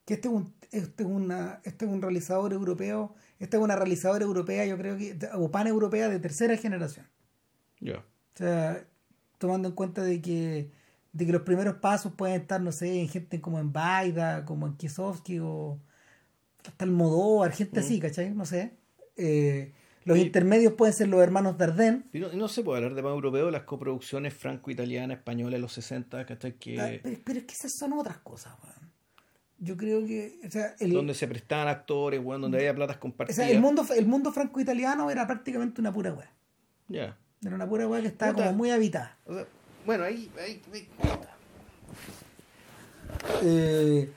Que 0.05 0.15
este 0.15 0.27
es 0.27 0.33
un, 0.33 0.53
este 0.71 1.03
es 1.03 1.09
una, 1.09 1.61
este 1.63 1.85
es 1.85 1.91
un 1.91 2.01
realizador 2.01 2.53
europeo, 2.53 3.15
esta 3.45 3.57
es 3.57 3.63
una 3.63 3.75
realizadora 3.75 4.25
europea, 4.25 4.65
yo 4.65 4.77
creo 4.77 4.97
que, 4.97 5.17
o 5.33 5.49
pan-europea 5.49 6.09
de 6.09 6.19
tercera 6.19 6.57
generación. 6.57 7.07
Ya. 7.79 7.99
O 7.99 8.37
sea, 8.37 8.85
tomando 9.37 9.69
en 9.69 9.75
cuenta 9.75 10.03
de 10.03 10.21
que, 10.21 10.71
de 11.13 11.25
que 11.25 11.31
los 11.31 11.43
primeros 11.43 11.75
pasos 11.75 12.13
pueden 12.13 12.41
estar, 12.41 12.59
no 12.61 12.71
sé, 12.71 12.99
en 12.99 13.07
gente 13.07 13.41
como 13.41 13.59
en 13.59 13.71
Baida, 13.71 14.45
como 14.45 14.67
en 14.67 14.75
Kiesowski 14.75 15.39
o 15.39 15.79
hasta 16.65 16.85
el 16.85 16.91
Modóvar, 16.91 17.51
gente 17.51 17.79
así, 17.79 17.99
¿cachai? 17.99 18.33
No 18.33 18.45
sé. 18.45 18.73
Eh, 19.15 19.73
los 20.03 20.17
intermedios 20.17 20.73
pueden 20.73 20.93
ser 20.93 21.07
los 21.07 21.21
hermanos 21.21 21.57
Dardenne. 21.57 22.03
Y 22.13 22.19
no, 22.19 22.31
no 22.33 22.47
se 22.47 22.63
puede 22.63 22.77
hablar 22.77 22.95
de 22.95 23.01
más 23.01 23.11
europeo, 23.11 23.49
las 23.51 23.63
coproducciones 23.63 24.33
franco-italianas, 24.33 25.17
españolas 25.17 25.53
de 25.53 25.59
los 25.59 25.73
60, 25.73 26.25
¿cachai? 26.25 26.53
Que, 26.53 26.79
Ah, 26.79 26.89
pero, 27.01 27.19
pero 27.23 27.39
es 27.39 27.45
que 27.45 27.53
esas 27.53 27.73
son 27.73 27.93
otras 27.93 28.17
cosas, 28.17 28.53
weón. 28.63 28.84
Yo 29.57 29.77
creo 29.77 30.05
que, 30.05 30.39
o 30.45 30.51
sea, 30.51 30.75
el, 30.79 30.91
donde 30.91 31.13
se 31.13 31.27
prestaban 31.27 31.67
actores, 31.69 32.21
bueno, 32.21 32.41
donde 32.43 32.57
había 32.57 32.75
platas 32.75 32.97
o 32.97 32.99
compartidas. 32.99 33.35
sea, 33.37 33.49
el 33.49 33.61
mundo, 33.61 33.85
el 33.95 34.05
mundo 34.05 34.31
franco-italiano 34.33 35.09
era 35.09 35.25
prácticamente 35.25 35.79
una 35.81 35.93
pura 35.93 36.11
weá. 36.13 36.29
Ya. 36.89 37.17
Era 37.43 37.55
una 37.55 37.67
pura 37.67 37.87
weá 37.87 38.01
que 38.01 38.07
estaba 38.07 38.33
Puta. 38.33 38.45
como 38.45 38.57
muy 38.57 38.71
habitada. 38.71 39.17
O 39.25 39.33
sea, 39.33 39.45
bueno, 39.85 40.03
ahí, 40.03 40.29
ahí, 40.39 40.61
ahí- 40.73 40.87
Eh, 43.43 44.11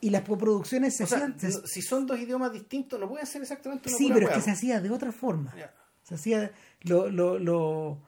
y 0.00 0.10
las 0.10 0.22
coproducciones 0.22 0.96
se 0.96 1.04
O 1.04 1.06
sea, 1.06 1.18
hacían. 1.18 1.38
se- 1.40 1.48
no- 1.60 1.66
si 1.66 1.80
son 1.82 2.06
dos 2.06 2.18
idiomas 2.18 2.52
distintos, 2.52 2.98
no 2.98 3.08
pueden 3.08 3.26
ser 3.26 3.42
exactamente 3.42 3.88
una 3.88 3.96
sí, 3.98 4.04
pura 4.04 4.14
pero 4.16 4.28
es 4.28 4.34
que 4.34 4.40
se 4.42 4.50
hacía 4.50 4.80
de 4.80 4.90
otra 4.90 5.12
forma. 5.12 5.54
Se 6.02 6.14
hacía, 6.16 6.50
lo, 6.82 7.08
lo, 7.10 7.38
lo- 7.38 7.98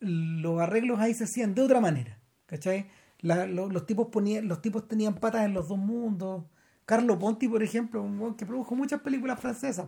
los 0.00 0.60
arreglos 0.60 0.98
ahí 1.00 1.12
se 1.14 1.24
hacían 1.24 1.54
de 1.54 1.62
otra 1.62 1.80
manera, 1.80 2.18
¿cachai? 2.46 2.86
La- 3.22 3.46
lo- 3.46 3.68
los, 3.68 3.86
tipos 3.86 4.08
ponían, 4.08 4.48
los 4.48 4.62
tipos 4.62 4.88
tenían 4.88 5.14
patas 5.14 5.44
en 5.44 5.54
los 5.54 5.68
dos 5.68 5.78
mundos. 5.78 6.44
Carlo 6.86 7.18
Ponti, 7.18 7.48
por 7.48 7.62
ejemplo, 7.62 8.02
un 8.02 8.34
que 8.34 8.46
produjo 8.46 8.74
muchas 8.74 9.00
películas 9.00 9.38
francesas. 9.38 9.86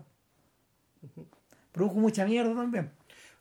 Produjo 1.72 1.94
mucha 1.96 2.24
mierda 2.26 2.54
también. 2.54 2.90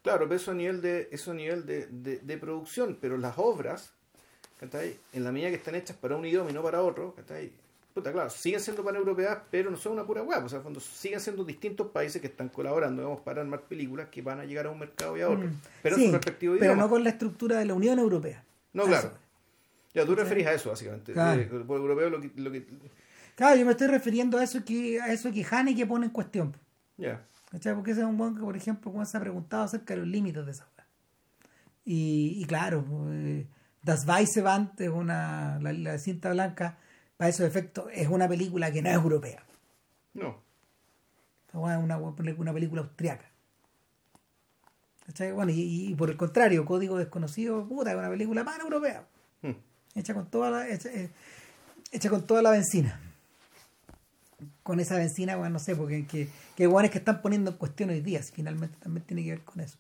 Claro, 0.02 0.22
pero 0.28 0.36
eso 0.36 0.52
a 0.52 0.54
nivel 0.56 0.82
de, 0.82 1.10
eso 1.12 1.32
a 1.32 1.34
nivel 1.34 1.66
de, 1.66 1.86
de, 1.88 2.20
de 2.20 2.38
producción, 2.38 2.98
pero 3.00 3.18
las 3.18 3.38
obras, 3.38 3.94
¿cachai? 4.60 4.98
en 5.14 5.24
la 5.24 5.32
medida 5.32 5.50
que 5.50 5.56
están 5.58 5.76
hechas 5.76 5.96
para 5.98 6.16
un 6.16 6.26
idioma 6.26 6.50
y 6.50 6.54
no 6.54 6.64
para 6.64 6.82
otro, 6.82 7.14
¿cachai? 7.14 7.52
Puta, 7.94 8.12
claro, 8.14 8.30
siguen 8.30 8.62
siendo 8.62 8.84
paneuropeas, 8.86 9.40
pero 9.52 9.70
no 9.70 9.76
son 9.76 9.92
una 9.94 10.06
pura 10.06 10.24
web. 10.24 10.46
O 10.46 10.50
sea, 10.50 10.62
cuando 10.62 10.80
siguen 10.80 11.20
siendo 11.20 11.44
distintos 11.44 11.88
países 11.88 12.22
que 12.22 12.28
están 12.28 12.48
colaborando, 12.48 13.02
digamos, 13.02 13.22
para 13.22 13.42
armar 13.42 13.64
películas 13.64 14.08
que 14.10 14.22
van 14.22 14.40
a 14.40 14.46
llegar 14.46 14.66
a 14.66 14.70
un 14.70 14.80
mercado 14.80 15.18
y 15.18 15.22
a 15.22 15.30
otro. 15.30 15.46
Mm. 15.50 15.62
Pero 15.84 15.96
Sí, 15.98 16.06
en 16.06 16.10
su 16.12 16.16
respectivo 16.16 16.54
pero 16.58 16.66
idioma. 16.72 16.84
no 16.84 16.90
con 16.90 17.04
la 17.04 17.10
estructura 17.10 17.58
de 17.60 17.66
la 17.66 17.74
Unión 17.74 18.00
Europea. 18.00 18.46
No, 18.72 18.86
claro. 18.86 19.10
eso. 19.10 19.18
Ya, 19.94 20.06
tú 20.06 20.16
referís 20.16 20.48
a 20.48 20.54
eso, 20.54 20.70
básicamente. 20.70 21.14
Claro. 21.14 21.42
Eh, 21.42 21.46
por 21.46 21.80
europeo 21.80 22.10
lo 22.10 22.22
que... 22.22 22.32
Lo 22.36 22.52
que 22.52 22.66
Claro, 23.36 23.56
yo 23.56 23.66
me 23.66 23.72
estoy 23.72 23.88
refiriendo 23.88 24.38
a 24.38 24.44
eso 24.44 24.64
que, 24.64 25.02
a 25.02 25.12
eso 25.12 25.32
que 25.32 25.46
Haneke 25.50 25.86
pone 25.86 26.06
en 26.06 26.12
cuestión. 26.12 26.56
ya. 26.98 27.26
¿Cachai? 27.50 27.76
Porque 27.76 27.92
ese 27.92 28.00
es 28.02 28.08
un 28.08 28.18
buen 28.18 28.34
que, 28.36 28.42
por 28.42 28.56
ejemplo, 28.56 28.92
cuando 28.92 29.10
se 29.10 29.18
ha 29.18 29.20
preguntado 29.20 29.64
acerca 29.64 29.94
de 29.94 30.00
los 30.00 30.08
límites 30.08 30.46
de 30.46 30.52
esa 30.52 30.64
weá. 30.78 30.88
Y, 31.84 32.38
y 32.42 32.46
claro, 32.46 32.86
eh, 33.12 33.46
Das 33.84 34.08
Weiße 34.08 34.42
Band 34.42 34.80
es 34.80 34.90
una, 34.90 35.60
la, 35.60 35.74
la 35.74 35.98
cinta 35.98 36.32
blanca, 36.32 36.78
para 37.18 37.30
esos 37.30 37.46
efectos, 37.46 37.86
es 37.94 38.08
una 38.08 38.28
película 38.30 38.72
que 38.72 38.82
no 38.82 38.90
es 38.90 38.96
europea. 38.96 39.44
No. 40.14 40.42
Es 41.50 41.56
una, 41.56 41.98
una 41.98 42.54
película 42.54 42.82
austriaca. 42.82 43.30
¿Cachai? 45.06 45.34
Bueno, 45.34 45.52
y, 45.52 45.90
y 45.90 45.96
por 45.96 46.10
el 46.10 46.16
contrario, 46.16 46.64
Código 46.64 46.98
Desconocido, 46.98 47.68
puta, 47.68 47.92
es 47.92 47.98
una 47.98 48.10
película 48.10 48.46
pan 48.46 48.62
europea. 48.62 49.06
Hmm. 49.42 49.52
Hecha 49.96 50.14
con 50.14 50.30
toda 50.30 50.50
la, 50.52 50.70
hecha, 50.70 50.90
eh, 50.90 51.10
hecha 51.92 52.10
con 52.10 52.26
toda 52.26 52.42
la 52.42 52.52
benzina. 52.52 53.00
Con 54.64 54.80
esa 54.80 54.96
benzina, 54.96 55.36
bueno, 55.36 55.54
no 55.54 55.60
sé, 55.60 55.76
porque 55.76 56.06
que, 56.08 56.30
que 56.56 56.68
guanes 56.68 56.92
que 56.92 57.00
están 57.00 57.22
poniendo 57.22 57.52
en 57.52 57.58
cuestión 57.58 57.90
hoy 57.90 58.02
día, 58.02 58.22
si 58.24 58.32
finalmente 58.32 58.78
también 58.80 59.06
tiene 59.06 59.24
que 59.24 59.32
ver 59.32 59.42
con 59.42 59.60
eso. 59.60 59.78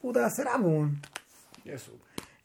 Puta, 0.00 0.28
será. 0.30 0.60
Eso. 1.64 1.92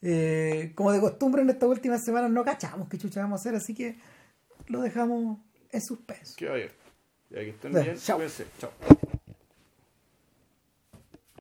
Eh, 0.02 0.72
como 0.74 0.92
de 0.92 1.00
costumbre 1.00 1.42
en 1.42 1.50
estas 1.50 1.68
últimas 1.68 2.04
semanas 2.04 2.30
no 2.30 2.44
cachamos 2.44 2.88
qué 2.88 2.98
chucha 2.98 3.20
vamos 3.20 3.40
a 3.40 3.42
hacer, 3.42 3.54
así 3.54 3.74
que 3.74 3.96
lo 4.66 4.82
dejamos 4.82 5.38
en 5.70 5.80
suspenso. 5.80 6.34
Qué 6.36 6.48
abierto. 6.48 6.84
Ya 7.30 7.40
que 7.40 7.50
estén 7.50 7.72
Bueno, 7.72 7.86
bien. 7.86 7.98
chao. 7.98 8.16
Cuídense. 8.16 8.46
Chao. 8.58 8.70